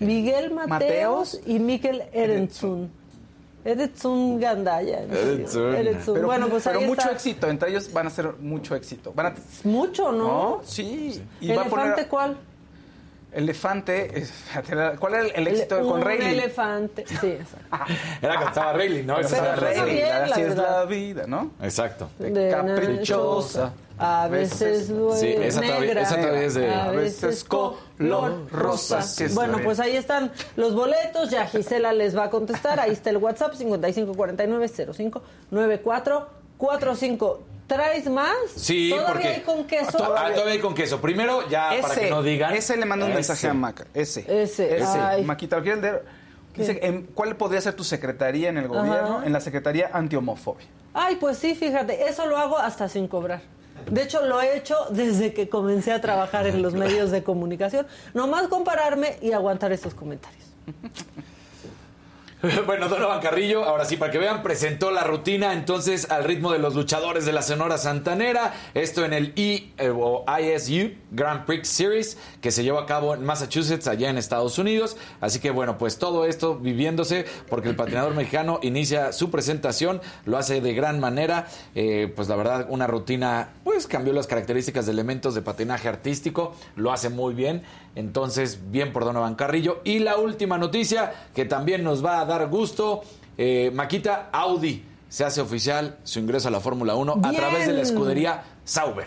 Miguel 0.00 0.52
Mateos, 0.52 1.40
y 1.46 1.58
Miquel 1.58 2.04
Eretsun. 2.12 2.90
Eretsun 3.66 4.38
Gandaya. 4.38 5.00
Eretsun. 5.02 6.22
bueno, 6.24 6.48
pues 6.48 6.62
pero 6.64 6.80
mucho 6.82 7.10
éxito. 7.10 7.48
Entre 7.48 7.70
ellos 7.70 7.92
van 7.92 8.06
a 8.06 8.10
ser 8.10 8.34
mucho 8.40 8.76
éxito. 8.76 9.12
Van 9.12 9.26
a... 9.26 9.34
Mucho, 9.64 10.12
¿no? 10.12 10.24
¿No? 10.28 10.60
Sí. 10.64 11.20
Y 11.40 11.50
¿Elefante 11.50 12.06
cuál? 12.06 12.36
Elefante, 13.32 14.26
¿cuál 14.98 15.14
era 15.14 15.26
el, 15.26 15.46
éxito 15.46 15.86
con 15.86 16.00
Rayleigh? 16.00 16.34
Un 16.34 16.38
elefante, 16.38 17.04
sí, 17.06 17.26
exacto. 17.32 17.76
era 18.22 18.38
que 18.38 18.44
estaba 18.44 18.72
Rayleigh, 18.72 19.04
¿no? 19.04 19.16
Pero 19.16 19.28
estaba 19.28 19.56
Rayleigh, 19.56 20.10
así 20.10 20.40
es 20.40 20.56
la 20.56 20.86
vida, 20.86 21.26
¿no? 21.26 21.50
Exacto. 21.60 22.08
De 22.18 22.48
caprichosa, 22.50 23.74
a 23.98 24.28
veces 24.28 24.90
sí, 25.14 25.28
esa 25.28 25.60
negra, 25.60 26.00
esa 26.02 26.42
es 26.42 26.54
de... 26.54 26.72
A 26.72 26.90
veces 26.90 27.44
color 27.44 28.50
rosa. 28.50 29.04
Bueno, 29.34 29.58
pues 29.62 29.80
ahí 29.80 29.96
están 29.96 30.32
los 30.56 30.74
boletos, 30.74 31.30
ya 31.30 31.46
Gisela 31.46 31.92
les 31.92 32.16
va 32.16 32.24
a 32.24 32.30
contestar, 32.30 32.80
ahí 32.80 32.92
está 32.92 33.10
el 33.10 33.18
WhatsApp 33.18 33.52
5549 33.54 34.70
059445 35.50 37.55
¿Traes 37.66 38.08
más? 38.08 38.32
Sí, 38.54 38.90
¿Todavía 38.90 39.12
porque. 39.12 39.28
hay 39.28 39.40
con 39.40 39.66
queso? 39.66 39.98
Todavía, 39.98 40.34
todavía 40.34 40.54
hay 40.54 40.60
con 40.60 40.74
queso. 40.74 41.00
Primero, 41.00 41.48
ya 41.48 41.72
para 41.80 41.94
que 41.94 42.10
no 42.10 42.22
digan. 42.22 42.54
Ese 42.54 42.76
le 42.76 42.86
manda 42.86 43.06
un 43.06 43.14
mensaje 43.14 43.48
a 43.48 43.54
Maca. 43.54 43.86
Ese. 43.92 44.20
Ese. 44.42 44.76
Ese. 44.76 45.22
Maquita, 45.24 45.60
¿quieren 45.62 45.82
leer? 45.82 46.04
Dice, 46.54 46.78
¿en 46.82 47.02
¿cuál 47.06 47.36
podría 47.36 47.60
ser 47.60 47.74
tu 47.74 47.84
secretaría 47.84 48.48
en 48.48 48.56
el 48.58 48.68
gobierno? 48.68 49.18
Ajá. 49.18 49.26
En 49.26 49.32
la 49.32 49.40
Secretaría 49.40 49.90
Antihomofobia. 49.92 50.66
Ay, 50.94 51.16
pues 51.16 51.36
sí, 51.36 51.54
fíjate, 51.54 52.08
eso 52.08 52.24
lo 52.26 52.38
hago 52.38 52.56
hasta 52.56 52.88
sin 52.88 53.08
cobrar. 53.08 53.42
De 53.90 54.02
hecho, 54.02 54.24
lo 54.24 54.40
he 54.40 54.56
hecho 54.56 54.74
desde 54.90 55.34
que 55.34 55.50
comencé 55.50 55.92
a 55.92 56.00
trabajar 56.00 56.46
en 56.46 56.62
los 56.62 56.72
medios 56.84 57.10
de 57.10 57.22
comunicación. 57.22 57.86
Nomás 58.14 58.48
compararme 58.48 59.18
y 59.20 59.32
aguantar 59.32 59.72
esos 59.72 59.94
comentarios. 59.94 60.44
Bueno, 62.66 62.88
Donovan 62.88 63.20
Carrillo, 63.20 63.64
ahora 63.64 63.84
sí, 63.84 63.96
para 63.96 64.12
que 64.12 64.18
vean, 64.18 64.42
presentó 64.42 64.90
la 64.90 65.04
rutina 65.04 65.54
entonces 65.54 66.10
al 66.10 66.24
ritmo 66.24 66.52
de 66.52 66.58
los 66.58 66.74
luchadores 66.74 67.24
de 67.24 67.32
la 67.32 67.42
Sonora 67.42 67.78
Santanera. 67.78 68.52
Esto 68.74 69.04
en 69.04 69.12
el 69.12 69.32
eh, 69.36 69.72
o 69.90 70.24
ISU 70.38 70.92
Grand 71.10 71.44
Prix 71.46 71.66
Series 71.68 72.18
que 72.42 72.50
se 72.50 72.62
llevó 72.62 72.78
a 72.78 72.86
cabo 72.86 73.14
en 73.14 73.24
Massachusetts, 73.24 73.88
allá 73.88 74.10
en 74.10 74.18
Estados 74.18 74.58
Unidos. 74.58 74.96
Así 75.20 75.40
que 75.40 75.50
bueno, 75.50 75.78
pues 75.78 75.98
todo 75.98 76.26
esto 76.26 76.56
viviéndose 76.56 77.24
porque 77.48 77.70
el 77.70 77.76
patinador 77.76 78.14
mexicano 78.14 78.58
inicia 78.62 79.12
su 79.12 79.30
presentación, 79.30 80.02
lo 80.26 80.36
hace 80.36 80.60
de 80.60 80.74
gran 80.74 81.00
manera. 81.00 81.46
Eh, 81.74 82.12
pues 82.14 82.28
la 82.28 82.36
verdad, 82.36 82.66
una 82.68 82.86
rutina, 82.86 83.50
pues 83.64 83.86
cambió 83.86 84.12
las 84.12 84.26
características 84.26 84.84
de 84.86 84.92
elementos 84.92 85.34
de 85.34 85.42
patinaje 85.42 85.88
artístico, 85.88 86.54
lo 86.76 86.92
hace 86.92 87.08
muy 87.08 87.32
bien. 87.32 87.62
Entonces, 87.96 88.70
bien 88.70 88.92
por 88.92 89.04
Donovan 89.04 89.34
Carrillo. 89.34 89.80
Y 89.82 89.98
la 89.98 90.16
última 90.18 90.58
noticia 90.58 91.12
que 91.34 91.44
también 91.46 91.82
nos 91.82 92.04
va 92.04 92.20
a 92.20 92.24
dar 92.26 92.46
gusto, 92.48 93.02
eh, 93.38 93.70
Maquita 93.74 94.28
Audi 94.32 94.84
se 95.08 95.24
hace 95.24 95.40
oficial 95.40 95.96
su 96.04 96.18
ingreso 96.20 96.48
a 96.48 96.50
la 96.50 96.60
Fórmula 96.60 96.94
1 96.94 97.20
a 97.24 97.32
través 97.32 97.66
de 97.66 97.72
la 97.72 97.82
escudería 97.82 98.44
Sauber. 98.64 99.06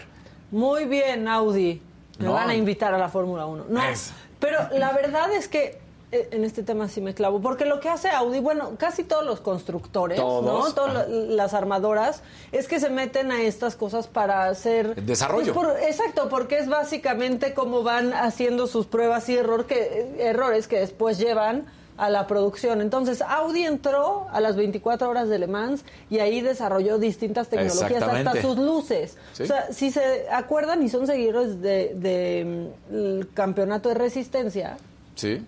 Muy 0.51 0.85
bien, 0.85 1.27
Audi. 1.27 1.81
Me 2.17 2.25
No. 2.25 2.33
van 2.33 2.49
a 2.49 2.55
invitar 2.55 2.93
a 2.93 2.97
la 2.97 3.07
Fórmula 3.09 3.45
1. 3.45 3.65
No, 3.69 3.81
Es- 3.83 4.11
pero 4.39 4.57
la 4.77 4.91
verdad 4.91 5.31
es 5.33 5.47
que 5.47 5.79
en 6.11 6.43
este 6.43 6.63
tema 6.63 6.87
sí 6.87 7.01
me 7.01 7.13
clavo, 7.13 7.39
porque 7.39 7.65
lo 7.65 7.79
que 7.79 7.87
hace 7.89 8.09
Audi, 8.09 8.39
bueno, 8.39 8.71
casi 8.77 9.03
todos 9.03 9.25
los 9.25 9.41
constructores, 9.41 10.17
Todos, 10.17 10.43
¿no? 10.67 10.73
Todas 10.73 11.07
las 11.09 11.53
armadoras, 11.53 12.23
es 12.51 12.67
que 12.67 12.79
se 12.79 12.89
meten 12.89 13.31
a 13.31 13.43
estas 13.43 13.75
cosas 13.75 14.07
para 14.07 14.47
hacer... 14.47 14.95
Desarrollo. 15.03 15.53
pues, 15.53 15.67
por- 15.67 15.77
exacto, 15.83 16.27
porque 16.29 16.57
es 16.57 16.67
básicamente 16.67 17.53
cómo 17.53 17.83
van 17.83 18.13
haciendo 18.13 18.65
sus 18.65 18.87
pruebas 18.87 19.29
y 19.29 19.37
error 19.37 19.67
que, 19.67 19.75
eh, 19.81 20.15
errores 20.29 20.67
que 20.67 20.79
después 20.79 21.19
llevan 21.19 21.65
a 21.97 22.09
la 22.09 22.27
producción. 22.27 22.79
Entonces, 22.81 23.21
Audi 23.21 23.65
entró 23.65 24.25
a 24.31 24.39
las 24.39 24.55
24 24.55 25.09
horas 25.09 25.27
de 25.29 25.37
Le 25.37 25.47
Mans 25.47 25.83
y 26.09 26.19
ahí 26.19 26.39
desarrolló 26.41 26.97
distintas 26.97 27.49
tecnologías, 27.49 28.01
hasta 28.01 28.41
sus 28.41 28.57
luces. 28.57 29.17
Sí. 29.33 29.43
O 29.43 29.45
sea, 29.45 29.71
si 29.73 29.91
se 29.91 30.25
acuerdan 30.31 30.81
y 30.81 30.87
son 30.89 31.05
seguidores 31.05 31.61
de, 31.61 31.91
de, 31.95 32.71
mm, 32.89 32.93
el 32.95 33.29
campeonato 33.33 33.89
de 33.89 33.95
resistencia, 33.95 34.77
Sí. 35.15 35.45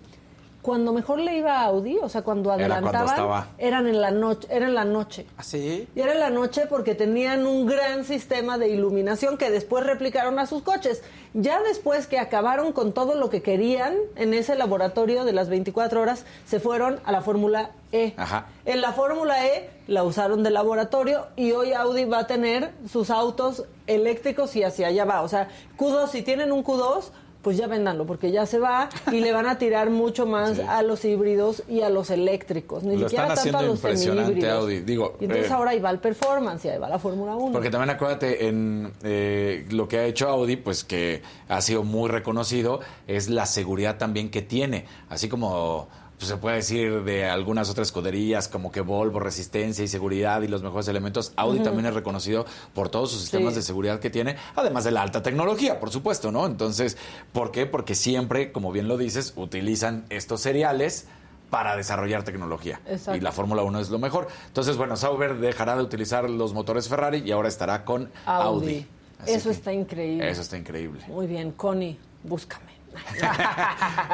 Cuando 0.62 0.92
mejor 0.92 1.18
le 1.18 1.36
iba 1.36 1.60
a 1.60 1.64
Audi, 1.64 1.98
o 1.98 2.08
sea, 2.08 2.22
cuando 2.22 2.54
Era 2.54 2.68
cuando 2.68 2.88
adelantaban, 2.98 3.48
eran 3.58 3.88
en 3.88 4.00
la 4.00 4.12
noche, 4.12 4.46
era 4.48 4.66
en 4.66 4.74
la 4.74 4.84
noche. 4.84 5.26
¿Así? 5.36 5.88
Y 5.94 6.00
era 6.00 6.12
en 6.12 6.20
la 6.20 6.30
noche 6.30 6.66
porque 6.68 6.94
tenían 6.94 7.46
un 7.46 7.66
gran 7.66 8.04
sistema 8.04 8.58
de 8.58 8.68
iluminación 8.68 9.36
que 9.38 9.50
después 9.50 9.84
replicaron 9.84 10.38
a 10.38 10.46
sus 10.46 10.62
coches. 10.62 11.02
Ya 11.34 11.60
después 11.62 12.06
que 12.06 12.20
acabaron 12.20 12.72
con 12.72 12.92
todo 12.92 13.16
lo 13.16 13.28
que 13.28 13.42
querían 13.42 13.96
en 14.14 14.34
ese 14.34 14.54
laboratorio 14.54 15.24
de 15.24 15.32
las 15.32 15.48
24 15.48 16.00
horas, 16.00 16.24
se 16.46 16.60
fueron 16.60 17.00
a 17.04 17.10
la 17.10 17.22
Fórmula 17.22 17.72
E. 17.90 18.14
Ajá. 18.16 18.46
En 18.64 18.80
la 18.80 18.92
Fórmula 18.92 19.44
E 19.46 19.68
la 19.88 20.04
usaron 20.04 20.44
de 20.44 20.50
laboratorio 20.50 21.26
y 21.34 21.52
hoy 21.52 21.72
Audi 21.72 22.04
va 22.04 22.20
a 22.20 22.26
tener 22.28 22.70
sus 22.90 23.10
autos 23.10 23.64
eléctricos 23.88 24.54
y 24.54 24.62
hacia 24.62 24.86
allá 24.86 25.04
va. 25.04 25.22
O 25.22 25.28
sea, 25.28 25.48
Q2, 25.76 26.08
si 26.08 26.22
tienen 26.22 26.52
un 26.52 26.62
Q2, 26.62 27.10
pues 27.42 27.56
ya 27.56 27.66
véndanlo 27.66 28.06
porque 28.06 28.30
ya 28.30 28.46
se 28.46 28.58
va 28.58 28.88
y 29.10 29.20
le 29.20 29.32
van 29.32 29.46
a 29.46 29.58
tirar 29.58 29.90
mucho 29.90 30.26
más 30.26 30.58
a 30.68 30.82
los 30.82 31.04
híbridos 31.04 31.64
y 31.68 31.82
a 31.82 31.90
los 31.90 32.10
eléctricos. 32.10 32.84
Ni 32.84 32.96
Lo 32.96 33.08
siquiera 33.08 33.34
están 33.34 33.44
tanto 33.44 33.58
a 33.58 33.60
haciendo 33.60 33.72
los 33.72 33.78
impresionante. 33.78 34.50
Audi. 34.50 34.80
Digo, 34.80 35.16
y 35.20 35.24
entonces 35.24 35.50
eh, 35.50 35.54
ahora 35.54 35.72
ahí 35.72 35.80
va 35.80 35.90
el 35.90 35.98
performance 35.98 36.64
y 36.64 36.68
ahí 36.68 36.78
va 36.78 36.88
la 36.88 36.98
Fórmula 36.98 37.34
1. 37.36 37.52
Porque 37.52 37.70
también 37.70 37.90
acuérdate 37.90 38.46
en 38.46 38.92
eh, 39.02 39.66
lo 39.70 39.88
que 39.88 39.98
ha 39.98 40.04
hecho 40.04 40.28
Audi, 40.28 40.56
pues 40.56 40.84
que 40.84 41.22
ha 41.48 41.60
sido 41.60 41.82
muy 41.82 42.08
reconocido, 42.08 42.80
es 43.06 43.28
la 43.28 43.46
seguridad 43.46 43.98
también 43.98 44.30
que 44.30 44.42
tiene. 44.42 44.86
Así 45.08 45.28
como 45.28 45.88
pues, 46.22 46.28
se 46.30 46.36
puede 46.36 46.56
decir 46.56 47.02
de 47.02 47.24
algunas 47.28 47.68
otras 47.68 47.88
escuderías 47.88 48.46
como 48.46 48.70
que 48.70 48.80
Volvo, 48.80 49.18
resistencia 49.18 49.84
y 49.84 49.88
seguridad 49.88 50.40
y 50.42 50.46
los 50.48 50.62
mejores 50.62 50.86
elementos, 50.86 51.32
Audi 51.34 51.58
también 51.60 51.86
es 51.86 51.94
reconocido 51.94 52.46
por 52.74 52.88
todos 52.90 53.10
sus 53.10 53.20
sistemas 53.22 53.54
Sí. 53.54 53.60
de 53.60 53.62
seguridad 53.62 53.98
que 53.98 54.08
tiene, 54.08 54.36
además 54.54 54.84
de 54.84 54.92
la 54.92 55.02
alta 55.02 55.20
tecnología, 55.22 55.80
por 55.80 55.90
supuesto, 55.90 56.30
¿no? 56.30 56.46
Entonces, 56.46 56.96
¿por 57.32 57.50
qué? 57.50 57.66
Porque 57.66 57.96
siempre, 57.96 58.52
como 58.52 58.70
bien 58.70 58.86
lo 58.86 58.96
dices, 58.98 59.32
utilizan 59.34 60.04
estos 60.10 60.40
cereales 60.42 61.06
para 61.50 61.76
desarrollar 61.76 62.22
tecnología. 62.22 62.80
Exacto. 62.86 63.16
Y 63.16 63.20
la 63.20 63.32
Fórmula 63.32 63.62
1 63.62 63.80
es 63.80 63.90
lo 63.90 63.98
mejor. 63.98 64.28
Entonces, 64.46 64.76
bueno, 64.76 64.96
Sauber 64.96 65.38
dejará 65.38 65.76
de 65.76 65.82
utilizar 65.82 66.30
los 66.30 66.54
motores 66.54 66.88
Ferrari 66.88 67.22
y 67.26 67.32
ahora 67.32 67.48
estará 67.48 67.84
con 67.84 68.10
Audi. 68.26 68.86
Eso 69.26 69.50
que 69.50 69.54
está 69.56 69.72
increíble. 69.72 70.30
Eso 70.30 70.40
está 70.40 70.56
increíble. 70.56 71.02
Muy 71.08 71.26
bien, 71.26 71.52
Connie, 71.52 71.98
búscame. 72.24 72.71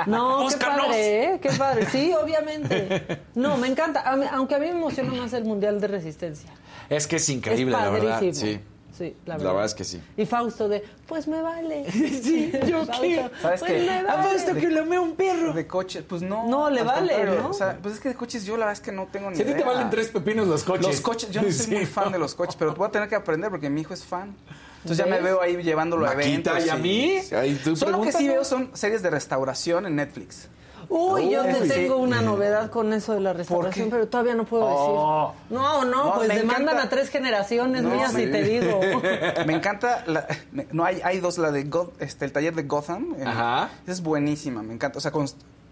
No, 0.07 0.43
Búscanos. 0.43 0.77
qué 0.77 0.83
padre, 0.87 1.25
¿eh? 1.35 1.39
Qué 1.41 1.49
padre. 1.51 1.87
Sí, 1.91 2.13
obviamente. 2.15 3.21
No, 3.35 3.57
me 3.57 3.69
encanta. 3.69 4.01
A 4.11 4.17
mí- 4.17 4.27
aunque 4.33 4.55
a 4.55 4.59
mí 4.59 4.67
me 4.67 4.73
emociona 4.73 5.13
más 5.13 5.33
el 5.33 5.45
Mundial 5.45 5.81
de 5.81 5.89
Resistencia. 5.89 6.51
Es 6.89 7.07
que 7.07 7.17
es 7.17 7.29
increíble, 7.29 7.75
Es 7.77 7.83
la 7.83 7.91
verdad. 7.91 8.23
Sí. 8.33 8.61
Sí, 8.97 9.15
la 9.27 9.35
La 9.35 9.39
verdad. 9.39 9.51
verdad 9.53 9.67
es 9.67 9.75
que 9.75 9.85
sí. 9.85 10.01
Y 10.17 10.27
Fausto 10.27 10.69
de, 10.69 10.83
pues 11.07 11.29
me 11.29 11.41
vale. 11.41 11.85
Sí, 11.93 12.51
¿yo 12.67 12.85
qué? 13.01 13.31
¿Sabes 13.41 13.61
pues 13.61 13.63
qué? 13.63 13.79
me 13.87 14.03
vale. 14.03 14.61
que 14.61 14.71
lo 14.71 14.83
un 15.03 15.15
perro. 15.15 15.53
De 15.53 15.69
coches, 15.69 16.03
pues 16.09 16.23
no. 16.23 16.49
No, 16.49 16.69
le 16.69 16.81
al 16.81 16.87
vale, 16.87 17.13
contrario. 17.15 17.43
¿no? 17.43 17.51
O 17.51 17.53
sea, 17.53 17.79
pues 17.81 17.95
es 17.95 18.01
que 18.01 18.09
de 18.09 18.15
coches 18.17 18.45
yo 18.45 18.55
la 18.57 18.67
verdad 18.67 18.73
es 18.73 18.81
que 18.81 18.91
no 18.91 19.07
tengo 19.07 19.31
ni 19.31 19.37
Si 19.37 19.43
a 19.43 19.45
ti 19.45 19.53
idea. 19.53 19.63
te 19.63 19.69
valen 19.69 19.89
tres 19.91 20.09
pepinos 20.09 20.49
los 20.49 20.65
coches. 20.65 20.87
Los 20.87 21.01
coches, 21.01 21.31
yo 21.31 21.43
no 21.43 21.53
soy 21.53 21.67
Sí, 21.67 21.75
muy 21.77 21.87
fan 21.87 22.07
no. 22.07 22.11
de 22.11 22.19
los 22.19 22.35
coches, 22.35 22.57
pero 22.59 22.75
voy 22.75 22.89
a 22.89 22.91
tener 22.91 23.09
que 23.09 23.15
aprender 23.15 23.51
porque 23.51 23.71
mi 23.71 23.83
hijo 23.83 23.95
es 23.95 24.05
fan. 24.05 24.35
Entonces 24.83 24.99
ya 24.99 25.07
me 25.07 25.21
veo 25.21 25.41
ahí 25.41 25.57
llevándolo 25.63 26.07
a 26.07 26.15
Maquita, 26.15 26.53
eventos. 26.53 26.67
¿y 26.67 26.69
a 26.71 26.77
mí? 26.77 27.19
Ahí 27.33 27.61
tú 27.63 27.77
Solo 27.77 28.01
que 28.03 28.13
sí 28.13 28.29
veo 28.29 28.45
son 28.45 28.71
series 28.75 29.03
de 29.03 29.11
restauración 29.11 29.87
en 29.87 29.97
Netflix. 29.97 30.49
Uy, 30.89 31.31
yo 31.31 31.45
te 31.45 31.69
tengo 31.69 31.99
una 31.99 32.23
novedad 32.23 32.71
con 32.71 32.93
eso 32.93 33.13
de 33.13 33.21
la 33.21 33.35
restauración, 33.35 33.91
pero 33.91 34.09
todavía 34.09 34.35
no 34.35 34.45
puedo 34.45 34.65
oh. 34.65 35.35
decir. 35.35 35.59
No, 35.59 35.85
no, 35.85 36.15
pues 36.15 36.29
demandan 36.29 36.79
a 36.79 36.89
tres 36.89 37.11
generaciones 37.11 37.83
mías 37.83 38.13
y 38.13 38.27
te 38.27 38.43
digo. 38.43 38.81
me 39.47 39.55
encanta, 39.55 40.05
no 40.73 40.85
hay, 40.85 41.01
hay 41.05 41.21
dos, 41.21 41.37
la 41.37 41.51
de 41.51 41.69
este, 41.99 42.25
el 42.25 42.33
taller 42.33 42.55
de 42.55 42.63
Gotham. 42.63 43.17
Ajá. 43.25 43.71
Es 43.87 44.03
buenísima, 44.03 44.63
me 44.63 44.73
encanta. 44.73 44.99
O 44.99 45.01
sea, 45.01 45.11
con, 45.11 45.27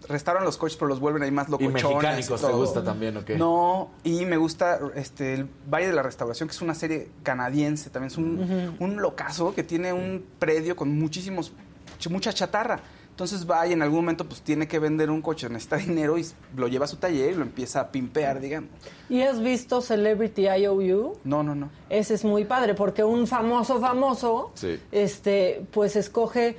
restauran 0.07 0.43
los 0.43 0.57
coches, 0.57 0.77
pero 0.77 0.87
los 0.87 0.99
vuelven 0.99 1.23
ahí 1.23 1.31
más 1.31 1.49
locochones. 1.49 1.83
¿Y 1.83 1.87
mexicánicos 1.87 2.41
te 2.41 2.51
gusta 2.51 2.83
también 2.83 3.17
o 3.17 3.25
qué? 3.25 3.37
No, 3.37 3.91
y 4.03 4.25
me 4.25 4.37
gusta 4.37 4.79
este, 4.95 5.33
el 5.33 5.49
Valle 5.71 5.87
de 5.87 5.93
la 5.93 6.03
Restauración, 6.03 6.47
que 6.47 6.55
es 6.55 6.61
una 6.61 6.75
serie 6.75 7.09
canadiense, 7.23 7.89
también 7.89 8.11
es 8.11 8.17
un, 8.17 8.75
un 8.79 9.01
locazo 9.01 9.53
que 9.53 9.63
tiene 9.63 9.93
un 9.93 10.25
predio 10.39 10.75
con 10.75 10.97
muchísimos, 10.97 11.51
mucha 12.09 12.31
chatarra. 12.33 12.79
Entonces 13.17 13.49
va 13.49 13.65
y 13.65 13.73
en 13.73 13.81
algún 13.81 14.01
momento 14.01 14.25
pues 14.25 14.41
tiene 14.43 14.67
que 14.67 14.77
vender 14.77 15.09
un 15.09 15.23
coche, 15.23 15.49
necesita 15.49 15.77
dinero 15.87 16.19
y 16.19 16.25
lo 16.55 16.67
lleva 16.67 16.85
a 16.85 16.87
su 16.87 16.97
taller 16.97 17.31
y 17.31 17.33
lo 17.33 17.41
empieza 17.41 17.79
a 17.79 17.91
pimpear, 17.91 18.39
digamos. 18.39 18.69
¿Y 19.09 19.23
has 19.23 19.41
visto 19.41 19.81
Celebrity 19.81 20.43
IOU? 20.47 21.17
No, 21.23 21.41
no, 21.41 21.55
no. 21.55 21.71
Ese 21.89 22.13
es 22.13 22.23
muy 22.23 22.45
padre 22.45 22.75
porque 22.75 23.03
un 23.03 23.25
famoso 23.25 23.81
famoso 23.81 24.53
este 24.91 25.65
pues 25.71 25.95
escoge 25.95 26.57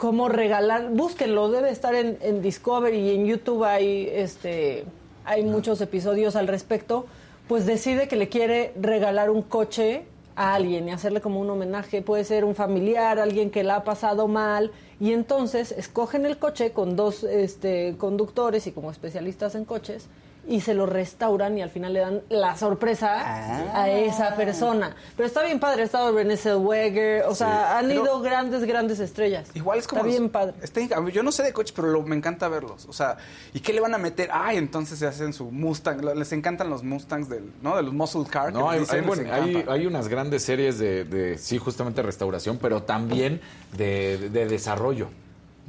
cómo 0.00 0.30
regalar, 0.30 0.88
búsquenlo, 0.92 1.50
debe 1.50 1.70
estar 1.70 1.94
en, 1.94 2.40
Discovery 2.40 2.96
y 2.96 3.14
en 3.16 3.26
YouTube 3.26 3.64
hay 3.64 4.08
este 4.10 4.86
hay 5.26 5.44
muchos 5.44 5.78
episodios 5.82 6.36
al 6.36 6.48
respecto, 6.48 7.04
pues 7.46 7.66
decide 7.66 8.08
que 8.08 8.16
le 8.16 8.30
quiere 8.30 8.72
regalar 8.80 9.28
un 9.28 9.42
coche 9.42 10.04
a 10.36 10.54
alguien 10.54 10.88
y 10.88 10.92
hacerle 10.92 11.20
como 11.20 11.38
un 11.38 11.50
homenaje, 11.50 12.00
puede 12.00 12.24
ser 12.24 12.46
un 12.46 12.54
familiar, 12.54 13.18
alguien 13.18 13.50
que 13.50 13.62
la 13.62 13.76
ha 13.76 13.84
pasado 13.84 14.26
mal. 14.26 14.72
Y 15.00 15.12
entonces 15.12 15.70
escogen 15.70 16.24
el 16.24 16.38
coche 16.38 16.72
con 16.72 16.96
dos 16.96 17.22
este, 17.22 17.94
conductores 17.98 18.66
y 18.66 18.72
como 18.72 18.90
especialistas 18.90 19.54
en 19.54 19.66
coches 19.66 20.08
y 20.48 20.60
se 20.60 20.74
lo 20.74 20.86
restauran 20.86 21.56
y 21.58 21.62
al 21.62 21.70
final 21.70 21.92
le 21.92 22.00
dan 22.00 22.22
la 22.28 22.56
sorpresa 22.56 23.20
a 23.20 23.82
ah. 23.82 23.90
esa 23.90 24.34
persona. 24.36 24.96
Pero 25.16 25.26
está 25.26 25.42
bien 25.42 25.60
padre, 25.60 25.82
ha 25.82 25.84
estado 25.84 26.12
René 26.12 26.36
Zellweger, 26.36 27.24
o 27.24 27.34
sea, 27.34 27.78
han 27.78 27.90
ido 27.90 28.20
grandes, 28.20 28.64
grandes 28.64 29.00
estrellas. 29.00 29.48
Igual 29.54 29.78
es 29.78 29.86
como... 29.86 30.00
Está 30.00 30.10
bien 30.10 30.30
padre. 30.30 30.54
yo 31.12 31.22
no 31.22 31.32
sé 31.32 31.42
de 31.42 31.52
coches, 31.52 31.72
pero 31.72 32.02
me 32.02 32.16
encanta 32.16 32.48
verlos. 32.48 32.86
O 32.86 32.92
sea, 32.92 33.16
¿y 33.52 33.60
qué 33.60 33.72
le 33.72 33.80
van 33.80 33.94
a 33.94 33.98
meter? 33.98 34.30
Ay, 34.32 34.56
entonces 34.56 34.98
se 34.98 35.06
hacen 35.06 35.32
su 35.32 35.50
Mustang, 35.50 36.02
les 36.16 36.32
encantan 36.32 36.70
los 36.70 36.82
Mustangs 36.82 37.28
del, 37.28 37.52
¿no? 37.62 37.76
De 37.76 37.82
los 37.82 37.92
muscle 37.92 38.24
car. 38.28 38.52
No, 38.52 38.70
hay, 38.70 38.84
hay, 39.68 39.86
unas 39.86 40.08
grandes 40.08 40.42
series 40.42 40.78
de, 40.78 41.04
de, 41.04 41.38
sí, 41.38 41.58
justamente 41.58 42.02
restauración, 42.02 42.58
pero 42.58 42.82
también 42.82 43.40
de, 43.76 44.30
de 44.30 44.46
desarrollo 44.46 45.08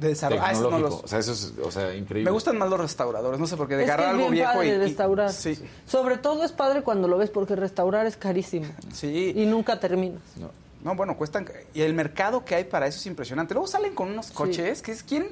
de 0.02 0.08
desarrollo. 0.08 0.42
Ah, 0.44 0.52
no 0.52 0.86
O 0.88 1.06
sea, 1.06 1.18
eso 1.18 1.32
es 1.32 1.52
o 1.62 1.70
sea, 1.70 1.94
increíble. 1.94 2.30
Me 2.30 2.34
gustan 2.34 2.58
más 2.58 2.68
los 2.68 2.80
restauradores, 2.80 3.40
no 3.40 3.46
sé 3.46 3.56
por 3.56 3.68
qué, 3.68 3.76
de 3.76 3.84
agarrar 3.84 4.10
algo 4.10 4.30
viejo 4.30 4.52
padre 4.52 4.68
y, 4.68 4.78
restaurar. 4.78 5.32
Sí. 5.32 5.58
Sobre 5.86 6.18
todo 6.18 6.44
es 6.44 6.52
padre 6.52 6.82
cuando 6.82 7.08
lo 7.08 7.18
ves 7.18 7.30
porque 7.30 7.56
restaurar 7.56 8.06
es 8.06 8.16
carísimo. 8.16 8.66
Sí. 8.92 9.32
Y 9.36 9.46
nunca 9.46 9.80
terminas. 9.80 10.20
No. 10.36 10.50
no 10.82 10.94
bueno, 10.94 11.16
cuestan 11.16 11.48
y 11.72 11.82
el 11.82 11.94
mercado 11.94 12.44
que 12.44 12.54
hay 12.54 12.64
para 12.64 12.86
eso 12.86 12.98
es 12.98 13.06
impresionante. 13.06 13.54
Luego 13.54 13.66
salen 13.66 13.94
con 13.94 14.10
unos 14.10 14.30
coches 14.30 14.82
que 14.82 14.92
es 14.92 15.02
quién 15.02 15.28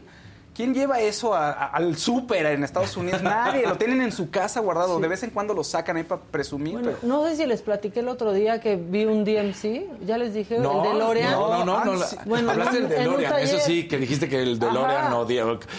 ¿Quién 0.61 0.74
lleva 0.74 1.01
eso 1.01 1.35
al 1.35 1.97
súper 1.97 2.45
en 2.45 2.65
Estados 2.65 2.95
Unidos? 2.95 3.23
Nadie, 3.23 3.66
lo 3.66 3.77
tienen 3.77 4.03
en 4.03 4.12
su 4.12 4.28
casa 4.28 4.61
guardado. 4.61 5.01
De 5.01 5.09
vez 5.09 5.23
en 5.23 5.31
cuando 5.31 5.55
lo 5.55 5.65
sacan 5.65 5.97
ahí 5.97 6.03
para 6.03 6.20
presumir. 6.20 6.74
Bueno, 6.74 6.91
No 7.01 7.27
sé 7.27 7.37
si 7.37 7.47
les 7.47 7.62
platiqué 7.62 8.01
el 8.01 8.09
otro 8.09 8.35
día 8.35 8.61
que 8.61 8.77
vi 8.77 9.07
un 9.07 9.24
DMC, 9.24 10.05
ya 10.05 10.19
les 10.19 10.35
dije, 10.35 10.57
el 10.57 10.62
DeLorean. 10.62 11.32
No, 11.32 11.65
no, 11.65 11.82
no, 11.82 11.95
no 11.95 12.05
bueno, 12.27 12.51
hablaste 12.51 12.82
del 12.82 12.89
DeLorean, 12.91 13.39
eso 13.39 13.57
sí, 13.59 13.89
que 13.89 13.97
dijiste 13.97 14.28
que 14.28 14.43
el 14.43 14.59
DeLorean 14.59 15.11
no, 15.11 15.27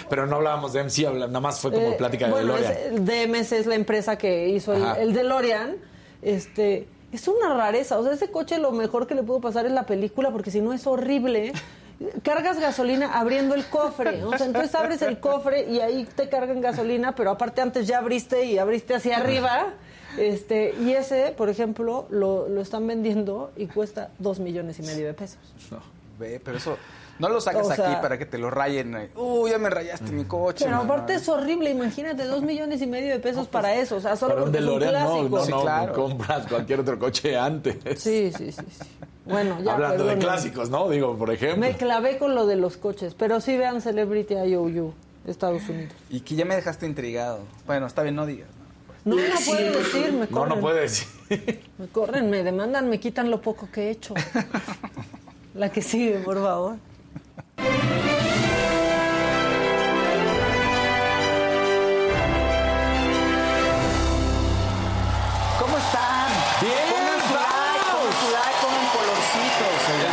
pero 0.10 0.26
no 0.26 0.38
hablábamos 0.38 0.74
de 0.74 0.84
MC, 0.84 1.14
nada 1.14 1.40
más 1.40 1.60
fue 1.60 1.72
como 1.72 1.90
eh, 1.90 1.95
plática 1.95 2.26
de 2.26 2.32
bueno, 2.32 2.56
DeLorean. 2.56 3.06
DMC 3.06 3.52
es 3.52 3.68
la 3.68 3.76
empresa 3.76 4.18
que 4.18 4.49
hizo 4.49 4.74
el, 4.74 4.84
el 4.98 5.14
DeLorean, 5.14 5.76
este... 6.24 6.88
Es 7.12 7.28
una 7.28 7.53
rareza, 7.53 7.99
o 7.99 8.03
sea, 8.06 8.14
ese 8.14 8.32
coche 8.32 8.58
lo 8.58 8.72
mejor 8.72 9.06
que 9.06 9.16
le 9.16 9.22
pudo 9.22 9.41
pasar 9.41 9.66
es 9.66 9.74
la 9.74 9.86
película, 9.86 10.32
porque 10.32 10.49
si 10.49 10.62
no 10.62 10.72
es 10.72 10.88
horrible 10.88 11.52
cargas 12.23 12.60
gasolina 12.60 13.19
abriendo 13.19 13.56
el 13.56 13.65
cofre. 13.65 14.23
O 14.23 14.38
sea, 14.38 14.45
entonces 14.45 14.73
abres 14.76 15.02
el 15.02 15.19
cofre 15.19 15.69
y 15.69 15.80
ahí 15.80 16.07
te 16.15 16.30
cargan 16.30 16.61
gasolina, 16.61 17.15
pero 17.15 17.32
aparte 17.32 17.61
antes 17.61 17.88
ya 17.88 17.99
abriste 17.99 18.45
y 18.45 18.57
abriste 18.57 18.95
hacia 18.95 19.18
arriba. 19.18 19.73
Este, 20.18 20.76
y 20.82 20.91
ese, 20.91 21.34
por 21.38 21.49
ejemplo, 21.49 22.06
lo, 22.10 22.49
lo 22.49 22.61
están 22.61 22.86
vendiendo 22.86 23.52
y 23.56 23.68
cuesta 23.68 24.10
dos 24.19 24.40
millones 24.40 24.80
y 24.80 24.84
medio 24.84 25.07
de 25.07 25.14
pesos. 25.14 25.40
No, 25.72 25.80
ve, 26.19 26.41
pero 26.44 26.57
eso 26.57 26.78
no 27.22 27.30
lo 27.30 27.39
sacas 27.39 27.69
aquí 27.69 27.95
para 28.02 28.18
que 28.18 28.26
te 28.26 28.39
lo 28.39 28.49
rayen. 28.49 29.11
Uy, 29.15 29.52
ya 29.52 29.60
me 29.60 29.69
rayaste 29.69 30.11
mi 30.11 30.26
coche. 30.26 30.65
Pero 30.65 30.77
aparte 30.77 31.14
es 31.14 31.30
horrible, 31.30 31.69
imagínate, 31.69 32.26
dos 32.26 32.41
millones 32.41 32.81
y 32.81 32.88
medio 32.88 33.14
de 33.14 33.19
pesos 33.19 33.48
para 33.48 33.69
pues, 33.69 33.84
eso. 33.84 33.98
O 33.98 34.02
sea, 34.02 34.15
solo 34.15 34.35
porque 34.38 34.57
un 34.57 34.65
no, 34.65 35.30
no, 35.30 35.85
no, 35.85 35.93
compras 35.93 36.48
cualquier 36.48 36.80
otro 36.80 36.98
coche 36.98 37.38
antes. 37.38 37.77
Sí, 38.02 38.31
sí, 38.35 38.52
sí. 38.52 38.64
sí. 38.68 38.85
Bueno, 39.26 39.61
ya. 39.61 39.73
Hablando 39.73 40.06
de 40.06 40.18
clásicos, 40.18 40.72
¿no? 40.72 40.89
Digo, 40.89 41.15
por 41.15 41.30
ejemplo. 41.30 41.60
Me 41.60 41.77
clavé 41.77 42.18
con 42.18 42.34
lo 42.34 42.48
de 42.48 42.56
los 42.56 42.77
coches, 42.77 43.14
pero 43.14 43.39
sí 43.39 43.56
vean 43.56 43.81
Celebrity 43.81 44.34
IOU, 44.34 44.93
Estados 45.27 45.61
Unidos. 45.69 45.93
Y 46.10 46.22
que 46.22 46.34
ya 46.34 46.45
me 46.45 46.56
dejaste 46.56 46.88
intrigado. 46.88 47.41
Bueno, 47.68 47.85
está 47.85 48.02
bien, 48.02 48.15
no 48.15 48.26
digas. 48.26 48.49
No, 49.06 49.15
no 49.15 49.22
puede 49.45 49.72
decir, 49.77 50.14
me 50.14 50.27
corren. 50.27 50.49
No, 50.49 50.56
no 50.56 50.60
puede 50.60 50.81
decir. 50.81 51.07
Me 51.77 51.88
corren, 51.88 52.30
me 52.31 52.43
demandan, 52.43 52.89
me 52.89 52.99
quitan 52.99 53.30
lo 53.30 53.41
poco 53.41 53.69
que 53.72 53.84
he 53.84 53.91
hecho. 53.91 54.15
La 55.53 55.69
que 55.69 55.81
sigue, 55.81 56.19
por 56.19 56.41
favor. 56.41 56.77
¿Cómo 57.61 57.69
están? 65.77 66.31
Bien, 66.59 66.73
pongan 66.89 67.21
su 67.21 67.33
like, 67.35 67.85
pongan 67.85 68.13
su 68.17 68.27
like, 68.33 68.57
pongan 68.61 68.88
colorcitos. 68.89 69.77
El 69.91 70.09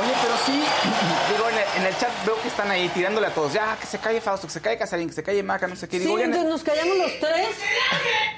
Oye, 0.00 0.12
pero 0.20 0.34
sí, 0.44 0.58
digo, 1.30 1.44
en 1.76 1.86
el, 1.86 1.96
chat 1.98 2.10
veo 2.26 2.42
que 2.42 2.48
están 2.48 2.68
ahí 2.72 2.88
tirándole 2.88 3.28
a 3.28 3.30
todos. 3.30 3.52
Ya, 3.52 3.76
que 3.80 3.86
se 3.86 3.98
calle 3.98 4.20
Fausto, 4.20 4.48
que 4.48 4.52
se 4.52 4.60
calle 4.60 4.76
Casarín, 4.76 5.08
que 5.08 5.14
se 5.14 5.22
calle 5.22 5.44
Maca, 5.44 5.68
no 5.68 5.76
sé 5.76 5.88
qué. 5.88 6.00
Digo, 6.00 6.16
sí, 6.16 6.24
entonces 6.24 6.50
nos 6.50 6.64
callamos 6.64 6.98
los 6.98 7.20
tres. 7.20 7.48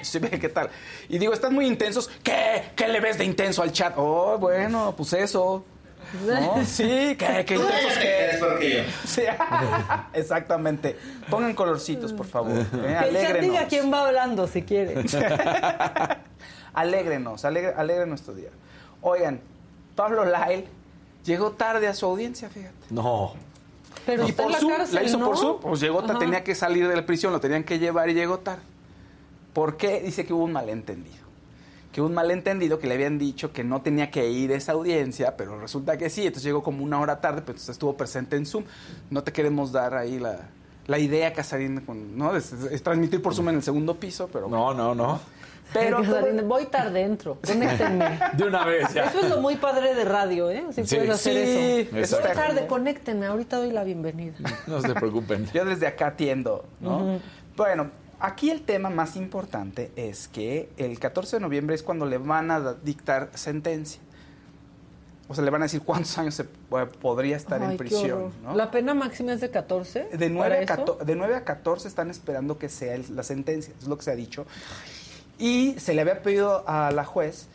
Sí, 0.03 0.19
¿qué 0.19 0.49
tal? 0.49 0.69
Y 1.09 1.19
digo, 1.19 1.31
están 1.31 1.53
muy 1.53 1.67
intensos. 1.67 2.09
¿Qué? 2.23 2.71
¿Qué 2.75 2.87
le 2.87 2.99
ves 2.99 3.19
de 3.19 3.23
intenso 3.23 3.61
al 3.61 3.71
chat? 3.71 3.93
Oh, 3.97 4.37
bueno, 4.39 4.95
pues 4.97 5.13
eso. 5.13 5.63
Sí, 6.65 7.15
qué, 7.17 7.45
qué 7.45 7.55
intensos 7.55 8.59
que 8.59 8.85
Sí, 9.05 9.21
exactamente. 10.13 10.97
Pongan 11.29 11.53
colorcitos, 11.53 12.13
por 12.13 12.25
favor. 12.25 12.51
¿eh? 12.57 13.33
Que 13.33 13.41
diga 13.41 13.65
quién 13.67 13.91
va 13.91 14.07
hablando 14.07 14.47
si 14.47 14.63
quiere. 14.63 14.95
alégrenos, 16.73 17.45
alegre, 17.45 18.05
nuestro 18.05 18.33
día. 18.33 18.49
Oigan, 19.01 19.41
Pablo 19.95 20.25
Lyle 20.25 20.67
llegó 21.23 21.51
tarde 21.51 21.87
a 21.87 21.93
su 21.93 22.05
audiencia, 22.05 22.49
fíjate. 22.49 22.75
No. 22.89 23.33
Pero 24.05 24.27
y 24.27 24.31
por 24.31 24.49
la, 24.49 24.59
Zoom, 24.59 24.71
la 24.91 25.03
hizo 25.03 25.19
por 25.19 25.37
Zoom, 25.37 25.59
pues 25.61 25.79
llegó 25.79 26.03
tenía 26.17 26.43
que 26.43 26.55
salir 26.55 26.87
de 26.87 26.95
la 26.95 27.05
prisión, 27.05 27.31
lo 27.31 27.39
tenían 27.39 27.63
que 27.63 27.77
llevar 27.77 28.09
y 28.09 28.13
llegó 28.13 28.39
tarde. 28.39 28.63
¿Por 29.53 29.77
qué? 29.77 30.01
Dice 30.01 30.25
que 30.25 30.33
hubo 30.33 30.45
un 30.45 30.53
malentendido 30.53 31.20
que 31.91 32.01
un 32.01 32.13
malentendido 32.13 32.79
que 32.79 32.87
le 32.87 32.95
habían 32.95 33.17
dicho 33.17 33.51
que 33.51 33.63
no 33.63 33.81
tenía 33.81 34.11
que 34.11 34.29
ir 34.29 34.51
a 34.51 34.55
esa 34.55 34.71
audiencia, 34.71 35.35
pero 35.35 35.59
resulta 35.59 35.97
que 35.97 36.09
sí, 36.09 36.21
entonces 36.21 36.43
llegó 36.43 36.63
como 36.63 36.83
una 36.83 36.99
hora 36.99 37.19
tarde, 37.19 37.41
pero 37.41 37.51
entonces 37.51 37.69
estuvo 37.69 37.97
presente 37.97 38.35
en 38.37 38.45
Zoom. 38.45 38.63
No 39.09 39.23
te 39.23 39.33
queremos 39.33 39.71
dar 39.71 39.95
ahí 39.95 40.19
la, 40.19 40.49
la 40.87 40.99
idea, 40.99 41.33
Casarín, 41.33 41.83
¿no? 42.15 42.35
Es, 42.35 42.53
transmitir 42.83 43.21
por 43.21 43.35
Zoom 43.35 43.49
en 43.49 43.55
el 43.55 43.63
segundo 43.63 43.95
piso, 43.95 44.29
pero... 44.31 44.47
No, 44.47 44.73
no, 44.73 44.95
no. 44.95 45.19
Pero 45.73 46.01
voy 46.45 46.65
tarde 46.65 46.99
dentro, 47.01 47.37
conéctenme. 47.45 48.19
De 48.33 48.43
una 48.43 48.65
vez, 48.65 48.93
ya. 48.93 49.05
Eso 49.05 49.21
es 49.21 49.29
lo 49.29 49.39
muy 49.39 49.55
padre 49.55 49.95
de 49.95 50.03
radio, 50.03 50.49
¿eh? 50.49 50.65
Si 50.71 50.83
puedes 50.83 51.09
hacer 51.09 51.87
eso. 51.93 52.17
Voy 52.19 52.33
tarde, 52.33 52.67
conéctenme, 52.67 53.25
ahorita 53.25 53.57
doy 53.57 53.71
la 53.71 53.83
bienvenida. 53.83 54.35
No 54.67 54.81
se 54.81 54.93
preocupen. 54.93 55.47
Yo 55.53 55.63
desde 55.63 55.87
acá 55.87 56.07
atiendo, 56.07 56.65
¿no? 56.81 57.19
Bueno, 57.55 57.89
Aquí 58.21 58.51
el 58.51 58.61
tema 58.61 58.91
más 58.91 59.15
importante 59.15 59.91
es 59.95 60.27
que 60.27 60.69
el 60.77 60.99
14 60.99 61.37
de 61.37 61.39
noviembre 61.39 61.73
es 61.73 61.81
cuando 61.81 62.05
le 62.05 62.19
van 62.19 62.51
a 62.51 62.73
dictar 62.75 63.31
sentencia. 63.33 63.99
O 65.27 65.33
sea, 65.33 65.43
le 65.43 65.49
van 65.49 65.63
a 65.63 65.65
decir 65.65 65.81
cuántos 65.81 66.15
años 66.19 66.35
se 66.35 66.43
podría 66.43 67.35
estar 67.35 67.63
en 67.63 67.77
prisión. 67.77 68.31
¿La 68.53 68.69
pena 68.69 68.93
máxima 68.93 69.33
es 69.33 69.41
de 69.41 69.49
14? 69.49 70.09
De 70.17 70.29
9, 70.29 70.65
a 70.67 71.05
de 71.05 71.15
9 71.15 71.35
a 71.35 71.43
14 71.43 71.87
están 71.87 72.11
esperando 72.11 72.59
que 72.59 72.69
sea 72.69 72.99
la 73.09 73.23
sentencia, 73.23 73.73
es 73.79 73.87
lo 73.87 73.97
que 73.97 74.03
se 74.03 74.11
ha 74.11 74.15
dicho. 74.15 74.45
Y 75.39 75.75
se 75.79 75.95
le 75.95 76.01
había 76.01 76.21
pedido 76.21 76.63
a 76.67 76.91
la 76.91 77.05
juez 77.05 77.47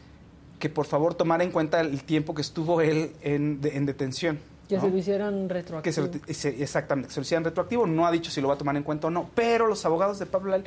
que 0.59 0.68
por 0.68 0.86
favor 0.86 1.14
tomara 1.14 1.44
en 1.44 1.52
cuenta 1.52 1.80
el 1.80 2.02
tiempo 2.02 2.34
que 2.34 2.43
estuvo 2.43 2.80
él 2.80 3.12
en 3.22 3.60
detención. 3.60 4.40
Que 4.68 4.80
se 4.80 4.90
lo 4.90 4.97
hicieran 4.97 5.48
retroactivo. 5.48 6.10
Que 6.22 6.34
se, 6.34 6.62
exactamente, 6.62 7.09
que 7.09 7.14
se 7.14 7.20
lo 7.20 7.22
hicieran 7.22 7.44
retroactivo. 7.44 7.86
No 7.86 8.06
ha 8.06 8.10
dicho 8.10 8.30
si 8.30 8.40
lo 8.40 8.48
va 8.48 8.55
a 8.55 8.59
tomar 8.59 8.76
en 8.76 8.82
cuenta 8.82 9.06
o 9.06 9.10
no. 9.10 9.30
Pero 9.34 9.66
los 9.66 9.84
abogados 9.84 10.18
de 10.18 10.26
Pablo 10.26 10.51
Lal 10.51 10.64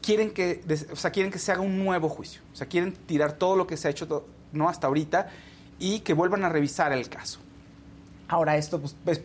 quieren 0.00 0.30
que, 0.30 0.62
o 0.92 0.96
sea, 0.96 1.10
quieren 1.10 1.30
que 1.30 1.38
se 1.38 1.52
haga 1.52 1.60
un 1.60 1.84
nuevo 1.84 2.08
juicio. 2.08 2.40
O 2.52 2.56
sea, 2.56 2.66
quieren 2.66 2.92
tirar 2.92 3.32
todo 3.32 3.56
lo 3.56 3.66
que 3.66 3.76
se 3.76 3.88
ha 3.88 3.90
hecho 3.90 4.24
no 4.52 4.68
hasta 4.68 4.86
ahorita 4.86 5.28
y 5.78 6.00
que 6.00 6.14
vuelvan 6.14 6.44
a 6.44 6.48
revisar 6.48 6.92
el 6.92 7.08
caso. 7.08 7.40
Ahora, 8.28 8.56
esto 8.56 8.80
pues, 8.80 9.20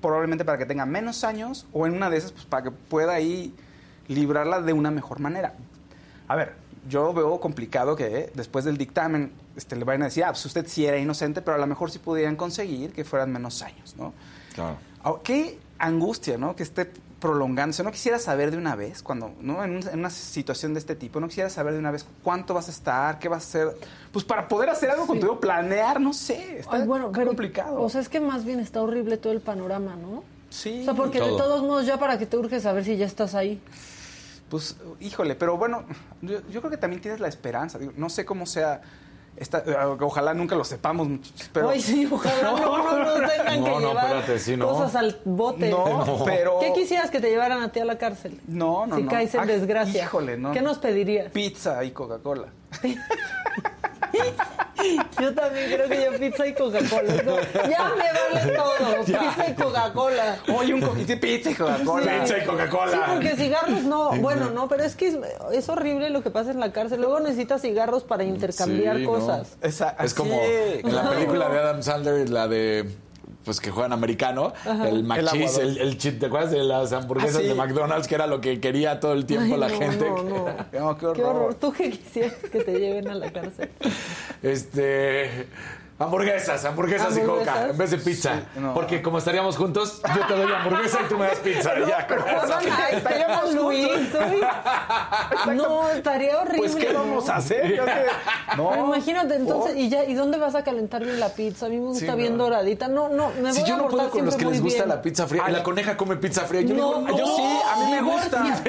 probablemente 0.00 0.44
para 0.44 0.58
que 0.58 0.66
tenga 0.66 0.86
menos 0.86 1.24
años 1.24 1.66
o 1.72 1.86
en 1.86 1.94
una 1.94 2.10
de 2.10 2.18
esas 2.18 2.32
pues 2.32 2.44
para 2.44 2.64
que 2.64 2.70
pueda 2.70 3.14
ahí 3.14 3.54
librarla 4.08 4.60
de 4.60 4.72
una 4.72 4.90
mejor 4.90 5.20
manera. 5.20 5.54
A 6.28 6.36
ver, 6.36 6.54
yo 6.88 7.12
veo 7.12 7.38
complicado 7.40 7.96
que 7.96 8.30
después 8.34 8.64
del 8.64 8.76
dictamen 8.78 9.32
este, 9.56 9.76
le 9.76 9.84
vayan 9.84 10.02
a 10.02 10.04
decir, 10.06 10.24
ah, 10.24 10.28
pues 10.28 10.44
usted 10.46 10.66
sí 10.68 10.86
era 10.86 10.98
inocente, 10.98 11.42
pero 11.42 11.56
a 11.56 11.58
lo 11.60 11.66
mejor 11.66 11.90
sí 11.90 11.98
pudieran 11.98 12.36
conseguir 12.36 12.92
que 12.92 13.04
fueran 13.04 13.32
menos 13.32 13.62
años, 13.62 13.94
¿no? 13.96 14.12
Claro. 14.54 14.76
Ah, 15.02 15.14
Qué 15.22 15.58
angustia, 15.78 16.38
¿no? 16.38 16.56
Que 16.56 16.62
esté 16.62 16.90
prolongándose. 17.20 17.82
No 17.82 17.90
quisiera 17.90 18.18
saber 18.18 18.50
de 18.50 18.56
una 18.58 18.76
vez, 18.76 19.02
cuando, 19.02 19.32
¿no? 19.40 19.64
En, 19.64 19.76
un- 19.76 19.88
en 19.88 19.98
una 19.98 20.10
situación 20.10 20.74
de 20.74 20.80
este 20.80 20.94
tipo, 20.94 21.18
no 21.18 21.28
quisiera 21.28 21.48
saber 21.50 21.72
de 21.72 21.78
una 21.78 21.90
vez 21.90 22.06
cuánto 22.22 22.54
vas 22.54 22.68
a 22.68 22.70
estar, 22.70 23.18
qué 23.18 23.28
vas 23.28 23.44
a 23.44 23.46
hacer. 23.48 23.78
Pues 24.12 24.24
para 24.24 24.46
poder 24.48 24.68
hacer 24.70 24.90
algo 24.90 25.06
contigo, 25.06 25.40
planear, 25.40 26.00
no 26.00 26.12
sé. 26.12 26.58
Está 26.60 26.76
Ay, 26.76 26.86
bueno, 26.86 27.10
pero, 27.12 27.28
complicado. 27.28 27.80
O 27.80 27.88
sea, 27.88 28.00
es 28.00 28.08
que 28.08 28.20
más 28.20 28.44
bien 28.44 28.60
está 28.60 28.82
horrible 28.82 29.16
todo 29.16 29.32
el 29.32 29.40
panorama, 29.40 29.96
¿no? 29.96 30.22
Sí. 30.50 30.80
O 30.82 30.84
sea, 30.84 30.94
porque 30.94 31.20
de 31.20 31.26
Todo. 31.26 31.36
todos 31.38 31.62
modos, 31.62 31.86
ya 31.86 31.98
para 31.98 32.18
que 32.18 32.26
te 32.26 32.36
urge 32.36 32.60
saber 32.60 32.84
si 32.84 32.96
ya 32.96 33.06
estás 33.06 33.34
ahí. 33.34 33.60
Pues, 34.48 34.76
híjole, 35.00 35.34
pero 35.34 35.56
bueno, 35.56 35.84
yo, 36.22 36.38
yo 36.50 36.60
creo 36.60 36.70
que 36.70 36.76
también 36.76 37.02
tienes 37.02 37.20
la 37.20 37.28
esperanza. 37.28 37.78
Digo, 37.78 37.92
no 37.96 38.08
sé 38.08 38.24
cómo 38.24 38.46
sea. 38.46 38.80
Esta, 39.36 39.58
eh, 39.58 39.76
ojalá 40.00 40.32
nunca 40.32 40.54
lo 40.56 40.64
sepamos, 40.64 41.08
muchachos, 41.08 41.50
pero. 41.52 41.68
Ay, 41.68 41.80
sí, 41.82 42.08
ojalá 42.10 42.52
no, 42.52 42.56
no, 42.94 43.20
no 43.20 43.28
tengan 43.28 43.60
No, 43.60 43.64
que 43.64 43.70
no, 43.70 43.80
llevar 43.80 44.04
espérate, 44.06 44.38
sí, 44.38 44.56
no. 44.56 44.68
cosas 44.68 44.94
al 44.94 45.20
bote. 45.26 45.68
No, 45.68 46.06
No. 46.06 46.24
pero- 46.24 46.58
¿Qué 46.60 46.72
quisieras 46.72 47.10
que 47.10 47.20
te 47.20 47.28
llevaran 47.28 47.62
a 47.62 47.70
ti 47.70 47.80
a 47.80 47.84
la 47.84 47.98
cárcel? 47.98 48.40
No, 48.46 48.86
no, 48.86 48.96
si 48.96 49.02
no. 49.02 49.10
caes 49.10 49.34
en 49.34 49.40
Ah, 49.40 49.46
desgracia. 49.46 50.04
Híjole, 50.04 50.38
no. 50.38 50.52
¿Qué 50.52 50.62
nos 50.62 50.78
pedirías? 50.78 51.30
Pizza 51.32 51.84
y 51.84 51.90
Coca-Cola. 51.90 52.48
Yo 55.20 55.34
también 55.34 55.66
creo 55.70 55.88
que 55.88 56.04
yo 56.04 56.18
pizza 56.18 56.46
y 56.46 56.54
Coca-Cola. 56.54 57.22
No, 57.24 57.36
ya 57.68 57.90
me 57.96 58.38
vale 58.38 58.52
todo. 58.54 58.76
Ya. 59.06 59.20
Pizza 59.20 59.50
y 59.50 59.54
Coca-Cola. 59.54 60.36
Oye, 60.56 60.74
un 60.74 60.80
coquito 60.82 61.20
pizza 61.20 61.50
y 61.50 61.54
Coca-Cola. 61.54 62.26
Sí. 62.26 62.34
Sí, 62.34 62.98
porque 63.14 63.36
cigarros 63.36 63.82
no. 63.84 64.10
Bueno, 64.16 64.50
no. 64.50 64.68
pero 64.68 64.84
es 64.84 64.96
que 64.96 65.08
es, 65.08 65.18
es 65.52 65.68
horrible 65.68 66.10
lo 66.10 66.22
que 66.22 66.30
pasa 66.30 66.50
en 66.50 66.60
la 66.60 66.72
cárcel. 66.72 67.00
Luego 67.00 67.20
necesitas 67.20 67.62
cigarros 67.62 68.04
para 68.04 68.24
intercambiar 68.24 68.96
Sí, 68.96 69.02
¿no? 69.04 69.10
cosas. 69.10 69.56
Es 69.62 70.14
como 70.14 70.40
en 70.42 70.94
la 70.94 71.08
película 71.10 71.48
de 71.48 71.58
Adam 71.58 71.82
Sandler, 71.82 72.28
la 72.30 72.48
de 72.48 72.88
pues 73.46 73.60
que 73.60 73.70
juegan 73.70 73.92
americano, 73.94 74.52
Ajá. 74.66 74.88
el 74.88 74.96
El 74.96 75.04
McCheese, 75.04 75.62
el, 75.62 75.78
el 75.78 75.96
chip, 75.96 76.18
¿te 76.20 76.26
acuerdas 76.26 76.50
de 76.50 76.62
las 76.64 76.92
hamburguesas 76.92 77.36
Ah, 77.36 77.40
sí. 77.40 77.46
de 77.46 77.54
McDonald's 77.54 78.06
que 78.08 78.14
era 78.16 78.26
lo 78.26 78.40
que 78.42 78.60
quería 78.60 79.00
todo 79.00 79.12
el 79.14 79.24
tiempo 79.24 79.54
Ay, 79.54 79.60
la 79.60 79.68
no, 79.68 79.78
gente? 79.78 80.04
no, 80.10 80.22
no. 80.22 80.46
No, 80.80 80.98
qué 80.98 81.06
horror. 81.06 81.16
Qué 81.16 81.22
horror. 81.24 81.54
¿Tú 81.54 81.72
qué 81.72 81.90
quisieras 81.92 82.34
que 82.52 82.60
te 82.62 82.78
lleven 82.78 83.08
a 83.08 83.14
la 83.14 83.32
cárcel? 83.32 83.70
Este 84.42 85.46
hamburguesas, 85.98 86.64
hamburguesas, 86.64 87.16
y 87.16 87.20
coca 87.20 87.30
¿Hamburguesas? 87.52 87.70
en 87.70 87.78
vez 87.78 87.90
de 87.90 87.98
pizza, 87.98 88.34
Sí, 88.54 88.60
no. 88.60 88.74
porque 88.74 89.00
como 89.02 89.18
estaríamos 89.18 89.56
juntos, 89.56 90.00
yo 90.14 90.26
te 90.26 90.34
doy 90.34 90.52
hamburguesa 90.52 90.98
y 91.04 91.08
tú 91.08 91.18
me 91.18 91.26
das 91.26 91.38
pizza, 91.38 91.72
y 91.78 91.86
ya. 91.86 92.06
con. 92.06 92.18
Ay, 92.26 92.96
estaríamos 92.96 93.54
Luis. 93.54 93.86
uy. 93.86 94.40
No, 95.56 95.88
estaría 95.90 96.38
horrible. 96.40 96.58
Pues, 96.70 96.76
¿qué 96.76 96.92
¿no? 96.92 97.00
vamos 97.00 97.28
a 97.28 97.36
hacer? 97.36 97.74
Yo 97.74 97.84
No. 98.56 98.70
Pero 98.70 98.84
imagínate, 98.86 99.36
entonces, 99.36 99.72
¿Por? 99.72 99.80
¿y 99.80 99.88
ya 99.88 100.04
y 100.04 100.14
dónde 100.14 100.38
vas 100.38 100.54
a 100.54 100.64
calentar 100.64 101.02
bien 101.04 101.18
la 101.20 101.28
pizza? 101.30 101.66
A 101.66 101.68
mí 101.68 101.76
me 101.78 101.86
gusta 101.86 102.12
Sí, 102.12 102.18
bien 102.18 102.36
no. 102.36 102.44
doradita. 102.44 102.88
No, 102.88 103.08
no, 103.08 103.30
me 103.40 103.52
Si 103.52 103.60
voy 103.60 103.68
yo 103.68 103.74
a 103.74 103.78
no 103.78 103.88
puedo 103.88 104.10
con 104.10 104.24
los 104.26 104.36
que 104.36 104.44
les 104.44 104.60
gusta 104.60 104.84
bien. 104.84 104.88
la 104.96 105.02
pizza 105.02 105.26
fría, 105.26 105.44
y 105.48 105.52
la 105.52 105.62
coneja 105.62 105.96
come 105.96 106.16
pizza 106.16 106.42
fría, 106.42 106.62
yo 106.62 106.74
No, 106.74 107.00
digo, 107.00 107.16
Yo 107.18 107.36
sí, 107.36 107.42
a 107.72 107.76
mí 107.84 107.90
me 107.92 108.02
gusta. 108.02 108.62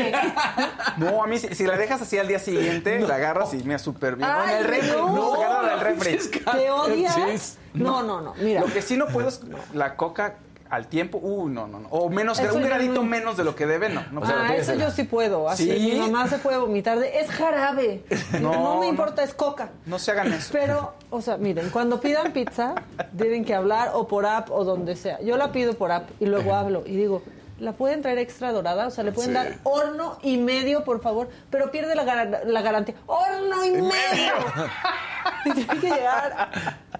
No, 0.97 1.23
a 1.23 1.27
mí 1.27 1.37
si, 1.39 1.53
si 1.55 1.65
la 1.65 1.77
dejas 1.77 2.01
así 2.01 2.17
al 2.17 2.27
día 2.27 2.39
siguiente, 2.39 2.99
la 2.99 3.15
agarras 3.15 3.53
y 3.53 3.57
mira 3.63 3.79
súper 3.79 4.15
bien. 4.15 4.29
O 4.29 4.43
en 4.43 4.49
Ay, 4.49 4.55
el 4.59 4.63
refri, 4.65 4.91
no. 4.91 5.11
no, 5.15 5.31
sacarla 5.35 5.69
del 5.71 5.79
refri. 5.81 6.17
¿Te 6.17 6.69
odias? 6.71 7.16
Sí. 7.37 7.57
No, 7.73 8.03
no, 8.03 8.21
no, 8.21 8.33
mira. 8.35 8.61
Lo 8.61 8.67
que 8.67 8.81
sí 8.81 8.97
no 8.97 9.07
puedo 9.07 9.27
es 9.29 9.41
la 9.73 9.95
coca 9.95 10.35
al 10.69 10.87
tiempo. 10.87 11.17
Uh, 11.21 11.47
no, 11.47 11.65
no, 11.67 11.79
no. 11.79 11.87
O 11.89 12.09
menos, 12.09 12.39
Eso 12.39 12.55
un 12.55 12.63
gradito 12.63 12.95
no- 12.95 13.03
menos 13.03 13.37
de 13.37 13.43
lo 13.45 13.55
que 13.55 13.65
debe, 13.65 13.87
no. 13.89 14.03
no 14.11 14.21
ah, 14.25 14.53
eso 14.55 14.73
yo 14.75 14.91
sí 14.91 15.03
puedo. 15.03 15.47
Así, 15.47 15.71
¿Sí? 15.71 15.91
mi 15.93 15.99
mamá 15.99 16.27
se 16.27 16.39
puede 16.39 16.57
vomitar 16.57 16.99
de, 16.99 17.19
es 17.19 17.29
jarabe. 17.29 18.03
No, 18.41 18.51
No, 18.51 18.73
me 18.79 18.85
no. 18.87 18.89
importa, 18.91 19.23
es 19.23 19.33
coca. 19.33 19.69
No 19.85 19.97
se 19.99 20.11
hagan 20.11 20.33
eso. 20.33 20.49
Pero, 20.51 20.93
o 21.09 21.21
sea, 21.21 21.37
miren, 21.37 21.69
cuando 21.69 22.01
pidan 22.01 22.33
pizza, 22.33 22.75
tienen 23.17 23.45
que 23.45 23.53
hablar 23.55 23.91
o 23.93 24.07
por 24.07 24.25
app 24.25 24.49
o 24.51 24.63
donde 24.65 24.95
sea. 24.95 25.21
Yo 25.21 25.37
la 25.37 25.51
pido 25.53 25.73
por 25.75 25.91
app 25.91 26.09
y 26.19 26.25
luego 26.25 26.53
hablo 26.53 26.83
y 26.85 26.95
digo, 26.97 27.21
¿la 27.59 27.73
pueden 27.73 28.01
traer 28.01 28.17
extra 28.19 28.51
dorada? 28.51 28.87
O 28.87 28.91
sea, 28.91 29.03
¿le 29.03 29.11
pueden 29.11 29.31
Sí. 29.31 29.33
dar 29.35 29.57
horno 29.63 30.17
y 30.21 30.37
medio, 30.37 30.83
por 30.83 31.01
favor? 31.01 31.29
Pero 31.49 31.71
pierde 31.71 31.95
la, 31.95 32.03
gar- 32.05 32.43
la 32.45 32.61
garantía. 32.61 32.95
¡Horno 33.07 33.63
y 33.65 33.71
medio! 33.71 34.33
y 35.45 35.51
tiene 35.53 35.79
que 35.81 35.87
llegar 35.89 36.49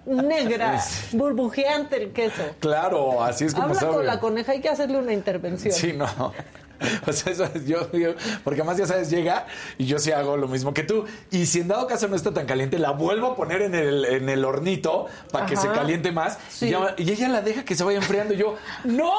negra, 0.05 0.81
burbujeante 1.11 2.01
el 2.03 2.11
queso. 2.13 2.43
Claro, 2.59 3.23
así 3.23 3.45
es 3.45 3.53
como 3.53 3.67
Habla 3.67 3.79
sabe. 3.79 3.93
con 3.95 4.05
la 4.05 4.19
coneja, 4.19 4.51
hay 4.53 4.61
que 4.61 4.69
hacerle 4.69 4.97
una 4.97 5.13
intervención. 5.13 5.73
Sí, 5.73 5.93
no. 5.93 6.05
O 7.07 7.13
sea, 7.13 7.31
eso 7.31 7.45
es 7.53 7.65
yo, 7.65 7.89
yo- 7.91 8.13
porque 8.43 8.61
además 8.61 8.77
ya 8.77 8.85
sabes, 8.85 9.09
llega 9.09 9.45
y 9.77 9.85
yo 9.85 9.97
sí 9.99 10.11
hago 10.11 10.37
lo 10.37 10.47
mismo 10.47 10.73
que 10.73 10.83
tú. 10.83 11.05
Y 11.31 11.45
si 11.45 11.61
en 11.61 11.67
dado 11.69 11.87
caso 11.87 12.07
no 12.07 12.15
está 12.15 12.33
tan 12.33 12.45
caliente, 12.45 12.77
la 12.79 12.91
vuelvo 12.91 13.27
a 13.27 13.35
poner 13.35 13.61
en 13.61 13.75
el, 13.75 14.05
en 14.05 14.29
el 14.29 14.43
hornito 14.45 15.07
para 15.31 15.45
que 15.45 15.55
se 15.55 15.67
caliente 15.69 16.11
más. 16.11 16.37
Sí. 16.49 16.67
Y, 16.67 16.69
ya- 16.71 16.95
y 16.97 17.11
ella 17.11 17.29
la 17.29 17.41
deja 17.41 17.63
que 17.63 17.75
se 17.75 17.83
vaya 17.83 17.97
enfriando 17.97 18.33
y 18.33 18.37
yo, 18.37 18.55
¡No! 18.83 19.11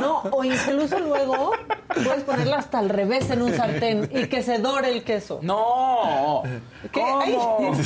No, 0.00 0.22
o 0.30 0.44
incluso 0.44 0.98
luego 1.00 1.52
puedes 2.04 2.22
ponerla 2.22 2.56
hasta 2.58 2.78
al 2.78 2.88
revés 2.88 3.28
en 3.30 3.42
un 3.42 3.54
sartén 3.54 4.08
y 4.14 4.26
que 4.28 4.42
se 4.42 4.58
dore 4.58 4.90
el 4.92 5.02
queso. 5.02 5.40
No. 5.42 6.42
¿Qué? 6.92 7.02
Ay, 7.02 7.36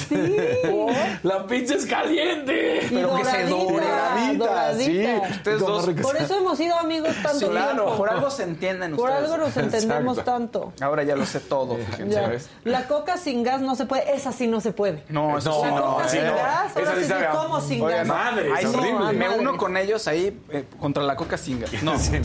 sí. 0.09 0.37
La 1.23 1.47
pizza 1.47 1.75
es 1.75 1.87
caliente. 1.87 2.81
Y 2.91 2.95
Pero 2.95 3.17
que 3.17 3.25
se 3.25 3.45
doradita, 3.47 3.49
dore. 3.49 4.37
doradita. 4.37 4.75
Sí. 4.75 5.07
Ustedes 5.33 5.61
dos-. 5.61 5.87
Por 6.03 6.17
eso 6.17 6.37
hemos 6.39 6.59
sido 6.59 6.77
amigos 6.79 7.15
tanto 7.23 7.39
Sí, 7.39 7.47
claro, 7.47 7.97
por 7.97 8.11
algo 8.11 8.31
se 8.31 8.43
entienden 8.45 8.94
Por 8.97 9.11
ustedes. 9.11 9.31
algo 9.31 9.45
nos 9.47 9.57
entendemos 9.59 10.19
Exacto. 10.19 10.31
tanto. 10.33 10.73
Ahora 10.81 11.03
ya 11.03 11.16
lo 11.16 11.27
sé 11.27 11.41
todo, 11.41 11.77
fíjense. 11.77 12.39
La 12.65 12.87
coca 12.89 13.16
sin 13.16 13.43
gas 13.43 13.61
no 13.61 13.75
se 13.75 13.87
puede, 13.87 14.15
esa 14.15 14.33
sí 14.33 14.47
no 14.47 14.61
se 14.61 14.73
puede. 14.73 15.05
No, 15.09 15.39
eso 15.39 15.51
No, 15.51 15.65
la 15.65 15.71
no, 15.81 15.93
coca 15.95 16.09
sí, 16.09 16.16
sin 16.19 16.27
no. 16.27 16.35
gas, 16.35 16.73
ahora 16.77 16.83
Esa 16.83 16.95
sí 16.97 17.03
sí 17.03 17.09
sabe 17.09 17.21
que 17.23 17.27
a- 17.27 17.31
como 17.33 17.61
sin 17.61 17.87
gas. 17.87 18.07
no, 18.07 18.15
Madre, 18.15 18.53
ahí 18.55 18.65
es 18.65 18.71
sí, 18.71 18.77
horrible. 18.77 19.12
me 19.12 19.29
uno 19.31 19.57
con 19.57 19.77
ellos 19.77 20.07
ahí 20.09 20.41
eh, 20.51 20.65
contra 20.81 21.03
la 21.03 21.16
coca 21.16 21.37
sin 21.37 21.61
gas. 21.61 21.71
No. 21.83 21.99
Sí. 21.99 22.16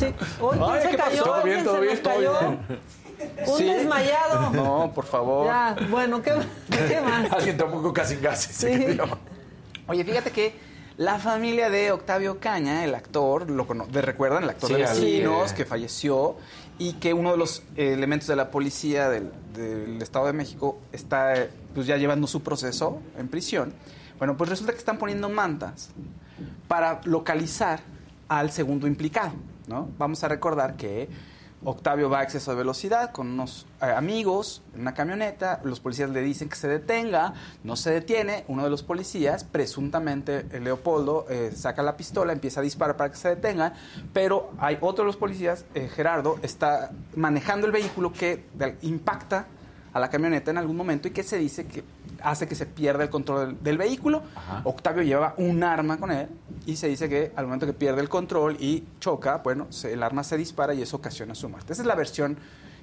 Hoy 0.41 0.57
¿quién 0.57 0.63
Ay, 0.71 0.81
se 0.91 0.97
cayó? 0.97 1.23
Todo 1.23 1.43
bien, 1.43 1.55
¿Quién 1.55 1.65
todo 1.65 1.75
se 1.75 1.81
bien, 1.81 2.01
todo 2.03 2.13
cayó? 2.15 2.39
bien. 2.39 2.79
Un 3.47 3.57
Sí. 3.57 3.65
desmayado. 3.65 4.49
No, 4.51 4.91
por 4.95 5.05
favor. 5.05 5.45
Ya, 5.47 5.75
bueno, 5.89 6.21
¿qué, 6.21 6.33
qué 6.69 7.01
más? 7.05 7.31
Alguien 7.31 7.57
tomó 7.57 7.81
coca 7.81 8.05
sin 8.05 8.21
gases. 8.21 8.55
Sí. 8.55 8.97
Oye, 9.87 10.03
fíjate 10.05 10.31
que 10.31 10.53
la 10.97 11.17
familia 11.19 11.69
de 11.69 11.91
Octavio 11.91 12.39
Caña, 12.39 12.83
el 12.83 12.93
actor, 12.95 13.49
lo 13.49 13.65
cono- 13.67 13.87
de, 13.87 14.01
recuerdan, 14.01 14.43
el 14.43 14.49
actor 14.49 14.69
Sí, 14.69 14.75
de 14.75 14.81
Vecinos, 14.83 15.53
que 15.53 15.65
falleció 15.65 16.35
y 16.79 16.93
que 16.93 17.13
uno 17.13 17.31
de 17.31 17.37
los 17.37 17.61
eh, 17.75 17.93
elementos 17.93 18.27
de 18.27 18.35
la 18.35 18.49
policía 18.49 19.09
del, 19.09 19.31
del 19.53 20.01
Estado 20.01 20.25
de 20.27 20.33
México 20.33 20.79
está 20.91 21.35
eh, 21.35 21.49
pues 21.75 21.85
ya 21.85 21.97
llevando 21.97 22.25
su 22.25 22.41
proceso 22.41 23.01
en 23.17 23.27
prisión. 23.27 23.73
Bueno, 24.17 24.35
pues 24.35 24.49
resulta 24.49 24.71
que 24.71 24.79
están 24.79 24.97
poniendo 24.97 25.29
mantas 25.29 25.89
para 26.67 27.01
localizar 27.03 27.81
al 28.27 28.51
segundo 28.51 28.87
implicado, 28.87 29.33
¿no? 29.67 29.89
Vamos 29.97 30.23
a 30.23 30.27
recordar 30.27 30.75
que 30.75 31.09
Octavio 31.63 32.09
va 32.09 32.19
a 32.19 32.23
exceso 32.23 32.51
de 32.51 32.57
velocidad 32.57 33.11
con 33.11 33.27
unos 33.27 33.65
eh, 33.81 33.85
amigos 33.85 34.61
en 34.73 34.81
una 34.81 34.93
camioneta, 34.93 35.59
los 35.63 35.79
policías 35.79 36.09
le 36.09 36.21
dicen 36.21 36.47
que 36.47 36.55
se 36.55 36.67
detenga, 36.67 37.33
no 37.63 37.75
se 37.75 37.91
detiene, 37.91 38.45
uno 38.47 38.63
de 38.63 38.69
los 38.69 38.81
policías, 38.83 39.43
presuntamente 39.43 40.43
Leopoldo, 40.59 41.25
eh, 41.29 41.51
saca 41.53 41.83
la 41.83 41.97
pistola, 41.97 42.31
empieza 42.31 42.61
a 42.61 42.63
disparar 42.63 42.95
para 42.95 43.11
que 43.11 43.17
se 43.17 43.29
detenga, 43.29 43.73
pero 44.13 44.51
hay 44.57 44.77
otro 44.79 45.03
de 45.03 45.07
los 45.07 45.17
policías, 45.17 45.65
eh, 45.73 45.89
Gerardo, 45.89 46.39
está 46.43 46.91
manejando 47.15 47.67
el 47.67 47.73
vehículo 47.73 48.13
que 48.13 48.45
impacta 48.81 49.47
a 49.93 49.99
la 49.99 50.09
camioneta 50.09 50.51
en 50.51 50.57
algún 50.57 50.75
momento 50.77 51.07
y 51.07 51.11
que 51.11 51.23
se 51.23 51.37
dice 51.37 51.65
que 51.65 51.83
hace 52.21 52.47
que 52.47 52.55
se 52.55 52.65
pierda 52.65 53.03
el 53.03 53.09
control 53.09 53.47
del, 53.55 53.63
del 53.63 53.77
vehículo. 53.77 54.21
Octavio 54.63 55.03
llevaba 55.03 55.33
un 55.37 55.63
arma 55.63 55.97
con 55.97 56.11
él 56.11 56.27
y 56.65 56.75
se 56.75 56.87
dice 56.87 57.07
que 57.09 57.31
al 57.35 57.45
momento 57.45 57.65
que 57.65 57.73
pierde 57.73 58.01
el 58.01 58.09
control 58.09 58.57
y 58.59 58.83
choca, 58.99 59.37
bueno, 59.37 59.67
se- 59.69 59.93
el 59.93 60.03
arma 60.03 60.23
se 60.23 60.37
dispara 60.37 60.73
y 60.73 60.81
eso 60.81 60.97
ocasiona 60.97 61.33
su 61.35 61.49
muerte. 61.49 61.73
Esa 61.73 61.81
es 61.81 61.87
la 61.87 61.95
versión 61.95 62.37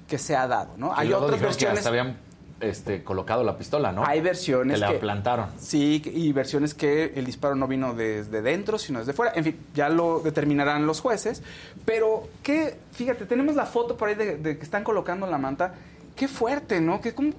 que 0.07 0.17
se 0.17 0.35
ha 0.35 0.47
dado, 0.47 0.71
¿no? 0.77 0.89
Y 0.89 0.93
Hay 0.97 1.13
otras 1.13 1.37
que 1.39 1.45
versiones. 1.45 1.85
habían 1.85 2.17
este, 2.59 3.03
colocado 3.03 3.43
la 3.43 3.55
pistola, 3.57 3.91
¿no? 3.91 4.03
Hay 4.03 4.19
versiones 4.21 4.75
que 4.75 4.79
la 4.79 4.91
que- 4.93 4.97
plantaron. 4.97 5.47
Sí, 5.59 6.01
y 6.05 6.33
versiones 6.33 6.73
que 6.73 7.13
el 7.15 7.25
disparo 7.25 7.55
no 7.55 7.67
vino 7.67 7.93
desde 7.93 8.41
dentro, 8.41 8.79
sino 8.79 8.97
desde 8.99 9.13
fuera. 9.13 9.31
En 9.35 9.43
fin, 9.43 9.57
ya 9.75 9.89
lo 9.89 10.19
determinarán 10.21 10.87
los 10.87 10.99
jueces. 11.01 11.43
Pero, 11.85 12.27
¿qué? 12.41 12.77
Fíjate, 12.93 13.25
tenemos 13.27 13.55
la 13.55 13.65
foto 13.67 13.95
por 13.95 14.09
ahí 14.09 14.15
de, 14.15 14.37
de 14.37 14.57
que 14.57 14.63
están 14.63 14.83
colocando 14.83 15.27
la 15.27 15.37
manta. 15.37 15.75
Qué 16.17 16.27
fuerte, 16.27 16.81
¿no? 16.81 16.99
¿Qué, 16.99 17.13
cómo- 17.15 17.31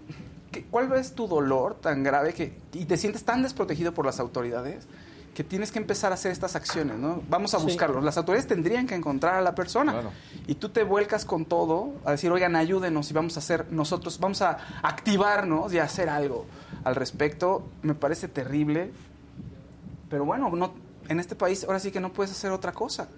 qué- 0.50 0.64
¿Cuál 0.64 0.90
es 0.94 1.12
tu 1.14 1.28
dolor 1.28 1.74
tan 1.74 2.02
grave 2.02 2.32
que, 2.32 2.56
y 2.72 2.86
te 2.86 2.96
sientes 2.96 3.24
tan 3.24 3.42
desprotegido 3.42 3.92
por 3.92 4.06
las 4.06 4.18
autoridades 4.20 4.86
que 5.34 5.44
tienes 5.44 5.70
que 5.70 5.78
empezar 5.78 6.10
a 6.10 6.14
hacer 6.14 6.32
estas 6.32 6.56
acciones, 6.56 6.96
¿no? 6.98 7.22
Vamos 7.28 7.54
a 7.54 7.58
Sí. 7.58 7.64
buscarlos. 7.64 8.02
Las 8.02 8.16
autoridades 8.16 8.48
tendrían 8.48 8.86
que 8.88 8.96
encontrar 8.96 9.34
a 9.34 9.40
la 9.40 9.54
persona. 9.54 9.92
Claro. 9.92 10.10
Y 10.48 10.54
tú 10.56 10.70
te 10.70 10.82
vuelcas 10.82 11.24
con 11.24 11.44
todo 11.44 11.92
a 12.04 12.10
decir, 12.12 12.32
oigan, 12.32 12.56
ayúdenos 12.56 13.08
y 13.10 13.14
vamos 13.14 13.36
a 13.36 13.40
hacer 13.40 13.66
nosotros, 13.70 14.18
vamos 14.18 14.42
a 14.42 14.58
activarnos 14.82 15.72
y 15.72 15.78
a 15.78 15.84
hacer 15.84 16.08
algo 16.08 16.46
al 16.82 16.96
respecto. 16.96 17.68
Me 17.82 17.94
parece 17.94 18.26
terrible. 18.26 18.90
Pero 20.10 20.24
bueno, 20.24 20.50
no, 20.50 20.72
en 21.08 21.20
este 21.20 21.36
país 21.36 21.62
ahora 21.64 21.78
sí 21.78 21.90
que 21.92 22.00
no 22.00 22.12
puedes 22.12 22.32
hacer 22.32 22.50
otra 22.50 22.72
cosa. 22.72 23.08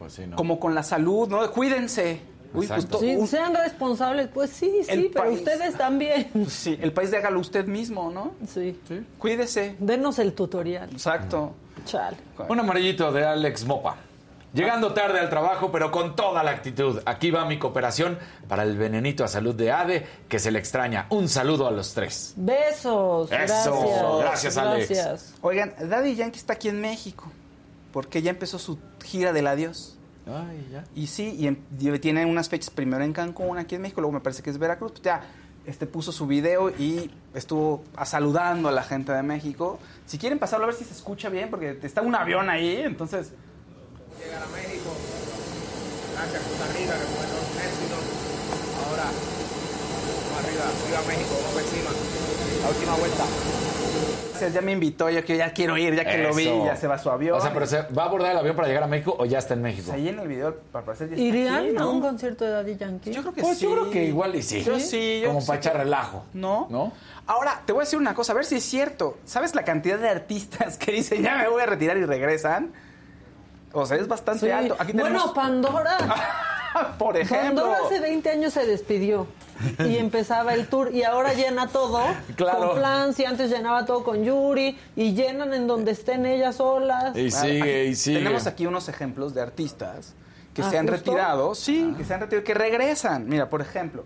Pues 0.00 0.20
como 0.34 0.58
con 0.58 0.74
la 0.74 0.82
salud, 0.82 1.28
¿no? 1.28 1.48
Cuídense. 1.52 2.20
Uy, 2.54 2.66
pues 2.66 2.86
sí, 3.00 3.26
sean 3.26 3.54
responsables. 3.54 4.28
Pues 4.28 4.50
sí, 4.50 4.80
sí, 4.88 5.10
pero 5.12 5.32
ustedes 5.32 5.76
también. 5.76 6.30
Sí, 6.48 6.78
el 6.80 6.92
país 6.92 7.10
de 7.10 7.18
hágalo 7.18 7.40
usted 7.40 7.66
mismo, 7.66 8.10
¿no? 8.10 8.32
Sí. 8.46 8.78
Cuídese. 9.18 9.76
Denos 9.78 10.18
el 10.18 10.32
tutorial. 10.32 10.90
Exacto. 10.90 11.54
Chale. 11.84 12.16
Un 12.48 12.60
amarillito 12.60 13.12
de 13.12 13.24
Alex 13.24 13.64
Mopa. 13.64 13.96
Llegando 14.56 14.94
tarde 14.94 15.20
al 15.20 15.28
trabajo, 15.28 15.70
pero 15.70 15.90
con 15.90 16.16
toda 16.16 16.42
la 16.42 16.52
actitud. 16.52 17.02
Aquí 17.04 17.30
va 17.30 17.44
mi 17.44 17.58
cooperación 17.58 18.18
para 18.48 18.62
el 18.62 18.78
venenito 18.78 19.22
a 19.22 19.28
salud 19.28 19.54
de 19.54 19.70
Ade, 19.70 20.06
que 20.30 20.38
se 20.38 20.50
le 20.50 20.58
extraña. 20.58 21.06
Un 21.10 21.28
saludo 21.28 21.66
a 21.66 21.70
los 21.70 21.92
tres. 21.92 22.32
Besos. 22.36 23.30
Eso. 23.30 24.18
Gracias, 24.18 24.56
Alex. 24.56 25.34
Oigan, 25.42 25.74
Daddy 25.78 26.14
Yankee 26.14 26.38
está 26.38 26.54
aquí 26.54 26.70
en 26.70 26.80
México, 26.80 27.30
porque 27.92 28.22
ya 28.22 28.30
empezó 28.30 28.58
su 28.58 28.78
gira 29.04 29.34
del 29.34 29.46
adiós. 29.46 29.95
Ay, 30.26 30.68
ya. 30.72 30.84
Y 30.94 31.06
sí, 31.06 31.36
y, 31.38 31.98
tiene 31.98 32.26
unas 32.26 32.48
fechas 32.48 32.70
primero 32.70 33.04
en 33.04 33.12
Cancún, 33.12 33.58
aquí 33.58 33.76
en 33.76 33.82
México, 33.82 34.00
luego 34.00 34.12
me 34.12 34.20
parece 34.20 34.42
que 34.42 34.50
es 34.50 34.58
Veracruz. 34.58 34.92
Pues 34.92 35.02
ya 35.02 35.22
este, 35.66 35.86
puso 35.86 36.12
su 36.12 36.26
video 36.26 36.70
y 36.70 37.10
estuvo 37.34 37.84
saludando 38.04 38.68
a 38.68 38.72
la 38.72 38.82
gente 38.82 39.12
de 39.12 39.22
México. 39.22 39.78
Si 40.06 40.18
quieren 40.18 40.38
pasarlo 40.38 40.64
a 40.64 40.68
ver 40.68 40.76
si 40.76 40.84
se 40.84 40.94
escucha 40.94 41.28
bien, 41.28 41.50
porque 41.50 41.78
está 41.82 42.02
un 42.02 42.14
avión 42.14 42.50
ahí, 42.50 42.82
entonces 42.82 43.32
llegar 44.18 44.42
a 44.42 44.46
México. 44.48 44.90
Gracias 46.14 46.42
Costa 46.42 46.66
Rica, 46.72 46.94
que 46.94 47.06
fue 47.06 47.26
un 47.26 47.58
éxito. 47.62 47.96
Ahora, 48.88 49.04
vamos 49.04 50.44
arriba, 50.44 50.64
arriba 50.64 51.00
México, 51.06 51.34
vamos 51.44 51.62
encima. 51.62 51.90
La 52.62 52.68
última 52.68 52.94
vuelta. 52.96 53.75
Ya 54.40 54.60
me 54.60 54.72
invitó, 54.72 55.10
yo 55.10 55.24
que 55.24 55.36
ya 55.36 55.52
quiero 55.52 55.76
ir, 55.76 55.94
ya 55.94 56.04
que 56.04 56.18
lo 56.18 56.34
vi, 56.34 56.44
ya 56.44 56.76
se 56.76 56.86
va 56.86 56.98
su 56.98 57.10
avión. 57.10 57.38
O 57.38 57.40
sea, 57.40 57.52
pero 57.52 57.66
¿se 57.66 57.82
¿va 57.82 58.04
a 58.04 58.06
abordar 58.06 58.32
el 58.32 58.38
avión 58.38 58.56
para 58.56 58.68
llegar 58.68 58.82
a 58.82 58.86
México 58.86 59.16
o 59.18 59.24
ya 59.24 59.38
está 59.38 59.54
en 59.54 59.62
México? 59.62 59.92
Ahí 59.92 60.08
en 60.08 60.18
el 60.18 60.28
video, 60.28 60.56
para 60.72 60.84
parecer, 60.84 61.10
ya 61.10 61.16
¿Irían 61.16 61.78
a 61.78 61.86
un 61.86 62.00
concierto 62.00 62.44
de 62.44 62.50
Daddy 62.50 62.76
Yankee? 62.76 63.12
Yo 63.12 63.22
creo 63.22 63.34
que 63.34 63.42
pues 63.42 63.58
sí. 63.58 63.64
yo 63.64 63.72
creo 63.72 63.90
que 63.90 64.04
igual 64.04 64.34
y 64.34 64.42
sí. 64.42 64.62
Yo 64.62 64.78
sí. 64.78 65.20
Yo 65.22 65.28
Como 65.28 65.44
para 65.44 65.58
echar 65.58 65.76
relajo. 65.76 66.24
¿No? 66.32 66.66
¿No? 66.70 66.92
Ahora, 67.26 67.62
te 67.66 67.72
voy 67.72 67.82
a 67.82 67.84
decir 67.84 67.98
una 67.98 68.14
cosa, 68.14 68.32
a 68.32 68.34
ver 68.36 68.44
si 68.44 68.56
es 68.56 68.64
cierto. 68.64 69.18
¿Sabes 69.24 69.54
la 69.54 69.64
cantidad 69.64 69.98
de 69.98 70.08
artistas 70.08 70.78
que 70.78 70.92
dicen, 70.92 71.22
ya 71.22 71.36
me 71.36 71.48
voy 71.48 71.62
a 71.62 71.66
retirar 71.66 71.96
y 71.96 72.04
regresan? 72.04 72.72
O 73.72 73.84
sea, 73.84 73.96
es 73.96 74.06
bastante 74.06 74.52
alto. 74.52 74.76
Aquí 74.78 74.92
bueno, 74.92 75.34
Pandora. 75.34 75.98
Por 76.98 77.16
ejemplo. 77.16 77.62
Pandora 77.62 77.78
hace 77.86 78.00
20 78.00 78.30
años 78.30 78.52
se 78.52 78.66
despidió 78.66 79.26
y 79.80 79.96
empezaba 79.98 80.54
el 80.54 80.66
tour 80.66 80.94
y 80.94 81.02
ahora 81.02 81.32
llena 81.34 81.68
todo 81.68 82.00
claro. 82.36 82.58
con 82.68 82.78
Flans 82.78 83.18
y 83.20 83.24
antes 83.24 83.50
llenaba 83.50 83.84
todo 83.84 84.04
con 84.04 84.24
Yuri 84.24 84.78
y 84.96 85.12
llenan 85.14 85.54
en 85.54 85.66
donde 85.66 85.92
estén 85.92 86.26
ellas 86.26 86.56
solas. 86.56 87.16
Y 87.16 87.30
sigue, 87.30 87.86
y 87.86 87.94
sigue. 87.94 88.18
Tenemos 88.18 88.46
aquí 88.46 88.66
unos 88.66 88.88
ejemplos 88.88 89.34
de 89.34 89.42
artistas 89.42 90.14
que 90.54 90.62
se 90.62 90.78
han 90.78 90.86
retirado, 90.86 91.54
sí, 91.54 91.94
que 91.98 92.04
se 92.04 92.14
han 92.14 92.20
retirado, 92.20 92.44
que 92.44 92.54
regresan. 92.54 93.28
Mira, 93.28 93.48
por 93.48 93.60
ejemplo, 93.60 94.04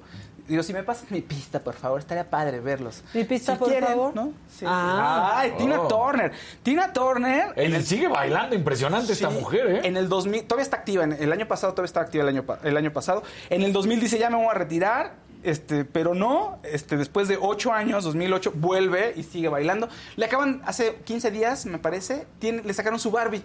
Digo, 0.50 0.64
si 0.64 0.72
me 0.72 0.82
pasas 0.82 1.08
mi 1.12 1.20
pista, 1.20 1.60
por 1.60 1.74
favor, 1.74 2.00
estaría 2.00 2.28
padre 2.28 2.58
verlos. 2.58 3.04
¿Mi 3.14 3.22
pista, 3.22 3.56
por 3.56 3.72
favor? 3.72 4.12
¿no? 4.16 4.32
Ah. 4.66 5.34
Ay, 5.36 5.52
Tina 5.56 5.80
Oh. 5.80 5.86
Turner. 5.86 6.32
Tina 6.64 6.92
Turner. 6.92 7.52
Él 7.54 7.84
sigue 7.86 8.08
bailando, 8.08 8.56
impresionante 8.56 9.12
esta 9.12 9.30
Sí, 9.30 9.38
mujer, 9.38 9.66
¿eh? 9.70 9.80
En 9.84 9.96
el 9.96 10.08
2000, 10.08 10.42
todavía 10.48 10.64
está 10.64 10.78
activa. 10.78 11.04
En 11.04 11.12
el 11.12 11.30
año 11.30 11.46
pasado 11.46 11.72
todavía 11.72 11.86
está 11.86 12.00
activa 12.00 12.24
el 12.24 12.30
año, 12.30 12.44
el 12.64 12.76
año 12.76 12.92
pasado. 12.92 13.22
En 13.48 13.62
el 13.62 13.72
2000 13.72 14.00
dice, 14.00 14.18
ya 14.18 14.28
me 14.28 14.38
voy 14.38 14.48
a 14.50 14.54
retirar. 14.54 15.12
Este, 15.42 15.84
pero 15.84 16.14
no, 16.14 16.58
este, 16.62 16.96
después 16.96 17.28
de 17.28 17.38
8 17.40 17.72
años, 17.72 18.04
2008, 18.04 18.52
vuelve 18.56 19.14
y 19.16 19.22
sigue 19.22 19.48
bailando. 19.48 19.88
Le 20.16 20.26
acaban, 20.26 20.62
hace 20.64 20.96
15 21.04 21.30
días, 21.30 21.66
me 21.66 21.78
parece, 21.78 22.26
tiene, 22.38 22.62
le 22.62 22.74
sacaron 22.74 22.98
su 22.98 23.10
Barbie. 23.10 23.42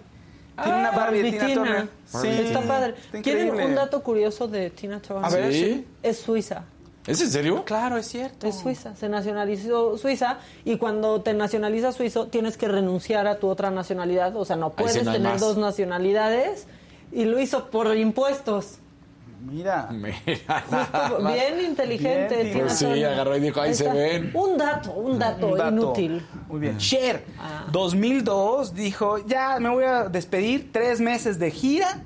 Tiene 0.62 0.78
una 0.78 0.90
Barbie 0.90 1.22
de 1.22 1.30
Tina 1.32 1.46
Tina. 1.46 1.54
Turner. 1.54 1.88
Sí, 2.06 2.28
está 2.28 2.60
padre. 2.62 2.94
Está 2.96 3.22
¿Quieren 3.22 3.54
un 3.54 3.74
dato 3.74 4.02
curioso 4.02 4.48
de 4.48 4.70
Tina 4.70 5.00
Turner? 5.00 5.24
A 5.24 5.28
ver, 5.28 5.52
sí. 5.52 5.86
Es 6.02 6.18
suiza. 6.18 6.64
¿Es 7.06 7.20
en 7.20 7.30
serio? 7.30 7.64
Claro, 7.64 7.96
es 7.96 8.06
cierto. 8.06 8.48
Es 8.48 8.56
suiza, 8.56 8.96
se 8.96 9.08
nacionalizó 9.08 9.96
Suiza 9.96 10.38
y 10.64 10.76
cuando 10.76 11.22
te 11.22 11.34
nacionalizas 11.34 11.94
suizo 11.94 12.26
tienes 12.26 12.56
que 12.56 12.66
renunciar 12.66 13.28
a 13.28 13.38
tu 13.38 13.46
otra 13.48 13.70
nacionalidad, 13.70 14.34
o 14.36 14.44
sea, 14.44 14.56
no 14.56 14.70
puedes 14.70 14.94
sí 14.94 15.02
no 15.04 15.12
hay 15.12 15.18
tener 15.18 15.32
más. 15.32 15.40
dos 15.40 15.56
nacionalidades 15.56 16.66
y 17.12 17.24
lo 17.26 17.38
hizo 17.38 17.70
por 17.70 17.94
impuestos. 17.96 18.78
Mira. 19.40 19.88
Justo, 19.90 21.18
bien 21.32 21.60
inteligente. 21.66 22.42
Bien, 22.44 22.60
Pues 22.60 22.78
sí, 22.78 23.04
agarró 23.04 23.36
y 23.36 23.40
dijo, 23.40 23.60
ahí 23.60 23.74
se 23.74 23.88
ven. 23.88 24.30
Un 24.34 24.56
dato, 24.58 24.92
un 24.92 25.18
dato, 25.18 25.48
Un 25.48 25.58
dato. 25.58 25.72
inútil. 25.72 26.26
Muy 26.48 26.60
bien. 26.60 26.78
Cher, 26.78 27.24
Ah. 27.38 27.66
2002, 27.70 28.74
dijo, 28.74 29.18
ya 29.26 29.58
me 29.60 29.68
voy 29.68 29.84
a 29.84 30.04
despedir, 30.04 30.70
tres 30.72 31.00
meses 31.00 31.38
de 31.38 31.50
gira. 31.50 32.02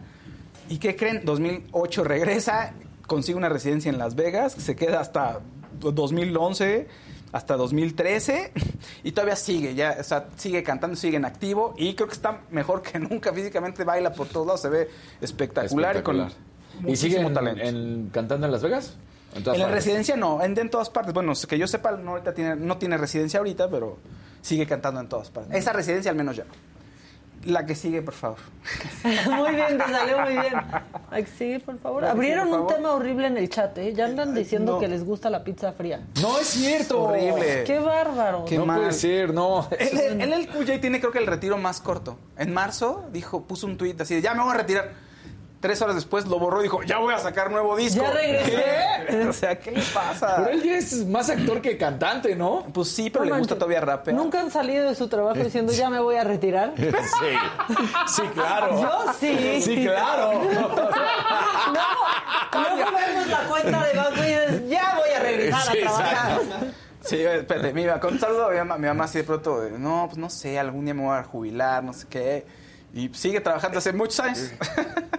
¿Y 0.68 0.78
qué 0.78 0.94
creen? 0.96 1.22
2008 1.24 2.04
regresa, 2.04 2.74
consigue 3.06 3.36
una 3.38 3.48
residencia 3.48 3.90
en 3.90 3.98
Las 3.98 4.14
Vegas, 4.14 4.52
se 4.52 4.76
queda 4.76 5.00
hasta 5.00 5.40
2011, 5.80 6.86
hasta 7.32 7.56
2013, 7.56 8.52
y 9.04 9.12
todavía 9.12 9.36
sigue, 9.36 9.74
ya, 9.74 9.96
o 9.98 10.02
sea, 10.04 10.26
sigue 10.36 10.62
cantando, 10.62 10.96
sigue 10.96 11.16
en 11.16 11.24
activo, 11.24 11.74
y 11.76 11.94
creo 11.94 12.06
que 12.08 12.14
está 12.14 12.42
mejor 12.50 12.82
que 12.82 12.98
nunca, 12.98 13.32
físicamente 13.32 13.82
baila 13.84 14.12
por 14.12 14.28
todos 14.28 14.46
lados, 14.46 14.60
se 14.60 14.68
ve 14.68 14.88
espectacular, 15.20 15.96
y 15.96 16.02
con 16.02 16.18
¿Y 16.86 16.96
sigue 16.96 17.18
muchísimo 17.20 17.28
en- 17.28 17.34
talento. 17.34 17.62
en- 17.62 18.10
cantando 18.12 18.46
en 18.46 18.52
Las 18.52 18.62
Vegas? 18.62 18.96
En 19.34 19.44
todas 19.44 19.58
En 19.58 19.62
la 19.66 19.70
residencia 19.72 20.16
no, 20.16 20.42
en, 20.42 20.58
en 20.58 20.70
todas 20.70 20.90
partes. 20.90 21.14
Bueno, 21.14 21.32
que 21.48 21.58
yo 21.58 21.66
sepa, 21.66 21.92
no, 21.92 22.12
ahorita 22.12 22.34
tiene, 22.34 22.56
no 22.56 22.78
tiene 22.78 22.96
residencia 22.96 23.38
ahorita, 23.38 23.68
pero 23.70 23.96
sigue 24.42 24.66
cantando 24.66 25.00
en 25.00 25.08
todas 25.08 25.30
partes. 25.30 25.54
Esa 25.54 25.72
residencia 25.72 26.10
al 26.10 26.16
menos 26.16 26.36
ya. 26.36 26.44
La 27.46 27.64
que 27.64 27.74
sigue, 27.74 28.02
por 28.02 28.12
favor. 28.12 28.36
muy 29.30 29.54
bien, 29.54 29.78
te 29.78 29.84
salió 29.90 30.20
muy 30.20 30.32
bien. 30.32 31.60
Por 31.64 31.78
favor. 31.78 32.02
La 32.02 32.08
que 32.08 32.12
Abrieron 32.12 32.44
sigue, 32.44 32.50
por 32.50 32.60
un 32.60 32.66
favor. 32.68 32.74
tema 32.82 32.92
horrible 32.92 33.26
en 33.28 33.36
el 33.38 33.48
chat, 33.48 33.78
¿eh? 33.78 33.94
Ya 33.94 34.04
andan 34.06 34.34
diciendo 34.34 34.72
no. 34.72 34.78
que 34.78 34.88
les 34.88 35.04
gusta 35.04 35.30
la 35.30 35.42
pizza 35.42 35.72
fría. 35.72 36.02
No 36.20 36.38
es 36.38 36.48
cierto. 36.48 37.04
Horrible. 37.04 37.64
Qué 37.64 37.78
bárbaro. 37.78 38.44
Qué 38.44 38.58
no 38.58 38.66
mal. 38.66 38.80
puede 38.80 38.92
ser, 38.92 39.32
no. 39.32 39.66
Él, 39.78 39.88
él, 40.00 40.20
él, 40.20 40.32
el 40.34 40.48
QJ 40.48 40.80
tiene 40.82 41.00
creo 41.00 41.12
que 41.12 41.18
el 41.18 41.26
retiro 41.26 41.56
más 41.56 41.80
corto. 41.80 42.18
En 42.36 42.52
marzo 42.52 43.06
dijo, 43.10 43.42
puso 43.44 43.66
un 43.66 43.78
tuit 43.78 43.98
así 44.00 44.16
de, 44.16 44.20
ya 44.22 44.34
me 44.34 44.42
voy 44.42 44.52
a 44.52 44.56
retirar. 44.58 44.90
Tres 45.60 45.82
horas 45.82 45.94
después 45.94 46.26
lo 46.26 46.38
borró 46.38 46.60
y 46.60 46.62
dijo, 46.62 46.82
ya 46.82 46.98
voy 46.98 47.12
a 47.12 47.18
sacar 47.18 47.50
nuevo 47.50 47.76
disco. 47.76 48.02
Ya 48.02 48.10
regresé. 48.12 48.64
¿Qué? 49.08 49.24
O 49.28 49.32
sea, 49.34 49.58
¿qué 49.58 49.70
le 49.72 49.82
pasa? 49.82 50.36
Pero 50.38 50.48
él 50.50 50.62
ya 50.62 50.78
es 50.78 51.06
más 51.06 51.28
actor 51.28 51.60
que 51.60 51.76
cantante, 51.76 52.34
¿no? 52.34 52.64
Pues 52.72 52.88
sí, 52.88 53.10
pero 53.10 53.26
No 53.26 53.32
le 53.32 53.38
gusta 53.38 53.56
todavía 53.56 53.80
rapear. 53.82 54.16
Nunca 54.16 54.40
han 54.40 54.50
salido 54.50 54.88
de 54.88 54.94
su 54.94 55.08
trabajo 55.08 55.38
diciendo 55.38 55.72
ya 55.74 55.90
me 55.90 56.00
voy 56.00 56.16
a 56.16 56.24
retirar. 56.24 56.72
Sí. 56.80 57.36
Sí, 58.06 58.22
claro. 58.34 58.80
Yo 58.80 59.12
sí. 59.18 59.60
Sí, 59.62 59.84
claro. 59.84 60.40
No, 62.52 62.76
luego 62.76 62.90
vemos 62.96 63.26
la 63.28 63.38
cuenta 63.48 63.84
de 63.84 63.96
banco 63.96 64.18
y 64.18 64.26
dices, 64.26 64.68
ya 64.68 64.96
voy 64.98 65.10
a 65.10 65.20
regresar 65.20 65.62
Sí, 65.62 65.78
a 65.78 65.80
trabajar. 65.82 66.40
Sí, 67.00 67.22
espérate, 67.22 67.72
mi 67.72 67.86
mamá, 67.86 68.00
con 68.00 68.14
un 68.14 68.20
saludo 68.20 68.46
a 68.46 68.50
mi 68.50 68.58
mamá, 68.58 68.76
mi 68.76 68.86
mamá 68.88 69.04
así 69.04 69.18
de 69.18 69.24
pronto, 69.24 69.62
no, 69.78 70.04
pues 70.06 70.18
no 70.18 70.28
sé, 70.28 70.58
algún 70.58 70.84
día 70.84 70.94
me 70.94 71.02
voy 71.02 71.16
a 71.16 71.22
jubilar, 71.22 71.82
no 71.82 71.92
sé 71.92 72.06
qué. 72.10 72.44
Y 72.94 73.08
sigue 73.12 73.40
trabajando 73.40 73.78
hace 73.78 73.92
muchos 73.92 74.20
años. 74.20 74.52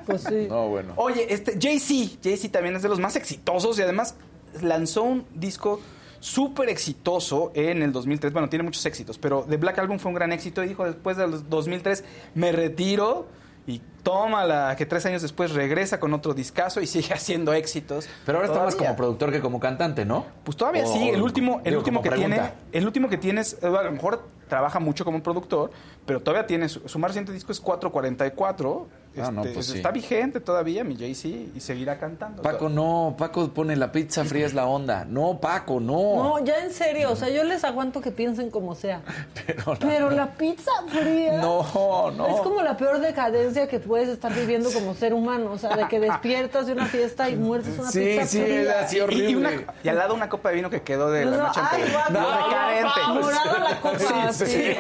Pues 0.04 0.24
sí. 0.24 0.48
No, 0.50 0.68
bueno. 0.68 0.94
Oye, 0.96 1.32
este, 1.32 1.60
Jay-Z, 1.62 2.18
Jay-Z 2.24 2.52
también 2.52 2.76
es 2.76 2.82
de 2.82 2.90
los 2.90 3.00
más 3.00 3.16
exitosos 3.16 3.78
y 3.78 3.84
además 3.84 4.16
lanzó 4.60 5.04
un 5.04 5.28
disco 5.36 5.80
súper 6.20 6.70
exitoso 6.70 7.52
en 7.54 7.84
el 7.84 7.92
2003. 7.92 8.34
Bueno, 8.34 8.50
tiene 8.50 8.64
muchos 8.64 8.86
éxitos, 8.86 9.20
pero 9.20 9.46
The 9.48 9.58
Black 9.58 9.78
Album 9.78 10.00
fue 10.00 10.10
un 10.10 10.16
gran 10.16 10.32
éxito 10.32 10.64
y 10.64 10.70
dijo 10.70 10.86
después 10.86 11.18
del 11.18 11.48
2003, 11.50 12.04
me 12.34 12.52
retiro 12.52 13.28
y 13.68 13.82
tómala, 14.04 14.76
que 14.76 14.86
tres 14.86 15.06
años 15.06 15.22
después 15.22 15.52
regresa 15.52 16.00
con 16.00 16.14
otro 16.14 16.34
discazo 16.34 16.82
y 16.82 16.88
sigue 16.88 17.14
haciendo 17.14 17.54
éxitos. 17.54 18.08
Pero 18.26 18.40
ahora 18.40 18.48
está 18.48 18.64
más 18.64 18.76
como 18.76 18.96
productor 18.96 19.32
que 19.32 19.40
como 19.42 19.60
cantante, 19.60 20.04
¿no? 20.06 20.26
Pues 20.44 20.58
todavía 20.58 20.84
O- 20.84 20.92
sí, 20.94 21.10
el 21.10 21.22
último, 21.22 21.58
el 21.60 21.66
digo, 21.66 21.80
último 21.80 22.02
que 22.02 22.10
tiene, 22.12 22.42
el 22.72 22.86
último 22.86 23.10
que 23.10 23.18
tienes, 23.18 23.64
a 23.64 23.70
lo 23.70 23.92
mejor 23.92 24.24
trabaja 24.50 24.80
mucho 24.80 25.06
como 25.06 25.22
productor, 25.24 25.72
pero 26.06 26.20
todavía 26.22 26.46
tiene, 26.48 26.68
su, 26.68 26.88
su 26.90 27.00
más 27.00 27.10
reciente 27.12 27.32
disco 27.32 27.52
es 27.52 27.60
444, 27.60 28.88
Ah, 29.20 29.30
no, 29.30 29.42
este, 29.42 29.54
pues 29.54 29.66
sí. 29.66 29.76
está 29.78 29.92
vigente 29.92 30.40
todavía 30.40 30.84
mi 30.86 30.96
Jay-Z 30.96 31.28
y 31.54 31.60
seguirá 31.60 32.00
cantando. 32.00 32.42
Paco, 32.42 32.70
no. 32.70 33.16
Paco 33.18 33.50
pone 33.50 33.76
la 33.76 33.92
pizza 33.92 34.24
fría 34.24 34.46
es 34.46 34.54
la 34.54 34.66
onda. 34.66 35.04
No, 35.04 35.40
Paco, 35.42 35.80
no. 35.82 36.16
No, 36.16 36.46
ya 36.46 36.60
en 36.64 36.72
serio, 36.72 37.12
o 37.12 37.16
sea, 37.18 37.28
yo 37.30 37.44
les 37.44 37.64
aguanto 37.66 38.00
que 38.00 38.12
piensen 38.12 38.50
como 38.50 38.74
sea. 38.74 39.02
Pero, 39.46 39.76
Pero 39.80 40.10
la 40.12 40.28
pizza 40.28 40.72
fría. 40.88 41.38
No, 41.42 42.12
no. 42.12 42.28
Es 42.28 42.40
como 42.42 42.62
la 42.62 42.78
peor 42.78 43.00
decadencia 43.02 43.68
que 43.68 43.80
puedes 43.80 44.08
estar 44.08 44.34
viviendo 44.34 44.72
como 44.72 44.94
ser 44.94 45.14
humano. 45.14 45.52
O 45.52 45.58
sea, 45.58 45.76
de 45.76 45.88
que 45.90 46.00
despiertas 46.00 46.68
de 46.68 46.74
una 46.74 46.86
fiesta 46.86 47.30
y 47.30 47.36
muerdes 47.36 47.78
una 47.78 47.92
Sí, 47.92 48.00
pizza 48.00 48.26
sí, 48.28 48.42
fría. 48.42 48.62
era 48.62 48.80
así 48.82 48.96
Y- 48.96 49.00
y, 49.00 49.02
horrible. 49.02 49.36
una- 49.36 49.74
y 49.84 49.90
al 49.90 49.98
lado 49.98 50.14
una 50.14 50.30
copa 50.30 50.50
de 50.50 50.56
vino 50.56 50.70
que 50.70 50.84
quedó 50.84 51.12
de 51.12 51.26
la 51.26 51.38
No, 51.38 51.48
noche 51.48 51.60
ay, 51.64 51.82
anterior. 51.82 52.12
no, 52.12 52.32
decadente. 52.46 53.02
no, 53.08 53.14
morada 53.16 53.60
la 53.60 53.82
copa, 53.82 54.00
Sí, 54.32 54.46
sí. 54.46 54.46
sí. 54.46 54.74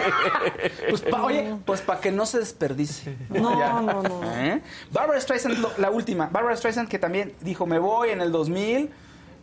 Pues 0.90 1.02
pa- 1.02 1.24
oye, 1.24 1.56
pues 1.66 1.82
para 1.82 1.99
que 1.99 2.12
no 2.12 2.26
se 2.26 2.40
desperdicie. 2.40 3.18
No, 3.30 3.60
Ya. 3.60 3.74
no, 3.82 4.02
no. 4.03 4.20
¿Eh? 4.23 4.61
Barbara 4.91 5.19
Streisand, 5.19 5.57
lo- 5.60 5.72
la 5.77 5.89
última. 5.91 6.27
Barbara 6.31 6.56
Streisand 6.56 6.88
que 6.89 6.99
también 6.99 7.34
dijo, 7.41 7.65
me 7.65 7.80
voy 7.80 8.10
en 8.10 8.22
el 8.22 8.31
2000. 8.31 8.89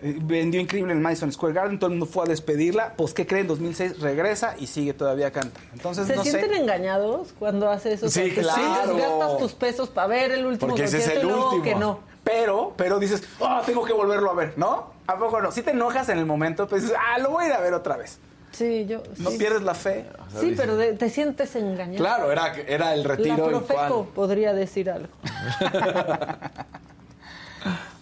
Eh, 0.01 0.17
vendió 0.23 0.61
increíble 0.61 0.93
en 0.93 1.03
Madison 1.03 1.33
Square 1.33 1.55
Garden, 1.55 1.79
todo 1.81 1.89
el 1.91 1.99
mundo 1.99 2.07
fue 2.07 2.25
a 2.25 2.29
despedirla. 2.29 2.93
Pues, 2.97 3.13
¿qué 3.15 3.27
creen? 3.27 3.43
En 3.43 3.49
2006 3.49 3.99
regresa 4.01 4.55
y 4.57 4.69
sigue 4.69 4.95
todavía 4.95 5.33
canta. 5.33 5.59
Entonces, 5.73 6.07
¿Se 6.07 6.15
no 6.15 6.23
sienten 6.23 6.51
sé. 6.53 6.57
engañados 6.61 7.35
cuando 7.37 7.69
hace 7.69 7.95
eso? 7.95 8.09
Sí, 8.09 8.31
claro. 8.31 8.97
gastas 8.97 9.39
tus 9.39 9.55
pesos 9.55 9.89
para 9.89 10.07
ver 10.07 10.31
el 10.31 10.47
último 10.47 10.69
Porque 10.69 10.85
ese 10.85 10.99
es 10.99 11.09
el 11.09 11.27
último. 11.27 11.63
que 11.65 11.75
no. 11.75 11.99
Pero, 12.23 12.75
pero 12.77 13.01
dices, 13.01 13.25
ah, 13.41 13.63
tengo 13.67 13.85
que 13.85 13.93
volverlo 13.93 14.31
a 14.31 14.35
ver, 14.35 14.53
¿no? 14.57 14.93
¿A 15.09 15.17
poco 15.19 15.41
no? 15.41 15.51
Si 15.51 15.63
te 15.63 15.71
enojas 15.73 16.09
en 16.11 16.19
el 16.19 16.27
momento, 16.27 16.69
pues 16.69 16.83
dices, 16.83 16.97
ah, 16.97 17.19
lo 17.19 17.31
voy 17.31 17.45
a 17.45 17.49
ir 17.49 17.53
a 17.55 17.61
ver 17.61 17.75
otra 17.75 17.97
vez. 17.97 18.21
Sí, 18.53 18.87
yo. 18.87 19.03
No 19.19 19.31
sí. 19.31 19.39
pierdes 19.39 19.63
la 19.63 19.75
fe. 19.75 20.07
Sí, 20.41 20.55
pero 20.57 20.77
de- 20.77 20.95
te 20.95 21.11
sientes 21.11 21.55
engañado. 21.57 21.99
Claro, 21.99 22.33
era, 22.33 22.55
era 22.67 22.95
el 22.95 23.05
retiro 23.05 23.37
La 23.37 23.59
Profeco 23.59 24.05
cuál. 24.05 24.05
podría 24.15 24.53
decir 24.53 24.91
algo. 24.91 25.09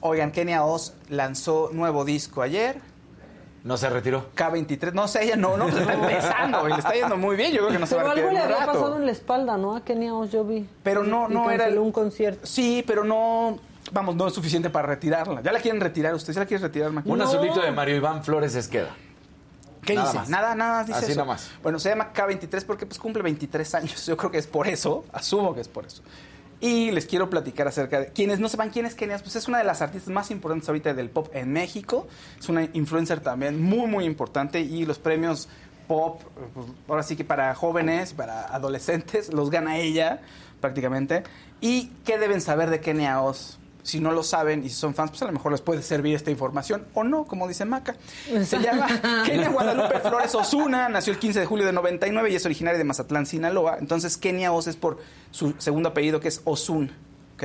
Oigan, 0.01 0.31
Kenia 0.31 0.65
Oz 0.65 0.95
lanzó 1.09 1.71
nuevo 1.73 2.05
disco 2.05 2.43
ayer. 2.43 2.77
No 3.65 3.77
se 3.77 3.91
retiró. 3.91 4.27
K23. 4.37 4.93
No 4.93 5.09
sé, 5.09 5.25
ella 5.25 5.35
no, 5.37 5.57
no, 5.57 5.65
pues 5.65 5.79
está 5.79 5.95
empezando 6.01 6.69
y 6.69 6.73
le 6.73 6.79
está 6.79 6.93
yendo 6.95 7.17
muy 7.17 7.35
bien. 7.35 7.51
Yo 7.53 7.59
creo 7.63 7.73
que 7.73 7.79
no 7.81 7.87
se 7.87 7.97
Pero 7.97 8.07
va 8.07 8.11
a 8.13 8.15
algo 8.15 8.27
retirar 8.29 8.45
le 8.49 8.51
en 8.51 8.57
un 8.57 8.63
había 8.63 8.67
rato. 8.67 8.79
pasado 8.81 8.97
en 9.01 9.07
la 9.07 9.13
espalda, 9.13 9.57
¿no? 9.57 9.75
A 9.77 9.85
Kenia 9.85 10.15
Oz 10.15 10.31
yo 10.31 10.45
vi. 10.45 10.69
Pero 10.85 11.03
no, 11.03 11.27
Y 11.29 11.35
no 11.35 11.51
era 11.51 11.69
un 11.81 11.91
concierto. 11.91 12.47
Sí, 12.47 12.85
pero 12.87 13.03
no, 13.03 13.59
vamos, 13.91 14.15
no 14.15 14.29
es 14.29 14.35
suficiente 14.35 14.71
para 14.71 14.87
retirarla. 14.87 15.41
¿Ya 15.43 15.51
la 15.51 15.59
quieren 15.59 15.81
retirar? 15.81 16.15
¿Usted 16.15 16.33
ya 16.33 16.41
la 16.41 16.47
quiere 16.47 16.63
retirar, 16.63 16.93
Maki? 16.93 17.11
Un 17.11 17.21
azulito 17.23 17.61
de 17.61 17.73
Mario 17.73 17.97
Iván 17.97 18.23
Flores 18.23 18.55
Esqueda. 18.55 18.91
¿Qué 19.87 19.95
Nada 19.95 20.09
dice? 20.09 20.19
más. 20.19 20.29
Nada, 20.29 20.55
nada 20.55 20.73
más 20.79 20.87
dice 20.87 20.99
Así 20.99 21.13
eso. 21.13 21.21
nada 21.21 21.33
más. 21.33 21.51
Bueno, 21.63 21.79
se 21.79 21.89
llama 21.89 22.13
K23 22.13 22.65
porque 22.67 22.85
pues 22.85 22.99
cumple 22.99 23.23
23 23.23 23.75
años. 23.77 24.05
Yo 24.07 24.17
creo 24.17 24.31
que 24.31 24.39
es 24.39 24.47
por 24.47 24.67
eso, 24.69 25.05
asumo 25.13 25.55
que 25.55 25.63
es 25.63 25.69
por 25.69 25.87
eso. 25.87 26.03
Y 26.61 26.91
les 26.91 27.07
quiero 27.07 27.29
platicar 27.29 27.69
acerca 27.69 28.01
de 28.01 28.07
quienes 28.09 28.41
no 28.41 28.49
sepan 28.49 28.71
quién 28.71 28.87
es 28.87 28.95
Kenia, 28.95 29.19
pues 29.19 29.37
es 29.37 29.47
una 29.47 29.59
de 29.59 29.65
las 29.65 29.83
artistas 29.83 30.13
más 30.13 30.31
importantes 30.31 30.69
ahorita 30.69 30.95
del 30.95 31.11
pop 31.11 31.29
en 31.35 31.53
México. 31.53 32.09
Es 32.39 32.49
una 32.49 32.65
influencer 32.73 33.21
también 33.21 33.63
muy, 33.63 33.87
muy 33.87 34.05
importante 34.05 34.61
y 34.61 34.87
los 34.87 34.99
premios 34.99 35.49
pop, 35.87 36.23
pues, 36.55 36.67
ahora 36.89 37.03
sí 37.03 37.15
que 37.15 37.25
para 37.25 37.55
jóvenes, 37.55 38.15
para 38.15 38.47
adolescentes, 38.47 39.33
los 39.35 39.51
gana 39.51 39.77
ella 39.79 40.21
prácticamente. 40.61 41.25
¿Y 41.61 41.89
qué 42.05 42.19
deben 42.19 42.41
saber 42.41 42.71
de 42.71 42.81
Kenia 42.81 43.21
Oz? 43.23 43.59
Si 43.87 44.01
no 44.01 44.11
lo 44.13 44.23
saben 44.23 44.65
y 44.65 44.69
si 44.69 44.75
son 44.75 44.95
fans, 44.95 45.11
pues 45.11 45.23
a 45.23 45.27
lo 45.27 45.33
mejor 45.33 45.53
les 45.53 45.61
puede 45.61 45.81
servir 45.83 46.15
esta 46.17 46.31
información 46.31 46.85
o 46.95 47.05
no, 47.05 47.25
como 47.25 47.47
dice 47.47 47.65
Maca. 47.65 47.95
Se 48.45 48.59
llama 48.59 48.87
Kenia 49.25 49.49
Guadalupe 49.49 50.01
Flores 50.01 50.35
Osuna, 50.35 50.89
nació 50.89 51.13
el 51.13 51.19
15 51.19 51.41
de 51.41 51.47
julio 51.47 51.65
de 51.67 51.73
99 51.73 52.31
y 52.31 52.35
es 52.35 52.45
originaria 52.45 52.79
de 52.79 52.85
Mazatlán, 52.85 53.27
Sinaloa. 53.27 53.77
Entonces 53.79 54.17
Kenia 54.17 54.53
Oz 54.53 54.67
es 54.67 54.77
por 54.77 54.99
su 55.31 55.55
segundo 55.59 55.89
apellido 55.91 56.19
que 56.21 56.29
es 56.29 56.41
Osun. 56.45 56.91
¿ok? 57.37 57.45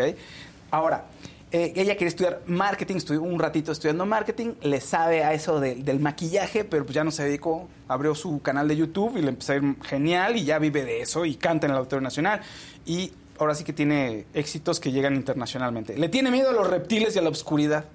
Ahora, 0.71 1.05
eh, 1.51 1.73
ella 1.75 1.95
quiere 1.97 2.07
estudiar 2.07 2.41
marketing, 2.45 2.95
estudió 2.95 3.21
un 3.21 3.37
ratito 3.37 3.73
estudiando 3.73 4.05
marketing, 4.05 4.53
le 4.61 4.79
sabe 4.79 5.23
a 5.25 5.33
eso 5.33 5.59
de- 5.59 5.75
del 5.75 5.99
maquillaje, 5.99 6.63
pero 6.63 6.85
pues 6.85 6.95
ya 6.95 7.03
no 7.03 7.11
se 7.11 7.23
dedicó, 7.25 7.67
abrió 7.89 8.15
su 8.15 8.41
canal 8.41 8.69
de 8.69 8.77
YouTube 8.77 9.17
y 9.17 9.21
le 9.21 9.29
empezó 9.29 9.51
a 9.51 9.55
ir 9.57 9.75
genial 9.83 10.37
y 10.37 10.45
ya 10.45 10.59
vive 10.59 10.85
de 10.85 11.01
eso 11.01 11.25
y 11.25 11.35
canta 11.35 11.67
en 11.67 11.73
el 11.73 11.77
Auditorio 11.79 12.01
Nacional. 12.01 12.39
Y 12.85 13.11
ahora 13.41 13.55
sí 13.55 13.63
que 13.63 13.73
tiene 13.73 14.25
éxitos 14.33 14.79
que 14.79 14.91
llegan 14.91 15.15
internacionalmente. 15.15 15.97
Le 15.97 16.09
tiene 16.09 16.31
miedo 16.31 16.49
a 16.49 16.53
los 16.53 16.67
reptiles 16.69 17.15
y 17.15 17.19
a 17.19 17.21
la 17.21 17.29
oscuridad. 17.29 17.85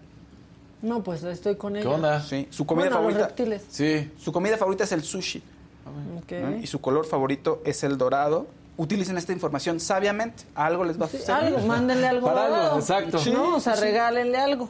No, 0.83 1.03
pues 1.03 1.23
estoy 1.25 1.57
con 1.57 1.77
ella. 1.77 2.21
Sí, 2.21 2.47
su 2.51 2.67
comida 2.67 2.85
Bueno, 2.91 2.97
los 3.03 3.13
favorita. 3.15 3.27
reptiles. 3.29 3.63
Sí. 3.71 4.11
Su 4.19 4.33
comida 4.33 4.57
favorita 4.59 4.85
es 4.85 4.93
el 4.93 5.03
sushi. 5.03 5.43
Ok. 6.19 6.33
¿no? 6.33 6.57
Y 6.59 6.67
su 6.67 6.81
color 6.81 7.07
favorito 7.07 7.63
es 7.65 7.83
el 7.85 7.97
dorado. 7.97 8.47
Utilicen 8.77 9.17
esta 9.17 9.33
información 9.33 9.81
sabiamente. 9.81 10.45
Algo 10.55 10.85
les 10.85 11.01
va 11.01 11.07
a 11.07 11.09
Sí, 11.09 11.17
suceder. 11.19 11.45
algo, 11.45 11.61
mándenle 11.67 12.07
algo 12.07 12.27
Para 12.27 12.45
algo, 12.45 12.57
dorado. 12.57 12.79
exacto. 12.79 13.19
Sí, 13.19 13.31
no, 13.31 13.57
o 13.57 13.61
sea, 13.61 13.75
sí. 13.75 13.81
regálenle 13.83 14.37
algo. 14.37 14.69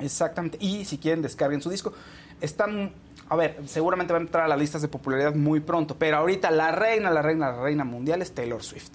Exactamente. 0.00 0.58
Y 0.60 0.84
si 0.84 0.98
quieren, 0.98 1.22
descarguen 1.22 1.62
su 1.62 1.70
disco. 1.70 1.92
Están, 2.40 2.92
a 3.28 3.36
ver, 3.36 3.58
seguramente 3.66 4.12
va 4.12 4.18
a 4.18 4.22
entrar 4.22 4.44
a 4.44 4.48
las 4.48 4.58
listas 4.58 4.82
de 4.82 4.88
popularidad 4.88 5.34
muy 5.34 5.60
pronto, 5.60 5.96
pero 5.98 6.16
ahorita 6.18 6.50
la 6.50 6.72
reina, 6.72 7.10
la 7.10 7.22
reina, 7.22 7.50
la 7.52 7.62
reina 7.62 7.84
mundial 7.84 8.22
es 8.22 8.32
Taylor 8.32 8.62
Swift, 8.62 8.90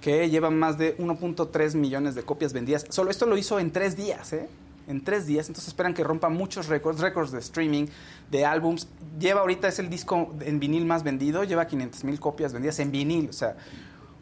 que 0.00 0.28
lleva 0.30 0.50
más 0.50 0.78
de 0.78 0.96
1.3 0.98 1.74
millones 1.74 2.14
de 2.14 2.22
copias 2.22 2.52
vendidas. 2.52 2.86
Solo 2.88 3.10
esto 3.10 3.26
lo 3.26 3.36
hizo 3.36 3.58
en 3.58 3.70
tres 3.72 3.96
días, 3.96 4.32
¿eh? 4.32 4.48
En 4.86 5.04
tres 5.04 5.26
días, 5.26 5.48
entonces 5.48 5.68
esperan 5.68 5.92
que 5.92 6.02
rompa 6.02 6.30
muchos 6.30 6.68
récords, 6.68 7.00
récords 7.00 7.30
de 7.30 7.40
streaming, 7.40 7.86
de 8.30 8.46
álbums. 8.46 8.88
Lleva 9.18 9.40
ahorita, 9.40 9.68
es 9.68 9.78
el 9.78 9.90
disco 9.90 10.34
en 10.40 10.60
vinil 10.60 10.86
más 10.86 11.02
vendido, 11.02 11.44
lleva 11.44 11.66
500 11.66 12.04
mil 12.04 12.18
copias 12.18 12.54
vendidas 12.54 12.78
en 12.78 12.90
vinil, 12.90 13.28
o 13.28 13.32
sea, 13.34 13.56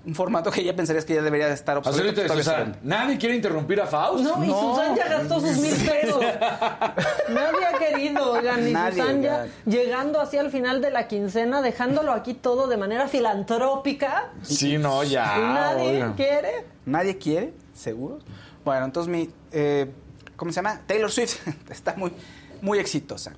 un 0.06 0.14
formato 0.14 0.50
que 0.52 0.62
ya 0.62 0.74
pensarías 0.74 1.04
que 1.04 1.14
ya 1.14 1.22
debería 1.22 1.48
de 1.48 1.54
estar 1.54 1.76
obsoleto. 1.76 2.26
Susan. 2.32 2.76
¿Nadie 2.82 3.18
quiere 3.18 3.34
interrumpir 3.34 3.80
a 3.80 3.86
Faust? 3.86 4.24
No, 4.24 4.44
y 4.44 4.48
Susan 4.48 4.94
ya 4.96 5.08
gastó 5.08 5.40
sus 5.40 5.56
mil 5.58 5.74
pesos. 5.74 6.20
Querido, 7.28 7.45
oigan, 8.64 8.72
Nadie, 8.72 9.02
Susan 9.02 9.22
ya 9.22 9.46
llegando 9.66 10.20
así 10.20 10.38
al 10.38 10.50
final 10.50 10.80
de 10.80 10.90
la 10.90 11.08
quincena, 11.08 11.62
dejándolo 11.62 12.12
aquí 12.12 12.34
todo 12.34 12.66
de 12.66 12.76
manera 12.76 13.08
filantrópica. 13.08 14.30
Sí, 14.42 14.78
no, 14.78 15.02
ya. 15.04 15.34
Y 15.36 15.40
nadie 15.40 16.06
quiere. 16.16 16.64
¿Nadie 16.84 17.18
quiere? 17.18 17.52
¿Seguro? 17.74 18.18
Bueno, 18.64 18.84
entonces 18.86 19.12
mi... 19.12 19.30
eh, 19.52 19.90
¿Cómo 20.36 20.50
se 20.52 20.56
llama? 20.56 20.80
Taylor 20.86 21.10
Swift 21.10 21.38
está 21.70 21.94
muy, 21.96 22.12
muy 22.60 22.78
exitosa. 22.78 23.32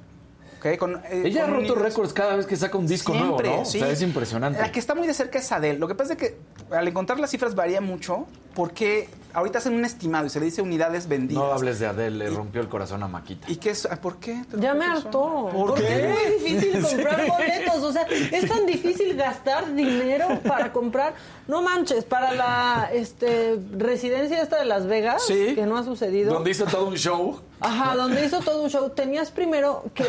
¿Ok? 0.59 0.77
Con, 0.78 0.97
eh, 1.05 1.23
Ella 1.27 1.45
ha 1.45 1.47
roto 1.47 1.77
récords 1.77 2.12
cada 2.12 2.35
vez 2.35 2.45
que 2.47 2.57
saca 2.57 2.77
un 2.77 2.86
disco 2.89 3.12
Siempre, 3.12 3.47
nuevo, 3.49 3.62
¿no? 3.62 3.65
sí. 3.65 3.78
O 3.78 3.85
sea, 3.85 3.93
es 3.93 4.03
impresionante. 4.03 4.61
La 4.61 4.73
que 4.73 4.81
está 4.81 4.97
muy 4.97 5.07
de 5.07 5.15
cerca 5.15 5.39
es 5.39 5.53
Adele. 5.53 5.78
Lo 5.78 5.86
que 5.86 5.95
pasa 5.95 6.15
es 6.15 6.19
que 6.19 6.36
al 6.73 6.89
encontrar 6.89 7.20
las 7.20 7.31
cifras 7.31 7.55
varía 7.55 7.81
mucho 7.81 8.27
porque 8.55 9.09
ahorita 9.39 9.59
hacen 9.59 9.74
un 9.74 9.85
estimado 9.85 10.27
y 10.27 10.31
se 10.31 10.39
le 10.39 10.47
dice 10.47 10.62
unidades 10.62 11.09
vendidas. 11.09 11.43
No 11.43 11.52
hables 11.52 11.78
de 11.78 11.86
Adele, 11.86 12.16
le 12.24 12.31
rompió 12.31 12.60
el 12.60 12.69
corazón 12.69 13.02
a 13.02 13.09
Maquita. 13.09 13.51
¿Y 13.51 13.56
qué 13.56 13.70
es? 13.70 13.86
ah, 13.90 13.97
¿Por 14.01 14.16
qué? 14.19 14.43
Ya 14.59 14.74
me 14.74 14.85
hartó. 14.85 15.48
¿Por 15.52 15.69
Porque 15.70 15.82
qué? 15.82 16.10
es 16.10 16.15
muy 16.15 16.39
difícil 16.51 16.82
comprar 16.89 17.24
Sí. 17.24 17.31
boletos. 17.31 17.82
O 17.82 17.93
sea, 17.93 18.02
es 18.02 18.48
tan 18.48 18.66
difícil 18.66 19.16
gastar 19.16 19.74
dinero 19.74 20.40
para 20.47 20.73
comprar. 20.73 21.15
No 21.47 21.62
manches, 21.62 22.05
para 22.05 22.32
la 22.35 22.90
este, 22.93 23.59
residencia 23.77 24.43
esta 24.43 24.59
de 24.59 24.66
Las 24.66 24.86
Vegas, 24.86 25.24
Sí. 25.27 25.55
que 25.55 25.65
no 25.66 25.78
ha 25.78 25.85
sucedido. 25.85 26.35
Donde 26.35 26.51
hizo 26.51 26.66
todo 26.66 26.86
un 26.89 26.97
show. 26.97 27.40
Ajá, 27.60 27.97
donde 27.97 28.24
hizo 28.24 28.40
todo 28.40 28.62
un 28.62 28.70
show, 28.70 28.89
tenías 28.90 29.31
primero 29.32 29.85
que 29.94 30.05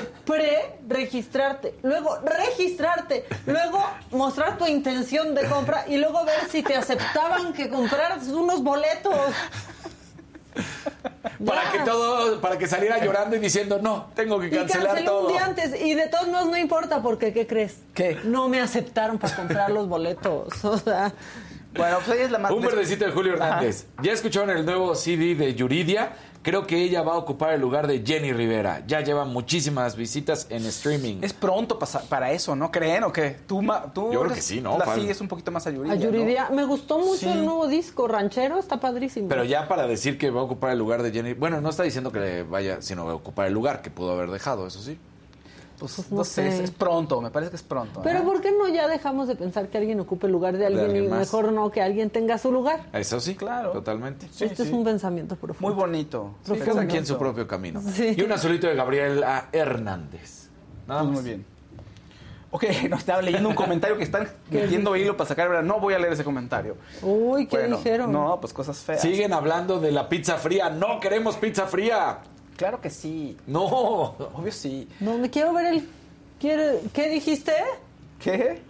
pre-registrarte, 0.90 1.76
luego 1.84 2.18
registrarte, 2.24 3.26
luego 3.46 3.82
mostrar 4.12 4.58
tu 4.58 4.66
intención 4.68 5.34
de 5.36 5.46
compra 5.46 5.86
y 5.88 5.98
luego 5.98 6.26
ver 6.26 6.50
si 6.52 6.64
te 6.64 6.76
aceptaban 6.76 7.54
que 7.54 7.70
compraras 7.70 8.28
unos 8.28 8.62
boletos. 8.64 9.16
Para 11.46 11.72
que 11.72 11.80
todo, 11.80 12.42
para 12.42 12.58
que 12.58 12.68
saliera 12.68 13.04
llorando 13.04 13.36
y 13.36 13.40
diciendo, 13.40 13.80
no, 13.82 14.12
tengo 14.16 14.40
que 14.40 14.48
Y 14.48 14.50
cancelar 14.50 14.88
cancelé 14.88 15.06
todo. 15.08 15.28
un 15.28 15.34
día 15.34 15.46
antes 15.46 15.80
y 15.80 15.94
de 15.94 16.08
todos 16.08 16.28
modos 16.28 16.48
no 16.48 16.58
importa 16.58 17.02
porque 17.02 17.32
¿qué 17.32 17.48
crees? 17.48 17.78
¿Qué? 17.94 18.18
No 18.26 18.50
me 18.50 18.60
aceptaron 18.60 19.18
para 19.20 19.36
comprar 19.36 19.70
los 19.72 19.88
boletos, 19.88 20.66
o 20.66 20.78
sea, 20.78 21.14
Bueno, 21.74 21.98
pues 22.04 22.18
ella 22.18 22.26
es 22.26 22.32
la 22.32 22.40
más... 22.40 22.52
Un 22.52 22.62
verdecito 22.62 23.06
de 23.06 23.12
Julio 23.12 23.34
Hernández. 23.34 23.86
¿Ya 24.02 24.12
escucharon 24.12 24.50
el 24.50 24.66
nuevo 24.66 24.96
CD 24.96 25.36
de 25.36 25.54
Yuridia? 25.54 26.14
Creo 26.50 26.66
que 26.66 26.82
ella 26.82 27.04
va 27.04 27.14
a 27.14 27.18
ocupar 27.18 27.54
el 27.54 27.62
lugar 27.62 27.86
de 27.86 28.02
Jenny 28.04 28.34
Rivera. 28.34 28.82
Ya 28.88 29.02
lleva 29.02 29.24
muchísimas 29.24 29.96
visitas 29.96 30.48
en 30.50 30.66
streaming. 30.66 31.18
Es 31.22 31.32
pronto 31.32 31.78
para 31.78 32.32
eso, 32.32 32.56
¿no 32.56 32.72
creen 32.72 33.04
o 33.04 33.14
qué? 33.14 33.38
Tú, 33.46 33.62
ma- 33.62 33.94
tú 33.94 34.12
Yo 34.12 34.22
creo 34.22 34.34
que 34.34 34.42
sí, 34.42 34.60
¿no? 34.60 34.76
La 34.80 34.86
Fal- 34.86 34.96
sigues 35.00 35.22
un 35.22 35.28
poquito 35.28 35.52
más 35.52 35.68
a 35.68 35.70
Yuridia, 35.70 35.94
a 35.94 35.96
¿no? 35.98 36.02
Yuridia 36.02 36.50
me 36.50 36.64
gustó 36.64 36.98
mucho 36.98 37.18
Sí. 37.18 37.30
el 37.30 37.46
nuevo 37.46 37.68
disco 37.68 38.08
ranchero, 38.08 38.58
está 38.58 38.80
padrísimo. 38.80 39.28
Pero 39.30 39.44
ya 39.44 39.68
para 39.68 39.86
decir 39.86 40.18
que 40.18 40.32
va 40.32 40.42
a 40.42 40.44
ocupar 40.44 40.72
el 40.72 40.80
lugar 40.80 41.04
de 41.04 41.12
Jenny... 41.12 41.34
Bueno, 41.34 41.62
no 41.62 41.70
está 41.70 41.84
diciendo 41.84 42.12
que 42.12 42.20
le 42.20 42.42
vaya, 42.42 42.82
sino 42.82 43.06
va 43.06 43.12
a 43.12 43.16
ocupar 43.16 43.46
el 43.46 43.54
lugar 43.54 43.84
que 43.84 43.92
pudo 43.92 44.14
haber 44.14 44.32
dejado, 44.32 44.66
eso 44.66 44.82
sí. 44.82 44.98
Pues, 45.80 46.12
no 46.12 46.18
no 46.18 46.24
sé, 46.26 46.34
sé. 46.34 46.48
es, 46.50 46.60
es 46.66 46.72
pronto, 46.72 47.22
me 47.22 47.32
parece 47.32 47.50
que 47.52 47.56
es 47.56 47.64
pronto. 47.64 48.02
Pero 48.04 48.20
¿eh? 48.20 48.22
¿por 48.24 48.42
qué 48.42 48.52
no 48.52 48.68
ya 48.68 48.88
dejamos 48.88 49.28
de 49.28 49.36
pensar 49.36 49.70
que 49.70 49.78
alguien 49.78 50.00
ocupe 50.00 50.26
el 50.28 50.34
lugar 50.34 50.58
de 50.58 50.66
alguien, 50.66 50.86
alguien 50.86 51.04
y 51.06 51.08
más. 51.08 51.20
mejor 51.20 51.52
no 51.54 51.72
que 51.72 51.82
alguien 51.82 52.10
tenga 52.10 52.38
su 52.38 52.52
lugar? 52.52 52.88
Eso 52.94 53.20
sí, 53.20 53.36
Claro. 53.36 53.72
Totalmente. 53.72 54.26
este 54.40 54.64
es 54.64 54.72
un 54.72 54.84
pensamiento 54.84 55.36
profundo. 55.36 55.74
Muy 55.74 55.82
bonito. 55.82 56.36
Sí, 56.44 56.54
cada 56.60 56.86
quien 56.86 57.06
su 57.06 57.18
propio 57.18 57.48
camino. 57.48 57.82
Sí. 57.94 58.14
Y 58.18 58.22
un 58.22 58.32
azulito 58.32 58.68
de 58.68 58.76
Gabriela 58.76 59.48
Hernández. 59.52 60.50
Nada 60.88 61.02
Pues 61.02 61.12
más. 61.14 61.22
muy 61.22 61.30
bien. 61.32 61.46
Ok, 62.52 62.64
no 62.90 62.96
estaba 62.98 63.22
leyendo 63.22 63.48
un 63.48 63.54
comentario 63.56 63.96
que 63.96 64.04
están 64.04 64.28
metiendo 64.50 64.96
hilo 64.96 65.16
para 65.16 65.28
sacar. 65.28 65.50
¿verdad? 65.50 65.64
No 65.64 65.80
voy 65.80 65.94
a 65.94 66.00
leer 66.00 66.14
ese 66.14 66.24
comentario. 66.24 66.78
Uy, 67.04 67.46
¿qué 67.46 67.58
Bueno, 67.58 67.78
dijeron? 67.78 68.12
No, 68.12 68.40
pues 68.42 68.54
cosas 68.54 68.78
feas. 68.80 69.02
Siguen 69.02 69.34
hablando 69.34 69.80
de 69.80 69.92
la 69.92 70.10
pizza 70.10 70.36
fría. 70.38 70.70
No 70.70 71.00
queremos 71.00 71.38
pizza 71.38 71.68
fría. 71.68 72.20
Claro 72.60 72.82
que 72.82 72.90
sí. 72.90 73.38
No. 73.48 73.64
Obvio 73.64 74.52
sí. 74.52 74.90
No, 75.00 75.18
me 75.18 75.30
quiero 75.30 75.54
ver 75.54 75.68
el... 75.68 75.90
¿Quiere... 76.42 76.82
¿Qué 76.92 77.08
dijiste? 77.08 77.54
¿Qué? 78.22 78.62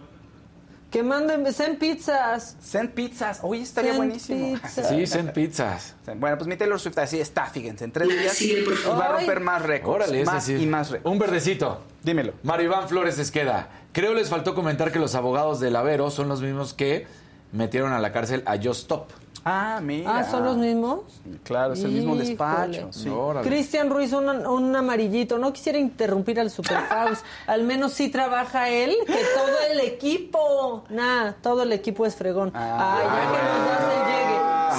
Que 0.92 1.02
manden 1.02 1.44
Zen 1.52 1.76
pizzas. 1.76 2.56
Send 2.60 2.90
pizzas. 2.90 3.40
Oye, 3.42 3.62
estaría 3.62 3.90
Send 3.90 4.04
buenísimo. 4.04 4.60
pizzas. 4.60 4.88
Sí, 4.88 5.06
son 5.08 5.32
pizzas. 5.32 5.96
Bueno, 6.16 6.38
pues 6.38 6.46
mi 6.46 6.56
Taylor 6.56 6.78
Swift 6.78 6.98
así 6.98 7.18
está, 7.18 7.46
fíjense. 7.46 7.84
En 7.84 7.90
tres 7.90 8.08
días 8.08 8.38
favor. 8.84 9.00
va 9.00 9.06
a 9.06 9.12
romper 9.16 9.40
más 9.40 9.62
récords. 9.62 10.04
Órale, 10.04 10.24
más 10.24 10.44
sí. 10.44 10.54
y 10.54 10.66
más 10.66 10.92
récords. 10.92 11.12
Un 11.12 11.18
verdecito. 11.18 11.80
Dímelo. 12.04 12.34
Mario 12.44 12.66
Iván 12.66 12.88
Flores 12.88 13.18
Esqueda. 13.18 13.70
Creo 13.90 14.14
les 14.14 14.28
faltó 14.28 14.54
comentar 14.54 14.92
que 14.92 15.00
los 15.00 15.16
abogados 15.16 15.58
del 15.58 15.74
Avero 15.74 16.12
son 16.12 16.28
los 16.28 16.42
mismos 16.42 16.74
que 16.74 17.08
metieron 17.50 17.92
a 17.92 17.98
la 17.98 18.12
cárcel 18.12 18.44
a 18.46 18.56
Just 18.56 18.82
Stop. 18.82 19.10
Ah, 19.44 19.80
mira. 19.82 20.18
Ah, 20.18 20.24
¿son 20.30 20.44
los 20.44 20.56
mismos? 20.58 21.00
Claro, 21.44 21.72
es 21.72 21.82
el 21.82 21.92
mismo 21.92 22.14
Híjole. 22.14 22.28
despacho. 22.28 22.88
Sí. 22.92 23.10
Cristian 23.42 23.88
Ruiz, 23.90 24.12
un, 24.12 24.28
un 24.28 24.76
amarillito. 24.76 25.38
No 25.38 25.52
quisiera 25.52 25.78
interrumpir 25.78 26.38
al 26.40 26.50
Superhouse. 26.50 27.20
Al 27.46 27.62
menos 27.64 27.92
sí 27.94 28.10
trabaja 28.10 28.68
él, 28.68 28.94
que 29.06 29.12
todo 29.34 29.56
el 29.72 29.80
equipo. 29.80 30.84
Nah, 30.90 31.32
todo 31.42 31.62
el 31.62 31.72
equipo 31.72 32.04
es 32.04 32.14
fregón. 32.16 32.52
Ah, 32.54 32.98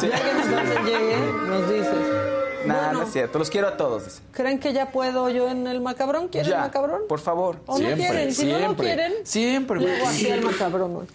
ya 0.02 0.08
que 0.08 0.10
nos 0.10 0.12
das 0.12 0.12
el 0.12 0.12
llegue. 0.12 0.16
Ya 0.16 0.24
que 0.26 0.34
nos 0.34 0.52
das 0.52 0.78
el 0.78 0.86
llegue, 0.86 1.18
nos 1.48 1.70
dices. 1.70 2.66
Nada, 2.68 2.84
Bueno. 2.86 3.00
no 3.00 3.06
es 3.08 3.14
cierto. 3.14 3.40
Los 3.40 3.50
quiero 3.50 3.68
a 3.70 3.78
todos. 3.78 4.06
dice. 4.06 4.22
¿Creen 4.32 4.60
que 4.60 4.72
ya 4.74 4.92
puedo 4.92 5.28
yo 5.32 5.50
en 5.50 5.66
el 5.66 5.82
macabrón? 5.82 6.28
¿Quieren 6.28 6.52
Ya, 6.52 6.60
macabrón? 6.60 7.02
Por 7.10 7.20
favor. 7.20 7.58
¿O 7.66 7.80
no 7.80 7.96
quieren? 7.96 8.32
Si 8.34 8.46
no 8.46 8.60
lo 8.60 8.76
quieren, 8.76 9.14
Siempre. 9.24 9.80
luego 9.82 10.08
así 10.08 10.28
el 10.28 10.42
macabrón 10.44 10.98
hoy. 10.98 11.08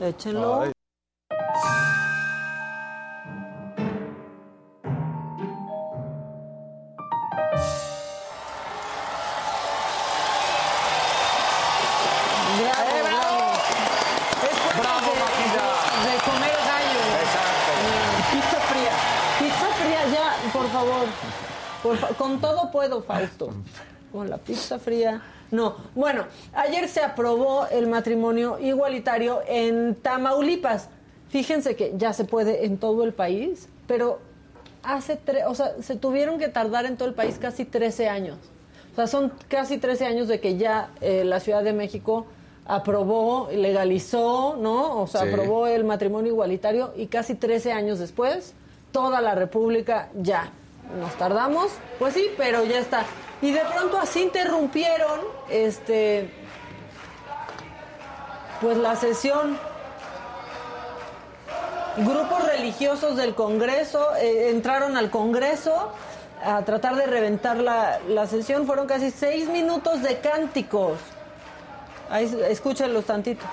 Échenlo. 0.00 0.62
Ay. 0.62 0.72
Por 21.88 22.16
con 22.16 22.40
todo 22.40 22.70
puedo, 22.70 23.02
Fausto. 23.02 23.50
Con 24.12 24.28
la 24.30 24.38
pizza 24.38 24.78
fría. 24.78 25.22
No. 25.50 25.76
Bueno, 25.94 26.24
ayer 26.54 26.88
se 26.88 27.00
aprobó 27.02 27.66
el 27.70 27.86
matrimonio 27.86 28.58
igualitario 28.58 29.40
en 29.46 29.94
Tamaulipas. 29.94 30.88
Fíjense 31.30 31.76
que 31.76 31.92
ya 31.96 32.12
se 32.12 32.24
puede 32.24 32.64
en 32.66 32.78
todo 32.78 33.04
el 33.04 33.12
país, 33.12 33.68
pero 33.86 34.18
hace 34.82 35.16
tres, 35.16 35.44
o 35.46 35.54
sea, 35.54 35.72
se 35.82 35.96
tuvieron 35.96 36.38
que 36.38 36.48
tardar 36.48 36.86
en 36.86 36.96
todo 36.96 37.08
el 37.08 37.14
país 37.14 37.38
casi 37.40 37.64
13 37.64 38.08
años. 38.08 38.36
O 38.92 38.96
sea, 38.96 39.06
son 39.06 39.32
casi 39.48 39.78
13 39.78 40.06
años 40.06 40.28
de 40.28 40.40
que 40.40 40.56
ya 40.56 40.90
eh, 41.00 41.24
la 41.24 41.40
Ciudad 41.40 41.62
de 41.62 41.72
México 41.72 42.26
aprobó, 42.66 43.48
legalizó, 43.52 44.56
¿no? 44.58 45.00
O 45.02 45.06
sea, 45.06 45.22
Sí. 45.22 45.28
aprobó 45.28 45.66
el 45.66 45.84
matrimonio 45.84 46.32
igualitario 46.32 46.92
y 46.96 47.06
casi 47.06 47.34
13 47.34 47.72
años 47.72 47.98
después, 47.98 48.54
toda 48.92 49.20
la 49.20 49.34
República 49.34 50.08
ya. 50.14 50.50
Nos 50.96 51.14
tardamos, 51.16 51.70
pues 51.98 52.14
sí, 52.14 52.30
pero 52.36 52.64
ya 52.64 52.78
está. 52.78 53.04
Y 53.42 53.52
de 53.52 53.60
pronto 53.60 53.98
así 53.98 54.22
interrumpieron, 54.22 55.20
este, 55.48 56.30
pues 58.60 58.76
la 58.76 58.96
sesión 58.96 59.58
grupos 61.98 62.44
religiosos 62.46 63.16
del 63.16 63.34
Congreso 63.34 64.14
eh, 64.16 64.50
entraron 64.50 64.96
al 64.96 65.10
Congreso 65.10 65.92
a 66.44 66.64
tratar 66.64 66.96
de 66.96 67.06
reventar 67.06 67.58
la, 67.58 67.98
la 68.08 68.26
sesión. 68.26 68.66
Fueron 68.66 68.86
casi 68.86 69.10
seis 69.10 69.48
minutos 69.48 70.02
de 70.02 70.18
cánticos. 70.18 70.98
Ahí, 72.10 72.24
escúchenlos 72.48 73.04
tantito. 73.04 73.44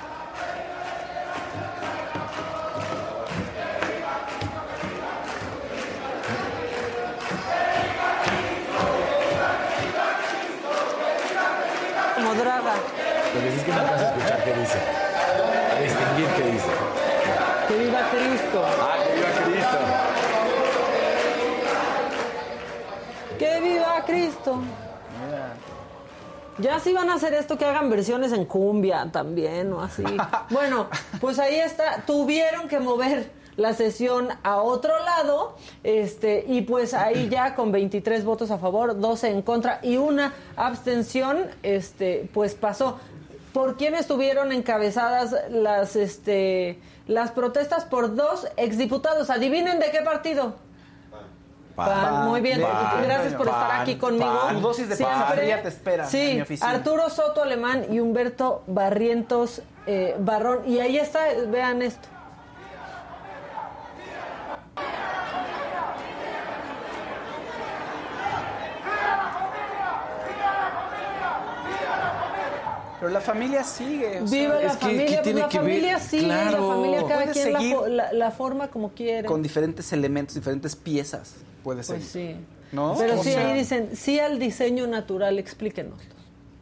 Ya 26.65 26.79
si 26.79 26.93
van 26.93 27.11
a 27.11 27.13
hacer 27.13 27.35
esto, 27.35 27.59
que 27.59 27.65
hagan 27.65 27.91
versiones 27.91 28.31
en 28.31 28.45
cumbia 28.45 29.07
también 29.11 29.71
o 29.71 29.81
así. 29.83 30.03
Bueno, 30.49 30.87
pues 31.21 31.37
ahí 31.37 31.59
está. 31.59 32.01
Tuvieron 32.07 32.67
que 32.67 32.79
mover 32.79 33.29
la 33.55 33.75
sesión 33.75 34.29
a 34.41 34.57
otro 34.57 34.91
lado, 35.05 35.57
este, 35.83 36.43
y 36.47 36.61
pues 36.61 36.95
ahí 36.95 37.29
ya 37.29 37.53
con 37.53 37.71
23 37.71 38.25
votos 38.25 38.49
a 38.49 38.57
favor, 38.57 38.99
12 38.99 39.29
en 39.29 39.41
contra 39.43 39.79
y 39.83 39.97
una 39.97 40.33
abstención, 40.55 41.37
este, 41.61 42.27
pues 42.33 42.55
pasó. 42.55 42.99
¿Por 43.53 43.77
quién 43.77 43.93
estuvieron 43.93 44.51
encabezadas 44.51 45.35
las, 45.51 45.95
este, 45.95 46.79
las 47.05 47.29
protestas? 47.29 47.85
Por 47.85 48.15
dos 48.15 48.47
exdiputados. 48.57 49.29
Adivinen 49.29 49.79
de 49.79 49.91
qué 49.91 50.01
partido. 50.01 50.55
Pan, 51.75 52.27
muy 52.29 52.41
bien, 52.41 52.61
Pan, 52.61 53.03
gracias 53.03 53.33
por 53.33 53.47
estar 53.47 53.81
aquí 53.81 53.95
conmigo. 53.95 54.39
Tu 54.51 54.59
dosis 54.59 54.89
de 54.89 54.95
Siempre. 54.95 55.57
te 55.61 55.67
espera 55.67 56.03
en 56.05 56.09
Sí, 56.09 56.31
mi 56.35 56.41
oficina. 56.41 56.69
Arturo 56.69 57.09
Soto 57.09 57.43
Alemán 57.43 57.85
y 57.91 57.99
Humberto 57.99 58.63
Barrientos 58.67 59.61
eh, 59.87 60.15
Barrón. 60.19 60.61
Y 60.65 60.79
ahí 60.79 60.97
está, 60.97 61.25
vean 61.47 61.81
esto. 61.81 62.07
Pero 73.05 73.13
la 73.13 73.21
familia 73.21 73.63
sigue. 73.63 74.21
o 74.21 74.27
sea, 74.27 74.39
Viva 74.41 74.55
la 74.55 74.61
es 74.67 74.73
que- 74.73 74.79
familia, 74.79 75.05
que 75.05 75.11
pues 75.13 75.23
tiene 75.23 75.39
la 75.41 75.49
que 75.49 75.57
ver- 75.59 75.67
familia 75.67 75.99
sigue, 75.99 76.27
la 76.27 76.41
claro. 76.49 76.67
familia 76.69 77.03
cada 77.07 77.31
quien 77.31 77.53
la, 77.53 77.87
la- 77.87 78.13
la 78.13 78.31
forma 78.31 78.67
como 78.69 78.89
quiere. 78.93 79.27
Con 79.27 79.43
diferentes 79.43 79.93
elementos, 79.93 80.33
diferentes 80.35 80.75
piezas. 80.75 81.35
Puede 81.63 81.83
ser. 81.83 81.97
Pues 81.97 82.07
sí. 82.09 82.35
¿No? 82.71 82.95
Pero 82.97 83.21
sí, 83.23 83.31
sea, 83.31 83.47
ahí 83.49 83.57
dicen, 83.59 83.89
sí 83.95 84.19
al 84.19 84.39
diseño 84.39 84.87
natural, 84.87 85.37
explíquenoslo. 85.39 86.13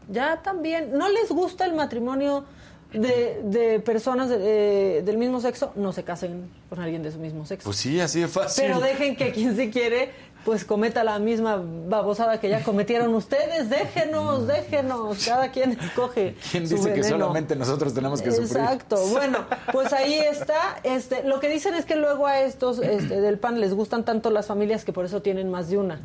Ya 0.10 0.42
también, 0.44 0.98
¿no 0.98 1.08
les 1.10 1.30
gusta 1.30 1.66
el 1.66 1.74
matrimonio 1.74 2.44
de, 2.92 3.40
de 3.46 3.80
personas 3.80 4.30
de- 4.30 4.98
eh, 4.98 5.02
del 5.02 5.18
mismo 5.18 5.40
sexo? 5.42 5.72
No 5.76 5.94
se 5.94 6.04
casen 6.04 6.50
con 6.70 6.80
alguien 6.80 7.02
de 7.04 7.12
su 7.12 7.20
mismo 7.20 7.46
sexo. 7.46 7.66
Pues 7.66 7.78
sí, 7.78 8.00
así 8.00 8.20
de 8.20 8.28
fácil. 8.28 8.66
Pero 8.66 8.80
dejen 8.82 9.16
que 9.16 9.32
quien 9.32 9.56
sí 9.56 9.72
quiere, 9.72 10.12
pues 10.46 10.66
cometa 10.66 11.04
la 11.04 11.20
misma 11.20 11.62
babosada 11.88 12.40
que 12.40 12.50
ya 12.50 12.64
cometieron 12.64 13.14
ustedes. 13.16 13.70
Déjenos, 13.70 14.48
déjenos. 14.48 15.26
Cada 15.26 15.52
quien 15.52 15.72
escoge. 15.72 16.36
¿Quién 16.52 16.68
su 16.68 16.76
dice 16.76 16.94
que 16.94 17.04
solamente 17.04 17.56
nosotros 17.56 17.94
tenemos 17.94 18.22
que 18.22 18.32
sufrir? 18.32 18.62
Exacto. 18.64 18.98
Bueno, 19.08 19.40
pues 19.72 19.94
ahí 19.94 20.16
está. 20.16 20.80
Este, 20.84 21.24
lo 21.24 21.40
que 21.40 21.50
dicen 21.50 21.74
es 21.76 21.86
que 21.86 21.96
luego 21.96 22.28
a 22.28 22.42
estos 22.42 22.80
este, 22.80 23.22
del 23.22 23.40
PAN 23.40 23.60
les 23.60 23.74
gustan 23.74 24.06
tanto 24.06 24.30
las 24.30 24.48
familias 24.48 24.84
que 24.84 24.94
por 24.94 25.06
eso 25.06 25.22
tienen 25.22 25.50
más 25.50 25.70
de 25.70 25.78
una. 25.78 26.00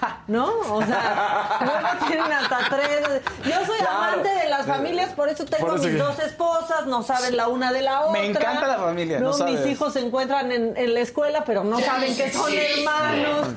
¿No? 0.26 0.46
O 0.70 0.82
sea, 0.82 1.58
luego 1.60 2.06
tienen 2.06 2.32
hasta 2.32 2.58
tres. 2.70 3.22
Yo 3.44 3.66
soy 3.66 3.78
Claro. 3.78 3.96
amante 3.98 4.28
de 4.28 4.48
las 4.48 4.66
familias, 4.66 5.10
por 5.12 5.28
eso 5.28 5.44
tengo 5.44 5.66
Por 5.66 5.76
eso 5.76 5.84
mis 5.84 5.92
que- 5.96 6.02
dos 6.02 6.18
esposas, 6.20 6.86
no 6.86 7.02
saben 7.02 7.36
la 7.36 7.48
una 7.48 7.72
de 7.72 7.82
la 7.82 8.00
otra. 8.02 8.12
Me 8.20 8.26
encanta 8.28 8.66
la 8.66 8.78
familia, 8.78 9.20
no 9.20 9.28
mis 9.30 9.38
sabes. 9.38 9.66
hijos 9.66 9.92
se 9.92 10.00
encuentran 10.00 10.50
en, 10.52 10.76
en 10.76 10.94
la 10.94 11.00
escuela, 11.00 11.44
pero 11.44 11.64
no 11.64 11.80
saben 11.80 12.16
que 12.16 12.32
son 12.32 12.50
hermanos. 12.52 13.48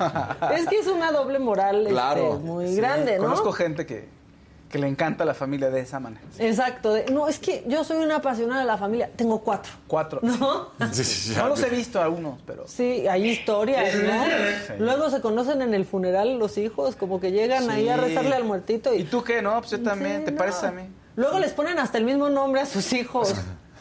Es 0.54 0.66
que 0.68 0.78
es 0.78 0.86
una 0.86 1.10
doble 1.12 1.38
moral 1.38 1.78
este, 1.82 1.90
Claro. 1.90 2.34
muy 2.34 2.68
Sí, 2.68 2.76
grande, 2.76 3.16
¿no? 3.18 3.24
Conozco 3.24 3.52
gente 3.52 3.86
que, 3.86 4.08
que 4.68 4.78
le 4.78 4.86
encanta 4.86 5.24
la 5.24 5.32
familia 5.34 5.70
de 5.70 5.80
esa 5.80 5.98
manera. 5.98 6.20
Exacto. 6.38 6.92
de- 6.92 7.06
no, 7.10 7.26
es 7.28 7.38
que 7.38 7.64
yo 7.66 7.84
soy 7.84 7.98
una 8.04 8.16
apasionada 8.16 8.60
de 8.60 8.66
la 8.66 8.76
familia. 8.76 9.10
Tengo 9.16 9.40
cuatro. 9.40 9.72
Cuatro. 9.86 10.20
¿No? 10.22 10.68
No 10.78 11.48
los 11.48 11.62
he 11.62 11.70
visto 11.70 12.00
algunos, 12.02 12.38
pero. 12.46 12.64
Sí, 12.68 13.06
hay 13.08 13.28
historias, 13.28 13.94
¿no? 13.94 14.24
Sí. 14.24 14.72
Luego 14.78 15.08
se 15.10 15.20
conocen 15.20 15.62
en 15.62 15.72
el 15.74 15.86
funeral 15.86 16.38
los 16.38 16.58
hijos, 16.58 16.96
como 16.96 17.18
que 17.20 17.32
llegan 17.32 17.70
ahí 17.70 17.88
a 17.88 17.94
Sí. 17.94 18.00
rezarle 18.02 18.34
al 18.34 18.44
muertito. 18.44 18.94
¿Y, 18.94 19.04
tú 19.04 19.24
qué, 19.24 19.40
no? 19.40 19.58
Pues 19.58 19.70
yo 19.70 19.82
también, 19.82 20.24
¿te 20.24 20.32
parece 20.32 20.66
a 20.66 20.70
mí? 20.70 20.82
Luego 21.16 21.38
les 21.38 21.52
ponen 21.52 21.78
hasta 21.78 21.98
el 21.98 22.04
mismo 22.04 22.28
nombre 22.28 22.60
a 22.60 22.66
sus 22.66 22.92
hijos. 22.92 23.34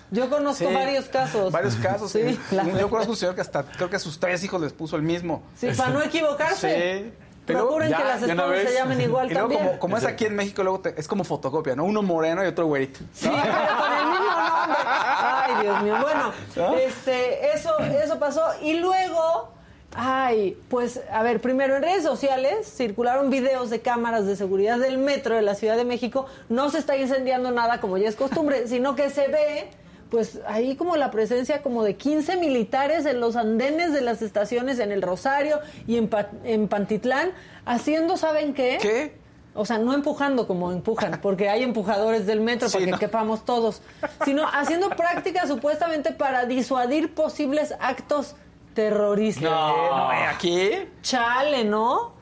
Yo 0.09 0.29
conozco 0.29 0.65
Sí, 0.69 0.73
varios 0.73 1.05
casos. 1.09 1.51
Varios 1.51 1.75
casos. 1.75 2.11
Sí, 2.13 2.21
sí. 2.49 2.57
Yo 2.79 2.89
conozco 2.89 3.11
un 3.11 3.17
señor 3.17 3.35
que 3.35 3.41
hasta 3.41 3.63
creo 3.63 3.89
que 3.89 3.97
a 3.97 3.99
sus 3.99 4.19
tres 4.19 4.41
hijos 4.43 4.61
les 4.61 4.71
puso 4.71 4.95
el 4.95 5.01
mismo. 5.01 5.43
Sí, 5.57 5.67
para 5.75 5.89
no 5.91 6.01
equivocarse. 6.01 7.03
Sí. 7.03 7.11
Procuren 7.53 7.93
que 7.93 8.03
las 8.03 8.21
esposas 8.21 8.59
se 8.69 8.73
llamen 8.73 9.01
igual 9.01 9.29
Y 9.31 9.33
luego, 9.33 9.47
también. 9.49 9.67
como, 9.67 9.79
como 9.79 9.97
es 9.97 10.05
aquí 10.05 10.25
en 10.25 10.35
México, 10.35 10.63
luego 10.63 10.79
te- 10.81 10.99
es 10.99 11.07
como 11.07 11.23
fotocopia, 11.23 11.75
¿no? 11.75 11.85
Uno 11.85 12.01
moreno 12.01 12.43
y 12.43 12.47
otro 12.47 12.65
güerito. 12.65 12.99
Sí, 13.13 13.29
pero 13.29 13.77
con 13.77 13.91
el 13.93 14.05
mismo 14.07 14.25
nombre. 14.25 14.77
Ay, 14.85 15.63
Dios 15.63 15.81
mío. 15.83 15.95
Bueno, 16.01 16.31
¿No? 16.55 16.75
este, 16.77 17.55
eso, 17.55 17.77
eso 17.79 18.19
pasó. 18.19 18.41
Y 18.61 18.73
luego, 18.79 19.49
ay, 19.95 20.57
pues, 20.69 21.01
a 21.11 21.23
ver, 21.23 21.39
primero 21.41 21.75
en 21.75 21.83
redes 21.83 22.03
sociales 22.03 22.67
circularon 22.75 23.29
videos 23.29 23.69
de 23.69 23.81
cámaras 23.81 24.25
de 24.25 24.35
seguridad 24.35 24.77
del 24.77 24.97
metro 24.97 25.35
de 25.35 25.41
la 25.41 25.55
Ciudad 25.55 25.77
de 25.77 25.85
México. 25.85 26.25
No 26.49 26.69
se 26.69 26.79
está 26.79 26.97
incendiando 26.97 27.51
nada 27.51 27.79
como 27.79 27.97
ya 27.97 28.09
es 28.09 28.15
costumbre, 28.15 28.67
sino 28.67 28.95
que 28.95 29.09
se 29.09 29.27
ve. 29.27 29.69
Pues 30.09 30.39
ahí 30.47 30.75
como 30.75 30.95
la 30.95 31.11
presencia 31.11 31.61
como 31.61 31.83
de 31.83 31.95
15 31.97 32.37
militares 32.37 33.05
en 33.05 33.19
los 33.19 33.35
andenes 33.35 33.91
de 33.93 34.01
las 34.01 34.21
estaciones 34.21 34.79
en 34.79 34.91
el 34.91 35.01
Rosario 35.01 35.59
y 35.85 35.97
en, 35.97 36.07
Pa- 36.07 36.29
en 36.45 36.67
Pantitlán, 36.67 37.31
haciendo, 37.65 38.15
¿saben 38.17 38.53
qué? 38.53 38.77
¿Qué? 38.81 39.17
O 39.53 39.65
sea, 39.65 39.79
no 39.79 39.93
empujando 39.93 40.47
como 40.47 40.71
empujan, 40.71 41.19
porque 41.21 41.49
hay 41.49 41.63
empujadores 41.63 42.25
del 42.25 42.41
metro 42.41 42.69
para 42.71 42.85
que 42.85 42.91
quepamos 42.93 43.43
todos, 43.43 43.81
sino 44.23 44.47
haciendo 44.47 44.89
prácticas 44.91 45.47
supuestamente 45.49 46.11
para 46.11 46.45
disuadir 46.45 47.13
posibles 47.13 47.73
actos 47.79 48.35
terroristas. 48.75 49.43
No, 49.49 50.11
¿eh? 50.13 50.25
aquí. 50.29 50.69
Chale, 51.01 51.63
¿no? 51.63 52.13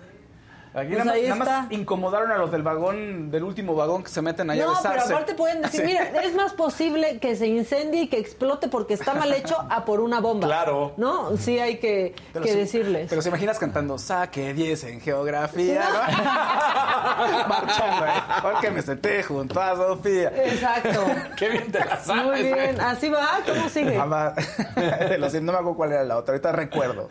Aquí 0.75 0.87
Pues 0.93 1.05
nada, 1.05 1.13
ahí 1.13 1.29
nada 1.29 1.35
más 1.35 1.71
incomodaron 1.71 2.31
a 2.31 2.37
los 2.37 2.51
del 2.51 2.61
vagón, 2.61 3.31
del 3.31 3.43
último 3.43 3.75
vagón 3.75 4.03
que 4.03 4.09
se 4.09 4.21
meten 4.21 4.49
allá 4.49 4.63
a 4.63 4.67
No, 4.67 4.73
pero 4.81 4.93
besarse. 4.93 5.13
aparte 5.13 5.33
pueden 5.35 5.61
decir, 5.61 5.85
mira, 5.85 6.03
es 6.21 6.33
más 6.35 6.51
posible 6.53 7.17
que 7.19 7.35
se 7.37 7.47
incendie 7.47 8.01
y 8.03 8.07
que 8.09 8.17
explote 8.19 8.67
porque 8.67 8.93
está 8.95 9.13
mal 9.13 9.31
hecho 9.33 9.55
a 9.69 9.85
por 9.85 10.01
una 10.01 10.19
bomba. 10.19 10.47
Claro. 10.47 10.93
¿No? 10.97 11.37
Sí 11.37 11.59
hay 11.59 11.77
que, 11.77 12.13
Pero 12.33 12.45
decirles. 12.45 13.07
Pero 13.09 13.21
se 13.21 13.29
imaginas 13.29 13.57
cantando, 13.57 13.97
saque 13.97 14.53
10 14.53 14.83
en 14.83 14.99
geografía, 15.01 15.85
¿no? 15.89 17.47
Marchando, 17.47 18.05
¿eh? 18.05 18.09
Porque 18.41 18.71
me 18.71 18.81
senté 18.81 19.23
junto 19.23 19.61
a 19.61 19.75
Sofía. 19.75 20.31
Exacto. 20.45 21.05
Qué 21.37 21.49
bien 21.49 21.71
te 21.71 21.79
la 21.79 21.99
sabes. 22.03 22.23
Muy 22.25 22.43
bien. 22.53 22.81
Así 22.81 23.09
va. 23.09 23.39
¿Cómo 23.45 23.69
sigue? 23.69 23.97
Ah, 23.97 24.05
va. 24.05 24.33
De 24.75 25.17
los- 25.17 25.33
no 25.35 25.51
me 25.51 25.57
acuerdo 25.57 25.75
cuál 25.75 25.91
era 25.93 26.03
la 26.03 26.17
otra. 26.17 26.33
Ahorita 26.33 26.51
recuerdo. 26.51 27.09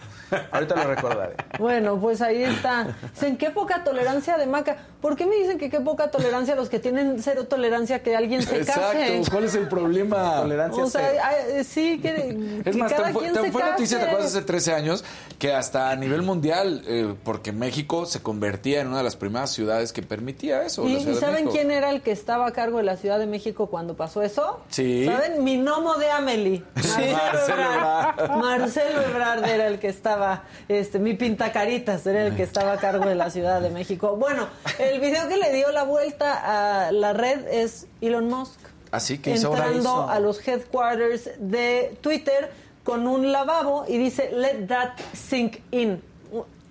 Ahorita 0.52 0.74
lo 0.76 0.84
recordaré. 0.84 1.34
Bueno, 1.58 1.98
pues 1.98 2.20
ahí 2.20 2.42
está. 2.42 2.88
Dicen, 3.12 3.36
qué 3.36 3.50
poca 3.55 3.85
tolerancia 3.85 4.36
de 4.36 4.47
maca. 4.47 4.76
¿Por 5.01 5.16
qué 5.16 5.26
me 5.26 5.36
dicen 5.36 5.59
que 5.59 5.70
qué 5.70 5.81
poca 5.81 6.10
tolerancia 6.10 6.55
los 6.55 6.68
que 6.68 6.78
tienen 6.78 7.22
cero 7.22 7.47
tolerancia 7.47 8.02
que 8.02 8.16
alguien 8.16 8.43
se 8.43 8.59
case? 8.64 9.12
Exacto. 9.12 9.31
¿Cuál 9.31 9.44
es 9.44 9.55
el 9.55 9.68
problema? 9.68 10.36
Tolerancia 10.36 10.85
O 10.85 10.90
sea, 10.90 11.09
cero. 11.10 11.22
ay, 11.24 11.64
sí, 11.64 12.01
que, 12.01 12.60
Es 12.64 12.74
que 12.74 12.82
más, 12.82 12.93
cada 12.93 13.05
tan, 13.05 13.14
quien 13.14 13.32
tan 13.35 13.44
se 13.44 13.52
fue 13.52 13.62
noticia, 13.62 13.98
¿te 13.98 14.05
acuerdas? 14.05 14.35
Hace 14.35 14.43
13 14.43 14.74
años, 14.74 15.05
que 15.39 15.52
hasta 15.52 15.90
a 15.90 15.97
nivel 15.97 16.22
mundial, 16.22 16.82
eh, 16.86 17.14
porque 17.22 17.52
México 17.52 18.06
se 18.06 18.22
convertía 18.22 18.81
en 18.81 18.89
una 18.89 18.98
de 18.98 19.05
las 19.05 19.16
primeras 19.16 19.51
ciudades 19.51 19.93
que 19.93 20.02
permitía 20.02 20.62
eso. 20.62 20.86
¿Y, 20.86 20.94
la 20.94 20.98
y 20.98 21.02
Ciudad 21.02 21.14
de 21.14 21.20
saben 21.20 21.48
quién 21.48 21.70
era 21.70 21.90
el 21.90 22.02
que 22.02 22.10
estaba 22.10 22.47
a 22.47 22.52
cargo 22.52 22.78
de 22.78 22.85
la 22.85 22.97
Ciudad 22.97 23.18
de 23.18 23.26
México 23.26 23.68
cuando 23.68 23.94
pasó 23.94 24.22
eso? 24.22 24.60
Sí. 24.70 25.06
¿Saben? 25.06 25.44
Mi 25.44 25.59
gnomo 25.59 25.94
de 25.97 26.10
Amelie. 26.10 26.62
Marcelo, 26.74 27.12
Marcelo 27.12 27.60
Ebrard. 27.60 28.18
Ebrard. 28.18 28.39
Marcelo 28.39 29.02
Ebrard 29.02 29.44
era 29.44 29.66
el 29.66 29.78
que 29.78 29.89
estaba, 29.89 30.44
este, 30.68 30.98
mi 30.98 31.14
pintacaritas 31.14 32.06
era 32.06 32.26
el 32.26 32.36
que 32.36 32.43
estaba 32.43 32.72
a 32.72 32.78
cargo 32.78 33.06
de 33.06 33.14
la 33.14 33.31
Ciudad 33.31 33.43
de 33.44 33.70
México. 33.70 34.16
Bueno, 34.16 34.48
el 34.78 35.00
video 35.00 35.28
que 35.28 35.36
le 35.36 35.52
dio 35.52 35.70
la 35.72 35.84
vuelta 35.84 36.86
a 36.86 36.92
la 36.92 37.12
red 37.12 37.46
es 37.48 37.86
Elon 38.00 38.28
Musk. 38.28 38.58
Así 38.90 39.18
que 39.18 39.34
entrando 39.34 39.78
hizo. 39.80 40.08
a 40.08 40.18
los 40.20 40.46
headquarters 40.46 41.30
de 41.38 41.96
Twitter 42.00 42.50
con 42.84 43.06
un 43.08 43.32
lavabo 43.32 43.84
y 43.88 43.98
dice 43.98 44.30
let 44.32 44.66
that 44.68 44.90
sink 45.12 45.58
in. 45.72 46.02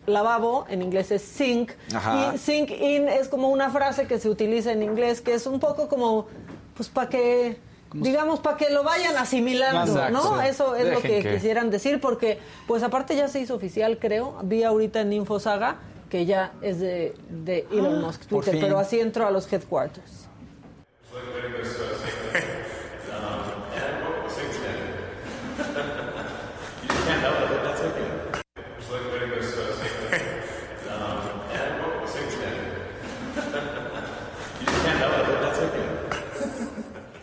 Lavabo 0.05 0.65
en 0.69 0.81
inglés 0.81 1.11
es 1.11 1.21
sink 1.21 1.71
Ajá. 1.95 2.33
y 2.35 2.37
sink 2.37 2.71
in 2.71 3.07
es 3.07 3.29
como 3.29 3.47
una 3.49 3.69
frase 3.69 4.05
que 4.05 4.19
se 4.19 4.27
utiliza 4.29 4.73
en 4.73 4.83
inglés 4.83 5.21
que 5.21 5.33
es 5.33 5.47
un 5.47 5.61
poco 5.61 5.87
como 5.87 6.27
pues 6.75 6.89
para 6.89 7.07
que 7.07 7.57
digamos 7.93 8.41
para 8.41 8.57
que 8.57 8.69
lo 8.69 8.83
vayan 8.83 9.15
asimilando, 9.15 9.93
Exacto. 9.93 10.35
¿no? 10.35 10.41
Eso 10.41 10.75
es 10.75 10.83
lo 10.85 10.89
Dejen 10.99 11.11
que, 11.11 11.23
que- 11.23 11.35
quisieran 11.35 11.69
decir 11.69 12.01
porque 12.01 12.37
pues 12.67 12.83
aparte 12.83 13.15
ya 13.15 13.27
se 13.29 13.39
hizo 13.39 13.55
oficial, 13.55 13.97
creo. 13.97 14.35
Vi 14.43 14.63
ahorita 14.63 14.99
en 15.01 15.13
Infosaga 15.13 15.77
que 16.13 16.27
ya 16.27 16.51
es 16.61 16.79
de, 16.79 17.15
de 17.27 17.65
Elon 17.71 17.99
Musk 17.99 18.21
Ah, 18.25 18.29
Twitter, 18.29 18.57
pero 18.61 18.77
así 18.77 18.99
entró 18.99 19.25
a 19.25 19.31
los 19.31 19.51
headquarters. 19.51 20.27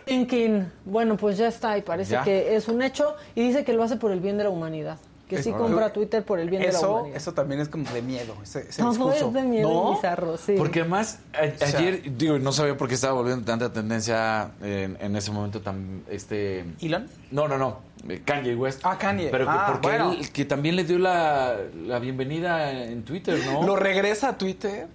Thinking, 0.05 0.71
bueno, 0.85 1.15
pues 1.15 1.37
ya 1.37 1.47
está 1.47 1.77
y 1.77 1.81
parece 1.81 2.11
Ya. 2.13 2.23
que 2.23 2.55
es 2.55 2.67
un 2.67 2.81
hecho 2.81 3.15
y 3.35 3.41
dice 3.47 3.63
que 3.63 3.73
lo 3.73 3.83
hace 3.83 3.95
por 3.97 4.11
el 4.11 4.19
bien 4.19 4.37
de 4.37 4.43
la 4.43 4.49
humanidad, 4.49 4.97
que 5.31 5.37
Es- 5.37 5.45
sí 5.45 5.51
compra 5.53 5.93
Twitter 5.93 6.23
por 6.25 6.39
el 6.39 6.49
bien 6.49 6.61
de 6.61 6.67
la 6.73 6.77
Eso, 6.77 6.91
humanidad. 6.91 7.15
eso 7.17 7.33
también 7.33 7.61
es 7.61 7.69
como 7.69 7.89
de 7.89 8.01
miedo. 8.01 8.35
Ese, 8.43 8.59
ese 8.67 8.81
Todo 8.81 8.89
discurso. 8.91 9.27
es 9.29 9.33
de 9.33 9.41
miedo 9.43 9.69
¿No? 9.69 9.93
bizarro, 9.95 10.37
sí. 10.37 10.55
Porque 10.57 10.81
además, 10.81 11.19
a- 11.33 11.45
O 11.45 11.67
sea- 11.67 11.79
ayer, 11.79 12.17
digo, 12.17 12.37
no 12.37 12.51
sabía 12.51 12.75
por 12.75 12.89
qué 12.89 12.95
estaba 12.95 13.13
volviendo 13.13 13.45
tanta 13.45 13.71
tendencia 13.71 14.51
en, 14.61 14.97
en 14.99 15.15
ese 15.15 15.31
momento 15.31 15.61
tan, 15.61 16.03
este... 16.09 16.65
¿Elon? 16.81 17.07
No, 17.31 17.47
no, 17.47 17.57
no, 17.57 17.79
eh, 18.09 18.21
Kanye 18.25 18.55
West. 18.55 18.81
Ah, 18.83 18.97
Kanye. 18.97 19.29
Pero 19.31 19.45
que 19.45 19.51
Ah, 19.51 19.67
porque 19.71 19.87
bueno. 19.87 20.11
él, 20.11 20.31
que 20.31 20.43
también 20.43 20.75
le 20.75 20.83
dio 20.83 20.99
la, 20.99 21.55
la 21.85 21.99
bienvenida 21.99 22.71
en 22.83 23.03
Twitter, 23.03 23.39
¿no? 23.45 23.63
Lo 23.63 23.77
regresa 23.77 24.29
a 24.29 24.37
Twitter. 24.37 24.87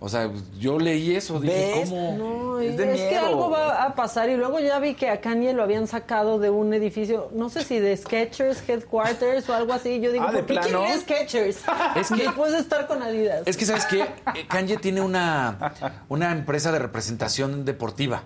O 0.00 0.08
sea, 0.08 0.30
yo 0.60 0.78
leí 0.78 1.16
eso, 1.16 1.40
dije, 1.40 1.72
¿Ves? 1.74 1.88
¿cómo? 1.90 2.16
No, 2.16 2.60
Es 2.60 2.78
es, 2.78 3.00
que 3.08 3.16
algo 3.16 3.50
va 3.50 3.82
a 3.84 3.94
pasar 3.96 4.30
y 4.30 4.36
luego 4.36 4.60
ya 4.60 4.78
vi 4.78 4.94
que 4.94 5.10
a 5.10 5.20
Kanye 5.20 5.52
lo 5.52 5.64
habían 5.64 5.88
sacado 5.88 6.38
de 6.38 6.50
un 6.50 6.72
edificio, 6.72 7.30
no 7.34 7.48
sé 7.48 7.64
si 7.64 7.80
de 7.80 7.96
Skechers 7.96 8.62
Headquarters 8.68 9.48
o 9.48 9.54
algo 9.54 9.72
así. 9.72 10.00
Yo 10.00 10.12
digo, 10.12 10.24
Ah, 10.28 10.32
¿de 10.32 10.38
¿por 10.44 10.46
qué 10.46 10.54
plano? 10.54 10.84
quiere 10.84 11.00
Skechers? 11.00 11.58
Es 11.96 12.08
que- 12.10 12.22
Después 12.22 12.52
de 12.52 12.58
estar 12.58 12.86
con 12.86 13.02
Adidas. 13.02 13.42
Es 13.46 13.56
que, 13.56 13.64
¿sabes 13.66 13.86
qué? 13.86 14.06
Kanye 14.48 14.76
tiene 14.76 15.00
una, 15.00 15.74
una 16.08 16.30
empresa 16.30 16.70
de 16.70 16.78
representación 16.78 17.64
deportiva. 17.64 18.22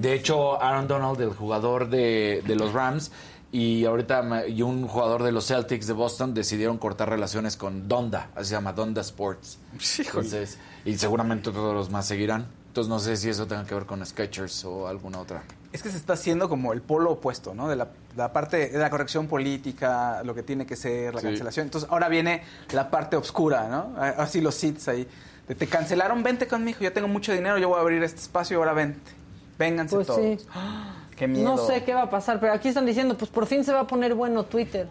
De 0.00 0.14
hecho, 0.14 0.60
Aaron 0.62 0.88
Donald, 0.88 1.20
el 1.20 1.30
jugador 1.30 1.88
de, 1.88 2.42
de 2.46 2.54
los 2.56 2.72
Rams, 2.72 3.12
y 3.52 3.84
ahorita 3.84 4.46
y 4.48 4.62
un 4.62 4.86
jugador 4.88 5.22
de 5.22 5.32
los 5.32 5.46
Celtics 5.46 5.86
de 5.86 5.92
Boston 5.92 6.34
decidieron 6.34 6.78
cortar 6.78 7.08
relaciones 7.08 7.56
con 7.56 7.88
Donda, 7.88 8.28
así 8.34 8.46
se 8.50 8.54
llama 8.54 8.72
Donda 8.72 9.00
Sports. 9.00 9.58
Entonces, 9.98 10.58
y 10.84 10.96
seguramente 10.98 11.50
todos 11.50 11.74
los 11.74 11.90
más 11.90 12.06
seguirán. 12.06 12.46
Entonces 12.68 12.90
no 12.90 12.98
sé 12.98 13.16
si 13.16 13.30
eso 13.30 13.46
tenga 13.46 13.64
que 13.64 13.74
ver 13.74 13.86
con 13.86 14.04
Skechers 14.04 14.64
o 14.66 14.86
alguna 14.86 15.18
otra. 15.20 15.42
Es 15.72 15.82
que 15.82 15.90
se 15.90 15.96
está 15.96 16.12
haciendo 16.12 16.48
como 16.48 16.72
el 16.74 16.82
polo 16.82 17.12
opuesto, 17.12 17.54
¿no? 17.54 17.68
De 17.68 17.76
la, 17.76 17.88
la 18.16 18.32
parte 18.32 18.68
de 18.68 18.78
la 18.78 18.90
corrección 18.90 19.28
política, 19.28 20.22
lo 20.24 20.34
que 20.34 20.42
tiene 20.42 20.66
que 20.66 20.76
ser, 20.76 21.14
la 21.14 21.20
Sí. 21.20 21.26
cancelación. 21.28 21.64
Entonces 21.66 21.88
ahora 21.90 22.08
viene 22.08 22.42
la 22.72 22.90
parte 22.90 23.16
oscura, 23.16 23.68
¿no? 23.68 23.94
Ah, 23.96 24.14
Así 24.18 24.40
los 24.42 24.54
sits 24.54 24.88
ahí. 24.88 25.08
De, 25.48 25.54
te 25.54 25.66
cancelaron, 25.66 26.22
vente 26.22 26.46
conmigo, 26.46 26.78
yo 26.80 26.92
tengo 26.92 27.08
mucho 27.08 27.32
dinero, 27.32 27.56
yo 27.58 27.68
voy 27.68 27.78
a 27.78 27.80
abrir 27.80 28.02
este 28.02 28.20
espacio, 28.20 28.58
ahora 28.58 28.72
vente. 28.74 29.10
Vénganse 29.58 29.94
Pues 29.96 30.06
todos. 30.06 30.20
sí. 30.20 30.46
¡Ah! 30.54 30.92
Qué 31.16 31.26
miedo. 31.26 31.44
No 31.48 31.58
sé 31.58 31.82
qué 31.84 31.94
va 31.94 32.02
a 32.02 32.10
pasar, 32.10 32.38
pero 32.40 32.52
aquí 32.52 32.68
están 32.68 32.86
diciendo, 32.86 33.16
pues 33.16 33.30
por 33.30 33.46
fin 33.46 33.64
se 33.64 33.72
va 33.72 33.80
a 33.80 33.86
poner 33.86 34.14
bueno 34.14 34.44
Twitter. 34.44 34.86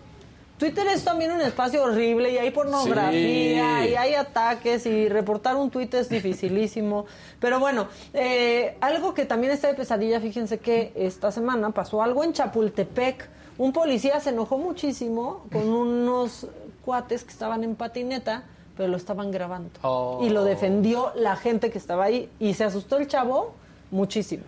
Twitter 0.57 0.87
es 0.87 1.03
también 1.03 1.31
un 1.33 1.41
espacio 1.41 1.83
horrible 1.83 2.31
y 2.31 2.37
hay 2.37 2.49
pornografía 2.49 3.81
Sí. 3.83 3.89
y 3.91 3.95
hay 3.95 4.13
ataques 4.15 4.85
y 4.85 5.09
reportar 5.09 5.57
un 5.57 5.69
tweet 5.69 5.89
es 5.93 6.07
dificilísimo. 6.09 7.05
Pero 7.39 7.59
bueno, 7.59 7.87
eh, 8.13 8.77
algo 8.79 9.13
que 9.13 9.25
también 9.25 9.51
está 9.51 9.67
de 9.67 9.73
pesadilla, 9.73 10.19
fíjense 10.21 10.59
que 10.59 10.93
esta 10.95 11.31
semana 11.31 11.71
pasó 11.71 12.01
algo 12.01 12.23
en 12.23 12.31
Chapultepec. 12.33 13.29
Un 13.57 13.73
policía 13.73 14.19
se 14.21 14.29
enojó 14.29 14.57
muchísimo 14.57 15.45
con 15.51 15.67
unos 15.69 16.47
cuates 16.85 17.23
que 17.25 17.31
estaban 17.31 17.63
en 17.65 17.75
patineta, 17.75 18.43
pero 18.77 18.87
lo 18.89 18.95
estaban 18.97 19.31
grabando. 19.31 19.71
Oh. 19.81 20.21
Y 20.23 20.29
lo 20.29 20.45
defendió 20.45 21.11
la 21.15 21.35
gente 21.35 21.69
que 21.69 21.77
estaba 21.77 22.05
ahí 22.05 22.29
y 22.39 22.53
se 22.53 22.63
asustó 22.63 22.95
el 22.97 23.07
chavo 23.09 23.53
muchísimo. 23.91 24.43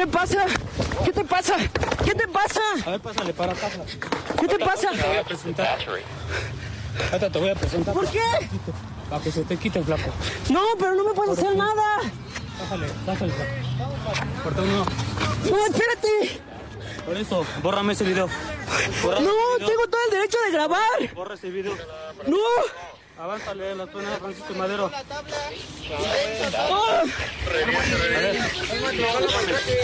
Te 0.00 0.06
pasa? 0.06 0.46
¿Qué 1.04 1.12
te 1.12 1.24
pasa? 1.24 1.56
¿Qué 2.04 2.14
te 2.14 2.26
pasa? 2.28 2.60
A 2.86 2.90
ver, 2.90 3.00
pásale 3.00 3.34
para 3.34 3.52
casa. 3.52 3.82
¿Qué 4.40 4.48
te 4.48 4.58
pasa? 4.58 4.92
Te 4.92 5.06
voy 5.06 5.16
a 5.18 5.24
presentar. 5.24 5.78
Ahorita 7.12 7.30
te 7.30 7.38
voy 7.38 7.48
a 7.50 7.54
presentar. 7.54 7.92
¿Por 7.92 8.08
qué? 8.08 8.22
Para 9.10 9.22
que 9.22 9.30
se 9.30 9.42
te 9.44 9.58
quite, 9.58 9.82
flaco. 9.82 10.10
No, 10.48 10.62
pero 10.78 10.94
no 10.94 11.04
me 11.04 11.12
puedes 11.12 11.38
hacer 11.38 11.54
nada. 11.54 12.00
Bájale, 12.60 12.86
bájale, 13.06 13.32
flaco. 13.32 13.52
Por 14.42 14.60
uno. 14.60 14.86
No, 15.50 15.66
espérate. 15.66 16.40
Por 17.04 17.16
eso, 17.18 17.44
bórrame 17.62 17.92
ese 17.92 18.04
video. 18.04 18.26
Bórrame 19.02 19.26
No, 19.26 19.32
ese 19.32 19.64
video. 19.64 19.68
tengo 19.68 19.86
todo 19.90 20.00
el 20.06 20.10
derecho 20.12 20.38
de 20.46 20.50
grabar. 20.52 21.14
Borra 21.14 21.34
ese 21.34 21.50
video. 21.50 21.76
No. 22.26 22.38
Avánzale, 23.20 23.74
la 23.74 23.86
zona 23.86 24.10
de 24.12 24.16
Francisco 24.16 24.54
Madero. 24.54 24.86
A 24.86 24.90
ver. 28.10 28.38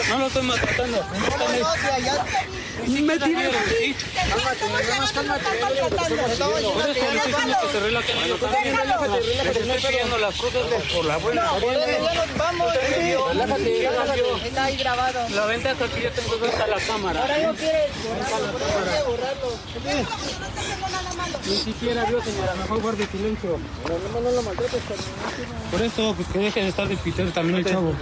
No 0.09 0.19
lo 0.19 0.27
estoy 0.27 0.43
maltratando. 0.43 1.05
Me 2.87 3.19
tiré. 3.19 3.51
Está 14.45 14.65
ahí 14.65 14.77
grabado. 14.77 15.29
La 15.31 15.47
ventaja 15.47 15.85
es 15.85 15.91
que 15.91 16.03
yo 16.03 16.11
tengo 16.11 16.47
hasta 16.47 16.67
la 16.67 16.81
cámara. 16.81 17.21
Ahora 17.21 17.39
no 17.39 17.55
quieres 17.55 17.91
borrarlo. 19.07 19.57
Ni 21.47 21.57
siquiera 21.57 22.05
vio, 22.05 22.23
señora. 22.23 22.55
Mejor 22.55 22.81
guarde 22.81 23.07
silencio. 23.27 23.59
No, 23.89 23.99
no, 23.99 24.21
no 24.21 24.31
lo 24.31 24.43
maltrates. 24.43 24.83
Por 25.71 25.83
eso, 25.83 26.15
pues 26.15 26.29
que 26.29 26.39
deje 26.39 26.63
de 26.63 26.69
estar 26.69 26.89
de 26.89 26.97
pitero 26.97 27.31
también 27.31 27.59
el 27.59 27.65
chavo. 27.65 27.95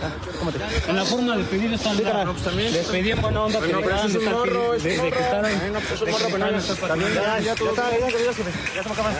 En 0.89 0.97
la 0.97 1.05
forma 1.05 1.37
de 1.37 1.45
pedir 1.45 1.73
están 1.73 1.97
Les 1.97 2.87
pedí 2.87 3.11
en 3.11 3.21
buena 3.21 3.45
onda 3.45 3.61
que 3.61 3.67
dejaran 3.67 4.13
de 4.13 4.19
estar 4.19 4.35
pidiendo. 4.43 4.73
De 4.73 5.11
que 5.11 5.19
estaran. 5.19 5.53
Un 5.55 5.73
morro. 6.11 6.89
También 6.89 7.15
ya, 7.15 7.39
ya. 7.41 7.55
Ya, 7.55 7.55
ya, 7.55 8.09
ya, 8.09 8.25
ya 8.25 8.33
se 8.33 8.45
me 8.45 8.51
acaba. 8.81 9.11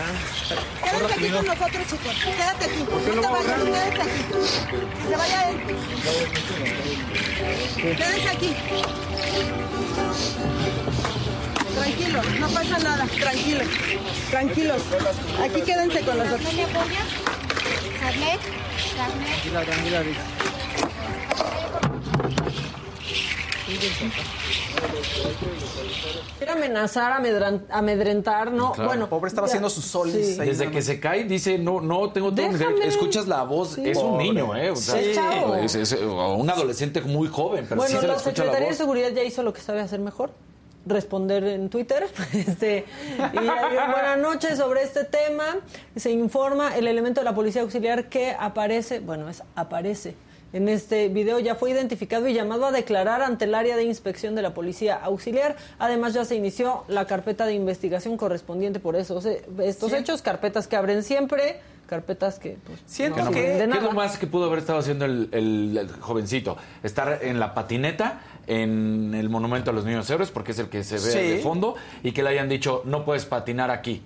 Quédate 0.83 1.13
aquí 1.13 1.29
con 1.29 1.45
nosotros, 1.45 1.87
chicos. 1.89 2.15
Quédate 2.23 2.65
aquí. 2.65 2.81
No 3.15 3.21
te 3.21 3.27
vayas, 3.27 3.63
quédate 3.63 4.01
aquí. 4.01 4.21
Que 5.01 5.09
se 5.09 5.15
vaya 5.17 5.49
él. 5.49 5.57
Quédense 7.97 8.29
aquí. 8.29 8.55
Tranquilos, 11.75 12.25
no 12.39 12.47
pasa 12.49 12.79
nada. 12.79 13.05
Tranquilos. 13.19 13.67
Tranquilos. 14.29 14.81
Aquí 15.43 15.61
quédense 15.61 16.01
con 16.01 16.17
nosotros. 16.17 16.49
Tranquila, 19.53 19.61
tranquila. 19.65 20.03
Quiere 26.37 26.51
amenazar, 26.51 27.11
amedrentar, 27.69 28.51
¿no? 28.51 28.73
Claro. 28.73 28.89
Bueno, 28.89 29.09
Pobre 29.09 29.29
estaba 29.29 29.47
ya- 29.47 29.51
haciendo 29.51 29.69
sus 29.69 29.85
solis. 29.85 30.35
sí. 30.35 30.37
Desde 30.37 30.69
que 30.69 30.81
se 30.81 30.99
cae, 30.99 31.23
dice, 31.23 31.57
no, 31.57 31.81
no, 31.81 32.11
tengo 32.11 32.33
todo. 32.33 32.45
Escuchas 32.83 33.27
la 33.27 33.43
voz, 33.43 33.73
Sí. 33.75 33.81
es 33.89 33.97
un 33.97 34.11
Pobre. 34.11 34.23
niño, 34.25 34.55
¿eh? 34.55 34.71
O 34.71 34.75
sea, 34.75 35.01
Sí. 35.01 35.77
es, 35.77 35.93
un 35.93 36.49
adolescente 36.49 37.01
muy 37.01 37.27
joven, 37.27 37.65
pero 37.67 37.81
bueno, 37.81 37.95
sí 37.95 38.01
se 38.01 38.07
la 38.07 38.15
escucha 38.15 38.29
la 38.29 38.35
Secretaría 38.51 38.69
de. 38.69 38.75
Seguridad 38.75 39.09
ya 39.11 39.23
hizo 39.23 39.43
lo 39.43 39.53
que 39.53 39.61
sabe 39.61 39.81
hacer 39.81 39.99
mejor. 39.99 40.31
Responder 40.85 41.43
en 41.45 41.69
Twitter. 41.69 42.05
Este, 42.33 42.85
y 43.33 43.37
buenas 43.37 44.17
noches 44.19 44.57
sobre 44.57 44.83
este 44.83 45.03
tema. 45.03 45.57
Se 45.95 46.11
informa 46.11 46.75
el 46.75 46.87
elemento 46.87 47.21
de 47.21 47.25
la 47.25 47.33
policía 47.35 47.61
auxiliar 47.63 48.07
que 48.09 48.35
aparece, 48.37 48.99
bueno, 48.99 49.29
es 49.29 49.41
aparece. 49.55 50.15
En 50.53 50.69
este 50.69 51.09
video 51.09 51.39
ya 51.39 51.55
fue 51.55 51.71
identificado 51.71 52.27
y 52.27 52.33
llamado 52.33 52.65
a 52.67 52.71
declarar 52.71 53.21
ante 53.21 53.43
el 53.45 53.55
área 53.55 53.75
de 53.75 53.83
inspección 53.83 54.35
de 54.35 54.41
la 54.41 54.53
policía 54.53 54.95
auxiliar. 54.95 55.55
Además 55.79 56.13
ya 56.13 56.23
se 56.23 56.35
inició 56.35 56.85
la 56.87 57.05
carpeta 57.07 57.45
de 57.45 57.53
investigación 57.53 58.15
correspondiente 58.15 58.79
por 58.79 58.95
esos, 58.95 59.25
estos 59.25 59.91
Sí. 59.91 59.97
hechos, 59.97 60.21
carpetas 60.21 60.67
que 60.67 60.77
abren 60.77 61.03
siempre, 61.03 61.59
carpetas 61.87 62.39
que 62.39 62.57
pues, 62.65 62.79
Siento 62.85 63.21
no 63.23 63.31
que- 63.31 63.41
¿Qué 63.41 63.63
es 63.63 63.83
lo 63.83 63.91
más 63.91 64.17
que 64.17 64.27
pudo 64.27 64.45
haber 64.45 64.59
estado 64.59 64.79
haciendo 64.79 65.03
el, 65.05 65.27
el- 65.33 65.77
el 65.77 65.91
jovencito? 65.91 66.55
Estar 66.83 67.19
en 67.23 67.39
la 67.39 67.53
patineta, 67.53 68.21
en 68.47 69.13
el 69.15 69.29
monumento 69.29 69.71
a 69.71 69.73
los 69.73 69.85
niños 69.85 70.09
héroes, 70.09 70.31
porque 70.31 70.51
es 70.51 70.59
el 70.59 70.69
que 70.69 70.83
se 70.83 70.95
ve 70.95 70.99
Sí. 71.01 71.17
de 71.17 71.37
fondo, 71.39 71.75
y 72.03 72.11
que 72.11 72.23
le 72.23 72.29
hayan 72.29 72.49
dicho, 72.49 72.81
no 72.85 73.05
puedes 73.05 73.25
patinar 73.25 73.71
aquí. 73.71 74.03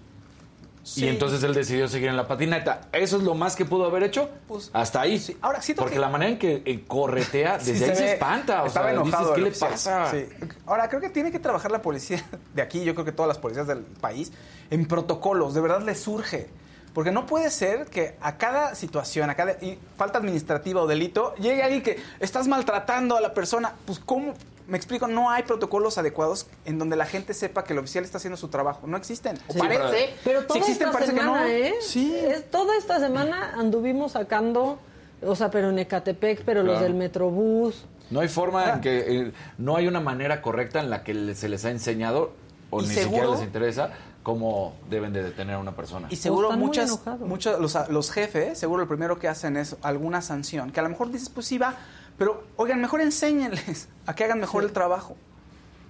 Sí. 0.81 1.05
Y 1.05 1.09
entonces 1.09 1.43
él 1.43 1.53
decidió 1.53 1.87
seguir 1.87 2.07
en 2.07 2.15
la 2.17 2.25
patineta. 2.27 2.81
¿Eso 2.93 3.17
es 3.17 3.23
lo 3.23 3.35
más 3.35 3.55
que 3.55 3.65
pudo 3.65 3.85
haber 3.85 4.01
hecho? 4.01 4.29
Pues, 4.47 4.71
Hasta 4.73 5.01
ahí. 5.01 5.21
Ahora, 5.41 5.61
siento 5.61 5.81
Porque 5.83 5.95
que- 5.95 5.99
la 6.01 6.09
manera 6.09 6.31
en 6.31 6.39
que 6.39 6.63
eh, 6.65 6.83
corretea, 6.87 7.59
Sí, 7.59 7.73
desde 7.73 7.91
ahí 7.91 7.95
se, 7.97 8.13
espanta. 8.13 8.63
O 8.63 8.69
sea, 8.69 8.89
enojado 8.89 9.35
dices, 9.35 9.59
¿qué 9.59 9.65
le 9.65 9.71
pasa? 9.71 10.09
Sí. 10.09 10.25
Ahora, 10.65 10.87
creo 10.89 11.01
que 11.01 11.09
tiene 11.09 11.31
que 11.31 11.37
trabajar 11.37 11.69
la 11.69 11.81
policía 11.81 12.23
de 12.55 12.61
aquí, 12.61 12.83
yo 12.83 12.93
creo 12.95 13.05
que 13.05 13.11
todas 13.11 13.27
las 13.27 13.37
policías 13.37 13.67
del 13.67 13.79
país, 13.79 14.31
en 14.71 14.85
protocolos. 14.87 15.53
De 15.53 15.61
verdad 15.61 15.81
les 15.83 15.99
surge. 15.99 16.49
Porque 16.93 17.11
no 17.11 17.25
puede 17.25 17.49
ser 17.51 17.85
que 17.85 18.15
a 18.21 18.37
cada 18.37 18.75
situación, 18.75 19.29
a 19.29 19.35
cada 19.35 19.51
y 19.63 19.77
falta 19.97 20.17
administrativa 20.17 20.81
o 20.81 20.87
delito, 20.87 21.35
llegue 21.35 21.61
alguien 21.63 21.81
que 21.83 21.97
estás 22.19 22.47
maltratando 22.47 23.15
a 23.15 23.21
la 23.21 23.33
persona. 23.33 23.73
Pues, 23.85 23.99
¿cómo? 23.99 24.33
Me 24.67 24.77
explico, 24.77 25.07
no 25.07 25.31
hay 25.31 25.43
protocolos 25.43 25.97
adecuados 25.97 26.45
en 26.65 26.77
donde 26.77 26.95
la 26.95 27.05
gente 27.07 27.33
sepa 27.33 27.63
que 27.63 27.73
el 27.73 27.79
oficial 27.79 28.03
está 28.03 28.17
haciendo 28.17 28.37
su 28.37 28.49
trabajo. 28.49 28.85
No 28.85 28.97
existen. 28.97 29.37
O 29.47 29.53
Sí, 29.53 29.59
parece. 29.59 30.13
Pero 30.23 30.41
toda 30.43 30.53
si 30.53 30.59
existen, 30.59 30.87
esta 30.89 30.99
parece 30.99 31.17
semana, 31.17 31.43
que 31.45 31.49
no. 31.49 31.65
¿eh? 31.67 31.73
Sí. 31.81 32.15
Es, 32.15 32.49
toda 32.51 32.77
esta 32.77 32.99
semana 32.99 33.53
anduvimos 33.57 34.11
sacando, 34.11 34.77
o 35.23 35.35
sea, 35.35 35.49
pero 35.49 35.69
en 35.71 35.79
Ecatepec, 35.79 36.43
pero 36.43 36.61
los 36.63 36.79
del 36.81 36.93
Metrobús. 36.93 37.85
No 38.11 38.19
hay 38.19 38.27
forma 38.27 38.63
Ah. 38.65 38.73
en 38.75 38.81
que. 38.81 38.99
eh, 39.21 39.31
no 39.57 39.75
hay 39.75 39.87
una 39.87 39.99
manera 40.01 40.41
correcta 40.41 40.79
en 40.79 40.89
la 40.91 41.03
que 41.03 41.33
se 41.35 41.49
les 41.49 41.65
ha 41.65 41.71
enseñado, 41.71 42.31
o 42.69 42.81
ni 42.81 42.87
seguro- 42.89 43.05
siquiera 43.09 43.27
les 43.35 43.41
interesa, 43.43 43.89
cómo 44.23 44.75
deben 44.89 45.13
de 45.13 45.23
detener 45.23 45.55
a 45.55 45.59
una 45.59 45.75
persona. 45.75 46.07
Y 46.09 46.15
seguro 46.17 46.51
muchas, 46.51 46.89
enojados. 46.89 47.27
muchos 47.27 47.59
los, 47.59 47.89
los 47.89 48.11
jefes, 48.11 48.57
seguro 48.59 48.81
lo 48.83 48.87
primero 48.87 49.17
que 49.19 49.27
hacen 49.27 49.57
es 49.57 49.75
alguna 49.81 50.21
sanción, 50.21 50.71
que 50.71 50.79
a 50.79 50.83
lo 50.83 50.89
mejor 50.89 51.11
dices, 51.11 51.29
pues 51.29 51.45
sí 51.47 51.57
va, 51.57 51.75
pero 52.17 52.43
oigan, 52.57 52.81
mejor 52.81 53.01
enséñenles 53.01 53.87
a 54.05 54.13
que 54.15 54.23
hagan 54.25 54.39
mejor 54.39 54.63
el 54.63 54.71
trabajo. 54.71 55.15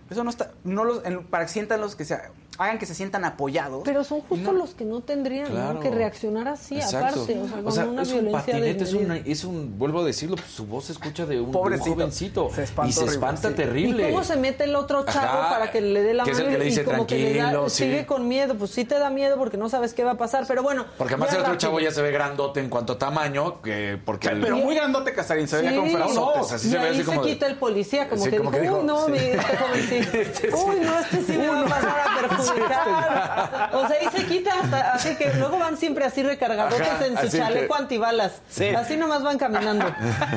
Eso 0.09 0.23
no 0.23 0.29
está, 0.29 0.51
no 0.63 0.83
los, 0.83 1.05
en- 1.05 1.23
para 1.25 1.45
que 1.45 1.51
sientan 1.51 1.81
los 1.81 1.95
que 1.95 2.05
se, 2.05 2.19
hagan 2.59 2.77
que 2.77 2.85
se 2.85 2.93
sientan 2.93 3.25
apoyados. 3.25 3.81
Pero 3.85 4.03
son 4.03 4.21
justo 4.21 4.51
los 4.51 4.75
que 4.75 4.85
no 4.85 5.01
tendrían 5.01 5.79
que 5.79 5.89
reaccionar 5.89 6.47
así, 6.47 6.75
Exacto. 6.75 7.21
aparte. 7.23 7.39
O 7.39 7.47
sea, 7.47 7.55
con 7.57 7.67
O 7.67 7.71
sea, 7.71 7.85
una 7.85 8.01
es 8.03 8.09
un 8.09 8.13
violencia 8.25 8.53
patinete, 8.53 8.83
es, 8.83 8.93
una- 8.93 9.17
es 9.17 9.43
un, 9.45 9.79
vuelvo 9.79 10.01
a 10.01 10.03
decirlo, 10.05 10.35
pues, 10.35 10.49
su 10.51 10.65
voz 10.65 10.85
se 10.85 10.91
escucha 10.91 11.25
de 11.25 11.39
un, 11.39 11.51
Pobrecito. 11.51 11.91
jovencito. 11.93 12.49
Se 12.53 12.63
espanta 12.63 12.89
y 12.89 12.93
se 12.93 12.99
horrible, 12.99 13.15
espanta 13.15 13.49
sí. 13.49 13.55
terrible. 13.55 14.09
¿Y 14.09 14.11
cómo 14.11 14.23
se 14.23 14.35
mete 14.35 14.63
el 14.65 14.75
otro 14.75 15.05
chavo 15.05 15.39
Ajá. 15.39 15.49
para 15.49 15.71
que 15.71 15.81
le 15.81 16.03
dé 16.03 16.13
la 16.13 16.23
Que 16.25 16.31
es 16.31 16.37
mano? 16.37 16.49
el 16.49 16.53
que 16.55 16.59
le 16.59 16.65
y 16.65 16.69
dice, 16.69 16.83
como 16.83 17.07
que 17.07 17.17
le 17.17 17.29
da- 17.33 17.39
"Tranquilo", 17.39 17.69
sí. 17.69 17.83
sigue 17.85 18.05
con 18.05 18.27
miedo, 18.27 18.55
pues 18.55 18.71
sí 18.71 18.83
te 18.85 18.99
da 18.99 19.09
miedo 19.09 19.37
porque 19.37 19.57
no 19.57 19.69
sabes 19.69 19.93
qué 19.93 20.03
va 20.03 20.11
a 20.11 20.17
pasar, 20.17 20.43
pero 20.47 20.61
bueno. 20.61 20.85
Porque 20.97 21.13
además 21.13 21.33
el 21.33 21.41
otro 21.41 21.55
chavo 21.55 21.79
ya 21.79 21.91
se 21.91 22.01
ve 22.01 22.11
grandote 22.11 22.59
en 22.59 22.69
cuanto 22.69 22.93
a 22.93 22.97
tamaño, 22.99 23.61
que 23.61 23.97
porque 24.03 24.27
el- 24.29 24.41
pero 24.41 24.57
muy 24.57 24.75
grandote 24.75 25.13
Casarín, 25.13 25.47
se 25.47 25.57
veía 25.57 25.69
Sí, 25.71 25.75
como 25.77 25.89
fuera 25.91 26.07
un 26.07 26.15
no, 26.15 26.25
ote. 26.27 26.39
o 26.39 26.43
sea, 26.43 26.57
sí 26.59 26.67
y 26.67 26.71
se 26.71 26.77
ve 26.77 26.87
ahí 26.87 26.95
así 26.95 27.03
como 27.03 27.23
se 27.23 27.29
quita 27.29 27.47
el 27.47 27.55
policía, 27.55 28.09
como 28.09 28.23
Sí, 28.23 28.29
que 28.31 28.39
dijo, 28.39 28.79
uy, 28.79 28.85
no, 28.85 29.05
sí. 29.05 29.11
mi, 29.11 29.17
este 29.19 29.57
jovencito, 29.57 30.17
Este 30.17 30.51
sí. 30.51 30.57
uy, 30.67 30.75
no, 30.81 30.99
este 30.99 31.17
sí 31.23 31.37
me 31.37 31.47
va 31.47 31.61
a 31.61 31.65
pasar 31.65 31.89
a 31.89 32.19
perjudicar. 32.21 32.48
O 32.51 33.87
sea, 33.87 33.97
ahí 33.99 34.07
se 34.11 34.25
quita 34.25 34.51
hasta, 34.61 34.93
así 34.93 35.15
que 35.15 35.33
luego 35.35 35.57
van 35.59 35.77
siempre 35.77 36.05
así 36.05 36.23
recargadotes 36.23 36.81
Ajá, 36.89 37.05
en 37.05 37.17
su 37.17 37.37
chaleco 37.37 37.73
que- 37.75 37.81
antibalas. 37.81 38.41
Sí. 38.49 38.69
Así 38.69 38.97
nomás 38.97 39.23
van 39.23 39.37
caminando. 39.37 39.85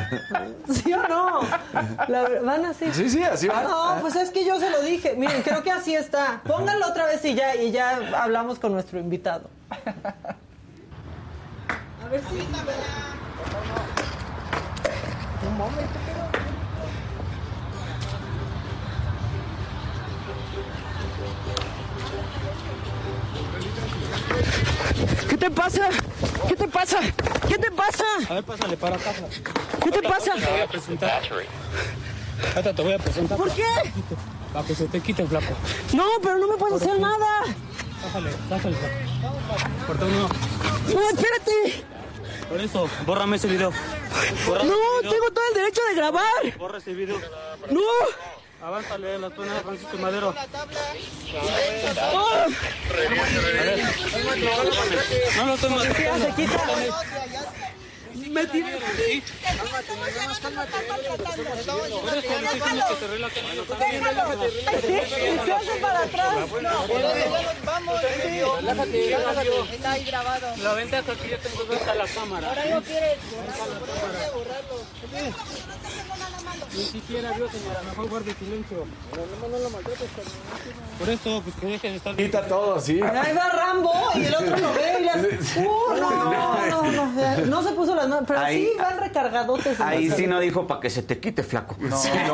¿Sí 0.71 0.93
o 0.93 1.03
no? 1.09 1.41
La 2.09 2.29
van 2.43 2.65
así. 2.67 2.93
Sí, 2.93 3.09
sí, 3.11 3.23
así 3.23 3.49
van. 3.49 3.65
Ah, 3.67 3.95
no, 3.97 4.01
pues 4.01 4.17
es 4.17 4.31
que 4.31 4.45
yo 4.45 4.59
se 4.59 4.71
lo 4.71 4.81
dije. 4.83 5.15
Miren, 5.17 5.43
creo 5.43 5.63
que 5.63 5.71
así 5.71 5.95
está. 5.95 6.41
Pónganlo 6.47 6.87
otra 6.89 7.07
vez 7.07 7.25
y 7.25 7.35
ya, 7.35 7.55
y 7.57 7.71
ya 7.73 7.99
hablamos 8.19 8.59
con 8.59 8.73
nuestro 8.73 8.99
invitado. 8.99 9.49
A 12.05 12.09
ver 12.09 12.21
si... 12.31 12.37
Un 15.47 15.57
momento, 15.59 15.99
pero... 16.07 16.42
te 25.43 25.51
pasa? 25.51 25.89
¿Qué 26.49 26.55
te 26.55 26.69
pasa? 26.69 27.01
¿Qué 27.49 27.59
te 27.59 27.71
pasa? 27.73 28.05
A 28.29 28.35
ver, 28.35 28.45
pásale 28.45 28.77
para 28.77 28.97
casa. 28.97 29.25
¿Qué 29.83 29.91
te 29.91 30.01
pasa? 30.03 30.35
Te 30.37 30.47
voy 30.53 30.61
a 30.61 30.67
presentar. 30.69 31.23
Ahorita 32.55 32.75
te 32.75 32.83
voy 32.83 32.93
a 32.93 32.99
presentar. 32.99 33.37
¿Por 33.39 33.51
qué? 33.51 33.65
Para 34.53 34.65
que 34.65 34.75
se 34.77 34.87
te 34.87 35.01
quite, 35.01 35.27
flaco. 35.27 35.53
No, 35.95 36.05
pero 36.23 36.39
no 36.39 36.47
me 36.47 36.57
puedes 36.57 36.81
hacer 36.81 36.97
nada. 37.01 37.43
Bájale, 38.05 38.31
bájale. 38.49 38.77
Por 39.89 39.97
uno. 40.05 40.29
No, 40.95 41.09
espérate. 41.11 41.85
Por 42.49 42.61
eso, 42.61 42.89
bórrame 43.05 43.37
ese 43.37 43.49
video. 43.49 43.73
Borra 44.47 44.63
No, 44.63 44.73
ese 44.75 45.01
video. 45.01 45.11
tengo 45.11 45.31
todo 45.33 45.45
el 45.49 45.55
derecho 45.55 45.81
de 45.89 45.95
grabar. 45.97 46.57
Borra 46.57 46.79
ese 46.79 46.95
video. 46.95 47.19
No. 47.69 47.81
Avánzale, 48.63 49.19
la 49.19 49.31
zona 49.31 49.55
de 49.55 49.61
Francisco 49.61 49.99
Madero. 49.99 50.35
No 55.37 55.47
lo 55.47 55.57
quita. 56.37 56.63
Me 58.33 58.47
tiré. 58.47 58.73
Se 65.45 65.53
hace 65.53 65.75
para 65.81 66.03
atrás. 66.03 66.35
Vamos, 67.65 68.03
Relájate, 68.03 69.17
relájate. 69.17 69.75
Está 69.75 69.93
ahí 69.93 70.05
grabado. 70.05 70.57
La 70.63 70.75
ventaja 70.75 71.13
es 71.13 71.19
que 71.19 71.29
yo 71.31 71.39
tengo 71.39 71.75
hasta 71.75 71.95
la 71.95 72.07
cámara. 72.07 72.49
Ahora 72.49 72.65
no 72.71 72.83
quieres 72.83 73.19
Ni 76.75 76.85
siquiera 76.85 77.33
vio, 77.33 77.51
señora. 77.51 77.83
Mejor 77.83 78.09
guarde 78.09 78.35
silencio. 78.35 78.87
No, 79.15 79.49
no 79.49 79.59
lo 79.59 79.71
maltrates. 79.71 80.09
Por 80.99 81.09
eso, 81.09 81.43
pues 81.43 81.57
que 81.57 81.67
deje 81.67 81.91
de 81.91 81.97
estar... 81.97 82.17
Quita 82.17 82.47
todo, 82.47 82.81
sí. 82.81 83.01
Ahí 83.03 83.35
va 83.35 83.49
Rambo 83.49 83.93
y 84.15 84.25
el 84.25 84.35
otro 84.35 84.57
lo 84.57 84.73
ve 84.73 84.99
y 85.01 85.05
le 85.05 85.13
Uh, 85.13 85.95
no, 86.01 86.67
no, 86.67 86.83
no, 86.83 87.21
ya, 87.21 87.37
no 87.39 87.63
se 87.63 87.73
puso 87.73 87.95
las 87.95 88.09
manos, 88.09 88.22
pero 88.27 88.41
Ahí- 88.41 88.67
sí 88.67 88.73
van 88.79 88.99
recargadotes. 89.01 89.81
Ahí 89.81 90.11
sí 90.11 90.27
no 90.27 90.41
dijo 90.41 90.67
para 90.67 90.81
que 90.81 90.91
se 90.91 91.03
te 91.03 91.19
quite, 91.19 91.43
flaco. 91.43 91.77
No, 91.79 91.97
tardes, 92.01 92.13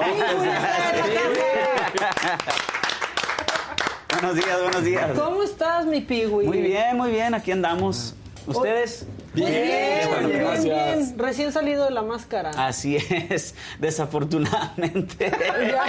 buenos 4.13 4.35
días, 4.37 4.63
buenos 4.63 4.85
días. 4.85 5.11
¿Cómo 5.19 5.43
estás, 5.43 5.87
mi 5.87 6.01
Piwi? 6.01 6.47
Muy 6.47 6.61
bien, 6.61 6.97
muy 6.97 7.11
bien, 7.11 7.35
aquí 7.35 7.53
andamos. 7.53 8.15
¿Ustedes? 8.47 9.07
Bien, 9.35 9.53
bien, 9.53 10.31
bien, 10.31 10.63
bien, 10.65 11.15
Recién 11.19 11.53
salido 11.53 11.85
de 11.85 11.91
la 11.91 12.03
máscara. 12.03 12.51
Así 12.57 12.97
es, 12.97 13.55
desafortunadamente. 13.79 15.31
Ya 15.31 15.85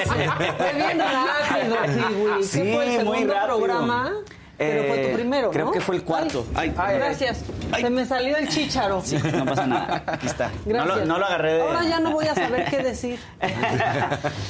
bien 0.76 0.99
rápido, 0.99 1.76
Piwi. 2.09 2.43
Sí, 2.43 2.61
¿Qué 2.61 2.73
fue 2.73 2.95
el 2.97 3.05
muy 3.05 3.23
rápido. 3.23 3.57
programa? 3.57 4.11
Pero 4.60 4.84
fue 4.84 4.98
tu 4.99 5.07
Eh, 5.07 5.11
primero, 5.15 5.49
Creo 5.52 5.65
¿no? 5.68 5.72
que 5.72 5.80
fue 5.81 5.95
el 5.95 6.03
cuarto. 6.03 6.45
Ay, 6.53 6.73
Ay, 6.77 6.98
gracias. 6.98 7.44
Se 7.80 7.90
me 7.90 8.06
salió 8.06 8.36
el 8.38 8.48
chícharo. 8.49 9.02
Sí, 9.03 9.18
no 9.34 9.45
pasa 9.45 9.65
nada. 9.65 10.03
Aquí 10.06 10.27
está. 10.27 10.52
No 10.65 10.73
Gracias. 10.73 10.98
lo, 10.99 11.06
no 11.06 11.18
lo 11.19 11.26
agarré 11.26 11.53
de. 11.53 11.61
Ahora 11.61 11.84
ya 11.86 11.99
no 12.02 12.11
voy 12.11 12.27
a 12.27 12.36
saber 12.36 12.65
qué 12.69 12.84
decir. 12.84 13.19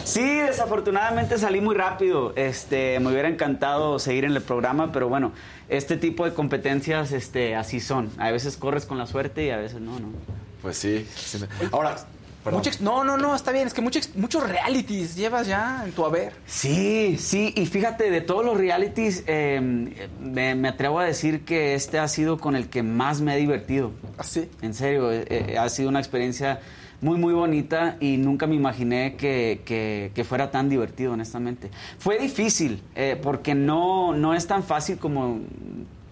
Sí, 0.03 0.37
desafortunadamente 0.39 1.37
salí 1.37 1.61
muy 1.61 1.75
rápido. 1.75 2.33
Este, 2.35 2.99
me 2.99 3.11
hubiera 3.11 3.27
encantado 3.29 3.99
seguir 3.99 4.25
en 4.25 4.31
el 4.35 4.41
programa, 4.41 4.91
pero 4.91 5.07
bueno, 5.09 5.31
este 5.69 5.97
tipo 5.97 6.25
de 6.25 6.33
competencias, 6.33 7.11
este, 7.11 7.55
así 7.55 7.79
son. 7.79 8.09
A 8.17 8.31
veces 8.31 8.57
corres 8.57 8.85
con 8.85 8.97
la 8.97 9.05
suerte 9.05 9.45
y 9.45 9.49
a 9.51 9.57
veces 9.57 9.79
no, 9.79 9.99
no. 9.99 10.07
Pues 10.61 10.77
sí. 10.77 11.07
sí. 11.15 11.37
Ahora, 11.71 11.95
ex- 12.69 12.81
no, 12.81 13.03
no, 13.03 13.17
no, 13.17 13.35
está 13.35 13.51
bien. 13.51 13.67
Es 13.67 13.73
que 13.73 13.81
mucho 13.81 13.99
ex- 13.99 14.15
muchos 14.15 14.47
realities 14.49 15.15
llevas 15.15 15.47
ya 15.47 15.83
en 15.85 15.91
tu 15.91 16.05
haber. 16.05 16.33
Sí, 16.45 17.17
sí, 17.19 17.53
y 17.55 17.65
fíjate, 17.65 18.09
de 18.09 18.21
todos 18.21 18.45
los 18.45 18.57
realities, 18.57 19.23
eh, 19.27 19.59
me, 20.21 20.55
me 20.55 20.67
atrevo 20.69 20.99
a 20.99 21.05
decir 21.05 21.43
que 21.45 21.73
este 21.75 21.99
ha 21.99 22.07
sido 22.07 22.37
con 22.39 22.55
el 22.55 22.69
que 22.69 22.81
más 22.83 23.21
me 23.21 23.35
he 23.35 23.37
divertido. 23.37 23.91
¿Así? 24.17 24.49
En 24.61 24.73
serio, 24.73 25.11
eh, 25.11 25.25
eh, 25.29 25.57
ha 25.59 25.67
sido 25.69 25.89
una 25.89 25.99
experiencia 25.99 26.59
muy, 27.01 27.17
muy 27.17 27.33
bonita 27.33 27.95
y 27.99 28.17
nunca 28.17 28.45
me 28.47 28.55
imaginé 28.55 29.15
que, 29.15 29.61
que- 29.65 30.11
que 30.15 30.23
fuera 30.23 30.49
tan 30.51 30.69
divertido, 30.69 31.13
honestamente. 31.13 31.69
Fue 31.97 32.17
difícil, 32.19 32.81
eh, 32.95 33.17
porque 33.21 33.55
no, 33.55 34.13
no 34.13 34.33
es 34.33 34.47
tan 34.47 34.63
fácil 34.63 34.97
como 34.97 35.39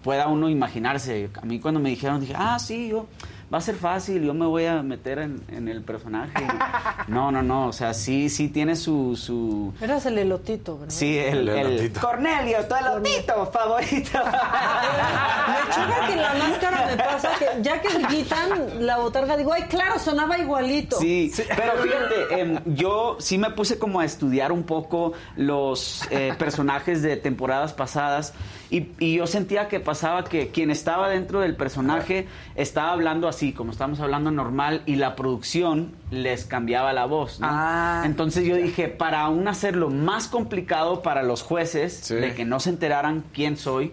pueda 0.02 0.28
uno 0.28 0.48
imaginarse. 0.48 1.28
A 1.40 1.44
mí 1.44 1.58
cuando 1.58 1.80
me 1.80 1.90
dijeron, 1.90 2.20
dije, 2.20 2.34
ah, 2.36 2.58
sí, 2.58 2.88
yo, 2.88 3.06
va 3.52 3.58
a 3.58 3.60
ser 3.60 3.74
fácil, 3.76 4.22
yo 4.22 4.34
me 4.34 4.46
voy 4.46 4.66
a 4.66 4.82
meter 4.82 5.18
en, 5.20 5.42
en 5.48 5.68
el 5.68 5.82
personaje. 5.82 6.32
No, 7.08 7.30
no, 7.32 7.42
no, 7.42 7.68
o 7.68 7.72
sea, 7.72 7.94
sí, 7.94 8.28
sí 8.28 8.48
tiene 8.50 8.76
su... 8.76 9.16
su 9.16 9.72
Eras 9.80 10.04
el 10.04 10.18
elotito, 10.18 10.76
¿verdad? 10.78 10.94
Sí, 10.94 11.16
el, 11.16 11.48
El 11.48 11.48
el- 11.48 11.66
elotito. 11.68 12.00
Cornelio, 12.02 12.58
tu 12.68 12.74
elotito 12.74 13.46
favorito. 13.46 14.18
Me 15.48 15.74
choca 15.74 16.06
que 16.06 16.16
la 16.16 16.34
máscara 16.34 16.86
me 16.86 16.96
pasa 17.02 17.30
que 17.38 17.62
ya 17.62 17.80
que 17.80 17.88
quitan 18.08 18.86
la 18.86 18.98
botarga, 18.98 19.36
digo, 19.38 19.52
ay, 19.54 19.62
claro, 19.62 19.98
sonaba 19.98 20.38
igualito. 20.38 20.98
Sí, 20.98 21.32
pero 21.56 21.72
fíjate, 21.82 22.40
em, 22.40 22.58
yo 22.66 23.16
sí 23.20 23.38
me 23.38 23.50
puse 23.50 23.78
como 23.78 24.00
a 24.00 24.04
estudiar 24.04 24.52
un 24.52 24.64
poco 24.64 25.12
los 25.36 26.06
eh, 26.10 26.34
personajes 26.38 27.00
de 27.02 27.16
temporadas 27.16 27.72
pasadas 27.72 28.34
y, 28.70 28.88
y 28.98 29.16
yo 29.16 29.26
sentía 29.26 29.68
que 29.68 29.80
pasaba 29.80 30.24
que 30.24 30.48
quien 30.48 30.70
estaba 30.70 31.08
dentro 31.08 31.40
del 31.40 31.56
personaje 31.56 32.26
estaba 32.54 32.92
hablando 32.92 33.26
así, 33.28 33.52
como 33.52 33.72
estamos 33.72 34.00
hablando 34.00 34.30
normal, 34.30 34.82
y 34.86 34.96
la 34.96 35.16
producción 35.16 35.92
les 36.10 36.44
cambiaba 36.44 36.92
la 36.92 37.06
voz. 37.06 37.40
¿no? 37.40 37.46
Ah, 37.50 38.02
Entonces 38.04 38.44
yo 38.46 38.56
dije, 38.56 38.88
para 38.88 39.22
aún 39.22 39.48
hacerlo 39.48 39.90
más 39.90 40.28
complicado 40.28 41.02
para 41.02 41.22
los 41.22 41.42
jueces, 41.42 41.92
Sí. 42.02 42.14
de 42.14 42.34
que 42.34 42.44
no 42.44 42.60
se 42.60 42.70
enteraran 42.70 43.24
quién 43.32 43.56
soy, 43.56 43.92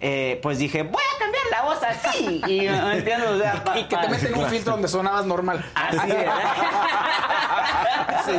eh, 0.00 0.38
pues 0.42 0.58
dije, 0.58 0.82
voy 0.82 1.02
a 1.16 1.18
cambiar 1.18 1.42
la 1.50 1.62
voz 1.62 1.78
así. 1.82 2.40
Y, 2.46 2.60
¿me 2.68 2.96
entiendes? 2.98 3.28
O 3.28 3.38
sea, 3.38 3.62
pa- 3.64 3.78
Y 3.78 3.84
que 3.84 3.96
te 3.96 4.08
meten 4.08 4.34
un 4.34 4.46
filtro 4.46 4.72
donde 4.72 4.88
sonabas 4.88 5.26
normal. 5.26 5.64
Así 5.74 5.96
es. 6.10 6.26
Sí, 8.26 8.32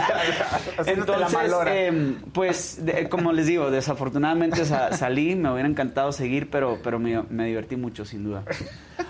Entonces, 0.92 1.34
malora. 1.34 1.74
em, 1.76 2.16
pues, 2.34 2.86
de- 2.86 3.10
como 3.10 3.34
les 3.34 3.48
digo, 3.48 3.72
desafortunadamente 3.72 4.64
sa- 4.66 4.96
salí, 4.96 5.36
me 5.36 5.52
hubiera 5.52 5.68
encantado 5.68 6.12
seguir, 6.12 6.50
pero, 6.50 6.80
pero 6.84 7.00
me, 7.00 7.22
me 7.30 7.46
divertí 7.46 7.76
mucho, 7.76 8.06
sin 8.06 8.24
duda. 8.24 8.44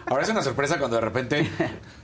Ahora 0.08 0.24
es 0.24 0.30
una 0.30 0.42
sorpresa 0.42 0.78
cuando 0.80 0.96
de 0.98 1.02
repente 1.02 1.50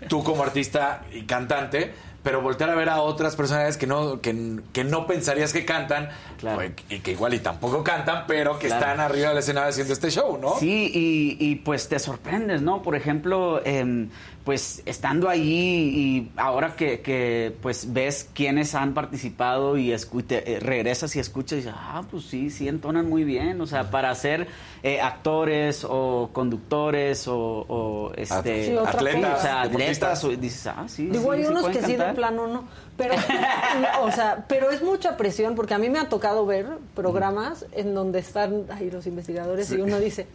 tú 0.08 0.24
como 0.24 0.44
artista 0.44 1.04
y 1.12 1.24
cantante, 1.24 1.94
pero 2.28 2.42
voltear 2.42 2.70
a 2.70 2.76
ver 2.76 2.90
a 2.90 3.00
otras 3.00 3.38
personalidades 3.38 3.78
que 3.78 3.88
no, 3.88 4.20
que, 4.20 4.60
que 4.74 4.84
no 4.84 5.08
pensarías 5.08 5.54
que 5.54 5.64
cantan, 5.64 6.10
pues, 6.42 6.72
y 6.90 7.00
que 7.00 7.12
igual 7.12 7.34
y 7.34 7.40
tampoco 7.40 7.86
cantan, 7.86 8.26
pero 8.28 8.60
que 8.60 8.68
Claro. 8.68 8.82
están 8.86 9.00
arriba 9.00 9.30
del 9.30 9.38
escenario 9.38 9.70
haciendo 9.70 9.94
este 9.94 10.12
show, 10.12 10.38
¿no? 10.38 10.56
Sí, 10.60 10.92
y, 10.94 11.38
y, 11.40 11.56
pues 11.56 11.88
te 11.88 11.98
sorprendes, 12.00 12.62
¿no? 12.62 12.82
Por 12.82 12.98
ejemplo, 12.98 13.62
em, 13.64 14.10
pues 14.48 14.82
estando 14.86 15.28
allí 15.28 15.50
y 15.94 16.32
ahora 16.38 16.74
que, 16.78 17.02
que, 17.02 17.54
pues 17.62 17.92
ves 17.92 18.30
quiénes 18.34 18.76
han 18.76 18.94
participado 18.94 19.78
y 19.78 19.90
escu- 19.92 20.26
te- 20.26 20.54
eh, 20.54 20.60
regresas 20.62 21.14
y 21.18 21.20
escuchas 21.20 21.52
y 21.52 21.56
dices, 21.58 21.74
ah, 21.76 22.04
pues 22.10 22.24
sí, 22.24 22.50
sí 22.50 22.70
entonan 22.70 23.10
muy 23.10 23.26
bien. 23.26 23.60
O 23.60 23.68
sea, 23.68 23.92
para 23.92 24.16
ser 24.16 24.48
eh, 24.84 25.02
actores 25.02 25.86
o 25.88 26.30
conductores 26.32 27.28
o, 27.28 27.36
o, 27.68 28.14
este, 28.16 28.68
Sí, 28.68 28.78
Atletas, 28.86 29.38
o 29.38 29.42
sea, 29.42 29.62
atletas, 29.64 30.24
o- 30.24 30.30
dices, 30.30 30.66
ah, 30.68 30.86
sí. 30.88 31.08
Digo, 31.08 31.24
sí, 31.34 31.40
hay 31.40 31.44
sí 31.44 31.50
unos 31.52 31.68
que 31.68 31.82
sí 31.82 31.92
de 31.92 31.98
cantar". 31.98 32.16
plano 32.16 32.48
no. 32.48 32.64
Pero, 32.96 33.16
no, 33.16 34.02
o 34.06 34.12
sea, 34.14 34.46
pero 34.48 34.72
es 34.72 34.82
mucha 34.82 35.18
presión 35.18 35.56
porque 35.56 35.74
a 35.74 35.78
mí 35.78 35.90
me 35.90 36.00
ha 36.00 36.08
tocado 36.08 36.46
ver 36.46 36.68
programas 36.96 37.66
en 37.74 37.94
donde 37.94 38.20
están 38.20 38.64
ahí 38.70 38.90
los 38.92 39.08
investigadores 39.08 39.70
y 39.74 39.82
uno 39.82 40.00
dice, 40.00 40.26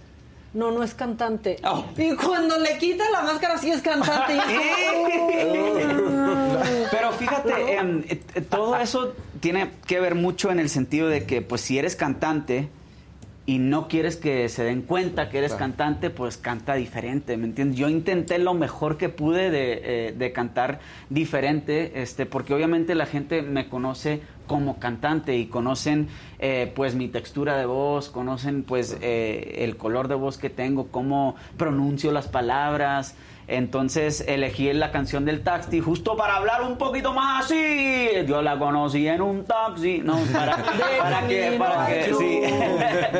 no, 0.54 0.70
no 0.70 0.82
es 0.82 0.94
cantante. 0.94 1.56
Oh. 1.64 1.84
Y 1.96 2.14
cuando 2.16 2.58
le 2.58 2.76
quita 2.78 3.04
la 3.10 3.22
máscara 3.22 3.58
sí 3.58 3.70
es 3.70 3.80
cantante. 3.80 4.34
Pero 6.90 7.12
fíjate, 7.12 7.74
em, 7.76 8.00
eh, 8.08 8.20
eh, 8.34 8.40
todo 8.42 8.76
eso 8.76 9.14
tiene 9.40 9.70
que 9.86 10.00
ver 10.00 10.14
mucho 10.14 10.50
en 10.50 10.58
el 10.60 10.68
sentido 10.68 11.08
de 11.08 11.24
que, 11.24 11.42
pues, 11.42 11.60
si 11.62 11.78
eres 11.78 11.96
cantante 11.96 12.68
y 13.44 13.58
no 13.58 13.88
quieres 13.88 14.16
que 14.16 14.48
se 14.48 14.62
den 14.62 14.82
cuenta 14.82 15.28
que 15.28 15.38
eres 15.38 15.50
Claro. 15.52 15.64
cantante, 15.64 16.10
pues 16.10 16.36
canta 16.36 16.74
diferente, 16.74 17.36
¿me 17.36 17.46
entiendes? 17.46 17.76
Yo 17.76 17.88
intenté 17.88 18.38
lo 18.38 18.54
mejor 18.54 18.96
que 18.98 19.08
pude 19.08 19.50
de, 19.50 19.80
eh, 20.08 20.14
de 20.16 20.32
cantar 20.32 20.78
diferente, 21.10 22.00
este, 22.02 22.24
porque 22.24 22.54
obviamente 22.54 22.94
la 22.94 23.06
gente 23.06 23.42
me 23.42 23.68
conoce 23.68 24.20
como 24.46 24.78
cantante 24.78 25.36
y 25.36 25.46
conocen 25.46 26.08
eh, 26.38 26.72
pues 26.74 26.94
mi 26.94 27.08
textura 27.08 27.56
de 27.56 27.66
voz, 27.66 28.08
conocen 28.08 28.62
pues 28.62 28.98
eh, 29.00 29.56
el 29.58 29.76
color 29.76 30.08
de 30.08 30.14
voz 30.14 30.38
que 30.38 30.50
tengo, 30.50 30.88
cómo 30.88 31.36
pronuncio 31.56 32.12
las 32.12 32.28
palabras. 32.28 33.14
Entonces 33.48 34.24
elegí 34.28 34.72
la 34.72 34.92
canción 34.92 35.24
del 35.24 35.42
taxi 35.42 35.80
justo 35.80 36.16
para 36.16 36.36
hablar 36.36 36.62
un 36.62 36.78
poquito 36.78 37.12
más 37.12 37.44
así. 37.44 38.08
Yo 38.26 38.40
la 38.40 38.58
conocí 38.58 39.06
en 39.06 39.20
un 39.20 39.44
taxi, 39.44 40.00
no, 40.02 40.16
para, 40.32 40.56
para 40.98 41.26
que, 41.26 41.56
para 41.58 41.86
que, 41.86 42.14
sí, 42.14 42.40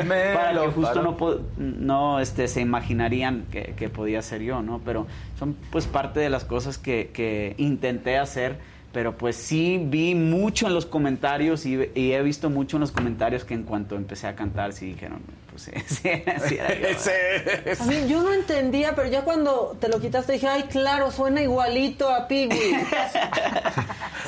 para 0.33 0.53
que 0.53 0.67
justo 0.71 1.01
no, 1.01 1.17
no 1.57 2.19
este, 2.19 2.47
se 2.47 2.61
imaginarían 2.61 3.45
que, 3.51 3.75
que 3.77 3.89
podía 3.89 4.21
ser 4.21 4.41
yo, 4.41 4.61
¿no? 4.61 4.81
Pero 4.83 5.07
son 5.37 5.55
pues 5.71 5.87
parte 5.87 6.21
de 6.21 6.29
las 6.29 6.45
cosas 6.45 6.77
que, 6.77 7.11
que 7.13 7.55
intenté 7.57 8.17
hacer. 8.17 8.72
Pero 8.93 9.17
pues 9.17 9.35
sí 9.35 9.81
vi 9.83 10.13
mucho 10.13 10.67
en 10.67 10.75
los 10.75 10.85
comentarios 10.85 11.65
y, 11.65 11.89
y 11.95 12.11
he 12.13 12.21
visto 12.21 12.51
mucho 12.51 12.77
en 12.77 12.81
los 12.81 12.91
comentarios 12.91 13.43
que 13.43 13.55
en 13.55 13.63
cuanto 13.63 13.95
empecé 13.95 14.27
a 14.27 14.35
cantar 14.35 14.71
sí 14.71 14.85
dijeron, 14.85 15.19
pues 15.49 15.63
sí, 15.63 15.71
sí, 15.87 16.09
sí 16.47 16.55
era 16.59 16.79
yo. 16.79 16.87
Ese- 16.89 17.81
A 17.81 17.85
mí 17.85 18.07
yo 18.07 18.21
no 18.21 18.31
entendía, 18.31 18.93
pero 18.95 19.09
ya 19.09 19.23
cuando 19.23 19.75
te 19.81 19.87
lo 19.89 19.99
quitaste 19.99 20.33
dije, 20.33 20.47
ay, 20.47 20.63
claro, 20.63 21.09
suena 21.11 21.41
igualito 21.41 22.07
a 22.09 22.27
Piggy. 22.27 22.53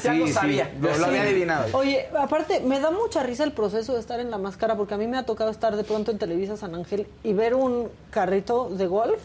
Ya 0.04 0.12
Sí, 0.12 0.20
lo 0.20 0.28
sí. 0.28 0.34
sabía, 0.34 0.72
lo, 0.80 0.96
lo 0.98 1.06
había 1.06 1.22
adivinado. 1.24 1.66
Oye, 1.78 2.08
aparte, 2.20 2.60
me 2.60 2.80
da 2.80 2.92
mucha 2.92 3.24
risa 3.24 3.44
el 3.44 3.54
proceso 3.54 3.94
de 3.94 4.00
estar 4.02 4.20
en 4.20 4.30
la 4.30 4.38
máscara, 4.38 4.76
porque 4.76 4.94
a 4.94 4.98
mí 4.98 5.08
me 5.08 5.18
ha 5.18 5.24
tocado 5.24 5.50
estar 5.50 5.76
de 5.76 5.84
pronto 5.84 6.12
en 6.12 6.20
Televisa 6.20 6.58
San 6.58 6.76
Ángel 6.76 7.08
y 7.24 7.34
ver 7.34 7.56
un 7.56 7.90
carrito 8.12 8.70
de 8.70 8.86
golf 8.88 9.20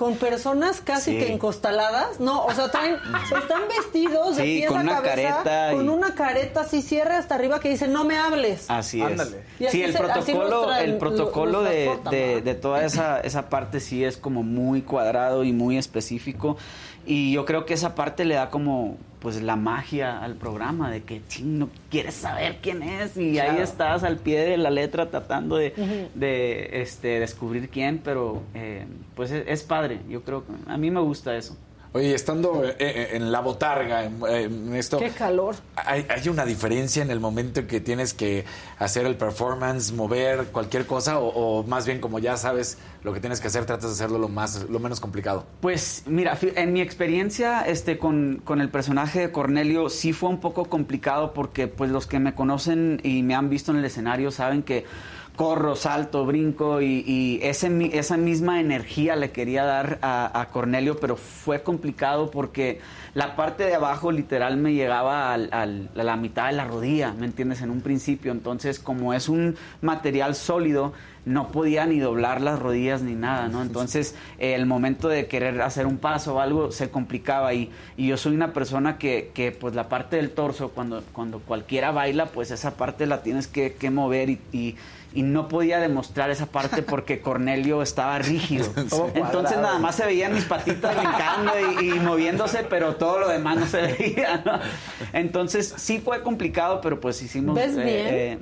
con 0.00 0.16
personas 0.16 0.80
casi 0.80 1.10
Sí. 1.12 1.18
que 1.18 1.30
encostaladas. 1.30 2.20
No, 2.20 2.46
o 2.46 2.52
sea, 2.54 2.70
traen, 2.70 2.94
están 3.38 3.60
vestidos 3.68 4.36
de 4.38 4.42
Sí, 4.44 4.56
pies 4.60 4.68
con 4.70 4.78
a 4.78 4.82
una 4.82 5.02
cabeza, 5.02 5.42
careta 5.44 5.72
y- 5.72 5.76
con 5.76 5.88
una 5.90 6.14
careta 6.14 6.60
así 6.62 6.80
cierre 6.80 7.16
hasta 7.16 7.34
arriba 7.34 7.60
que 7.60 7.68
dice, 7.68 7.86
no 7.86 8.04
me 8.04 8.16
hables. 8.16 8.64
Así 8.70 9.02
Ándale. 9.02 9.42
Y 9.58 9.64
es. 9.64 9.68
así 9.68 9.76
Sí, 9.76 9.84
el 9.84 9.92
se- 9.92 9.98
protocolo, 9.98 10.66
traen- 10.68 10.84
el 10.84 10.96
protocolo 10.96 11.62
de, 11.64 11.98
de- 12.10 12.40
de 12.40 12.54
toda 12.54 12.82
esa, 12.86 13.20
esa 13.20 13.50
parte 13.50 13.78
sí 13.78 14.02
es 14.02 14.16
como 14.16 14.42
muy 14.42 14.80
cuadrado 14.80 15.44
y 15.44 15.52
muy 15.52 15.76
específico. 15.76 16.56
Y 17.04 17.32
yo 17.32 17.44
creo 17.44 17.66
que 17.66 17.74
esa 17.74 17.94
parte 17.94 18.24
le 18.24 18.36
da 18.36 18.48
como 18.48 18.96
pues 19.20 19.40
la 19.42 19.56
magia 19.56 20.18
al 20.18 20.34
programa 20.34 20.90
de 20.90 21.02
que 21.02 21.20
ching, 21.28 21.58
no 21.58 21.68
quieres 21.90 22.14
saber 22.14 22.58
quién 22.62 22.82
es 22.82 23.16
y 23.16 23.38
ahí 23.38 23.60
estás 23.60 24.02
al 24.02 24.16
pie 24.16 24.40
de 24.40 24.56
la 24.56 24.70
letra 24.70 25.10
tratando 25.10 25.56
de, 25.56 26.08
de, 26.14 26.82
este, 26.82 27.20
descubrir 27.20 27.68
quién, 27.68 27.98
pero 27.98 28.42
eh, 28.54 28.86
pues 29.14 29.30
es, 29.30 29.44
es 29.46 29.62
padre, 29.62 30.00
yo 30.08 30.22
creo 30.22 30.44
que 30.44 30.52
a 30.66 30.76
mí 30.76 30.90
me 30.90 31.00
gusta 31.00 31.36
eso. 31.36 31.56
Oye, 31.92 32.14
estando 32.14 32.64
eh, 32.64 32.76
eh, 32.78 33.08
en 33.14 33.32
la 33.32 33.40
botarga, 33.40 34.04
en, 34.04 34.20
en 34.24 34.74
esto, 34.76 34.98
Qué 34.98 35.10
calor. 35.10 35.56
¿hay, 35.74 36.06
hay 36.08 36.28
una 36.28 36.44
diferencia 36.44 37.02
en 37.02 37.10
el 37.10 37.18
momento 37.18 37.58
en 37.60 37.66
que 37.66 37.80
tienes 37.80 38.14
que 38.14 38.44
hacer 38.78 39.06
el 39.06 39.16
performance, 39.16 39.90
mover 39.92 40.44
cualquier 40.52 40.86
cosa, 40.86 41.18
o, 41.18 41.28
o 41.60 41.64
más 41.64 41.86
bien 41.86 42.00
como 42.00 42.20
ya 42.20 42.36
sabes 42.36 42.78
lo 43.02 43.12
que 43.12 43.18
tienes 43.18 43.40
que 43.40 43.48
hacer, 43.48 43.64
tratas 43.66 43.90
de 43.90 43.94
hacerlo 43.94 44.18
lo 44.18 44.28
más, 44.28 44.66
lo 44.70 44.78
menos 44.78 45.00
complicado? 45.00 45.44
Pues 45.60 46.04
mira, 46.06 46.36
fi- 46.36 46.52
en 46.54 46.72
mi 46.72 46.80
experiencia 46.80 47.62
este, 47.62 47.98
con, 47.98 48.40
con 48.44 48.60
el 48.60 48.68
personaje 48.68 49.18
de 49.18 49.32
Cornelio 49.32 49.90
sí 49.90 50.12
fue 50.12 50.28
un 50.28 50.38
poco 50.38 50.66
complicado 50.66 51.34
porque 51.34 51.66
pues 51.66 51.90
los 51.90 52.06
que 52.06 52.20
me 52.20 52.36
conocen 52.36 53.00
y 53.02 53.24
me 53.24 53.34
han 53.34 53.50
visto 53.50 53.72
en 53.72 53.78
el 53.78 53.84
escenario 53.84 54.30
saben 54.30 54.62
que 54.62 54.84
corro, 55.40 55.74
salto, 55.74 56.26
brinco 56.26 56.82
y, 56.82 57.40
ese, 57.42 57.70
esa 57.94 58.18
misma 58.18 58.60
energía 58.60 59.16
le 59.16 59.30
quería 59.30 59.64
dar 59.64 59.98
a, 60.02 60.48
Cornelio, 60.52 61.00
pero 61.00 61.16
fue 61.16 61.62
complicado 61.62 62.30
porque 62.30 62.82
la 63.14 63.36
parte 63.36 63.64
de 63.64 63.74
abajo 63.74 64.12
literal 64.12 64.58
me 64.58 64.74
llegaba 64.74 65.32
a 65.32 65.38
la 65.38 66.16
mitad 66.16 66.48
de 66.48 66.52
la 66.52 66.66
rodilla, 66.66 67.14
¿me 67.14 67.24
entiendes? 67.24 67.62
En 67.62 67.70
un 67.70 67.80
principio, 67.80 68.32
entonces 68.32 68.78
como 68.78 69.14
es 69.14 69.30
un 69.30 69.56
material 69.80 70.34
sólido, 70.34 70.92
no 71.24 71.48
podía 71.48 71.86
ni 71.86 71.98
doblar 71.98 72.40
las 72.40 72.58
rodillas 72.58 73.02
ni 73.02 73.14
nada, 73.14 73.48
¿no? 73.48 73.62
Entonces, 73.62 74.14
el 74.38 74.66
momento 74.66 75.08
de 75.08 75.26
querer 75.26 75.60
hacer 75.60 75.86
un 75.86 75.98
paso 75.98 76.36
o 76.36 76.40
algo 76.40 76.72
se 76.72 76.90
complicaba 76.90 77.52
y, 77.52 77.70
y 77.96 78.08
yo 78.08 78.16
soy 78.16 78.34
una 78.34 78.52
persona 78.52 78.98
que, 78.98 79.30
que, 79.34 79.52
pues 79.52 79.74
la 79.74 79.88
parte 79.88 80.16
del 80.16 80.30
torso, 80.30 80.70
cuando, 80.70 81.02
cuando 81.12 81.40
cualquiera 81.40 81.90
baila, 81.92 82.26
pues 82.26 82.50
esa 82.50 82.76
parte 82.76 83.06
la 83.06 83.22
tienes 83.22 83.46
que, 83.46 83.90
mover 83.90 84.30
y, 84.30 84.40
y, 84.52 84.76
no 85.14 85.48
podía 85.48 85.78
demostrar 85.80 86.30
esa 86.30 86.46
parte 86.46 86.82
porque 86.82 87.20
Cornelio 87.22 87.82
estaba 87.82 88.18
rígido. 88.18 88.66
Entonces 89.14 89.58
nada 89.58 89.78
más 89.78 89.96
se 89.96 90.06
veían 90.06 90.34
mis 90.34 90.44
patitas 90.44 90.96
brincando 90.96 91.52
y, 91.80 91.90
moviéndose, 92.00 92.64
pero 92.68 92.96
todo 92.96 93.20
lo 93.20 93.28
demás 93.28 93.58
no 93.58 93.66
se 93.66 93.82
veía, 93.82 94.42
¿no? 94.44 94.60
Entonces 95.12 95.74
sí 95.76 95.98
fue 95.98 96.22
complicado, 96.22 96.80
pero 96.80 97.00
pues 97.00 97.20
hicimos... 97.22 97.54
¿Ves 97.54 97.76
bien? 97.76 98.06
Eh, 98.08 98.38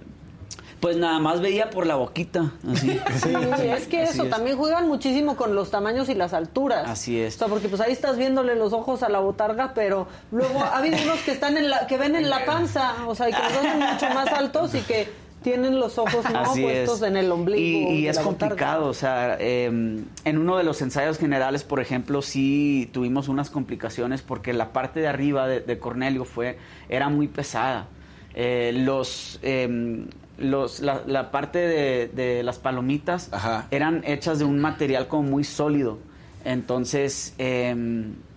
pues 0.81 0.97
nada 0.97 1.19
más 1.19 1.41
veía 1.41 1.71
por 1.71 1.87
la 1.87 1.97
boquita. 1.97 2.53
Así. 2.71 3.01
Sí, 3.21 3.35
es 3.65 3.89
que 3.89 4.05
eso, 4.05 4.27
también 4.27 4.57
juegan 4.57 4.87
muchísimo 4.87 5.37
con 5.37 5.55
los 5.55 5.71
tamaños 5.71 6.09
y 6.09 6.15
las 6.15 6.33
alturas. 6.33 6.89
Así 6.89 7.21
es. 7.21 7.35
O 7.35 7.39
sea, 7.39 7.49
porque 7.49 7.69
pues 7.69 7.81
ahí 7.81 7.93
estás 7.93 8.17
viéndole 8.17 8.55
los 8.55 8.73
ojos 8.73 9.03
a 9.03 9.09
la 9.09 9.19
botarga, 9.19 9.73
pero 9.75 10.07
luego 10.31 10.63
ha 10.63 10.79
habido 10.79 10.99
unos 11.03 11.19
que 11.21 11.33
están 11.33 11.57
en 11.57 11.71
la, 11.71 11.87
que 11.87 11.97
ven 11.97 12.15
en 12.15 12.31
la 12.31 12.45
panza, 12.45 12.95
o 13.07 13.15
sea, 13.15 13.29
y 13.29 13.33
que 13.33 13.39
son 13.39 13.79
mucho 13.79 14.09
más 14.15 14.29
altos 14.29 14.75
y 14.75 14.81
que 14.81 15.28
tienen 15.43 15.79
los 15.79 15.99
ojos 15.99 16.25
no 16.33 16.53
puestos 16.55 17.03
en 17.03 17.17
el 17.17 17.31
ombligo. 17.31 17.93
Y, 17.93 18.09
es 18.09 18.19
complicado, 18.19 18.87
o 18.87 18.95
sea, 18.95 19.37
em, 19.39 20.05
en 20.25 20.39
uno 20.39 20.57
de 20.57 20.65
los 20.65 20.83
ensayos 20.83 21.19
generales, 21.19 21.65
por 21.65 21.81
ejemplo, 21.81 22.23
sí 22.23 22.91
tuvimos 22.93 23.29
unas 23.29 23.51
complicaciones 23.51 24.23
porque 24.23 24.53
la 24.53 24.73
parte 24.73 25.01
de 25.01 25.09
arriba 25.09 25.47
de, 25.47 25.79
Cornelio 25.79 26.25
fue, 26.25 26.59
era 26.89 27.09
muy 27.09 27.29
pesada. 27.29 27.87
Eh, 28.35 28.73
los 28.75 29.41
em, 29.43 30.07
los, 30.39 30.81
la, 30.81 31.31
parte 31.31 31.59
de, 31.59 32.43
las 32.45 32.59
palomitas 32.59 33.31
eran 33.71 34.03
hechas 34.05 34.39
de 34.39 34.45
un 34.45 34.61
material 34.61 35.09
como 35.09 35.25
muy 35.25 35.45
sólido. 35.45 35.99
Entonces, 36.45 37.35
eh, 37.39 37.75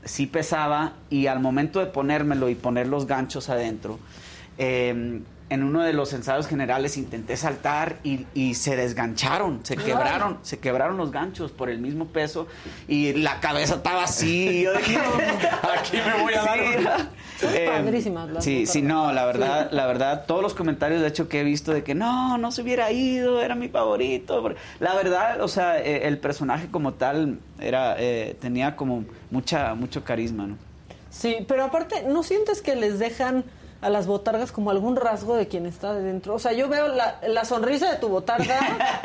sí 0.03 0.27
pesaba 0.27 0.93
y 1.09 1.27
al 1.27 1.39
momento 1.39 1.79
de 1.79 1.85
ponérmelo 1.85 2.49
y 2.49 2.55
poner 2.55 2.87
los 2.87 3.05
ganchos 3.05 3.49
adentro, 3.49 3.99
eh, 4.57 5.21
en 5.51 5.63
uno 5.63 5.81
de 5.81 5.91
los 5.91 6.13
ensayos 6.13 6.47
generales 6.47 6.95
intenté 6.95 7.35
saltar 7.35 7.97
y, 8.05 8.53
se 8.53 8.77
desgancharon, 8.77 9.59
se 9.65 9.75
quebraron, 9.75 10.37
se 10.43 10.59
quebraron 10.59 10.95
los 10.95 11.11
ganchos 11.11 11.51
por 11.51 11.69
el 11.69 11.79
mismo 11.79 12.05
peso 12.05 12.47
y 12.87 13.11
la 13.11 13.41
cabeza 13.41 13.75
estaba 13.75 14.05
así. 14.05 14.31
Y 14.61 14.63
yo 14.63 14.73
dije, 14.73 14.97
aquí 15.77 15.97
me 15.97 16.23
voy 16.23 16.33
a 16.35 16.43
dar. 16.43 16.59
Eh, 17.41 18.13
sí, 18.39 18.65
sí, 18.65 18.81
no, 18.81 19.11
la 19.11 19.25
verdad, 19.25 19.69
la 19.71 19.87
verdad, 19.87 20.25
todos 20.25 20.41
los 20.41 20.53
comentarios 20.53 21.01
de 21.01 21.07
hecho 21.07 21.27
que 21.27 21.41
he 21.41 21.43
visto 21.43 21.73
de 21.73 21.83
que 21.83 21.95
no, 21.95 22.37
no 22.37 22.51
se 22.51 22.61
hubiera 22.61 22.89
ido, 22.93 23.41
era 23.41 23.55
mi 23.55 23.67
favorito. 23.67 24.55
La 24.79 24.95
verdad, 24.95 25.41
o 25.41 25.49
sea, 25.49 25.81
eh, 25.81 26.07
el 26.07 26.17
personaje 26.17 26.67
como 26.71 26.93
tal 26.93 27.39
era, 27.59 27.95
eh, 27.99 28.37
tenía 28.39 28.77
como 28.77 29.03
mucha, 29.31 29.75
mucho 29.75 30.05
carisma, 30.05 30.47
¿no? 30.47 30.57
Sí, 31.09 31.45
pero 31.45 31.65
aparte, 31.65 32.03
¿no 32.07 32.23
sientes 32.23 32.61
que 32.61 32.75
les 32.75 32.97
dejan 32.97 33.43
a 33.81 33.89
las 33.89 34.05
botargas 34.05 34.51
como 34.51 34.69
algún 34.69 34.95
rasgo 34.95 35.35
de 35.35 35.47
quien 35.47 35.65
está 35.65 35.95
dentro. 35.95 36.35
O 36.35 36.39
sea, 36.39 36.53
yo 36.53 36.69
veo 36.69 36.87
la, 36.87 37.19
la 37.27 37.45
sonrisa 37.45 37.91
de 37.91 37.97
tu 37.97 38.09
botarga, 38.09 38.59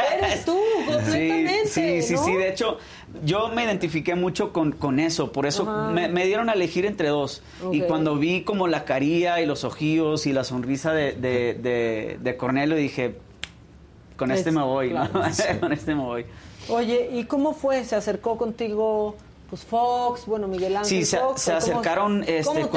eres 0.15 0.45
tú, 0.45 0.57
completamente. 0.85 1.67
Sí, 1.67 2.03
sí, 2.03 2.17
sí, 2.19 2.33
De 2.35 2.51
hecho, 2.51 2.77
yo 3.25 3.49
me 3.49 3.65
identifiqué 3.65 4.15
mucho 4.15 4.53
con, 4.53 4.73
con 4.73 5.01
eso. 5.01 5.33
Por 5.33 5.47
eso 5.47 5.65
me, 5.65 6.27
dieron 6.27 6.51
a 6.51 6.53
elegir 6.53 6.85
entre 6.85 7.09
dos. 7.09 7.43
Y 7.73 7.81
cuando 7.83 8.17
vi 8.17 8.43
como 8.43 8.69
la 8.69 8.85
caría 8.85 9.41
y 9.41 9.47
los 9.47 9.65
ojillos 9.65 10.27
y 10.27 10.35
la 10.35 10.45
sonrisa 10.45 10.93
de, 10.93 11.13
de, 11.13 12.19
de, 12.21 12.37
Cornelio, 12.37 12.77
dije, 12.77 13.17
con 14.19 14.31
este 14.31 14.53
me 14.53 14.63
voy, 14.63 14.95
con 15.61 15.73
este 15.73 15.95
me 15.95 16.03
voy. 16.03 16.27
Oye, 16.69 17.11
¿y 17.13 17.25
cómo 17.25 17.55
fue? 17.55 17.83
¿Se 17.85 17.97
acercó 17.97 18.37
contigo? 18.37 19.17
Pues 19.49 19.65
Fox, 19.65 20.27
bueno, 20.27 20.49
Miguel 20.49 20.77
Ángel. 20.77 20.89
Sí, 20.89 21.05
se, 21.05 21.19
se 21.37 21.53
acercaron 21.53 22.25
este, 22.27 22.69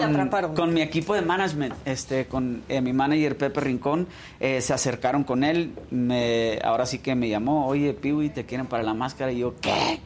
con, 0.56 0.74
mi 0.74 0.82
equipo 0.82 1.16
de 1.16 1.22
management, 1.22 1.74
este, 1.86 2.28
con 2.28 2.62
eh, 2.70 2.80
mi 2.82 2.94
manager 2.94 3.38
Pepe 3.38 3.60
Rincón, 3.62 4.08
eh, 4.40 4.62
se 4.62 4.74
acercaron 4.74 5.24
con 5.24 5.44
él, 5.44 5.74
me, 5.90 6.60
ahora 6.64 6.86
sí 6.86 7.00
que 7.00 7.16
me 7.16 7.28
llamó, 7.28 7.68
oye, 7.68 7.94
Piwi, 7.94 8.30
te 8.30 8.46
quieren 8.46 8.68
para 8.68 8.84
la 8.84 8.94
máscara, 8.94 9.32
y 9.32 9.40
yo, 9.40 9.56
¿qué? 9.60 10.00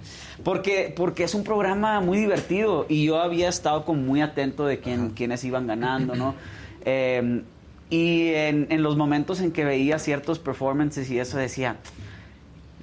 Porque, 0.44 0.94
porque 0.96 1.26
es 1.26 1.36
un 1.36 1.44
programa 1.44 2.00
muy 2.00 2.18
divertido 2.18 2.86
y 2.88 3.06
yo 3.06 3.20
había 3.20 3.50
estado 3.50 3.84
como 3.84 4.02
muy 4.02 4.22
atento 4.22 4.66
de 4.66 4.80
quién, 4.80 5.10
quiénes 5.12 5.44
iban 5.44 5.68
ganando, 5.68 6.16
¿no? 6.16 6.36
Em, 6.86 7.44
y 7.90 8.34
en, 8.34 8.68
en 8.70 8.84
los 8.84 8.98
momentos 8.98 9.40
en 9.40 9.54
que 9.54 9.64
veía 9.64 10.00
ciertos 10.00 10.38
performances 10.38 11.10
y 11.10 11.18
eso 11.18 11.38
decía, 11.38 11.78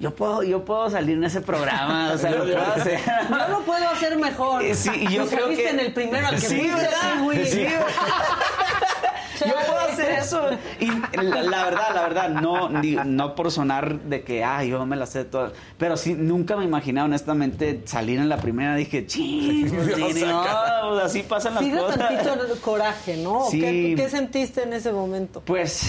yo 0.00 0.14
puedo, 0.14 0.42
yo 0.42 0.64
puedo 0.64 0.88
salir 0.88 1.18
en 1.18 1.24
ese 1.24 1.42
programa, 1.42 2.12
o 2.14 2.18
sea, 2.18 2.30
lo 2.34 2.44
puedo 2.44 2.72
hacer. 2.72 3.00
Yo 3.28 3.48
lo 3.48 3.60
puedo 3.60 3.88
hacer 3.90 4.16
mejor. 4.16 4.74
Sí, 4.74 4.90
y 4.94 5.14
yo 5.14 5.26
creo 5.26 5.48
que... 5.50 5.68
en 5.68 5.78
el 5.78 5.92
primero 5.92 6.26
al 6.26 6.36
que 6.36 6.40
sí, 6.40 6.68
¿verdad? 6.68 7.22
Sí, 7.44 7.66
yo 9.46 9.54
puedo 9.54 9.80
hacer 9.80 10.10
eso. 10.10 10.50
Y 10.78 10.86
la, 11.16 11.64
verdad, 11.64 11.94
la 11.94 12.02
verdad, 12.02 12.28
no, 12.28 12.68
no 12.68 13.34
por 13.34 13.50
sonar 13.50 14.00
de 14.00 14.22
que, 14.22 14.44
ah, 14.44 14.64
yo 14.64 14.84
me 14.86 14.96
la 14.96 15.06
sé 15.06 15.24
todas. 15.24 15.52
Pero 15.78 15.96
sí, 15.96 16.14
nunca 16.14 16.56
me 16.56 16.64
imaginé, 16.64 17.02
honestamente, 17.02 17.82
salir 17.84 18.18
en 18.18 18.28
la 18.28 18.38
primera. 18.38 18.74
Dije, 18.74 19.06
ching, 19.06 19.70
no, 20.26 20.98
así 20.98 21.22
pasan 21.22 21.54
las 21.54 21.64
cosas. 21.64 21.98
tantito 21.98 22.60
coraje, 22.60 23.16
¿no? 23.16 23.46
Sí. 23.50 23.94
¿Qué, 23.96 24.08
sentiste 24.10 24.62
en 24.62 24.72
ese 24.72 24.92
momento? 24.92 25.42
Pues, 25.44 25.88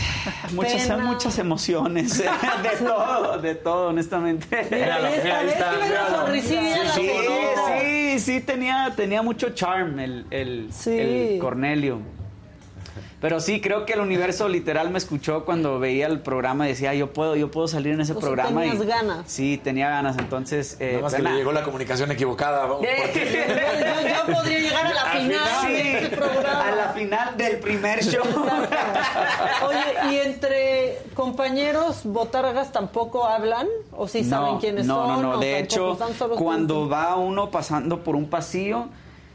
muchas, 0.53 0.99
muchas 0.99 1.39
emociones. 1.39 2.17
de 2.63 2.85
todo, 2.85 3.37
de 3.39 3.55
todo, 3.55 3.87
honestamente. 3.89 4.67
Mira, 4.69 4.95
ahí 4.95 5.13
está, 5.15 5.71
sí, 6.95 6.99
sí, 7.67 8.19
sí, 8.19 8.41
tenía, 8.41 8.93
tenía 8.95 9.21
mucho 9.21 9.49
charm 9.49 9.99
el, 9.99 10.25
el, 10.29 10.69
el 10.85 11.39
Cornelio. 11.39 11.99
Pero 13.21 13.39
sí, 13.39 13.61
creo 13.61 13.85
que 13.85 13.93
el 13.93 13.99
universo 13.99 14.49
literal 14.49 14.89
me 14.89 14.97
escuchó 14.97 15.45
cuando 15.45 15.79
veía 15.79 16.07
el 16.07 16.21
programa 16.21 16.65
y 16.65 16.69
decía, 16.69 16.95
yo 16.95 17.13
puedo, 17.13 17.35
yo 17.35 17.51
puedo 17.51 17.67
salir 17.67 17.93
en 17.93 18.01
ese 18.01 18.15
programa. 18.15 18.61
Tenías 18.61 18.81
ganas. 18.81 19.31
Sí, 19.31 19.61
tenía 19.63 19.89
ganas. 19.89 20.17
Entonces. 20.17 20.75
Eh, 20.79 20.93
Nada 20.93 21.03
más 21.03 21.13
que 21.13 21.21
le 21.21 21.35
llegó 21.35 21.51
la 21.51 21.61
comunicación 21.61 22.11
equivocada. 22.11 22.67
yo, 22.67 22.79
yo, 22.81 24.33
podría 24.33 24.59
llegar 24.59 24.87
a 24.87 24.93
la 24.93 25.05
final, 25.11 25.67
de 25.67 25.97
ese 25.99 26.17
programa. 26.17 26.67
A 26.67 26.75
la 26.75 26.89
final 26.93 27.37
del 27.37 27.59
primer 27.59 28.03
show. 28.03 28.25
Oye, 29.67 30.15
¿y 30.15 30.27
entre 30.27 30.97
compañeros 31.13 32.01
botargas 32.05 32.71
tampoco 32.71 33.25
hablan? 33.25 33.67
¿O 33.91 34.07
sí 34.07 34.23
saben 34.23 34.57
quiénes 34.57 34.87
son? 34.87 35.07
No, 35.07 35.21
no, 35.21 35.33
no. 35.33 35.37
De 35.37 35.59
hecho, 35.59 35.95
cuando 36.39 36.89
va 36.89 37.15
uno 37.17 37.51
pasando 37.51 38.03
por 38.03 38.15
un 38.15 38.31
pasillo, 38.31 38.87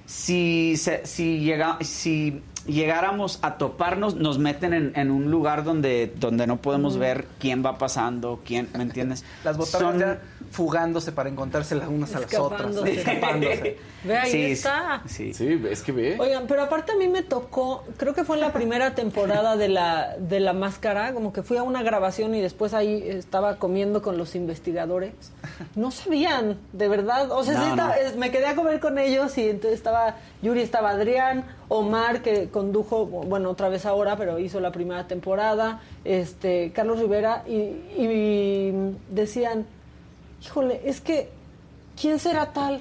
si, 0.06 0.76
se, 0.76 1.06
si 1.06 1.38
llega. 1.38 1.78
Si 1.82 2.42
llegáramos 2.66 3.38
a 3.42 3.58
toparnos, 3.58 4.16
nos 4.16 4.38
meten 4.38 4.92
en, 4.94 5.10
un 5.10 5.30
lugar 5.30 5.64
donde, 5.64 6.12
donde 6.18 6.46
no 6.46 6.56
podemos 6.58 6.98
ver 6.98 7.26
quién 7.38 7.64
va 7.64 7.78
pasando, 7.78 8.40
quién, 8.44 8.68
¿me 8.76 8.82
entiendes? 8.82 9.24
Las 9.44 9.56
botargas 9.56 9.98
ya 9.98 10.20
fugándose 10.50 11.12
para 11.12 11.28
encontrarse 11.28 11.74
las 11.74 11.88
unas 11.88 12.14
a 12.14 12.20
las 12.20 12.34
otras, 12.34 12.76
escapándose. 12.76 13.78
Ve, 14.04 14.16
ahí 14.16 14.52
está. 14.52 15.02
Sí. 15.06 15.34
sí, 15.34 15.60
es 15.68 15.82
que 15.82 15.92
ve. 15.92 16.16
Oigan, 16.18 16.46
pero 16.46 16.62
aparte 16.62 16.92
a 16.92 16.96
mí 16.96 17.08
me 17.08 17.22
tocó, 17.22 17.84
creo 17.96 18.14
que 18.14 18.24
fue 18.24 18.36
en 18.36 18.42
la 18.42 18.52
primera 18.52 18.94
temporada 18.94 19.56
de 19.56 19.68
la, 19.68 20.16
de 20.18 20.40
la 20.40 20.52
máscara, 20.52 21.12
como 21.12 21.32
que 21.32 21.42
fui 21.42 21.56
a 21.56 21.62
una 21.62 21.82
grabación 21.82 22.34
y 22.34 22.40
después 22.40 22.74
ahí 22.74 23.02
estaba 23.06 23.56
comiendo 23.56 24.02
con 24.02 24.16
los 24.18 24.34
investigadores. 24.34 25.12
No 25.74 25.90
sabían, 25.90 26.58
de 26.72 26.88
verdad. 26.88 27.30
O 27.30 27.44
sea, 27.44 27.62
sí 27.62 28.18
me 28.18 28.30
quedé 28.30 28.46
a 28.46 28.54
comer 28.54 28.80
con 28.80 28.98
ellos 28.98 29.36
y 29.38 29.48
entonces 29.48 29.78
estaba, 29.78 30.16
Yuri 30.42 30.62
estaba 30.62 30.90
Adrián, 30.90 31.44
Omar, 31.68 32.22
que 32.22 32.48
condujo, 32.48 33.06
bueno, 33.06 33.50
otra 33.50 33.68
vez 33.68 33.86
ahora, 33.86 34.16
pero 34.16 34.38
hizo 34.38 34.60
la 34.60 34.70
primera 34.70 35.06
temporada, 35.06 35.80
este, 36.04 36.72
Carlos 36.72 37.00
Rivera, 37.00 37.42
y, 37.46 37.52
y 37.52 38.94
decían, 39.10 39.66
híjole, 40.42 40.80
es 40.84 41.00
que, 41.00 41.30
¿quién 42.00 42.18
será 42.18 42.52
tal? 42.52 42.80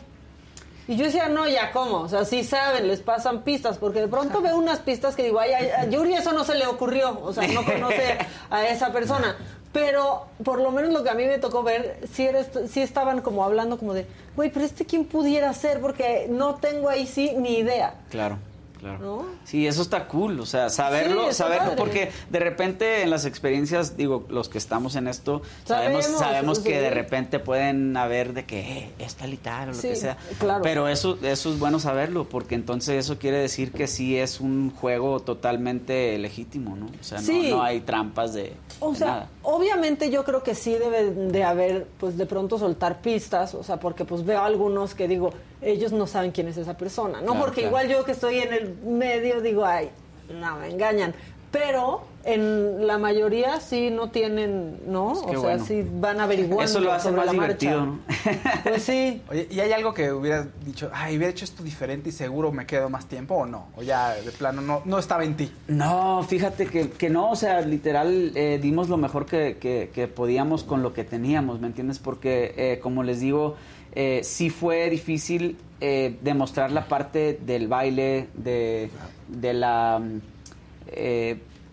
Y 0.87 0.97
yo 0.97 1.05
decía, 1.05 1.29
no, 1.29 1.47
ya, 1.47 1.71
¿cómo? 1.71 2.01
O 2.01 2.09
sea, 2.09 2.25
sí 2.25 2.43
saben, 2.43 2.87
les 2.87 2.99
pasan 2.99 3.41
pistas, 3.41 3.79
porque 3.79 4.01
de 4.01 4.07
pronto 4.07 4.41
veo 4.41 4.55
unas 4.55 4.79
pistas 4.79 5.15
que 5.15 5.23
digo, 5.23 5.39
ay, 5.39 5.51
a 5.53 5.85
Yuri 5.85 6.13
eso 6.13 6.31
no 6.31 6.43
se 6.43 6.53
le 6.55 6.67
ocurrió, 6.67 7.19
o 7.23 7.33
sea, 7.33 7.47
no 7.47 7.65
conoce 7.65 8.17
a 8.51 8.67
esa 8.67 8.91
persona. 8.91 9.35
Pero 9.73 10.27
por 10.43 10.61
lo 10.61 10.71
menos 10.71 10.93
lo 10.93 11.03
que 11.03 11.09
a 11.09 11.15
mí 11.15 11.25
me 11.25 11.39
tocó 11.39 11.63
ver, 11.63 11.99
sí, 12.13 12.25
eres, 12.25 12.47
sí 12.69 12.81
estaban 12.81 13.21
como 13.21 13.43
hablando 13.43 13.77
como 13.77 13.93
de, 13.93 14.05
güey, 14.35 14.51
pero 14.51 14.63
este 14.65 14.85
quién 14.85 15.05
pudiera 15.05 15.51
ser, 15.53 15.81
porque 15.81 16.27
no 16.29 16.55
tengo 16.55 16.87
ahí 16.87 17.07
sí 17.07 17.33
ni 17.35 17.57
idea. 17.57 17.95
Claro. 18.09 18.37
Claro. 18.85 19.25
Sí, 19.43 19.65
eso 19.65 19.81
está 19.81 20.07
cool, 20.07 20.39
o 20.39 20.45
sea, 20.45 20.69
saberlo, 20.69 21.33
saberlo, 21.33 21.75
porque 21.75 22.11
de 22.29 22.39
repente 22.39 23.01
en 23.01 23.09
las 23.09 23.25
experiencias, 23.25 23.97
digo, 23.97 24.25
los 24.29 24.49
que 24.49 24.57
estamos 24.57 24.95
en 24.95 25.07
esto, 25.07 25.41
sabemos, 25.65 26.05
sabemos, 26.05 26.59
que 26.59 26.79
de 26.79 26.89
repente 26.89 27.39
pueden 27.39 27.95
haber 27.97 28.33
de 28.33 28.45
que 28.45 28.59
eh, 28.59 28.91
es 28.99 29.15
tal 29.15 29.33
y 29.33 29.37
tal 29.37 29.69
o 29.69 29.73
lo 29.73 29.81
que 29.81 29.95
sea. 29.95 30.17
Claro. 30.39 30.63
Pero 30.63 30.87
eso, 30.87 31.17
eso 31.23 31.51
es 31.51 31.59
bueno 31.59 31.79
saberlo, 31.79 32.29
porque 32.29 32.55
entonces 32.55 32.95
eso 33.03 33.17
quiere 33.17 33.37
decir 33.37 33.71
que 33.71 33.87
sí 33.87 34.17
es 34.17 34.39
un 34.39 34.71
juego 34.71 35.19
totalmente 35.19 36.17
legítimo, 36.17 36.75
¿no? 36.75 36.85
O 36.85 37.03
sea, 37.03 37.21
no, 37.21 37.63
hay 37.63 37.81
trampas 37.81 38.33
de, 38.33 38.53
o 38.79 38.93
sea, 38.93 39.27
Obviamente 39.45 40.09
yo 40.09 40.23
creo 40.23 40.43
que 40.43 40.55
sí 40.55 40.73
debe 40.73 41.11
de 41.11 41.43
haber, 41.43 41.85
pues 41.99 42.17
de 42.17 42.25
pronto 42.25 42.57
soltar 42.57 43.01
pistas, 43.01 43.53
o 43.53 43.63
sea, 43.63 43.77
porque 43.79 44.03
pues 44.03 44.25
veo 44.25 44.41
algunos 44.41 44.95
que 44.95 45.07
digo, 45.07 45.31
ellos 45.61 45.91
no 45.91 46.07
saben 46.07 46.31
quién 46.31 46.47
es 46.47 46.57
esa 46.57 46.75
persona, 46.75 47.21
¿no? 47.21 47.37
porque 47.39 47.61
igual 47.61 47.87
yo 47.87 48.03
que 48.03 48.13
estoy 48.13 48.39
en 48.39 48.53
el 48.53 48.75
medio 48.83 49.41
digo, 49.41 49.65
ay, 49.65 49.89
no, 50.29 50.57
me 50.57 50.69
engañan. 50.69 51.13
Pero 51.55 52.01
en 52.25 52.85
la 52.85 52.97
mayoría 52.97 53.61
sí 53.61 53.89
no 53.89 54.09
tienen, 54.09 54.79
¿no? 54.87 55.11
o 55.11 55.41
sea, 55.41 55.57
sí 55.59 55.87
van 55.89 56.19
averiguando 56.19 56.63
Eso 56.63 56.79
lo 56.81 56.91
hace 56.91 57.11
más 57.11 57.31
divertido, 57.31 57.85
¿no? 57.85 57.99
Pues 58.63 58.83
sí. 58.83 59.21
Oye, 59.29 59.47
¿y 59.49 59.59
hay 59.61 59.71
algo 59.71 59.93
que 59.93 60.11
hubieras 60.11 60.47
dicho, 60.65 60.89
ay, 60.93 61.15
hubiera 61.15 61.31
hecho 61.31 61.45
esto 61.45 61.63
diferente 61.63 62.09
y 62.09 62.11
seguro 62.11 62.51
me 62.51 62.65
quedo 62.65 62.89
más 62.89 63.05
tiempo 63.05 63.35
o 63.35 63.45
no? 63.45 63.67
O 63.77 63.83
ya 63.83 64.15
de 64.15 64.31
plano 64.31 64.61
no, 64.61 64.81
no 64.83 64.99
estaba 64.99 65.23
en 65.23 65.37
ti. 65.37 65.51
No, 65.67 66.25
fíjate 66.27 66.65
que, 66.65 66.89
que 66.89 67.09
no, 67.09 67.31
o 67.31 67.35
sea, 67.35 67.61
literal 67.61 68.31
eh, 68.35 68.59
dimos 68.61 68.89
lo 68.89 68.97
mejor 68.97 69.25
que, 69.25 69.57
que, 69.57 70.07
podíamos 70.07 70.63
con 70.63 70.83
lo 70.83 70.93
que 70.93 71.03
teníamos, 71.03 71.61
¿me 71.61 71.67
entiendes? 71.67 71.99
Porque, 71.99 72.53
eh, 72.57 72.79
como 72.81 73.03
les 73.03 73.21
digo, 73.21 73.55
eh, 73.93 74.21
sí 74.23 74.49
fue 74.49 74.89
difícil 74.89 75.57
eh, 75.79 76.17
demostrar 76.21 76.71
la 76.71 76.87
parte 76.87 77.39
del 77.45 77.67
baile, 77.67 78.27
de, 78.33 78.89
de 79.27 79.53
la... 79.53 80.01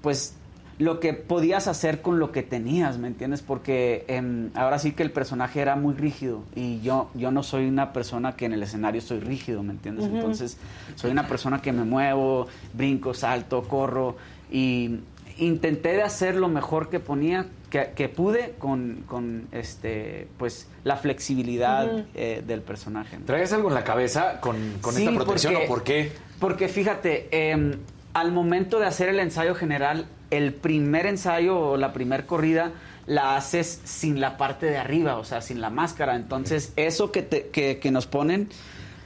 pues 0.01 0.35
lo 0.79 1.01
que 1.01 1.13
podías 1.15 1.69
hacer 1.69 2.03
con 2.03 2.19
lo 2.19 2.33
que 2.33 2.43
tenías, 2.43 2.99
¿me 2.99 3.07
entiendes? 3.09 3.43
Porque 3.43 4.05
em, 4.09 4.51
ahora 4.55 4.79
sí 4.79 4.93
que 4.93 5.03
el 5.03 5.13
personaje 5.13 5.61
era 5.61 5.77
muy 5.77 5.95
rígido 5.95 6.43
y 6.55 6.81
yo, 6.81 7.11
yo 7.15 7.31
no 7.31 7.43
soy 7.43 7.69
una 7.69 7.93
persona 7.93 8.37
que 8.37 8.47
en 8.47 8.53
el 8.53 8.63
escenario 8.63 9.01
soy 9.01 9.21
rígido, 9.21 9.63
¿me 9.63 9.73
entiendes? 9.73 10.07
Entonces 10.07 10.59
soy 10.97 11.11
una 11.11 11.29
persona 11.29 11.63
que 11.63 11.73
me 11.73 11.85
muevo, 11.85 12.49
brinco, 12.75 13.15
salto, 13.15 13.63
corro 13.63 14.17
y 14.51 15.01
intenté 15.39 15.93
de 15.93 16.03
hacer 16.03 16.37
lo 16.37 16.49
mejor 16.49 16.89
que 16.89 17.01
ponía, 17.01 17.47
que, 17.71 18.09
pude 18.09 18.55
con, 18.59 19.05
con, 19.07 19.49
este, 19.53 20.29
pues, 20.37 20.69
la 20.85 20.97
flexibilidad 20.97 22.05
eh, 22.15 22.43
del 22.47 22.61
personaje. 22.61 23.19
¿Traes 23.25 23.53
algo 23.53 23.69
en 23.69 23.75
la 23.75 23.85
cabeza 23.85 24.41
con, 24.41 24.57
con 24.81 24.97
esta 24.97 25.13
protección 25.13 25.57
o 25.57 25.67
por 25.67 25.83
qué? 25.83 26.13
Porque 26.39 26.69
fíjate, 26.69 27.29
em, 27.31 27.79
al 28.15 28.33
momento 28.33 28.79
de 28.79 28.87
hacer 28.87 29.09
el 29.09 29.21
ensayo 29.21 29.55
general, 29.55 30.07
el 30.31 30.53
primer 30.53 31.07
ensayo 31.07 31.59
o 31.59 31.77
la 31.77 31.93
primer 31.93 32.27
corrida 32.27 32.73
la 33.07 33.37
haces 33.37 33.81
sin 33.85 34.21
la 34.21 34.37
parte 34.37 34.67
de 34.67 34.79
arriba, 34.79 35.17
o 35.17 35.25
sea, 35.25 35.41
sin 35.41 35.61
la 35.61 35.71
máscara. 35.71 36.17
Entonces, 36.17 36.73
eso 36.77 37.11
que, 37.11 37.23
te, 37.23 37.49
que, 37.49 37.91
nos 37.91 38.07
ponen, 38.07 38.49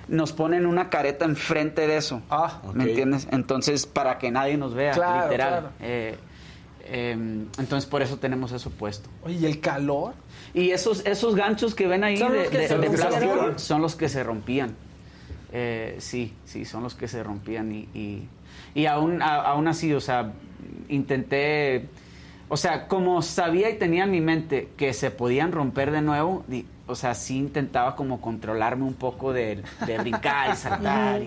nos 0.08 0.32
ponen 0.32 0.66
una 0.66 0.90
careta 0.90 1.24
enfrente 1.24 1.86
de 1.86 1.96
eso. 1.96 2.22
Ah, 2.30 2.60
¿Me 2.74 2.84
entiendes? 2.84 3.26
Entonces, 3.30 3.86
para 3.86 4.18
que 4.18 4.30
nadie 4.30 4.56
nos 4.56 4.74
vea, 4.74 4.92
literal. 4.92 5.70
Eh, 5.80 6.16
em, 6.84 7.46
entonces, 7.58 7.88
por 7.88 8.02
eso 8.02 8.18
tenemos 8.18 8.52
eso 8.52 8.70
puesto. 8.70 9.08
Oye, 9.22 9.36
¿y 9.36 9.46
el 9.46 9.60
calor? 9.60 10.14
Y 10.52 10.70
esos, 10.70 11.04
esos 11.06 11.34
ganchos 11.34 11.74
que 11.74 11.86
ven 11.86 12.04
ahí 12.04 12.18
de, 12.18 12.90
plástico 12.90 13.58
son 13.58 13.82
los 13.82 13.96
que 13.96 14.08
se 14.08 14.22
rompían. 14.22 14.74
Eh, 15.52 15.96
sí, 16.00 16.34
sí, 16.44 16.64
son 16.64 16.82
los 16.82 16.94
que 16.94 17.08
se 17.08 17.22
rompían 17.22 17.72
y, 17.72 17.88
y, 17.94 18.28
y 18.76 18.84
aún, 18.84 19.22
aún 19.22 19.68
así, 19.68 19.94
o 19.94 20.00
sea, 20.02 20.32
intenté, 20.90 21.88
o 22.50 22.58
sea, 22.58 22.88
como 22.88 23.22
sabía 23.22 23.70
y 23.70 23.78
tenía 23.78 24.04
en 24.04 24.10
mi 24.10 24.20
mente 24.20 24.68
que 24.76 24.92
se 24.92 25.10
podían 25.10 25.50
romper 25.50 25.90
de 25.90 26.02
nuevo, 26.02 26.44
o 26.86 26.94
sea, 26.94 27.14
sí 27.14 27.38
intentaba 27.38 27.96
como 27.96 28.20
controlarme 28.20 28.84
un 28.84 28.92
poco 28.92 29.32
de, 29.32 29.62
brincar 29.98 30.52
y 30.52 30.56
saltar 30.56 31.22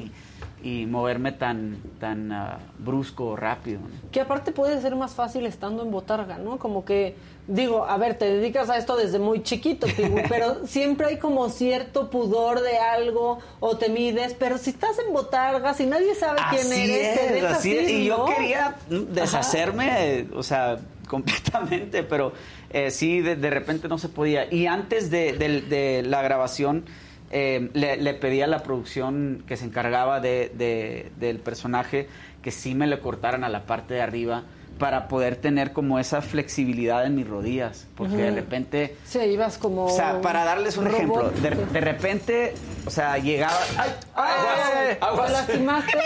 y, 0.62 0.86
moverme 0.86 1.32
tan, 1.32 1.78
tan 2.00 2.32
uh, 2.32 2.58
brusco 2.78 3.30
o 3.30 3.36
rápido. 3.36 3.80
Que 4.12 4.22
aparte 4.22 4.52
puede 4.52 4.80
ser 4.80 4.96
más 4.96 5.16
fácil 5.16 5.48
estando 5.48 5.82
en 5.82 5.90
botarga, 5.90 6.38
¿no? 6.38 6.60
Como 6.60 6.86
que, 6.86 7.16
digo, 7.50 7.86
a 7.86 7.98
ver, 7.98 8.16
te 8.18 8.26
dedicas 8.26 8.70
a 8.70 8.78
esto 8.78 8.96
desde 8.96 9.20
muy 9.20 9.42
chiquito, 9.42 9.88
pero 10.30 10.66
siempre 10.68 11.08
hay 11.08 11.18
como 11.18 11.50
cierto 11.50 12.10
pudor 12.10 12.62
de 12.62 12.78
algo 12.78 13.40
o 13.60 13.76
te 13.76 13.90
mides, 13.90 14.36
pero 14.38 14.58
si 14.58 14.70
estás 14.70 14.98
en 15.00 15.12
botarga, 15.12 15.74
si 15.74 15.86
nadie 15.86 16.14
sabe 16.16 16.40
quién 16.52 16.72
eres, 16.72 17.44
así 17.44 17.72
Y 17.72 18.06
yo 18.06 18.26
quería 18.26 18.76
deshacerme, 18.90 20.28
o 20.34 20.44
sea, 20.44 20.78
completamente, 21.08 22.04
pero 22.04 22.34
eh, 22.70 22.92
sí, 22.92 23.22
de, 23.22 23.50
repente 23.50 23.88
no 23.88 23.98
se 23.98 24.10
podía. 24.10 24.52
Y 24.54 24.68
antes 24.68 25.10
de, 25.10 26.04
la 26.06 26.22
grabación, 26.22 26.86
eh, 27.32 27.70
le, 27.74 28.14
pedí 28.14 28.42
a 28.42 28.48
la 28.48 28.62
producción 28.62 29.44
que 29.48 29.58
se 29.58 29.66
encargaba 29.66 30.20
de, 30.20 31.10
del 31.20 31.40
personaje 31.40 32.08
que 32.44 32.52
sí 32.52 32.76
me 32.76 32.86
le 32.86 33.00
cortaran 33.00 33.44
a 33.44 33.50
la 33.50 33.66
parte 33.66 33.96
de 33.96 34.02
arriba 34.02 34.44
para 34.80 35.08
poder 35.08 35.36
tener 35.36 35.74
como 35.74 36.00
esa 36.00 36.22
flexibilidad 36.22 37.06
en 37.06 37.16
mis 37.16 37.28
rodillas, 37.28 37.86
porque 37.96 38.16
de 38.16 38.32
repente... 38.32 38.98
Sí, 39.06 39.20
ibas 39.20 39.58
como... 39.58 39.86
O 39.86 39.90
sea, 39.90 40.22
para 40.22 40.46
darles 40.46 40.78
un 40.78 40.88
ejemplo, 40.88 41.30
de, 41.30 41.82
repente, 41.82 42.56
o 42.86 42.90
sea, 42.90 43.18
llegaba... 43.18 43.60
¡Ay! 43.78 43.92
¡Ay! 44.16 44.98
¡Aguas! 45.02 45.32
lastimaste? 45.32 45.98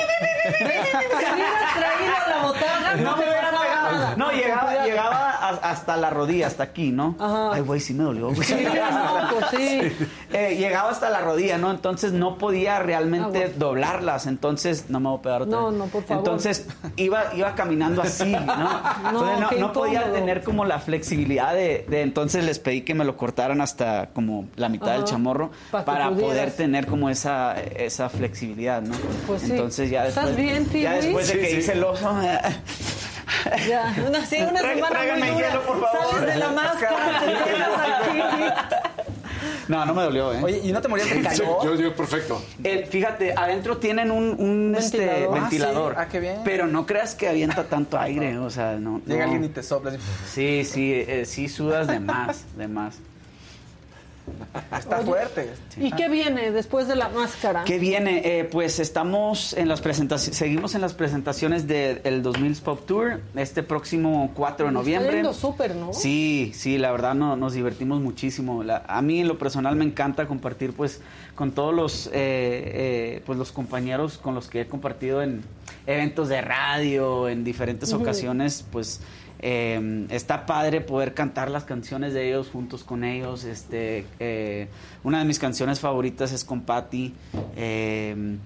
hubieras 0.49 1.75
traído 1.75 2.13
la 2.27 2.43
botana, 2.43 2.95
no, 2.95 3.15
hubiera 3.15 3.51
pegado. 3.51 4.17
No, 4.17 4.31
llegaba, 4.31 4.85
llegaba 4.85 5.29
hasta 5.61 5.97
la 5.97 6.09
rodilla, 6.09 6.47
hasta 6.47 6.63
aquí, 6.63 6.91
¿no? 6.91 7.15
Ay, 7.19 7.61
güey, 7.61 7.79
sí 7.79 7.93
me 7.93 8.03
dolió. 8.03 8.33
Sí, 8.35 8.65
no, 8.65 9.29
pues 9.31 9.45
sí. 9.51 10.07
Eh, 10.33 10.55
llegaba 10.57 10.89
hasta 10.89 11.09
la 11.09 11.21
rodilla, 11.21 11.57
¿no? 11.57 11.69
Entonces 11.71 12.11
no 12.11 12.37
podía 12.37 12.79
realmente 12.79 13.49
doblarlas, 13.49 14.25
entonces... 14.25 14.89
No 14.89 14.99
me 14.99 15.09
voy 15.09 15.19
a 15.19 15.21
pegar 15.21 15.41
otra 15.43 15.59
No, 15.59 15.71
no, 15.71 15.85
por 15.85 16.03
favor. 16.03 16.23
Entonces 16.23 16.67
iba, 16.95 17.33
iba 17.35 17.53
caminando 17.55 18.01
así, 18.01 18.31
¿no? 18.31 18.62
No, 18.63 19.51
no, 19.59 19.73
podía 19.73 20.11
tener 20.11 20.43
como 20.43 20.65
la 20.65 20.79
flexibilidad 20.79 21.53
de, 21.53 21.85
Entonces 22.01 22.43
les 22.43 22.59
pedí 22.59 22.81
que 22.81 22.93
me 22.93 23.05
lo 23.05 23.17
cortaran 23.17 23.61
hasta 23.61 24.09
como 24.13 24.47
la 24.55 24.69
mitad 24.69 24.93
del 24.93 25.03
chamorro 25.03 25.51
para, 25.71 26.09
poder 26.11 26.51
tener 26.51 26.85
como 26.87 27.09
esa, 27.09 27.55
esa 27.61 28.09
flexibilidad, 28.09 28.81
¿no? 28.81 28.95
Pues 29.27 29.49
Entonces 29.49 29.89
ya 29.89 30.03
después, 30.03 30.25
¿Estás 30.25 30.37
bien, 30.37 30.69
ya 30.69 30.93
después 30.93 31.27
de 31.27 31.39
que 31.39 31.59
hice 31.59 31.73
el 31.73 31.83
oso... 31.83 32.15
Ya, 33.67 33.93
una, 34.07 34.25
sí, 34.25 34.37
una 34.41 34.61
semana 34.61 34.99
muy 35.17 35.29
dura. 35.29 35.49
Hielo, 35.49 35.61
por 35.63 35.81
favor. 35.81 36.11
Sales 36.11 36.33
de 36.33 36.39
la 36.39 36.49
máscara, 36.49 37.19
te 37.19 37.25
quedas 37.51 37.69
aquí. 37.79 38.92
No, 39.67 39.85
no 39.85 39.93
me 39.93 40.03
dolió, 40.03 40.33
¿eh? 40.33 40.41
Oye, 40.43 40.61
¿y 40.63 40.71
no 40.71 40.81
te 40.81 40.87
morías 40.87 41.09
de 41.09 41.21
calor? 41.21 41.63
Yo, 41.63 41.75
yo, 41.75 41.95
perfecto. 41.95 42.41
Eh, 42.63 42.87
fíjate, 42.89 43.33
adentro 43.33 43.77
tienen 43.77 44.11
un, 44.11 44.35
un 44.37 44.75
este, 44.77 45.27
ventilador. 45.27 45.95
Ah, 45.97 46.07
qué 46.07 46.19
bien. 46.19 46.41
Pero 46.43 46.67
no 46.67 46.85
creas 46.85 47.15
que 47.15 47.27
avienta 47.27 47.63
tanto 47.65 47.97
aire, 47.97 48.37
o 48.37 48.49
sea, 48.49 48.75
no. 48.75 49.01
Llega 49.05 49.23
alguien 49.23 49.43
y 49.43 49.49
te 49.49 49.63
sopla. 49.63 49.91
Sí, 50.29 50.63
sí, 50.65 50.93
eh, 50.93 51.25
sí 51.25 51.47
sudas 51.47 51.87
de 51.87 51.99
más, 51.99 52.45
de 52.57 52.67
más. 52.67 52.99
Está 54.77 54.99
fuerte. 54.99 55.51
¿Y 55.77 55.91
qué 55.91 56.09
viene 56.09 56.51
después 56.51 56.87
de 56.87 56.95
la 56.95 57.09
máscara? 57.09 57.63
¿Qué 57.63 57.79
viene? 57.79 58.21
Eh, 58.23 58.43
pues 58.45 58.79
estamos 58.79 59.53
en 59.53 59.67
las 59.67 59.81
presentaciones, 59.81 60.37
seguimos 60.37 60.75
en 60.75 60.81
las 60.81 60.93
presentaciones 60.93 61.67
del 61.67 62.21
2000 62.21 62.55
Pop 62.57 62.85
Tour 62.85 63.21
este 63.35 63.63
próximo 63.63 64.31
4 64.35 64.67
de 64.67 64.71
noviembre. 64.71 65.21
Está 65.21 65.33
súper, 65.33 65.75
¿no? 65.75 65.93
Sí, 65.93 66.51
sí, 66.53 66.77
la 66.77 66.91
verdad 66.91 67.15
no, 67.15 67.35
nos 67.35 67.53
divertimos 67.53 68.01
muchísimo. 68.01 68.63
a 68.87 69.01
mí 69.01 69.21
en 69.21 69.27
lo 69.27 69.37
personal 69.37 69.75
me 69.75 69.85
encanta 69.85 70.27
compartir 70.27 70.73
pues 70.73 71.01
con 71.35 71.51
todos 71.51 71.73
los, 71.73 72.07
eh, 72.07 72.11
eh, 72.13 73.21
pues, 73.25 73.37
los 73.37 73.51
compañeros 73.51 74.17
con 74.17 74.35
los 74.35 74.47
que 74.47 74.61
he 74.61 74.67
compartido 74.67 75.21
en 75.21 75.43
eventos 75.87 76.29
de 76.29 76.41
radio, 76.41 77.27
en 77.27 77.43
diferentes 77.43 77.91
ocasiones, 77.93 78.65
pues 78.71 79.01
eh, 79.45 80.07
está 80.09 80.45
padre 80.45 80.79
poder 80.79 81.13
cantar 81.13 81.51
las 81.51 81.65
canciones 81.65 82.13
de 82.13 82.29
ellos 82.29 82.49
juntos 82.49 82.85
con 82.85 83.03
ellos. 83.03 83.43
Este, 83.43 84.05
eh, 84.17 84.69
una 85.03 85.19
de 85.19 85.25
mis 85.25 85.37
canciones 85.37 85.81
favoritas 85.81 86.31
es 86.31 86.45
con 86.45 86.61
Patty. 86.61 87.13
Eh, 87.57 88.37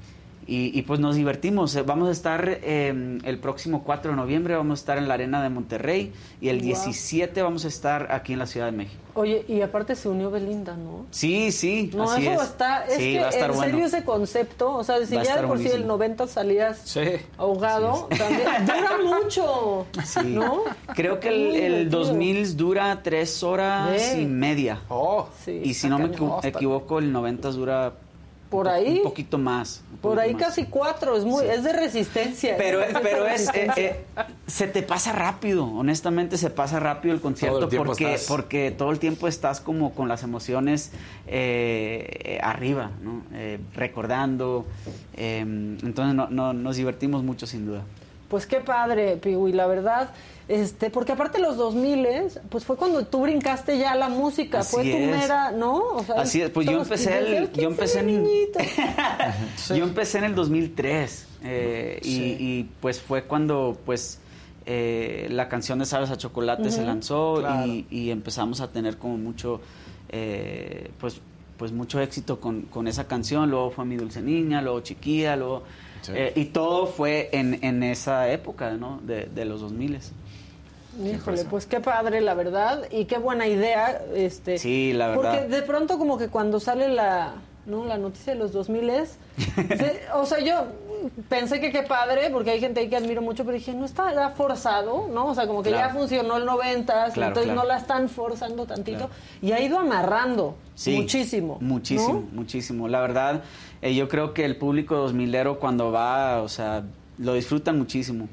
y, 0.48 0.82
pues 0.84 1.00
nos 1.00 1.16
divertimos. 1.16 1.78
Vamos 1.86 2.08
a 2.08 2.12
estar 2.12 2.60
em, 2.64 3.20
el 3.26 3.38
próximo 3.38 3.84
4 3.84 4.12
de 4.12 4.18
noviembre, 4.18 4.56
vamos 4.56 4.80
a 4.80 4.82
estar 4.82 4.98
en 4.98 5.08
la 5.08 5.16
Arena 5.16 5.44
de 5.44 5.50
Monterrey 5.50 6.14
y 6.40 6.50
el 6.50 6.62
17 6.62 7.42
vamos 7.42 7.66
a 7.66 7.68
estar 7.68 8.12
aquí 8.12 8.34
en 8.34 8.40
la 8.40 8.46
Ciudad 8.46 8.68
de 8.68 8.72
México. 8.72 9.02
Oye, 9.16 9.44
y 9.48 9.62
aparte 9.62 9.96
se 9.96 10.08
unió 10.08 10.30
Belinda, 10.32 10.78
¿no? 10.78 11.08
Sí, 11.12 11.52
sí. 11.52 11.92
No, 11.94 12.04
así 12.10 12.28
eso 12.28 12.42
está. 12.42 12.86
Es 12.86 12.98
que 12.98 13.18
en 13.18 13.54
serio 13.56 13.86
ese 13.86 14.04
concepto, 14.06 14.76
o 14.76 14.84
sea, 14.84 15.06
si 15.06 15.16
ya 15.16 15.42
de 15.42 15.48
por 15.48 15.58
sí 15.58 15.68
el 15.68 15.86
90 15.86 16.28
salías 16.28 16.98
ahogado, 17.38 18.08
también 18.18 18.48
dura 18.66 18.98
mucho. 19.04 19.86
Sí. 20.06 20.20
¿No? 20.24 20.62
Creo 20.96 21.20
que 21.20 21.30
el, 21.30 21.56
el 21.56 21.90
2000 21.90 22.56
dura 22.56 23.02
tres 23.04 23.44
horas 23.44 24.16
y 24.16 24.26
media. 24.26 24.82
Oh, 24.88 25.28
sí. 25.44 25.62
Y 25.64 25.74
si 25.74 25.90
no 25.90 25.98
me 26.00 26.12
equivoco, 26.44 27.00
el 27.00 27.12
90 27.12 27.52
dura 27.52 27.94
por 28.50 28.68
ahí. 28.68 28.98
Un 28.98 29.04
poquito 29.04 29.38
más. 29.38 29.84
por 30.02 30.20
ahí 30.20 30.36
casi 30.36 30.66
cuatro, 30.66 31.18
es 31.18 31.26
muy, 31.26 31.46
es 31.46 31.64
de 31.64 31.74
resistencia. 31.74 32.56
Pero, 32.58 32.80
pero 33.04 33.28
es, 33.28 33.50
eh, 33.54 33.72
eh, 33.76 34.06
se 34.46 34.68
te 34.68 34.84
pasa 34.84 35.12
rápido, 35.12 35.66
honestamente 35.66 36.38
se 36.38 36.50
pasa 36.50 36.80
rápido 36.80 37.14
el 37.14 37.22
concierto 37.22 37.70
porque, 37.70 38.20
porque 38.28 38.72
todo 38.72 38.92
el 38.92 39.00
tiempo 39.00 39.28
estás 39.28 39.60
como 39.60 39.94
con 39.94 40.08
las 40.08 40.24
emociones 40.24 40.92
eh, 41.28 42.40
arriba, 42.42 42.92
¿no? 43.02 43.24
recordando. 43.74 44.66
Em, 45.16 45.78
entonces 45.84 46.16
no, 46.16 46.54
nos 46.54 46.76
divertimos 46.76 47.24
mucho 47.24 47.48
sin 47.48 47.66
duda. 47.66 47.84
Pues 48.28 48.46
qué 48.46 48.60
padre, 48.60 49.18
Piwi, 49.18 49.54
la 49.54 49.68
verdad. 49.68 50.10
Este, 50.48 50.90
porque 50.90 51.12
aparte 51.12 51.40
los 51.40 51.58
2000 51.58 52.08
pues 52.50 52.64
fue 52.64 52.78
cuando 52.78 53.06
tú 53.06 53.22
brincaste 53.22 53.78
ya 53.78 53.96
la 53.96 54.08
música, 54.08 54.64
fue 54.64 54.84
tu 54.84 54.98
mera, 54.98 55.52
¿no? 55.52 55.98
Así 56.16 56.42
es, 56.42 56.50
pues 56.52 56.66
yo 56.68 56.82
empecé 56.82 57.18
el, 57.18 57.52
yo 57.52 57.68
empecé 57.68 58.00
en 58.00 58.26
yo 59.76 59.84
empecé 59.84 60.20
en 60.20 60.24
el 60.24 60.36
2003 60.36 61.28
eh, 61.44 62.00
y, 62.02 62.64
pues 62.80 63.02
fue 63.02 63.24
cuando 63.24 63.78
pues 63.86 64.20
eh, 64.66 65.28
la 65.32 65.50
canción 65.50 65.80
de 65.80 65.86
Sabes 65.86 66.12
a 66.12 66.18
Chocolate 66.18 66.72
se 66.72 66.84
lanzó 66.84 67.44
y, 67.66 68.10
empezamos 68.10 68.62
a 68.62 68.72
tener 68.72 68.98
como 68.98 69.18
mucho 69.18 69.60
eh, 70.10 70.92
pues 70.98 71.20
pues 71.58 71.72
mucho 71.72 72.00
éxito 72.00 72.40
con, 72.40 72.62
con, 72.64 72.88
esa 72.88 73.08
canción, 73.08 73.50
luego 73.50 73.72
fue 73.72 73.84
Mi 73.84 73.98
Dulce 73.98 74.22
Niña, 74.22 74.62
luego 74.62 74.82
Chiquilla, 74.82 75.36
luego 75.36 75.64
y 76.36 76.46
todo 76.46 76.88
fue 76.88 77.30
en, 77.32 77.64
en 77.64 77.84
esa 77.84 78.30
época, 78.30 78.72
¿no? 78.72 79.00
De, 79.04 79.26
de 79.26 79.46
los 79.46 79.62
2000 79.62 80.00
Híjole, 81.04 81.46
pues 81.46 81.68
qué 81.68 81.80
padre, 81.80 82.22
la 82.22 82.34
verdad, 82.34 82.86
y 82.90 83.06
qué 83.06 83.20
buena 83.20 83.48
idea. 83.48 84.02
Este, 84.16 84.58
sí, 84.58 84.94
la 84.94 85.10
verdad. 85.10 85.42
Porque 85.42 85.56
de 85.56 85.62
pronto 85.62 85.98
como 86.00 86.18
que 86.18 86.28
cuando 86.28 86.60
sale 86.60 86.88
la, 86.88 87.36
¿no? 87.68 87.86
la 87.86 87.98
noticia 87.98 88.34
de 88.34 88.40
los 88.40 88.52
2000 88.52 88.90
es, 88.90 89.18
o 90.16 90.26
sea, 90.26 90.40
yo 90.40 90.66
pensé 91.30 91.60
que 91.60 91.72
qué 91.72 91.84
padre, 91.84 92.30
porque 92.32 92.52
hay 92.52 92.60
gente 92.60 92.80
ahí 92.80 92.90
que 92.90 92.96
admiro 92.96 93.22
mucho, 93.22 93.46
pero 93.46 93.56
dije, 93.56 93.74
no 93.74 93.86
está 93.86 94.32
forzado, 94.32 95.08
¿no? 95.14 95.28
O 95.28 95.36
sea, 95.36 95.46
como 95.46 95.62
que 95.62 95.72
ya 95.72 95.90
funcionó 95.90 96.38
el 96.38 96.46
90, 96.46 97.14
entonces 97.16 97.54
no 97.54 97.64
la 97.64 97.78
están 97.78 98.10
forzando 98.10 98.66
tantito. 98.66 99.10
Y 99.42 99.52
ha 99.52 99.62
ido 99.62 99.78
amarrando 99.78 100.56
muchísimo. 100.88 101.58
Muchísimo, 101.62 102.24
muchísimo. 102.32 102.88
La 102.88 103.02
verdad, 103.02 103.44
eh, 103.82 103.96
yo 103.96 104.08
creo 104.08 104.34
que 104.34 104.46
el 104.46 104.56
público 104.56 105.08
2000ero 105.08 105.60
cuando 105.60 105.92
va, 105.92 106.42
o 106.42 106.48
sea, 106.48 106.84
lo 107.18 107.34
disfrutan 107.34 107.78
muchísimo. 107.78 108.28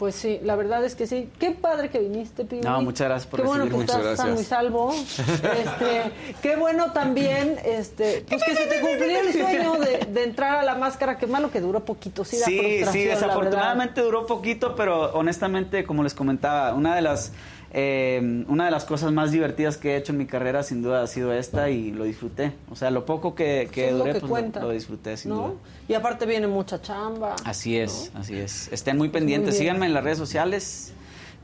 Pues 0.00 0.14
sí, 0.14 0.40
la 0.42 0.56
verdad 0.56 0.82
es 0.82 0.94
que 0.94 1.06
sí. 1.06 1.28
Qué 1.38 1.50
padre 1.50 1.90
que 1.90 1.98
viniste, 1.98 2.46
Piwi. 2.46 2.62
No, 2.62 2.80
muchas 2.80 3.06
gracias 3.06 3.26
por 3.26 3.42
Qué 3.42 3.46
bueno 3.46 3.68
que 3.68 3.80
estás 3.80 3.98
gracias. 3.98 4.16
sano 4.16 4.40
y 4.40 4.44
salvo. 4.44 4.94
Este, 4.94 6.12
qué 6.40 6.56
bueno 6.56 6.92
también, 6.92 7.58
este, 7.66 8.24
pues 8.26 8.42
que 8.42 8.56
se 8.56 8.64
te 8.64 8.80
cumplió 8.80 9.20
el 9.20 9.32
sueño 9.32 9.74
de, 9.74 10.24
entrar 10.24 10.56
a 10.56 10.62
la 10.62 10.74
máscara. 10.74 11.18
Qué 11.18 11.26
malo 11.26 11.50
que 11.50 11.60
duró 11.60 11.84
poquito, 11.84 12.24
sí, 12.24 12.38
Sí, 12.38 12.82
sí, 12.90 13.04
desafortunadamente 13.04 14.00
duró 14.00 14.24
poquito, 14.24 14.74
pero 14.74 15.12
honestamente, 15.12 15.84
como 15.84 16.02
les 16.02 16.14
comentaba, 16.14 16.72
una 16.72 16.94
de 16.94 17.02
las 17.02 17.32
eh, 17.72 18.44
una 18.48 18.64
de 18.64 18.70
las 18.70 18.84
cosas 18.84 19.12
más 19.12 19.30
divertidas 19.30 19.76
que 19.76 19.92
he 19.92 19.96
hecho 19.96 20.12
en 20.12 20.18
mi 20.18 20.26
carrera 20.26 20.62
sin 20.62 20.82
duda 20.82 21.02
ha 21.02 21.06
sido 21.06 21.32
esta 21.32 21.70
y 21.70 21.92
lo 21.92 22.04
disfruté. 22.04 22.52
O 22.70 22.76
sea, 22.76 22.90
lo 22.90 23.06
poco 23.06 23.34
que, 23.34 23.68
que 23.70 23.92
duré, 23.92 24.20
pues 24.20 24.54
lo, 24.56 24.70
disfruté 24.70 25.16
sin 25.16 25.30
duda. 25.32 25.52
Y 25.88 25.94
aparte 25.94 26.26
viene 26.26 26.46
mucha 26.46 26.82
chamba. 26.82 27.36
Así 27.44 27.76
es, 27.76 28.10
así 28.14 28.36
es. 28.36 28.68
Estén 28.72 28.96
muy 28.96 29.08
pendientes. 29.08 29.56
Síganme 29.56 29.86
en 29.86 29.94
las 29.94 30.02
redes 30.02 30.18
sociales. 30.18 30.92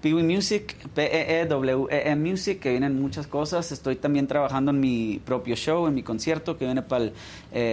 Peewee 0.02 0.22
Music, 0.22 0.76
P-E-E-W-E-M 0.94 2.30
Music, 2.30 2.60
que 2.60 2.70
vienen 2.70 3.00
muchas 3.00 3.26
cosas. 3.26 3.72
Estoy 3.72 3.96
también 3.96 4.26
trabajando 4.26 4.70
en 4.70 4.78
mi 4.78 5.20
propio 5.24 5.56
show, 5.56 5.86
en 5.86 5.94
mi 5.94 6.02
concierto, 6.02 6.58
que 6.58 6.64
viene 6.64 6.82
para 6.82 7.04
el 7.04 7.12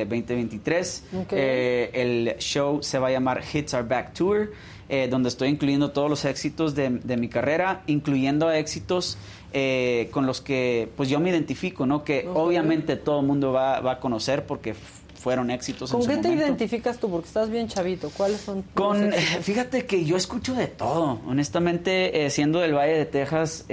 2023. 0.09 1.03
Eh, 1.13 1.25
eh, 1.31 1.91
el 1.93 2.37
show 2.39 2.81
se 2.81 2.97
va 2.97 3.07
a 3.09 3.11
llamar 3.11 3.43
Hits 3.51 3.73
Are 3.73 3.87
Back 3.87 4.13
Tour. 4.13 4.51
Eh, 4.95 5.07
donde 5.07 5.29
estoy 5.29 5.49
incluyendo 5.49 5.89
todos 5.89 6.07
los 6.07 6.23
éxitos 6.23 6.75
de, 6.75 6.91
mi 7.17 7.27
carrera, 7.27 7.81
incluyendo 7.87 8.51
éxitos 8.51 9.17
eh, 9.51 10.07
con 10.11 10.27
los 10.27 10.39
que 10.39 10.87
pues 10.95 11.09
yo 11.09 11.19
me 11.19 11.31
identifico, 11.31 11.87
¿no? 11.87 12.03
Que 12.03 12.29
obviamente 12.31 12.95
todo 12.95 13.21
el 13.21 13.25
mundo 13.25 13.51
va, 13.51 13.79
va, 13.79 13.93
a 13.93 13.99
conocer 13.99 14.45
porque 14.45 14.75
fueron 15.15 15.49
éxitos. 15.49 15.89
¿Con 15.91 16.05
qué 16.05 16.17
te 16.17 16.31
identificas 16.31 16.99
tú? 16.99 17.09
Porque 17.09 17.25
estás 17.25 17.49
bien 17.49 17.67
chavito. 17.67 18.11
¿Cuáles 18.15 18.41
son? 18.41 18.63
Con, 18.75 19.11
fíjate 19.41 19.87
que 19.87 20.05
yo 20.05 20.15
escucho 20.15 20.53
de 20.53 20.67
todo. 20.67 21.21
Honestamente, 21.25 22.25
eh, 22.25 22.29
siendo 22.29 22.59
del 22.59 22.75
Valle 22.75 22.95
de 22.95 23.05
Texas, 23.07 23.65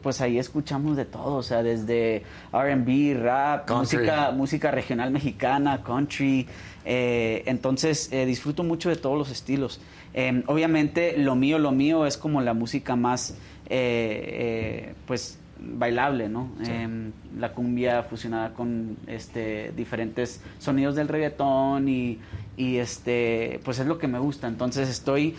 pues 0.00 0.22
ahí 0.22 0.38
escuchamos 0.38 0.96
de 0.96 1.04
todo. 1.04 1.34
O 1.34 1.42
sea, 1.42 1.62
desde 1.62 2.22
R&B, 2.54 3.12
rap, 3.20 3.70
música, 3.70 4.30
música 4.30 4.70
regional 4.70 5.10
mexicana, 5.10 5.82
country. 5.82 6.46
entonces 6.86 8.08
disfruto 8.10 8.62
mucho 8.62 8.88
de 8.88 8.96
todos 8.96 9.18
los 9.18 9.30
estilos. 9.30 9.80
Em, 10.18 10.42
obviamente 10.46 11.18
lo 11.18 11.36
mío, 11.36 11.58
lo 11.58 11.72
mío 11.72 12.06
es 12.06 12.16
como 12.16 12.40
la 12.40 12.54
música 12.54 12.96
más, 12.96 13.36
eh, 13.68 14.88
eh, 14.88 14.94
pues, 15.06 15.38
bailable, 15.58 16.30
¿no? 16.30 16.50
Em, 16.66 17.12
la 17.38 17.52
cumbia 17.52 18.02
fusionada 18.02 18.54
con 18.54 18.96
este, 19.06 19.72
diferentes 19.76 20.40
sonidos 20.58 20.96
del 20.96 21.08
reggaetón 21.08 21.88
y, 21.90 22.18
y, 22.56 22.78
este, 22.78 23.60
pues 23.62 23.78
es 23.78 23.86
lo 23.86 23.98
que 23.98 24.08
me 24.08 24.18
gusta. 24.18 24.48
Entonces 24.48 24.88
estoy 24.88 25.34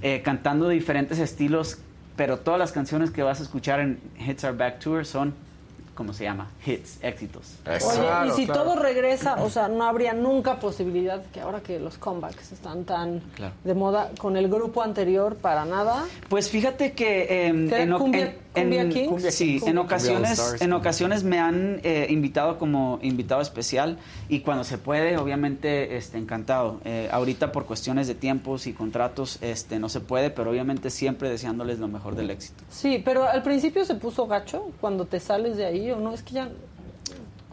eh, 0.00 0.22
cantando 0.22 0.68
diferentes 0.68 1.18
estilos, 1.18 1.78
pero 2.14 2.38
todas 2.38 2.60
las 2.60 2.70
canciones 2.70 3.10
que 3.10 3.24
vas 3.24 3.40
a 3.40 3.42
escuchar 3.42 3.80
en 3.80 3.98
Hits 4.16 4.44
Are 4.44 4.56
Back 4.56 4.78
Tour 4.78 5.06
son 5.06 5.34
¿cómo 6.00 6.14
se 6.14 6.24
llama? 6.24 6.48
Hits, 6.64 6.96
éxitos. 7.02 7.58
Oye, 7.66 8.28
y 8.28 8.30
si 8.30 8.46
todo 8.46 8.74
regresa, 8.74 9.34
o 9.42 9.50
sea, 9.50 9.68
no 9.68 9.84
habría 9.84 10.14
nunca 10.14 10.58
posibilidad 10.58 11.22
que 11.26 11.42
ahora 11.42 11.60
que 11.60 11.78
los 11.78 11.98
comebacks 11.98 12.52
están 12.52 12.84
tan 12.84 13.20
de 13.64 13.74
moda 13.74 14.10
con 14.18 14.38
el 14.38 14.48
grupo 14.48 14.80
anterior 14.80 15.36
para 15.36 15.66
nada. 15.66 16.06
Pues 16.30 16.48
fíjate 16.48 16.92
que 16.92 17.48
em, 17.48 17.70
en, 17.70 17.92
cumbia, 18.52 18.82
en, 18.82 19.32
sí, 19.32 19.60
en 19.64 19.78
ocasiones, 19.78 20.56
en 20.60 20.72
ocasiones 20.72 21.24
me 21.24 21.38
han 21.38 21.80
eh, 21.82 22.06
invitado 22.10 22.58
como 22.58 22.98
invitado 23.02 23.40
especial 23.40 23.98
y 24.28 24.40
cuando 24.40 24.64
se 24.64 24.78
puede, 24.78 25.16
obviamente, 25.16 25.96
este, 25.96 26.18
encantado. 26.18 26.80
Eh, 26.84 27.08
ahorita 27.12 27.52
por 27.52 27.66
cuestiones 27.66 28.06
de 28.08 28.14
tiempos 28.14 28.66
y 28.66 28.72
contratos, 28.72 29.38
este, 29.40 29.78
no 29.78 29.88
se 29.88 30.00
puede, 30.00 30.30
pero 30.30 30.50
obviamente 30.50 30.90
siempre 30.90 31.28
deseándoles 31.28 31.78
lo 31.78 31.88
mejor 31.88 32.16
del 32.16 32.30
éxito. 32.30 32.64
Sí, 32.70 33.00
pero 33.04 33.28
al 33.28 33.42
principio 33.42 33.84
se 33.84 33.94
puso 33.94 34.26
gacho 34.26 34.70
cuando 34.80 35.04
te 35.04 35.20
sales 35.20 35.56
de 35.56 35.66
ahí 35.66 35.90
no, 36.00 36.12
es 36.12 36.22
que 36.22 36.34
ya 36.34 36.48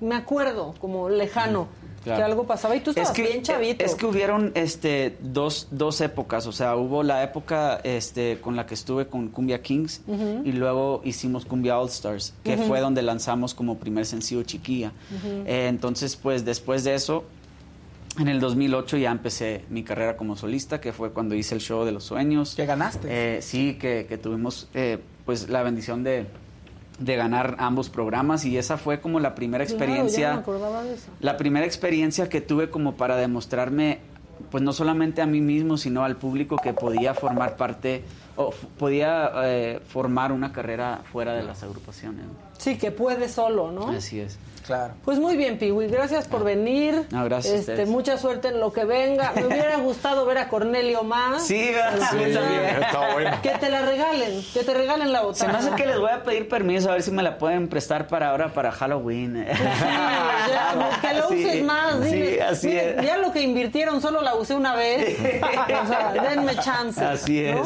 me 0.02 0.16
acuerdo, 0.16 0.74
como 0.80 1.10
lejano. 1.10 1.68
Que 2.04 2.24
algo 2.24 2.46
pasaba 2.46 2.74
y 2.74 2.80
tú 2.80 2.92
estabas 2.92 3.14
bien 3.14 3.42
chavito. 3.42 3.84
Es 3.84 3.96
que 3.96 4.06
hubieron 4.06 4.54
este, 4.56 5.18
dos, 5.20 5.68
dos 5.72 6.00
épocas, 6.00 6.48
o 6.48 6.54
sea, 6.54 6.78
hubo 6.78 7.04
la 7.04 7.22
época 7.22 7.82
este, 7.84 8.40
con 8.40 8.56
la 8.56 8.66
que 8.66 8.76
estuve 8.76 9.08
con 9.08 9.28
Cumbia 9.28 9.62
Kings 9.62 10.04
y 10.46 10.54
luego 10.54 11.02
hicimos 11.04 11.44
Cumbia 11.44 11.78
All 11.78 11.90
Stars, 11.90 12.34
que 12.46 12.56
fue 12.58 12.80
donde 12.80 13.02
lanzamos 13.02 13.54
como 13.54 13.78
primer 13.78 14.06
sencillo 14.06 14.44
Chiquilla. 14.44 14.94
Eh, 15.46 15.68
entonces, 15.68 16.16
pues 16.16 16.46
después 16.46 16.86
de 16.86 16.96
eso, 16.96 17.26
en 18.20 18.28
el 18.28 18.40
2008 18.40 18.98
ya 18.98 19.12
empecé 19.12 19.66
mi 19.70 19.84
carrera 19.84 20.18
como 20.18 20.36
solista, 20.36 20.80
que 20.80 20.94
fue 20.94 21.12
cuando 21.12 21.36
hice 21.36 21.56
el 21.56 21.62
show 21.62 21.84
de 21.84 21.92
los 21.92 22.06
sueños. 22.06 22.56
¿Que 22.56 22.66
ganaste? 22.66 23.08
Eh, 23.10 23.42
sí, 23.42 23.78
que, 23.80 24.06
que 24.08 24.18
tuvimos 24.18 24.70
eh, 24.74 25.00
pues 25.26 25.50
la 25.50 25.62
bendición 25.62 26.04
de 26.04 26.26
de 27.00 27.16
ganar 27.16 27.56
ambos 27.60 27.90
programas 27.90 28.46
y 28.46 28.58
esa 28.58 28.78
fue 28.78 29.00
como 29.00 29.20
la 29.20 29.36
primera 29.36 29.64
experiencia 29.64 30.44
la 31.20 31.38
primera 31.38 31.66
experiencia 31.66 32.28
que 32.28 32.42
tuve 32.42 32.70
como 32.70 32.96
para 32.96 33.16
demostrarme 33.16 34.00
pues 34.50 34.64
no 34.64 34.74
solamente 34.74 35.22
a 35.22 35.28
mí 35.28 35.42
mismo 35.42 35.78
sino 35.78 36.04
al 36.04 36.16
público 36.16 36.58
que 36.58 36.74
podía 36.74 37.14
formar 37.14 37.56
parte 37.56 38.04
o 38.38 38.52
podía 38.78 39.32
eh, 39.44 39.82
formar 39.88 40.32
una 40.32 40.54
carrera 40.54 41.02
fuera 41.12 41.34
de 41.34 41.44
las 41.44 41.64
agrupaciones 41.64 42.26
sí 42.58 42.78
que 42.78 42.92
puede 42.92 43.28
solo 43.30 43.72
no 43.72 43.90
así 43.90 44.20
es 44.20 44.40
Claro. 44.68 44.96
Pues 45.06 45.18
muy 45.18 45.38
bien, 45.38 45.58
Piwi, 45.58 45.88
gracias 45.88 46.28
por 46.28 46.44
venir. 46.44 47.08
No, 47.10 47.24
gracias. 47.24 47.70
Este, 47.70 47.86
mucha 47.86 48.18
suerte 48.18 48.50
en 48.50 48.60
lo 48.60 48.74
que 48.74 48.84
venga. 48.84 49.32
Me 49.34 49.46
hubiera 49.46 49.78
gustado 49.82 50.26
ver 50.26 50.40
a 50.40 50.50
Cornelio 50.50 51.04
más. 51.04 51.48
Sí, 51.48 51.72
sí, 52.12 52.18
está 52.20 53.14
bueno. 53.14 53.32
Que 53.42 53.52
te 53.52 53.70
la 53.70 53.84
regalen, 53.84 54.44
que 54.54 54.66
te 54.66 54.74
regalen 54.74 55.14
la 55.14 55.22
botella. 55.22 55.46
Se 55.46 55.52
me 55.54 55.58
hace 55.58 55.82
que 55.82 55.88
les 55.88 55.98
voy 55.98 56.12
a 56.12 56.22
pedir 56.22 56.50
permiso 56.50 56.90
a 56.90 56.94
ver 56.94 57.02
si 57.02 57.12
me 57.12 57.24
la 57.24 57.38
pueden 57.38 57.70
prestar 57.70 58.08
para 58.08 58.32
ahora 58.32 58.52
para 58.52 58.74
Halloween. 58.74 59.46
Sí, 59.48 59.64
ya, 59.64 61.00
que 61.02 61.14
lo 61.18 61.28
uses 61.30 61.64
más, 61.64 62.04
dime. 62.04 62.28
Sí, 62.28 62.40
así 62.42 62.78
es. 62.78 63.02
Ya 63.06 63.18
lo 63.20 63.32
que 63.32 63.42
invirtieron 63.42 64.02
solo 64.02 64.22
la 64.22 64.36
usé 64.36 64.54
una 64.54 64.76
vez. 64.76 65.18
o 65.82 65.88
sea, 65.88 66.12
denme 66.12 66.58
chance. 66.58 67.02
Así 67.02 67.40
es. 67.40 67.66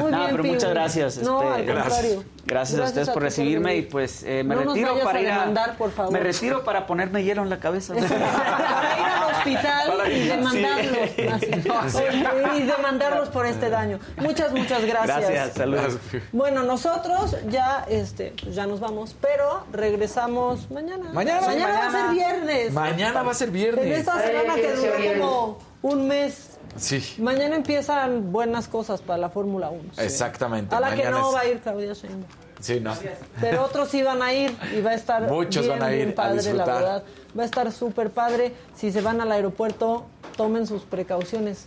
Muy 0.00 0.12
bien, 0.12 0.28
pero 0.30 0.44
muchas 0.44 0.70
gracias. 0.70 1.18
No, 1.18 1.40
al 1.40 1.60
este, 1.60 1.72
contrario. 1.72 2.24
Gracias, 2.46 2.80
a 2.80 2.84
ustedes 2.84 3.10
por 3.10 3.22
recibirme 3.22 3.76
y 3.76 3.82
pues 3.82 4.22
eh, 4.24 4.42
me 4.42 4.54
retiro 4.56 4.98
para 5.04 5.20
ir 5.20 5.30
a, 5.30 5.74
por 5.78 5.92
favor. 5.92 6.12
Me 6.12 6.20
retiro 6.20 6.64
para 6.64 6.86
ponerme 6.86 7.22
hielo 7.22 7.42
en 7.42 7.50
la 7.50 7.60
cabeza. 7.60 7.94
para 7.94 8.06
ir 8.06 8.12
a 8.12 9.20
los 9.20 9.38
hospital 9.40 10.12
y 10.12 10.26
demandarlos. 10.26 11.10
y 12.56 12.62
demandarlos 12.62 13.28
por 13.28 13.46
este 13.46 13.70
daño. 13.70 13.98
Muchas, 14.16 14.52
muchas 14.52 14.84
gracias. 14.84 15.20
Gracias, 15.20 15.54
saludos. 15.54 15.98
Bueno, 16.32 16.62
nosotros 16.62 17.36
ya, 17.48 17.84
este, 17.88 18.34
pues 18.42 18.54
ya 18.54 18.66
nos 18.66 18.80
vamos, 18.80 19.16
pero 19.20 19.64
regresamos 19.72 20.70
mañana. 20.70 21.10
Mañana. 21.12 21.46
Mañana, 21.46 21.74
va 21.74 21.86
a 21.86 21.90
ser 21.90 22.10
viernes. 22.10 22.72
Mañana 22.72 23.22
va 23.22 23.30
a 23.30 23.34
ser 23.34 23.50
viernes. 23.50 23.84
En 23.84 23.92
esta 23.92 24.20
semana 24.22 24.54
que 24.54 24.72
duró 24.72 24.92
como 25.14 25.58
un 25.82 26.08
mes. 26.08 26.49
Sí. 26.76 27.14
Mañana 27.18 27.56
empiezan 27.56 28.32
buenas 28.32 28.68
cosas 28.68 29.02
para 29.02 29.18
la 29.18 29.28
Fórmula 29.30 29.70
1. 29.70 29.82
Exactamente. 29.98 30.74
A 30.74 30.80
la 30.80 30.94
que 30.94 31.08
no 31.10 31.28
es- 31.30 31.34
va 31.34 31.40
a 31.40 31.46
ir 31.46 31.60
Claudia 31.60 31.92
Sheinbaum. 31.92 32.24
Sí, 32.60 32.78
no. 32.80 32.94
Pero 33.40 33.64
otros 33.64 33.88
sí 33.88 34.02
van 34.02 34.20
a 34.22 34.32
ir 34.34 34.54
y 34.76 34.80
va 34.82 34.90
a 34.90 34.94
estar 34.94 35.22
Muchos 35.22 35.64
bien, 35.66 35.78
van 35.78 35.88
a 35.88 35.92
ir 35.92 35.96
bien 35.98 36.10
a 36.10 36.14
padre, 36.14 36.52
la 36.54 36.64
verdad. 36.66 37.02
Va 37.38 37.42
a 37.42 37.46
estar 37.46 37.72
súper 37.72 38.10
padre. 38.10 38.52
Si 38.76 38.92
se 38.92 39.00
van 39.00 39.20
al 39.20 39.32
aeropuerto, 39.32 40.04
tomen 40.36 40.66
sus 40.66 40.82
precauciones. 40.82 41.66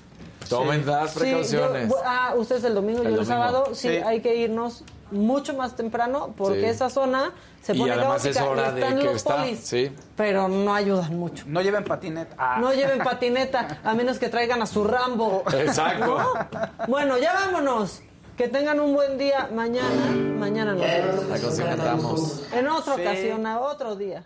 Tomen 0.49 0.85
las 0.85 1.11
Sí, 1.13 1.19
precauciones. 1.19 1.89
yo- 1.89 1.95
ah, 2.05 2.34
ustedes 2.38 2.63
el 2.65 2.75
domingo, 2.75 2.99
El 3.01 3.05
yo 3.05 3.09
el 3.09 3.15
domingo. 3.15 3.34
sábado. 3.34 3.65
Sí, 3.73 3.88
Sí. 3.89 3.95
hay 3.97 4.21
que 4.21 4.35
irnos 4.35 4.84
mucho 5.14 5.53
más 5.53 5.76
temprano 5.76 6.34
porque 6.38 6.60
Sí. 6.61 6.65
esa 6.65 6.90
zona 6.90 7.31
se 7.61 7.73
y 7.76 7.80
pone 7.80 7.94
además 7.94 8.26
es 8.26 8.35
y 8.35 8.40
hora 8.40 8.72
de 8.72 8.81
están 8.81 8.98
que 8.99 9.06
los 9.06 9.15
está. 9.15 9.35
polis, 9.38 9.60
Sí. 9.60 9.91
pero 10.18 10.48
no 10.49 10.73
ayudan 10.76 11.18
mucho. 11.18 11.45
No 11.48 11.61
lleven 11.61 11.84
patineta. 11.85 12.35
Ah. 12.38 12.57
No 12.60 12.73
lleven 12.73 12.99
patineta, 13.03 13.80
a 13.84 13.94
menos 13.94 14.19
que 14.19 14.30
traigan 14.30 14.61
a 14.61 14.65
su 14.65 14.84
Rambo. 14.84 15.44
Exacto. 15.57 16.06
¿No? 16.18 16.88
Bueno, 16.88 17.18
ya 17.18 17.34
vámonos. 17.34 18.02
Que 18.35 18.48
tengan 18.48 18.80
un 18.80 18.94
buen 18.95 19.18
día. 19.19 19.48
Mañana, 19.53 20.11
mañana 20.40 20.73
nos 20.73 20.81
vemos. 20.81 22.44
En 22.52 22.68
otra 22.68 22.95
Sí. 22.95 23.02
ocasión, 23.02 23.45
a 23.45 23.60
otro 23.60 23.95
día. 23.95 24.26